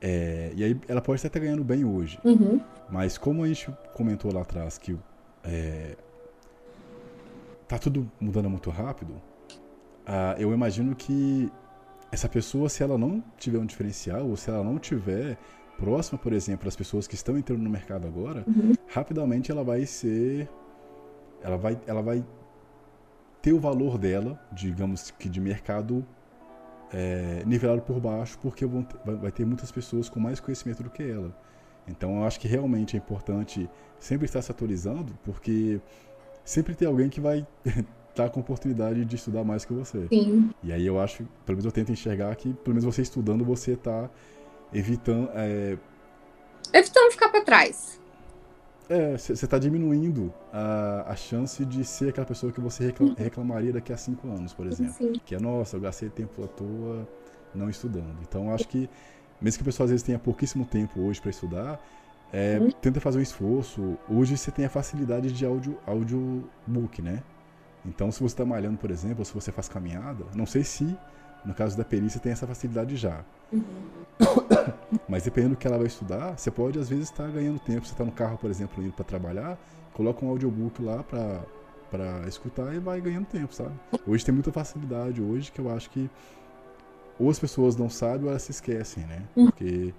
É, 0.00 0.52
e 0.56 0.64
aí 0.64 0.80
ela 0.88 1.00
pode 1.00 1.20
até 1.20 1.28
estar 1.28 1.38
ganhando 1.40 1.62
bem 1.62 1.84
hoje, 1.84 2.18
Uhum. 2.24 2.60
mas 2.90 3.16
como 3.18 3.42
a 3.44 3.48
gente 3.48 3.70
comentou 3.94 4.32
lá 4.32 4.40
atrás 4.42 4.78
que 4.78 4.98
é, 5.44 5.96
tá 7.68 7.78
tudo 7.78 8.10
mudando 8.20 8.50
muito 8.50 8.70
rápido, 8.70 9.14
ah, 10.06 10.34
eu 10.38 10.52
imagino 10.52 10.94
que 10.96 11.50
essa 12.10 12.28
pessoa, 12.28 12.68
se 12.68 12.82
ela 12.82 12.98
não 12.98 13.22
tiver 13.38 13.58
um 13.58 13.64
diferencial, 13.66 14.26
ou 14.28 14.36
se 14.36 14.50
ela 14.50 14.62
não 14.62 14.78
tiver 14.78 15.38
próxima, 15.78 16.18
por 16.18 16.32
exemplo, 16.32 16.64
das 16.64 16.76
pessoas 16.76 17.06
que 17.06 17.14
estão 17.14 17.36
entrando 17.36 17.60
no 17.62 17.70
mercado 17.70 18.06
agora, 18.06 18.44
Uhum. 18.46 18.72
rapidamente 18.88 19.50
ela 19.50 19.64
vai 19.64 19.84
ser. 19.86 20.48
Ela 21.42 21.56
vai. 21.56 21.78
Ela 21.86 22.02
vai 22.02 22.24
ter 23.40 23.52
o 23.52 23.58
valor 23.58 23.98
dela, 23.98 24.40
digamos 24.52 25.10
que 25.10 25.28
de 25.28 25.40
mercado, 25.40 26.06
é, 26.92 27.42
nivelado 27.44 27.82
por 27.82 27.98
baixo, 27.98 28.38
porque 28.40 28.64
vai 29.04 29.32
ter 29.32 29.44
muitas 29.44 29.72
pessoas 29.72 30.08
com 30.08 30.20
mais 30.20 30.38
conhecimento 30.38 30.82
do 30.82 30.90
que 30.90 31.02
ela. 31.02 31.36
Então 31.88 32.18
eu 32.18 32.24
acho 32.24 32.38
que 32.38 32.46
realmente 32.46 32.94
é 32.96 32.98
importante 32.98 33.68
sempre 33.98 34.26
estar 34.26 34.40
se 34.42 34.52
atualizando, 34.52 35.12
porque 35.24 35.80
sempre 36.44 36.76
tem 36.76 36.86
alguém 36.86 37.08
que 37.08 37.20
vai 37.20 37.44
estar 38.10 38.30
com 38.30 38.38
oportunidade 38.38 39.04
de 39.04 39.16
estudar 39.16 39.42
mais 39.42 39.64
que 39.64 39.72
você. 39.72 40.06
Sim. 40.08 40.50
E 40.62 40.70
aí 40.72 40.86
eu 40.86 41.00
acho, 41.00 41.24
pelo 41.44 41.56
menos 41.56 41.64
eu 41.64 41.72
tento 41.72 41.90
enxergar 41.90 42.36
que, 42.36 42.52
pelo 42.54 42.74
menos 42.76 42.84
você 42.84 43.02
estudando, 43.02 43.44
você 43.44 43.72
está 43.72 44.08
evitando. 44.72 45.30
É... 45.34 45.76
Evitando 46.72 47.12
ficar 47.12 47.28
para 47.28 47.42
trás. 47.42 48.00
É, 48.88 49.16
você 49.16 49.32
está 49.32 49.58
diminuindo 49.58 50.32
a, 50.52 51.12
a 51.12 51.16
chance 51.16 51.64
de 51.64 51.84
ser 51.84 52.10
aquela 52.10 52.26
pessoa 52.26 52.52
que 52.52 52.60
você 52.60 52.92
uhum. 53.00 53.14
reclamaria 53.14 53.72
daqui 53.72 53.92
a 53.92 53.96
cinco 53.96 54.28
anos, 54.28 54.52
por 54.52 54.66
exemplo. 54.66 54.92
Sim. 54.92 55.12
Que 55.24 55.34
é, 55.34 55.40
nossa, 55.40 55.76
eu 55.76 55.80
gastei 55.80 56.10
tempo 56.10 56.44
à 56.44 56.48
toa 56.48 57.08
não 57.54 57.70
estudando. 57.70 58.18
Então, 58.22 58.52
acho 58.52 58.66
que, 58.68 58.90
mesmo 59.40 59.58
que 59.58 59.62
a 59.62 59.66
pessoa 59.66 59.84
às 59.84 59.90
vezes 59.90 60.04
tenha 60.04 60.18
pouquíssimo 60.18 60.66
tempo 60.66 61.00
hoje 61.00 61.20
para 61.20 61.30
estudar, 61.30 61.80
é, 62.32 62.58
uhum. 62.58 62.70
tenta 62.70 63.00
fazer 63.00 63.18
um 63.18 63.22
esforço. 63.22 63.96
Hoje 64.08 64.36
você 64.36 64.50
tem 64.50 64.64
a 64.64 64.70
facilidade 64.70 65.32
de 65.32 65.44
áudio, 65.46 65.78
audiobook, 65.86 67.00
né? 67.00 67.22
Então, 67.84 68.10
se 68.12 68.20
você 68.20 68.34
está 68.34 68.44
malhando, 68.44 68.78
por 68.78 68.90
exemplo, 68.90 69.20
ou 69.20 69.24
se 69.24 69.34
você 69.34 69.50
faz 69.50 69.68
caminhada, 69.68 70.24
não 70.34 70.46
sei 70.46 70.64
se, 70.64 70.96
no 71.44 71.54
caso 71.54 71.76
da 71.76 71.84
perícia, 71.84 72.20
tem 72.20 72.32
essa 72.32 72.46
facilidade 72.46 72.96
já. 72.96 73.24
Uhum. 73.52 73.62
Mas 75.08 75.24
dependendo 75.24 75.54
do 75.54 75.58
que 75.58 75.66
ela 75.66 75.78
vai 75.78 75.86
estudar, 75.86 76.38
você 76.38 76.50
pode 76.50 76.78
às 76.78 76.88
vezes 76.88 77.10
estar 77.10 77.28
ganhando 77.30 77.58
tempo. 77.58 77.86
Você 77.86 77.92
está 77.92 78.04
no 78.04 78.12
carro, 78.12 78.38
por 78.38 78.50
exemplo, 78.50 78.82
indo 78.82 78.92
para 78.92 79.04
trabalhar, 79.04 79.58
coloca 79.92 80.24
um 80.24 80.28
audiobook 80.28 80.82
lá 80.82 81.02
para 81.02 81.40
para 81.90 82.26
escutar 82.26 82.74
e 82.74 82.78
vai 82.78 82.98
ganhando 83.02 83.26
tempo, 83.26 83.54
sabe? 83.54 83.74
Hoje 84.06 84.24
tem 84.24 84.32
muita 84.32 84.50
facilidade 84.50 85.20
hoje 85.20 85.52
que 85.52 85.60
eu 85.60 85.70
acho 85.70 85.90
que 85.90 86.08
ou 87.18 87.28
as 87.28 87.38
pessoas 87.38 87.76
não 87.76 87.90
sabem 87.90 88.24
ou 88.24 88.30
elas 88.30 88.42
se 88.44 88.50
esquecem, 88.50 89.04
né? 89.04 89.22
Uhum. 89.36 89.44
Porque 89.44 89.92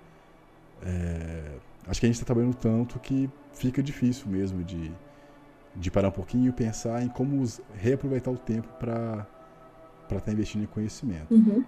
é, 0.81 1.51
acho 1.87 1.99
que 1.99 2.07
a 2.07 2.09
gente 2.09 2.15
está 2.15 2.25
trabalhando 2.25 2.55
tanto 2.55 2.99
que 2.99 3.29
fica 3.53 3.83
difícil 3.83 4.27
mesmo 4.27 4.63
de, 4.63 4.91
de 5.75 5.91
parar 5.91 6.07
um 6.07 6.11
pouquinho 6.11 6.49
e 6.49 6.51
pensar 6.51 7.03
em 7.03 7.09
como 7.09 7.45
reaproveitar 7.75 8.31
o 8.31 8.37
tempo 8.37 8.67
para 8.79 9.27
estar 10.03 10.21
tá 10.21 10.31
investindo 10.31 10.63
em 10.63 10.67
conhecimento. 10.67 11.33
Uhum. 11.33 11.63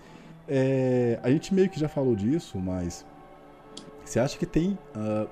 É, 0.47 1.19
a 1.23 1.29
gente 1.29 1.53
meio 1.53 1.69
que 1.69 1.79
já 1.79 1.87
falou 1.87 2.15
disso, 2.15 2.57
mas 2.59 3.05
você 4.03 4.19
acha 4.19 4.37
que 4.37 4.45
tem 4.45 4.77
uh, 4.95 5.27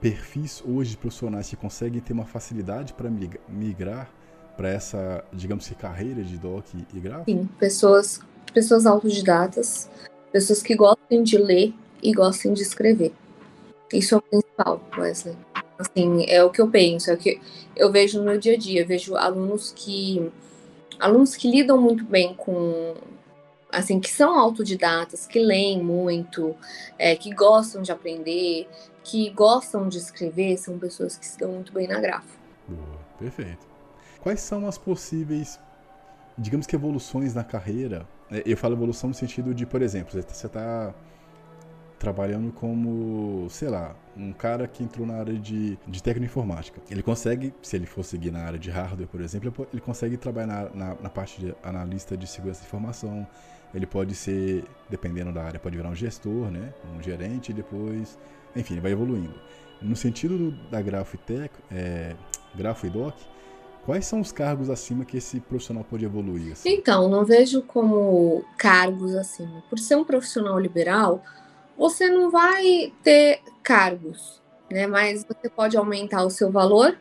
perfis 0.00 0.62
hoje 0.66 0.90
de 0.90 0.96
profissionais 0.98 1.48
que 1.48 1.56
conseguem 1.56 2.00
ter 2.00 2.12
uma 2.12 2.26
facilidade 2.26 2.92
para 2.92 3.08
migrar 3.48 4.10
para 4.56 4.68
essa, 4.68 5.24
digamos 5.32 5.66
que, 5.66 5.74
carreira 5.74 6.22
de 6.22 6.36
doc 6.36 6.66
e 6.74 7.00
grafo? 7.00 7.24
Sim, 7.24 7.48
pessoas, 7.58 8.20
pessoas 8.52 8.86
autodidatas, 8.86 9.88
pessoas 10.30 10.62
que 10.62 10.76
gostem 10.76 11.22
de 11.22 11.38
ler 11.38 11.74
e 12.02 12.12
gostem 12.12 12.52
de 12.52 12.62
escrever. 12.62 13.12
Isso 13.92 14.14
é 14.14 14.18
o 14.18 14.22
principal, 14.22 14.80
Wesley. 14.96 15.36
Assim, 15.78 16.24
é 16.28 16.42
o 16.44 16.50
que 16.50 16.60
eu 16.60 16.68
penso, 16.68 17.10
é 17.10 17.14
o 17.14 17.16
que 17.16 17.40
eu 17.74 17.90
vejo 17.90 18.18
no 18.18 18.24
meu 18.24 18.38
dia 18.38 18.54
a 18.54 18.56
dia. 18.56 18.82
Eu 18.82 18.86
vejo 18.86 19.16
alunos 19.16 19.72
que 19.74 20.30
alunos 20.98 21.36
que 21.36 21.50
lidam 21.50 21.80
muito 21.80 22.04
bem 22.04 22.34
com 22.34 22.94
assim, 23.70 23.98
que 23.98 24.10
são 24.10 24.38
autodidatas, 24.38 25.26
que 25.26 25.38
leem 25.38 25.82
muito, 25.82 26.54
é, 26.98 27.16
que 27.16 27.34
gostam 27.34 27.82
de 27.82 27.90
aprender, 27.90 28.68
que 29.02 29.30
gostam 29.30 29.88
de 29.88 29.98
escrever, 29.98 30.56
são 30.56 30.78
pessoas 30.78 31.16
que 31.16 31.26
se 31.26 31.38
dão 31.38 31.52
muito 31.52 31.72
bem 31.72 31.88
na 31.88 32.00
grafa. 32.00 32.38
Boa, 32.68 32.98
perfeito. 33.18 33.66
Quais 34.20 34.40
são 34.40 34.66
as 34.66 34.78
possíveis, 34.78 35.58
digamos 36.38 36.66
que 36.66 36.76
evoluções 36.76 37.34
na 37.34 37.44
carreira? 37.44 38.06
É, 38.30 38.42
eu 38.46 38.56
falo 38.56 38.74
evolução 38.74 39.08
no 39.08 39.14
sentido 39.14 39.52
de, 39.52 39.66
por 39.66 39.82
exemplo, 39.82 40.12
você 40.12 40.46
está 40.46 40.94
trabalhando 41.98 42.52
como, 42.52 43.46
sei 43.50 43.68
lá, 43.68 43.94
um 44.16 44.32
cara 44.32 44.66
que 44.66 44.82
entrou 44.82 45.06
na 45.06 45.14
área 45.14 45.34
de, 45.34 45.78
de 45.86 46.02
técnico 46.02 46.30
informática. 46.30 46.80
Ele 46.90 47.02
consegue, 47.02 47.52
se 47.62 47.76
ele 47.76 47.86
for 47.86 48.04
seguir 48.04 48.30
na 48.30 48.40
área 48.40 48.58
de 48.58 48.70
hardware, 48.70 49.08
por 49.08 49.20
exemplo, 49.20 49.66
ele 49.72 49.80
consegue 49.80 50.16
trabalhar 50.16 50.46
na, 50.46 50.70
na, 50.70 50.96
na 51.02 51.10
parte 51.10 51.40
de 51.40 51.54
analista 51.62 52.16
de 52.16 52.26
segurança 52.26 52.60
de 52.60 52.66
informação, 52.66 53.26
ele 53.74 53.86
pode 53.86 54.14
ser, 54.14 54.64
dependendo 54.88 55.32
da 55.32 55.42
área, 55.42 55.58
pode 55.58 55.76
virar 55.76 55.88
um 55.88 55.94
gestor, 55.94 56.50
né? 56.50 56.72
Um 56.96 57.02
gerente 57.02 57.52
depois, 57.52 58.16
enfim, 58.54 58.78
vai 58.78 58.92
evoluindo. 58.92 59.34
No 59.82 59.96
sentido 59.96 60.38
do, 60.38 60.50
da 60.70 60.80
Grafo 60.80 61.16
e 61.16 61.18
Tech, 61.18 61.52
é, 61.72 62.14
Grafo 62.54 62.86
e 62.86 62.90
Doc, 62.90 63.16
quais 63.84 64.06
são 64.06 64.20
os 64.20 64.30
cargos 64.30 64.70
acima 64.70 65.04
que 65.04 65.16
esse 65.16 65.40
profissional 65.40 65.82
pode 65.82 66.04
evoluir? 66.04 66.52
Assim? 66.52 66.70
Então, 66.70 67.08
não 67.08 67.24
vejo 67.24 67.62
como 67.62 68.44
cargos 68.56 69.14
acima. 69.16 69.62
Por 69.68 69.78
ser 69.78 69.96
um 69.96 70.04
profissional 70.04 70.58
liberal, 70.58 71.22
você 71.76 72.08
não 72.08 72.30
vai 72.30 72.92
ter 73.02 73.40
cargos, 73.62 74.40
né? 74.70 74.86
Mas 74.86 75.24
você 75.24 75.48
pode 75.48 75.76
aumentar 75.76 76.24
o 76.24 76.30
seu 76.30 76.50
valor, 76.50 76.96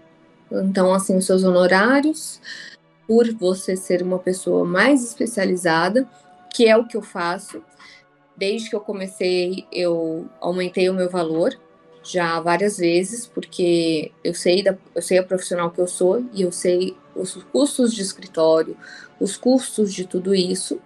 então, 0.51 0.93
assim, 0.93 1.17
os 1.17 1.25
seus 1.25 1.43
honorários, 1.43 2.39
por 3.07 3.31
você 3.33 3.75
ser 3.75 4.01
uma 4.01 4.19
pessoa 4.19 4.63
mais 4.63 5.03
especializada 5.03 6.07
que 6.53 6.67
é 6.67 6.77
o 6.77 6.85
que 6.85 6.95
eu 6.95 7.01
faço. 7.01 7.61
Desde 8.37 8.69
que 8.69 8.75
eu 8.75 8.79
comecei, 8.79 9.65
eu 9.71 10.27
aumentei 10.39 10.89
o 10.89 10.93
meu 10.93 11.09
valor 11.09 11.59
já 12.03 12.39
várias 12.39 12.77
vezes, 12.77 13.25
porque 13.25 14.11
eu 14.23 14.33
sei, 14.33 14.61
da, 14.61 14.77
eu 14.93 15.01
sei 15.01 15.17
a 15.17 15.23
profissional 15.23 15.71
que 15.71 15.79
eu 15.79 15.87
sou 15.87 16.23
e 16.33 16.41
eu 16.41 16.51
sei 16.51 16.95
os 17.15 17.35
custos 17.51 17.93
de 17.93 18.01
escritório, 18.01 18.77
os 19.19 19.37
custos 19.37 19.93
de 19.93 20.05
tudo 20.05 20.35
isso. 20.35 20.79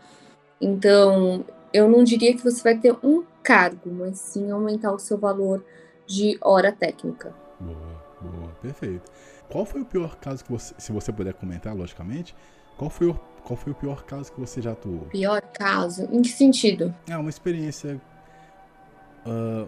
Então, 0.61 1.45
eu 1.73 1.89
não 1.89 2.03
diria 2.03 2.35
que 2.35 2.43
você 2.43 2.61
vai 2.61 2.77
ter 2.77 2.95
um 3.03 3.23
cargo, 3.47 3.89
mas 3.89 4.19
sim 4.19 4.51
aumentar 4.51 4.91
o 4.91 4.99
seu 4.99 5.17
valor 5.17 5.63
de 6.05 6.37
hora 6.41 6.69
técnica. 6.69 7.33
Boa, 7.57 8.03
boa, 8.19 8.49
perfeito. 8.61 9.09
Qual 9.49 9.65
foi 9.65 9.81
o 9.81 9.85
pior 9.85 10.17
caso 10.17 10.43
que 10.43 10.51
você, 10.51 10.75
se 10.77 10.91
você 10.91 11.13
puder 11.13 11.33
comentar, 11.33 11.73
logicamente, 11.73 12.35
qual 12.77 12.89
foi 12.89 13.07
o 13.07 13.17
qual 13.45 13.55
foi 13.55 13.71
o 13.71 13.75
pior 13.75 14.03
caso 14.03 14.33
que 14.33 14.39
você 14.41 14.61
já 14.61 14.73
atuou? 14.73 15.07
Pior 15.09 15.41
caso? 15.41 16.03
Em 16.11 16.21
que 16.21 16.27
sentido? 16.27 16.93
É 17.07 17.17
uma 17.17 17.29
experiência. 17.29 18.01
Uh... 19.25 19.65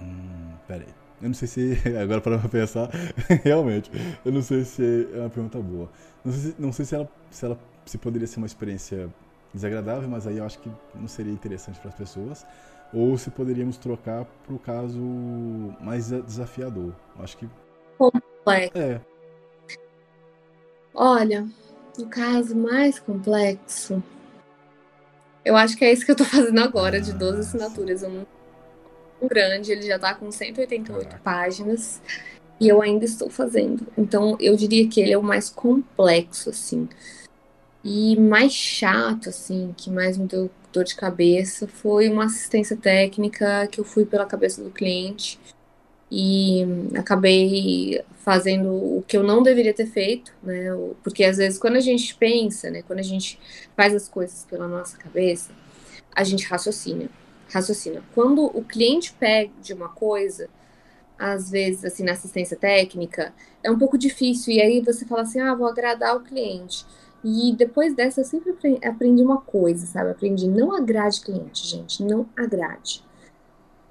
Hum, 0.00 0.54
peraí. 0.68 0.86
Eu 1.20 1.26
não 1.26 1.34
sei 1.34 1.48
se. 1.48 1.78
Agora 2.00 2.20
para 2.20 2.38
pensar, 2.48 2.88
realmente. 3.42 3.90
Eu 4.24 4.30
não 4.30 4.42
sei 4.42 4.64
se 4.64 5.08
é 5.12 5.18
uma 5.18 5.30
pergunta 5.30 5.58
boa. 5.58 5.90
Não 6.24 6.32
sei, 6.32 6.42
se, 6.42 6.54
não 6.56 6.72
sei 6.72 6.84
se, 6.84 6.94
ela, 6.94 7.08
se 7.32 7.44
ela 7.44 7.58
se 7.84 7.98
poderia 7.98 8.28
ser 8.28 8.38
uma 8.38 8.46
experiência 8.46 9.10
desagradável, 9.52 10.08
mas 10.08 10.26
aí 10.26 10.38
eu 10.38 10.44
acho 10.44 10.58
que 10.58 10.70
não 10.94 11.08
seria 11.08 11.32
interessante 11.32 11.78
para 11.80 11.90
as 11.90 11.94
pessoas. 11.94 12.46
Ou 12.92 13.16
se 13.16 13.30
poderíamos 13.30 13.76
trocar 13.76 14.24
para 14.24 14.54
o 14.54 14.58
caso 14.58 15.00
mais 15.80 16.10
desafiador. 16.10 16.92
Acho 17.18 17.36
que. 17.36 17.48
Complexo. 17.96 18.76
É. 18.76 19.00
Olha, 20.92 21.46
no 21.96 22.06
caso 22.06 22.56
mais 22.56 22.98
complexo, 22.98 24.02
eu 25.44 25.56
acho 25.56 25.76
que 25.76 25.84
é 25.84 25.92
isso 25.92 26.04
que 26.04 26.10
eu 26.10 26.16
tô 26.16 26.24
fazendo 26.24 26.60
agora, 26.60 27.00
de 27.00 27.12
12 27.12 27.40
assinaturas. 27.40 28.02
Um, 28.02 28.24
um 29.22 29.28
grande, 29.28 29.70
ele 29.70 29.82
já 29.82 29.98
tá 29.98 30.14
com 30.14 30.30
188 30.30 31.04
Caraca. 31.04 31.20
páginas 31.22 32.02
e 32.60 32.68
eu 32.68 32.82
ainda 32.82 33.04
estou 33.04 33.30
fazendo. 33.30 33.86
Então, 33.96 34.36
eu 34.40 34.56
diria 34.56 34.86
que 34.88 35.00
ele 35.00 35.12
é 35.12 35.18
o 35.18 35.22
mais 35.22 35.48
complexo, 35.48 36.50
assim. 36.50 36.88
E 37.82 38.16
mais 38.16 38.52
chato, 38.52 39.28
assim, 39.30 39.74
que 39.76 39.90
mais 39.90 40.18
me 40.18 40.26
deu 40.26 40.50
dor 40.72 40.84
de 40.84 40.94
cabeça, 40.94 41.66
foi 41.66 42.08
uma 42.08 42.24
assistência 42.26 42.76
técnica 42.76 43.66
que 43.68 43.80
eu 43.80 43.84
fui 43.84 44.04
pela 44.04 44.26
cabeça 44.26 44.62
do 44.62 44.70
cliente 44.70 45.40
e 46.10 46.64
acabei 46.96 48.02
fazendo 48.24 48.68
o 48.68 49.04
que 49.06 49.16
eu 49.16 49.22
não 49.22 49.42
deveria 49.42 49.72
ter 49.72 49.86
feito, 49.86 50.32
né? 50.42 50.66
Porque 51.02 51.24
às 51.24 51.38
vezes 51.38 51.58
quando 51.58 51.76
a 51.76 51.80
gente 51.80 52.14
pensa, 52.16 52.70
né, 52.70 52.82
quando 52.82 52.98
a 52.98 53.02
gente 53.02 53.38
faz 53.76 53.94
as 53.94 54.08
coisas 54.08 54.44
pela 54.44 54.68
nossa 54.68 54.96
cabeça, 54.98 55.52
a 56.14 56.24
gente 56.24 56.44
raciocina, 56.46 57.08
raciocina. 57.52 58.02
Quando 58.14 58.44
o 58.46 58.62
cliente 58.64 59.12
pede 59.14 59.72
uma 59.72 59.88
coisa, 59.88 60.48
às 61.18 61.50
vezes 61.50 61.84
assim 61.84 62.04
na 62.04 62.12
assistência 62.12 62.56
técnica, 62.56 63.32
é 63.62 63.70
um 63.70 63.78
pouco 63.78 63.96
difícil 63.98 64.54
e 64.54 64.60
aí 64.60 64.80
você 64.80 65.04
fala 65.06 65.22
assim: 65.22 65.40
"Ah, 65.40 65.54
vou 65.54 65.68
agradar 65.68 66.16
o 66.16 66.20
cliente". 66.20 66.84
E 67.22 67.54
depois 67.54 67.94
dessa 67.94 68.20
eu 68.20 68.24
sempre 68.24 68.52
aprendi 68.84 69.22
uma 69.22 69.40
coisa, 69.40 69.86
sabe? 69.86 70.10
Aprendi 70.10 70.48
não 70.48 70.74
agrade 70.74 71.20
cliente, 71.20 71.66
gente, 71.66 72.02
não 72.02 72.26
agrade 72.36 73.04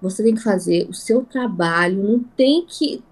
você 0.01 0.23
tem 0.23 0.35
que 0.35 0.43
fazer 0.43 0.87
o 0.89 0.93
seu 0.93 1.23
trabalho, 1.23 2.01
não 2.01 2.19
tem 2.19 2.65
que. 2.65 3.03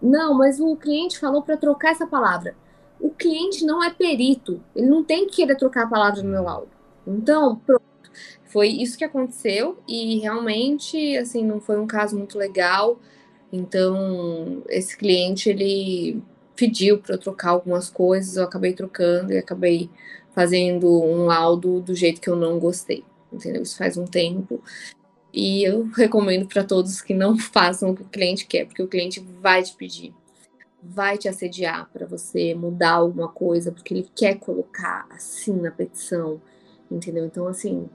Não, 0.00 0.34
mas 0.34 0.60
o 0.60 0.76
cliente 0.76 1.18
falou 1.18 1.42
para 1.42 1.56
trocar 1.56 1.90
essa 1.90 2.06
palavra. 2.06 2.56
O 3.00 3.10
cliente 3.10 3.64
não 3.64 3.82
é 3.82 3.90
perito, 3.90 4.62
ele 4.74 4.86
não 4.86 5.02
tem 5.02 5.26
que 5.26 5.36
querer 5.36 5.56
trocar 5.56 5.84
a 5.84 5.88
palavra 5.88 6.22
no 6.22 6.30
meu 6.30 6.48
áudio. 6.48 6.70
Então, 7.06 7.56
pronto. 7.56 7.82
Foi 8.44 8.68
isso 8.68 8.98
que 8.98 9.04
aconteceu 9.04 9.78
e 9.88 10.18
realmente, 10.18 11.16
assim, 11.16 11.44
não 11.44 11.58
foi 11.58 11.80
um 11.80 11.86
caso 11.86 12.16
muito 12.16 12.36
legal. 12.36 13.00
Então, 13.50 14.62
esse 14.68 14.96
cliente, 14.96 15.48
ele 15.48 16.22
pediu 16.56 16.98
para 16.98 17.14
eu 17.14 17.18
trocar 17.18 17.50
algumas 17.50 17.88
coisas, 17.90 18.36
eu 18.36 18.44
acabei 18.44 18.72
trocando 18.72 19.32
e 19.32 19.38
acabei 19.38 19.90
fazendo 20.34 20.88
um 21.02 21.24
laudo 21.26 21.80
do 21.80 21.94
jeito 21.94 22.20
que 22.20 22.28
eu 22.28 22.36
não 22.36 22.58
gostei, 22.58 23.04
entendeu? 23.32 23.62
Isso 23.62 23.76
faz 23.76 23.96
um 23.96 24.06
tempo. 24.06 24.62
E 25.32 25.64
eu 25.64 25.84
recomendo 25.96 26.46
para 26.46 26.64
todos 26.64 27.00
que 27.00 27.14
não 27.14 27.36
façam 27.38 27.90
o 27.90 27.96
que 27.96 28.02
o 28.02 28.08
cliente 28.08 28.46
quer, 28.46 28.66
porque 28.66 28.82
o 28.82 28.88
cliente 28.88 29.20
vai 29.40 29.62
te 29.62 29.74
pedir, 29.74 30.14
vai 30.82 31.16
te 31.18 31.28
assediar 31.28 31.88
para 31.92 32.06
você 32.06 32.54
mudar 32.54 32.92
alguma 32.92 33.28
coisa, 33.28 33.72
porque 33.72 33.94
ele 33.94 34.08
quer 34.14 34.38
colocar 34.38 35.06
assim 35.10 35.54
na 35.54 35.70
petição, 35.70 36.40
entendeu? 36.90 37.24
Então, 37.24 37.46
assim, 37.46 37.88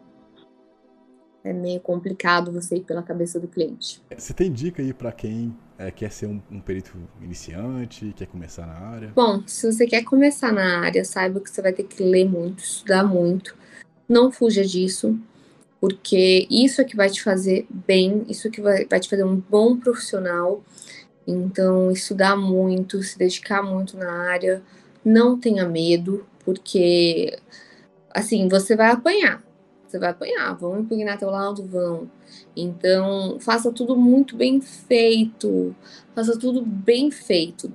é 1.44 1.54
meio 1.54 1.80
complicado 1.80 2.52
você 2.52 2.78
ir 2.78 2.82
pela 2.82 3.02
cabeça 3.02 3.40
do 3.40 3.48
cliente. 3.48 4.02
Você 4.16 4.34
tem 4.34 4.52
dica 4.52 4.82
aí 4.82 4.94
para 4.94 5.12
quem 5.12 5.56
é, 5.78 5.92
quer 5.92 6.12
ser 6.12 6.26
um, 6.28 6.42
um, 6.52 6.60
perito 6.60 6.98
iniciante, 7.22 8.14
quer 8.16 8.28
começar 8.28 8.66
na 8.66 8.74
área? 8.74 9.12
Bom, 9.16 9.44
se 9.46 9.72
você 9.72 9.86
quer 9.86 10.04
começar 10.04 10.52
na 10.52 10.80
área, 10.82 11.06
saiba 11.06 11.40
que 11.40 11.50
você 11.50 11.62
vai 11.62 11.72
ter 11.72 11.84
que 11.84 12.04
ler 12.04 12.26
muito, 12.26 12.60
estudar 12.64 13.04
muito. 13.04 13.56
Não 14.10 14.32
fuja 14.32 14.66
disso, 14.66 15.18
porque 15.80 16.48
isso 16.50 16.82
é 16.82 16.84
que 16.84 16.96
vai 16.96 17.10
te 17.10 17.22
fazer 17.22 17.68
bem, 17.70 18.26
isso 18.28 18.48
é 18.48 18.52
que 18.52 18.62
vai, 18.62 18.86
vai 18.86 19.00
te 19.00 19.10
fazer 19.10 19.24
um 19.24 19.36
bom 19.36 19.78
profissional. 19.78 20.64
Então, 21.26 21.92
estudar 21.92 22.36
muito, 22.36 23.04
se 23.04 23.18
dedicar 23.18 23.62
muito 23.62 23.98
na 23.98 24.30
área, 24.30 24.64
não 25.04 25.40
tenha 25.40 25.68
medo, 25.68 26.26
porque 26.44 27.38
assim, 28.10 28.48
você 28.48 28.76
vai 28.76 28.92
apanhar. 28.92 29.44
Você 29.88 29.98
vai 29.98 30.10
apanhar, 30.10 30.54
vão 30.56 30.80
impugnar 30.80 31.18
teu 31.18 31.30
laudo, 31.30 31.64
vão. 31.66 32.10
Então, 32.56 33.40
faça 33.40 33.72
tudo 33.72 33.96
muito 33.96 34.36
bem 34.36 34.60
feito. 34.60 35.76
Faça 36.14 36.38
tudo 36.38 36.62
bem 36.62 37.10
feito. 37.10 37.72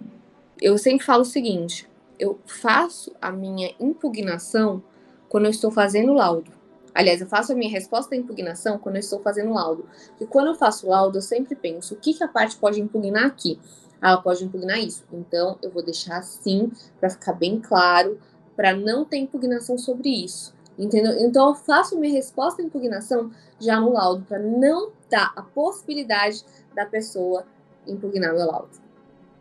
Eu 0.61 0.77
sempre 0.77 1.07
falo 1.07 1.23
o 1.23 1.27
seguinte: 1.27 1.89
eu 2.19 2.39
faço 2.47 3.13
a 3.21 3.33
minha 3.33 3.75
impugnação 3.81 4.83
quando 5.29 5.47
eu 5.47 5.51
estou 5.51 5.71
fazendo 5.71 6.13
laudo. 6.13 6.51
Aliás, 6.95 7.23
eu 7.23 7.27
faço 7.27 7.53
a 7.53 7.55
minha 7.55 7.71
resposta 7.71 8.15
à 8.15 8.19
impugnação 8.19 8.79
quando 8.79 8.97
eu 8.97 9.01
estou 9.01 9.21
fazendo 9.21 9.55
laudo. 9.55 9.87
E 10.21 10.27
quando 10.27 10.49
eu 10.49 10.55
faço 10.55 10.89
laudo, 10.89 11.19
eu 11.19 11.23
sempre 11.23 11.55
penso: 11.55 11.95
o 11.95 11.97
que, 11.97 12.13
que 12.13 12.23
a 12.23 12.29
parte 12.29 12.57
pode 12.57 12.81
impugnar 12.81 13.25
aqui? 13.25 13.59
ela 14.03 14.21
pode 14.21 14.45
impugnar 14.45 14.81
isso. 14.81 15.05
Então, 15.13 15.57
eu 15.63 15.71
vou 15.71 15.83
deixar 15.83 16.17
assim, 16.17 16.73
para 16.99 17.09
ficar 17.09 17.33
bem 17.35 17.61
claro, 17.61 18.19
para 18.57 18.75
não 18.75 19.05
ter 19.05 19.19
impugnação 19.19 19.79
sobre 19.79 20.09
isso. 20.09 20.53
Entendeu? 20.79 21.13
Então 21.21 21.49
eu 21.49 21.55
faço 21.55 21.99
minha 21.99 22.13
resposta 22.13 22.63
à 22.63 22.65
impugnação 22.65 23.31
já 23.61 23.79
no 23.81 23.93
laudo, 23.93 24.25
para 24.25 24.39
não 24.39 24.91
dar 25.11 25.33
a 25.37 25.43
possibilidade 25.43 26.45
da 26.75 26.87
pessoa 26.87 27.45
impugnar 27.87 28.35
meu 28.35 28.47
laudo. 28.47 28.71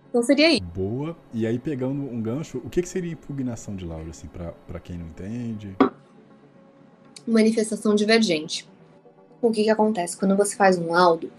Então 0.10 0.22
seria 0.22 0.52
isso. 0.52 0.64
Boa. 0.64 1.16
E 1.34 1.48
aí, 1.48 1.58
pegando 1.58 2.02
um 2.02 2.22
gancho, 2.22 2.58
o 2.58 2.70
que, 2.70 2.82
que 2.82 2.90
seria 2.90 3.14
impugnação 3.14 3.76
de 3.76 3.86
laudo, 3.86 4.10
assim, 4.10 4.28
para 4.28 4.80
quem 4.80 4.98
não 4.98 5.08
entende? 5.08 5.76
Manifestação 7.26 7.95
divergente. 7.95 8.70
O 9.41 9.52
que, 9.52 9.64
que 9.64 9.70
acontece? 9.70 10.18
Quando 10.18 10.36
você 10.36 10.56
faz 10.56 10.78
um 10.78 10.91
laudo, 10.91 11.32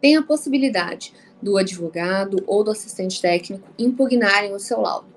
tem 0.00 0.16
a 0.16 0.22
possibilidade 0.22 1.14
do 1.40 1.56
advogado 1.56 2.44
ou 2.46 2.62
do 2.62 2.70
assistente 2.70 3.20
técnico 3.20 3.66
impugnarem 3.78 4.54
o 4.54 4.60
seu 4.60 4.80
laudo. 4.80 5.08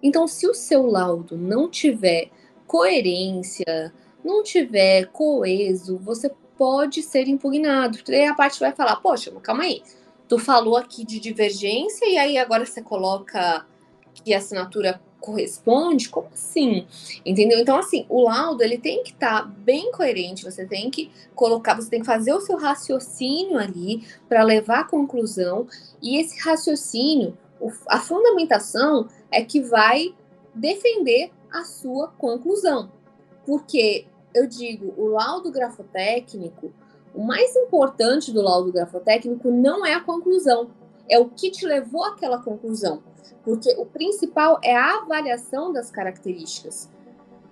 Então, 0.00 0.28
se 0.28 0.46
o 0.46 0.54
seu 0.54 0.86
laudo 0.86 1.36
não 1.36 1.68
tiver 1.68 2.30
coerência, 2.72 3.92
não 4.24 4.42
tiver 4.42 5.04
coeso, 5.08 5.98
você 5.98 6.30
pode 6.56 7.02
ser 7.02 7.28
impugnado. 7.28 7.98
Daí 8.06 8.24
a 8.24 8.34
parte 8.34 8.58
vai 8.58 8.72
falar, 8.72 8.96
poxa, 8.96 9.30
calma 9.42 9.64
aí, 9.64 9.82
tu 10.26 10.38
falou 10.38 10.78
aqui 10.78 11.04
de 11.04 11.20
divergência 11.20 12.06
e 12.06 12.16
aí 12.16 12.38
agora 12.38 12.64
você 12.64 12.80
coloca 12.80 13.66
que 14.14 14.32
a 14.32 14.38
assinatura 14.38 14.98
corresponde? 15.20 16.08
Como 16.08 16.28
assim? 16.32 16.86
Entendeu? 17.26 17.58
Então, 17.58 17.76
assim, 17.76 18.06
o 18.08 18.22
laudo 18.22 18.62
ele 18.62 18.78
tem 18.78 19.02
que 19.02 19.10
estar 19.10 19.42
tá 19.42 19.44
bem 19.44 19.92
coerente, 19.92 20.42
você 20.42 20.64
tem 20.64 20.90
que 20.90 21.10
colocar, 21.34 21.74
você 21.74 21.90
tem 21.90 22.00
que 22.00 22.06
fazer 22.06 22.32
o 22.32 22.40
seu 22.40 22.56
raciocínio 22.56 23.58
ali 23.58 24.02
para 24.30 24.42
levar 24.42 24.80
à 24.80 24.84
conclusão, 24.84 25.66
e 26.00 26.18
esse 26.18 26.40
raciocínio, 26.40 27.36
a 27.86 27.98
fundamentação 27.98 29.10
é 29.30 29.44
que 29.44 29.60
vai 29.60 30.14
defender 30.54 31.30
a 31.52 31.64
sua 31.64 32.08
conclusão. 32.08 32.90
Porque 33.46 34.06
eu 34.34 34.46
digo, 34.46 34.94
o 34.96 35.08
laudo 35.08 35.50
grafotécnico, 35.50 36.72
o 37.14 37.22
mais 37.22 37.54
importante 37.56 38.32
do 38.32 38.40
laudo 38.40 38.72
grafotécnico 38.72 39.50
não 39.50 39.84
é 39.84 39.94
a 39.94 40.00
conclusão, 40.00 40.70
é 41.08 41.18
o 41.18 41.28
que 41.28 41.50
te 41.50 41.66
levou 41.66 42.04
àquela 42.04 42.38
conclusão. 42.38 43.02
Porque 43.44 43.74
o 43.76 43.84
principal 43.84 44.58
é 44.62 44.74
a 44.74 44.98
avaliação 44.98 45.72
das 45.72 45.90
características. 45.90 46.88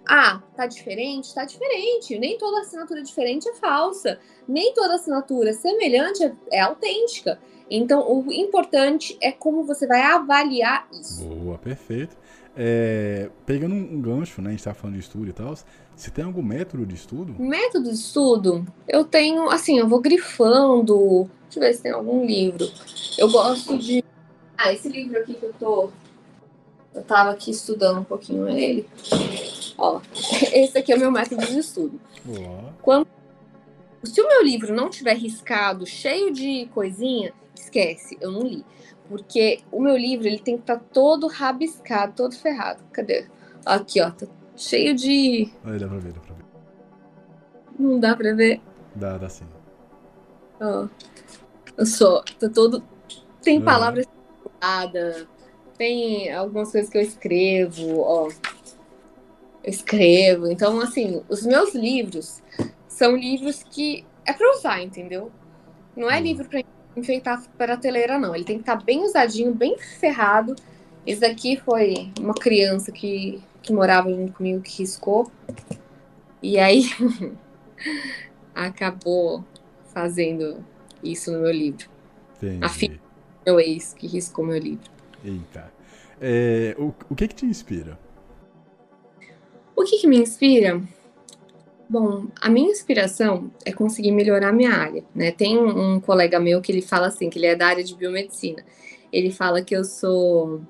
Ah, 0.09 0.43
tá 0.56 0.66
diferente? 0.66 1.35
Tá 1.35 1.44
diferente. 1.44 2.18
Nem 2.18 2.39
toda 2.39 2.60
assinatura 2.60 3.02
diferente 3.02 3.48
é 3.48 3.55
falsa. 3.55 4.18
Nem 4.48 4.72
toda 4.72 4.94
assinatura 4.94 5.52
semelhante 5.52 6.24
é, 6.24 6.35
é 6.52 6.60
autêntica. 6.60 7.39
Então, 7.70 8.10
o 8.10 8.32
importante 8.32 9.16
é 9.20 9.31
como 9.31 9.62
você 9.62 9.86
vai 9.86 10.02
avaliar 10.02 10.89
isso. 10.93 11.24
Boa, 11.24 11.59
perfeito. 11.59 12.16
É, 12.56 13.31
pegando 13.47 13.74
um, 13.74 14.01
gancho, 14.01 14.43
né? 14.43 14.48
A 14.48 14.52
gente 14.52 14.64
tá 14.64 14.74
falando 14.74 14.94
de 14.94 15.01
estudo 15.01 15.28
e 15.28 15.32
tal. 15.32 15.55
Você 15.94 16.10
tem 16.10 16.24
algum 16.24 16.43
método 16.43 16.85
de 16.85 16.94
estudo? 16.94 17.35
Método 17.39 17.89
de 17.89 17.94
estudo? 17.94 18.66
Eu 18.89 19.05
tenho, 19.05 19.48
assim, 19.51 19.78
eu 19.78 19.89
vou 19.89 20.01
grifando. 20.01 21.31
Deixa 21.44 21.59
eu 21.59 21.62
ver 21.62 21.74
se 21.74 21.82
tem 21.82 21.93
algum 21.93 22.24
livro. 22.24 22.66
Eu 23.16 23.31
gosto 23.31 23.78
de. 23.78 24.05
Ah, 24.56 24.72
esse 24.72 24.89
livro 24.89 25.18
aqui 25.18 25.35
que 25.35 25.44
eu 25.44 25.55
tô. 25.59 25.90
Eu 26.93 27.02
tava 27.02 27.31
aqui 27.31 27.52
estudando 27.52 28.01
um 28.01 28.05
pouquinho 28.05 28.48
ele. 28.48 28.86
Ó, 29.78 30.01
esse 30.52 30.77
aqui 30.77 30.93
é 30.93 30.97
o 30.97 30.98
meu 30.98 31.10
método 31.10 31.47
de 31.47 31.59
estudo. 31.59 32.01
Quando... 32.82 33.06
Se 34.02 34.20
o 34.20 34.27
meu 34.27 34.43
livro 34.43 34.74
não 34.74 34.89
tiver 34.89 35.14
riscado, 35.14 35.86
cheio 35.86 36.32
de 36.32 36.66
coisinha, 36.72 37.32
esquece, 37.55 38.16
eu 38.20 38.32
não 38.32 38.43
li. 38.43 38.64
Porque 39.11 39.59
o 39.73 39.82
meu 39.82 39.97
livro 39.97 40.28
ele 40.28 40.39
tem 40.39 40.55
que 40.55 40.62
estar 40.62 40.77
tá 40.77 40.85
todo 40.93 41.27
rabiscado, 41.27 42.12
todo 42.15 42.32
ferrado. 42.32 42.81
Cadê? 42.93 43.27
Aqui, 43.66 44.01
ó. 44.01 44.09
Tá 44.12 44.24
cheio 44.57 44.95
de. 44.95 45.53
Aí 45.65 45.81
dá 45.81 45.89
pra 45.89 45.99
ver, 45.99 46.12
dá 46.12 46.20
pra 46.20 46.35
ver. 46.37 46.45
Não 47.77 47.99
dá 47.99 48.15
pra 48.15 48.32
ver? 48.32 48.61
Dá, 48.95 49.19
dá 49.19 49.28
sim. 49.28 49.47
Ó. 50.61 50.87
Eu 51.77 51.87
sou. 51.87 52.23
Tá 52.39 52.49
todo. 52.49 52.85
Tem 53.43 53.59
uhum. 53.59 53.65
palavras 53.65 54.07
erradas. 54.62 55.27
Tem 55.77 56.32
algumas 56.32 56.70
coisas 56.70 56.89
que 56.89 56.99
eu 56.99 57.03
escrevo, 57.03 57.99
ó. 58.03 58.28
Eu 59.65 59.70
escrevo. 59.70 60.47
Então, 60.53 60.81
assim, 60.81 61.20
os 61.28 61.45
meus 61.45 61.74
livros 61.74 62.41
são 62.87 63.16
livros 63.16 63.65
que 63.65 64.07
é 64.24 64.32
pra 64.32 64.53
usar, 64.53 64.81
entendeu? 64.81 65.32
Não 65.97 66.09
é 66.09 66.19
uhum. 66.19 66.23
livro 66.23 66.49
pra 66.49 66.62
enfeitar 66.97 67.39
a 67.39 67.57
prateleira, 67.57 68.19
não. 68.19 68.35
Ele 68.35 68.45
tem 68.45 68.57
que 68.57 68.62
estar 68.62 68.77
tá 68.77 68.85
bem 68.85 69.05
usadinho, 69.05 69.55
bem 69.55 69.79
ferrado. 69.79 70.55
Esse 71.07 71.21
daqui 71.21 71.57
foi 71.57 72.11
uma 72.19 72.35
criança 72.35 72.93
que, 72.93 73.41
que 73.62 73.73
morava 73.73 74.11
junto 74.11 74.33
comigo 74.33 74.61
que 74.61 74.79
riscou. 74.79 75.31
E 76.43 76.59
aí 76.59 76.85
acabou 78.55 79.45
fazendo 79.93 80.65
isso 81.03 81.33
no 81.33 81.41
meu 81.41 81.51
livro. 81.51 81.89
Entendi. 82.37 82.65
A 82.65 82.69
filha 82.69 82.97
do 82.97 83.53
meu 83.53 83.61
ex 83.61 83.95
que 83.95 84.07
riscou 84.07 84.45
meu 84.45 84.59
livro. 84.59 84.91
Eita. 85.25 85.73
É, 86.21 86.75
o, 86.79 86.95
o 87.09 87.15
que 87.15 87.29
que 87.29 87.35
te 87.35 87.47
inspira? 87.47 87.99
O 89.75 89.83
que, 89.85 89.99
que 89.99 90.07
me 90.07 90.19
inspira? 90.19 90.83
Bom, 91.91 92.29
a 92.41 92.49
minha 92.49 92.71
inspiração 92.71 93.51
é 93.65 93.73
conseguir 93.73 94.12
melhorar 94.12 94.53
minha 94.53 94.71
área, 94.71 95.03
né? 95.12 95.33
Tem 95.33 95.59
um, 95.59 95.95
um, 95.95 96.01
colega 96.01 96.39
meu 96.39 96.61
que 96.61 96.71
ele 96.71 96.83
fala 96.83 97.09
assim, 97.09 97.29
que 97.29 97.37
ele 97.37 97.47
é 97.47 97.57
da 97.57 97.67
área 97.67 97.83
de 97.83 97.97
biomedicina. 97.97 98.65
Ele 99.12 99.33
fala 99.33 99.61
que 99.61 99.75
eu 99.75 99.83
sou 99.83 100.61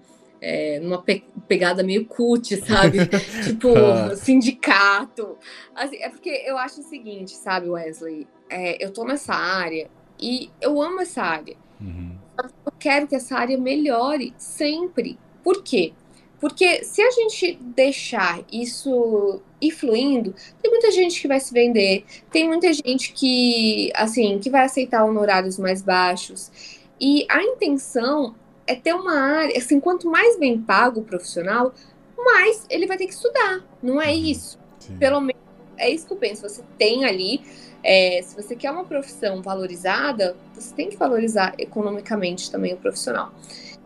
é, 0.40 0.80
numa 0.80 1.02
pe 1.02 1.22
pegada 1.46 1.82
meio 1.82 2.06
cut, 2.06 2.56
sabe? 2.64 3.00
tipo, 3.44 3.68
ah. 3.76 4.16
sindicato. 4.16 5.36
Assim, 5.74 5.96
é 5.96 6.08
porque 6.08 6.30
eu 6.46 6.56
acho 6.56 6.80
o 6.80 6.84
seguinte, 6.84 7.32
sabe, 7.32 7.68
Wesley? 7.68 8.26
É, 8.48 8.82
eu 8.82 8.90
tô 8.90 9.04
nessa 9.04 9.34
área 9.34 9.90
e 10.18 10.48
eu 10.58 10.80
amo 10.80 11.02
essa 11.02 11.20
área. 11.20 11.56
Uhum. 11.78 12.16
Eu 12.42 12.72
quero 12.78 13.06
que 13.06 13.14
essa 13.14 13.36
área 13.36 13.58
melhore 13.58 14.32
sempre. 14.38 15.18
Por 15.44 15.62
quê? 15.62 15.92
Porque 16.40 16.82
se 16.84 17.02
a 17.02 17.10
gente 17.10 17.58
deixar 17.60 18.40
isso 18.50 19.42
ir 19.60 19.70
fluindo, 19.70 20.34
tem 20.62 20.70
muita 20.70 20.90
gente 20.90 21.20
que 21.20 21.28
vai 21.28 21.38
se 21.38 21.52
vender, 21.52 22.04
tem 22.32 22.48
muita 22.48 22.72
gente 22.72 23.12
que, 23.12 23.92
assim, 23.94 24.38
que 24.38 24.48
vai 24.48 24.64
aceitar 24.64 25.04
honorários 25.04 25.58
mais 25.58 25.82
baixos. 25.82 26.50
E 26.98 27.26
a 27.28 27.42
intenção 27.42 28.34
é 28.66 28.74
ter 28.74 28.94
uma 28.94 29.20
área, 29.20 29.58
assim, 29.58 29.78
quanto 29.78 30.08
mais 30.10 30.38
bem 30.38 30.58
pago 30.58 31.00
o 31.00 31.04
profissional, 31.04 31.74
mais 32.16 32.64
ele 32.70 32.86
vai 32.86 32.96
ter 32.96 33.06
que 33.06 33.14
estudar. 33.14 33.62
Não 33.82 34.00
é 34.00 34.08
uhum. 34.08 34.24
isso. 34.24 34.58
Sim. 34.78 34.96
Pelo 34.96 35.20
menos 35.20 35.42
é 35.76 35.90
isso 35.90 36.06
que 36.06 36.12
eu 36.12 36.16
penso. 36.16 36.48
Você 36.48 36.62
tem 36.78 37.04
ali, 37.04 37.42
é, 37.82 38.20
se 38.22 38.34
você 38.34 38.56
quer 38.56 38.70
uma 38.70 38.84
profissão 38.84 39.42
valorizada, 39.42 40.36
você 40.54 40.74
tem 40.74 40.88
que 40.88 40.96
valorizar 40.96 41.54
economicamente 41.58 42.50
também 42.50 42.72
o 42.72 42.76
profissional. 42.76 43.32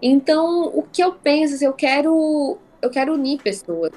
Então, 0.01 0.67
o 0.67 0.83
que 0.83 1.03
eu 1.03 1.13
penso, 1.13 1.55
assim, 1.55 1.67
eu 1.67 1.73
quero, 1.73 2.59
eu 2.83 2.91
quero 2.91 3.15
unir 3.15 3.41
pessoas. 3.43 3.93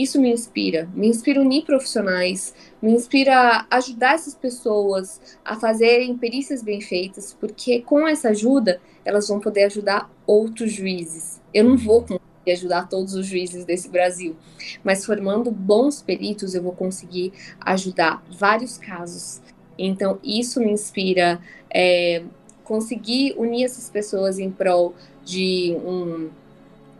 Isso 0.00 0.18
me 0.18 0.32
inspira, 0.32 0.88
me 0.94 1.08
inspira 1.08 1.42
unir 1.42 1.62
profissionais, 1.64 2.54
me 2.80 2.92
inspira 2.92 3.66
ajudar 3.70 4.14
essas 4.14 4.34
pessoas 4.34 5.20
a 5.44 5.56
fazerem 5.56 6.16
perícias 6.16 6.62
bem 6.62 6.80
feitas, 6.80 7.36
porque 7.38 7.82
com 7.82 8.08
essa 8.08 8.30
ajuda 8.30 8.80
elas 9.04 9.28
vão 9.28 9.40
poder 9.40 9.64
ajudar 9.64 10.10
outros 10.26 10.72
juízes. 10.72 11.38
Eu 11.52 11.64
não 11.64 11.76
vou 11.76 12.00
conseguir 12.00 12.52
ajudar 12.52 12.88
todos 12.88 13.14
os 13.14 13.26
juízes 13.26 13.66
desse 13.66 13.90
Brasil, 13.90 14.36
mas 14.82 15.04
formando 15.04 15.50
bons 15.50 16.00
peritos 16.00 16.54
eu 16.54 16.62
vou 16.62 16.72
conseguir 16.72 17.34
ajudar 17.60 18.24
vários 18.30 18.78
casos. 18.78 19.42
Então 19.78 20.18
isso 20.24 20.60
me 20.60 20.72
inspira 20.72 21.40
é, 21.68 22.22
conseguir 22.70 23.34
unir 23.36 23.64
essas 23.64 23.90
pessoas 23.90 24.38
em 24.38 24.48
prol 24.48 24.94
de 25.24 25.76
um, 25.84 26.30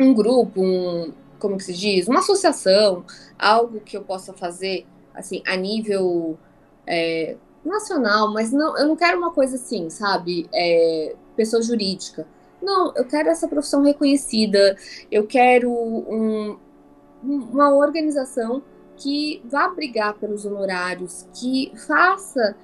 um 0.00 0.12
grupo, 0.12 0.60
um, 0.60 1.12
como 1.38 1.56
que 1.56 1.62
se 1.62 1.72
diz, 1.72 2.08
uma 2.08 2.18
associação, 2.18 3.04
algo 3.38 3.78
que 3.78 3.96
eu 3.96 4.02
possa 4.02 4.32
fazer 4.32 4.84
assim 5.14 5.40
a 5.46 5.54
nível 5.54 6.36
é, 6.84 7.36
nacional, 7.64 8.32
mas 8.32 8.50
não, 8.50 8.76
eu 8.76 8.88
não 8.88 8.96
quero 8.96 9.16
uma 9.16 9.30
coisa 9.30 9.54
assim, 9.54 9.88
sabe, 9.90 10.48
é, 10.52 11.14
pessoa 11.36 11.62
jurídica. 11.62 12.26
Não, 12.60 12.92
eu 12.96 13.04
quero 13.04 13.28
essa 13.28 13.46
profissão 13.46 13.84
reconhecida, 13.84 14.76
eu 15.08 15.24
quero 15.24 15.70
um, 15.70 16.58
uma 17.22 17.72
organização 17.72 18.60
que 18.96 19.40
vá 19.44 19.68
brigar 19.68 20.14
pelos 20.14 20.44
honorários, 20.44 21.28
que 21.32 21.72
faça 21.86 22.56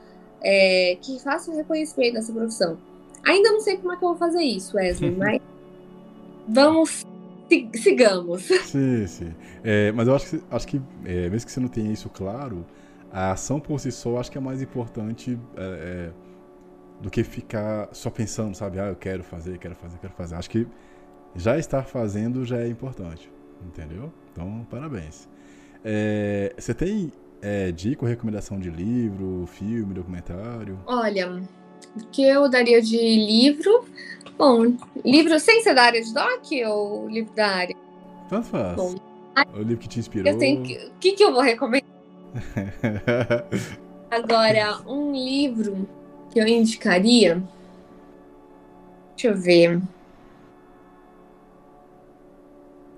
é, 0.42 0.98
que 1.00 1.20
faça 1.20 1.52
o 1.52 1.56
reconhecimento 1.56 2.14
dessa 2.14 2.32
profissão. 2.32 2.76
Ainda 3.24 3.52
não 3.52 3.60
sei 3.60 3.76
como 3.76 3.92
é 3.92 3.96
que 3.96 4.04
eu 4.04 4.08
vou 4.08 4.16
fazer 4.16 4.42
isso, 4.42 4.76
Wesley, 4.76 5.10
mas 5.16 5.40
vamos 6.48 7.06
sigamos. 7.74 8.42
Sim, 8.42 9.06
sim. 9.06 9.34
É, 9.62 9.92
mas 9.92 10.08
eu 10.08 10.16
acho 10.16 10.30
que, 10.30 10.42
acho 10.50 10.66
que 10.66 10.82
é, 11.04 11.28
mesmo 11.28 11.46
que 11.46 11.52
você 11.52 11.60
não 11.60 11.68
tenha 11.68 11.92
isso 11.92 12.08
claro, 12.08 12.66
a 13.12 13.32
ação 13.32 13.60
por 13.60 13.78
si 13.78 13.92
só 13.92 14.18
acho 14.18 14.30
que 14.30 14.38
é 14.38 14.40
mais 14.40 14.60
importante 14.60 15.38
é, 15.56 15.62
é, 15.62 16.12
do 17.00 17.10
que 17.10 17.22
ficar 17.22 17.88
só 17.92 18.10
pensando, 18.10 18.54
sabe? 18.54 18.80
Ah, 18.80 18.88
eu 18.88 18.96
quero 18.96 19.22
fazer, 19.22 19.58
quero 19.58 19.74
fazer, 19.74 19.98
quero 19.98 20.12
fazer. 20.14 20.34
Acho 20.34 20.50
que 20.50 20.66
já 21.34 21.58
estar 21.58 21.84
fazendo 21.84 22.44
já 22.44 22.58
é 22.58 22.68
importante, 22.68 23.30
entendeu? 23.64 24.12
Então, 24.32 24.66
parabéns. 24.70 25.28
É, 25.84 26.52
você 26.58 26.74
tem 26.74 27.12
é, 27.40 27.70
dica 27.70 28.04
ou 28.04 28.08
recomendação 28.08 28.58
de 28.58 28.70
livro, 28.70 29.46
filme, 29.46 29.94
documentário? 29.94 30.78
Olha, 30.86 31.42
que 32.12 32.22
eu 32.22 32.48
daria 32.48 32.80
de 32.80 32.96
livro? 32.96 33.84
Bom, 34.38 34.76
livro 35.04 35.38
sem 35.40 35.62
ser 35.62 35.74
da 35.74 35.84
área 35.84 36.02
de 36.02 36.12
doc 36.12 36.44
ou 36.68 37.08
livro 37.08 37.34
da 37.34 37.46
área? 37.46 37.76
Tanto 38.28 38.46
faz. 38.48 38.76
Bom, 38.76 38.94
o 39.54 39.58
livro 39.58 39.78
que 39.78 39.88
te 39.88 39.98
inspirou. 39.98 40.38
Tenho 40.38 40.62
que, 40.62 40.76
o 40.76 40.92
que, 41.00 41.12
que 41.12 41.24
eu 41.24 41.32
vou 41.32 41.42
recomendar? 41.42 41.88
Agora, 44.10 44.80
um 44.86 45.12
livro 45.12 45.88
que 46.30 46.38
eu 46.38 46.46
indicaria. 46.46 47.42
Deixa 49.14 49.28
eu 49.28 49.36
ver. 49.36 49.80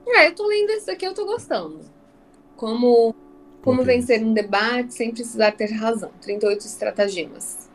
É, 0.06 0.26
eu 0.26 0.34
tô 0.34 0.46
lendo 0.46 0.70
esse 0.70 0.86
daqui, 0.86 1.06
eu 1.06 1.14
tô 1.14 1.24
gostando. 1.24 1.80
Como, 2.56 3.14
como 3.62 3.84
vencer 3.84 4.22
um 4.24 4.32
debate 4.32 4.94
sem 4.94 5.12
precisar 5.12 5.52
ter 5.52 5.70
razão. 5.72 6.10
38 6.20 6.60
estratagemas. 6.60 7.67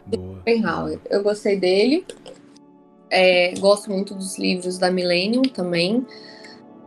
Schopenhauer. 0.00 1.00
Eu 1.08 1.22
gostei 1.22 1.58
dele. 1.58 2.04
É, 3.10 3.54
gosto 3.58 3.90
muito 3.90 4.14
dos 4.14 4.38
livros 4.38 4.78
da 4.78 4.90
Millennium 4.90 5.42
também, 5.42 6.06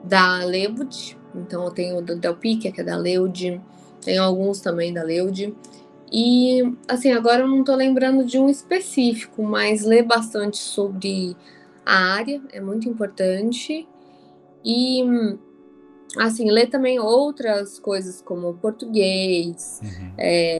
da 0.03 0.43
Leud. 0.43 1.17
Então 1.35 1.65
eu 1.65 1.71
tenho 1.71 1.97
o 1.97 2.01
Del 2.01 2.35
Pique, 2.35 2.71
que 2.71 2.81
é 2.81 2.83
da 2.83 2.95
Leud. 2.95 3.59
Tenho 4.01 4.23
alguns 4.23 4.59
também 4.61 4.93
da 4.93 5.03
Leud. 5.03 5.55
E, 6.11 6.61
assim, 6.87 7.11
agora 7.11 7.43
eu 7.43 7.47
não 7.47 7.63
tô 7.63 7.73
lembrando 7.73 8.25
de 8.25 8.37
um 8.37 8.49
específico, 8.49 9.41
mas 9.43 9.83
ler 9.83 10.03
bastante 10.03 10.57
sobre 10.57 11.37
a 11.85 12.13
área 12.15 12.41
é 12.51 12.59
muito 12.59 12.89
importante. 12.89 13.87
E, 14.63 15.03
assim, 16.17 16.51
ler 16.51 16.67
também 16.67 16.99
outras 16.99 17.79
coisas 17.79 18.21
como 18.21 18.53
português, 18.55 19.79
uhum. 19.81 20.11
é, 20.17 20.59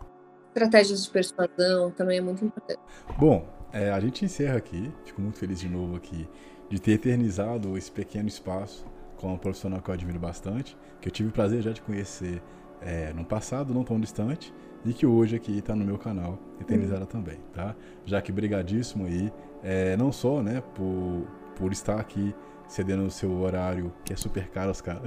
Estratégias 0.54 1.06
de 1.06 1.10
persuasão 1.10 1.92
também 1.92 2.18
é 2.18 2.22
muito 2.22 2.44
importante. 2.44 2.80
Bom, 3.18 3.48
é, 3.72 3.90
a 3.90 4.00
gente 4.00 4.26
encerra 4.26 4.58
aqui. 4.58 4.92
Fico 5.06 5.22
muito 5.22 5.38
feliz 5.38 5.60
de 5.60 5.70
novo 5.70 5.96
aqui 5.96 6.28
de 6.70 6.80
ter 6.80 6.92
eternizado 6.92 7.78
esse 7.78 7.92
pequeno 7.92 8.28
espaço 8.28 8.86
com 9.18 9.34
um 9.34 9.38
profissional 9.38 9.82
que 9.82 9.90
eu 9.90 9.94
admiro 9.94 10.20
bastante, 10.20 10.78
que 11.00 11.08
eu 11.08 11.12
tive 11.12 11.30
o 11.30 11.32
prazer 11.32 11.62
já 11.62 11.72
de 11.72 11.82
conhecer 11.82 12.42
é, 12.82 13.14
no 13.14 13.24
passado, 13.24 13.74
não 13.74 13.84
tão 13.84 14.00
distante, 14.00 14.54
e 14.84 14.94
que 14.94 15.06
hoje 15.06 15.36
aqui 15.36 15.60
está 15.60 15.76
no 15.76 15.86
meu 15.86 15.98
canal, 15.98 16.40
eternizada 16.60 17.06
também, 17.06 17.38
tá? 17.54 17.76
Já 18.04 18.22
que 18.22 18.32
brigadíssimo 18.32 19.06
aí, 19.06 19.32
é, 19.62 19.96
não 19.96 20.12
só, 20.12 20.42
né, 20.42 20.64
por, 20.74 21.28
por 21.56 21.72
estar 21.72 22.00
aqui 22.00 22.34
cedendo 22.68 23.06
o 23.06 23.12
seu 23.12 23.32
horário, 23.42 23.94
que 24.04 24.14
é 24.14 24.16
super 24.16 24.48
caro, 24.50 24.72
os 24.72 24.82
caras, 24.82 25.04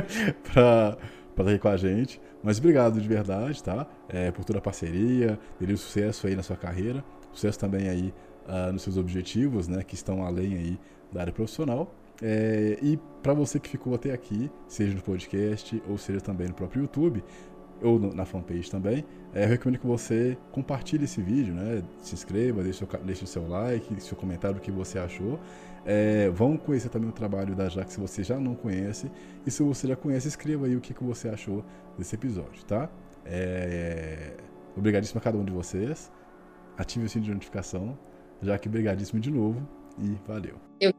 para 0.50 0.96
estar 1.42 1.52
aqui 1.52 1.60
com 1.60 1.68
a 1.68 1.76
gente, 1.76 2.20
mas 2.42 2.58
obrigado 2.58 3.00
de 3.00 3.08
verdade, 3.08 3.62
tá? 3.62 3.86
É, 4.08 4.30
por 4.30 4.44
toda 4.44 4.58
a 4.58 4.62
parceria, 4.62 5.38
dele 5.58 5.76
sucesso 5.76 6.26
aí 6.26 6.34
na 6.36 6.42
sua 6.42 6.56
carreira, 6.56 7.04
sucesso 7.32 7.58
também 7.58 7.88
aí 7.88 8.14
uh, 8.46 8.72
nos 8.72 8.82
seus 8.82 8.96
objetivos, 8.96 9.68
né? 9.68 9.82
Que 9.82 9.94
estão 9.94 10.24
além 10.24 10.56
aí 10.56 10.78
da 11.12 11.20
área 11.20 11.32
profissional. 11.32 11.94
É, 12.20 12.78
e 12.82 12.98
para 13.22 13.32
você 13.32 13.60
que 13.60 13.68
ficou 13.68 13.94
até 13.94 14.12
aqui, 14.12 14.50
seja 14.66 14.94
no 14.94 15.02
podcast 15.02 15.80
ou 15.88 15.96
seja 15.96 16.20
também 16.20 16.48
no 16.48 16.54
próprio 16.54 16.82
YouTube, 16.82 17.22
ou 17.82 17.98
na 17.98 18.24
fanpage 18.24 18.70
também, 18.70 19.04
é, 19.34 19.44
eu 19.44 19.48
recomendo 19.48 19.78
que 19.78 19.86
você 19.86 20.36
compartilhe 20.52 21.04
esse 21.04 21.20
vídeo, 21.22 21.54
né? 21.54 21.82
Se 22.00 22.14
inscreva, 22.14 22.62
deixe, 22.62 22.84
deixe 23.04 23.24
o 23.24 23.26
seu 23.26 23.46
like, 23.46 24.00
seu 24.00 24.16
comentário 24.16 24.56
o 24.56 24.60
que 24.60 24.70
você 24.70 24.98
achou. 24.98 25.38
É, 25.84 26.28
vão 26.30 26.56
conhecer 26.56 26.88
também 26.88 27.08
o 27.08 27.12
trabalho 27.12 27.54
da 27.54 27.68
Jaque 27.68 27.92
se 27.92 28.00
você 28.00 28.22
já 28.22 28.38
não 28.38 28.54
conhece. 28.54 29.10
E 29.46 29.50
se 29.50 29.62
você 29.62 29.88
já 29.88 29.96
conhece, 29.96 30.28
escreva 30.28 30.66
aí 30.66 30.76
o 30.76 30.80
que, 30.80 30.92
que 30.92 31.04
você 31.04 31.28
achou 31.28 31.64
desse 31.96 32.14
episódio, 32.14 32.64
tá? 32.64 32.90
É, 33.24 34.34
obrigadíssimo 34.76 35.18
a 35.18 35.22
cada 35.22 35.38
um 35.38 35.44
de 35.44 35.52
vocês. 35.52 36.10
Ative 36.76 37.06
o 37.06 37.08
sininho 37.08 37.30
de 37.30 37.34
notificação. 37.34 37.98
Jaque, 38.42 38.68
obrigadíssimo 38.68 39.20
de 39.20 39.30
novo 39.30 39.66
e 39.98 40.16
valeu. 40.26 40.56
Eu, 40.80 40.92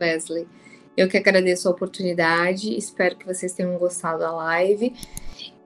Wesley, 0.00 0.48
eu 0.96 1.08
que 1.08 1.16
agradeço 1.16 1.68
a 1.68 1.70
oportunidade. 1.70 2.76
Espero 2.76 3.16
que 3.16 3.26
vocês 3.26 3.52
tenham 3.52 3.76
gostado 3.78 4.20
da 4.20 4.32
live. 4.32 4.94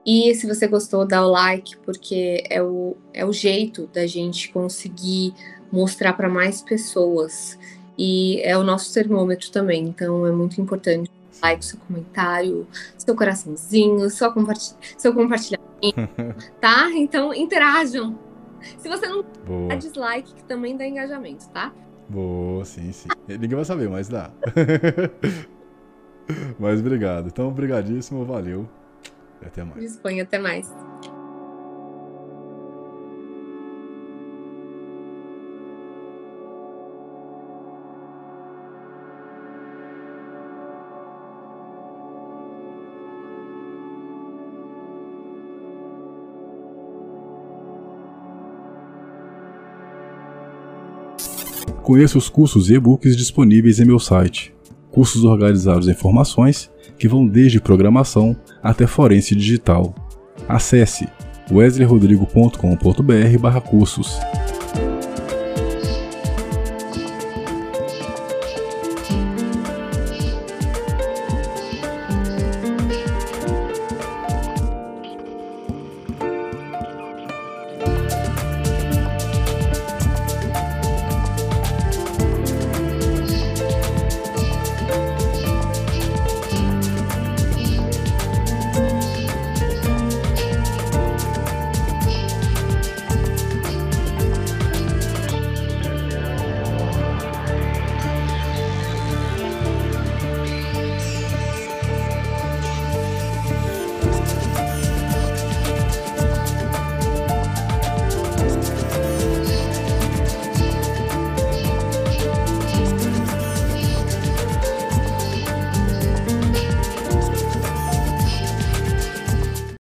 E 0.07 0.33
se 0.35 0.47
você 0.47 0.67
gostou, 0.67 1.05
dá 1.05 1.21
o 1.27 1.29
like, 1.29 1.75
porque 1.79 2.41
é 2.49 2.63
o, 2.63 2.95
é 3.13 3.25
o 3.25 3.33
jeito 3.33 3.87
da 3.87 4.07
gente 4.07 4.49
conseguir 4.53 5.33
mostrar 5.69 6.13
para 6.13 6.29
mais 6.29 6.61
pessoas. 6.61 7.59
E 7.97 8.39
é 8.41 8.57
o 8.57 8.63
nosso 8.63 8.93
termômetro 8.93 9.51
também, 9.51 9.83
então 9.83 10.25
é 10.25 10.31
muito 10.31 10.61
importante. 10.61 11.11
Like, 11.43 11.65
seu 11.65 11.77
comentário, 11.79 12.65
seu 12.97 13.15
coraçãozinho, 13.15 14.09
seu, 14.09 14.31
compartilh 14.31 14.77
seu 14.97 15.13
compartilhamento, 15.13 15.75
tá? 16.61 16.89
Então 16.95 17.33
interajam. 17.33 18.17
Se 18.77 18.87
você 18.87 19.07
não 19.07 19.23
Boa. 19.45 19.67
dá 19.67 19.75
dislike, 19.75 20.33
que 20.33 20.43
também 20.45 20.77
dá 20.77 20.87
engajamento, 20.87 21.49
tá? 21.49 21.73
Boa, 22.07 22.63
sim, 22.63 22.93
sim. 22.93 23.09
Ninguém 23.27 23.55
vai 23.55 23.65
saber, 23.65 23.89
mas 23.89 24.07
dá. 24.07 24.31
mas 26.57 26.79
obrigado. 26.79 27.27
Então, 27.27 27.49
obrigadíssimo, 27.49 28.25
valeu. 28.25 28.67
Até 29.45 29.63
mais. 29.63 29.81
Disponha, 29.81 30.23
até 30.23 30.39
mais. 30.39 30.71
Conheça 51.87 52.17
os 52.17 52.27
cursos 52.27 52.69
e 52.69 52.73
e-books 52.73 53.15
disponíveis 53.15 53.79
em 53.79 53.85
meu 53.85 53.97
site. 53.97 54.53
Cursos 54.91 55.23
organizados 55.23 55.87
em 55.87 55.93
formações 55.93 56.69
que 56.97 57.07
vão 57.07 57.27
desde 57.27 57.61
programação 57.61 58.35
até 58.61 58.85
forense 58.87 59.35
digital. 59.35 59.93
Acesse 60.47 61.07
wesleyrodrigo.com.br/cursos. 61.51 64.46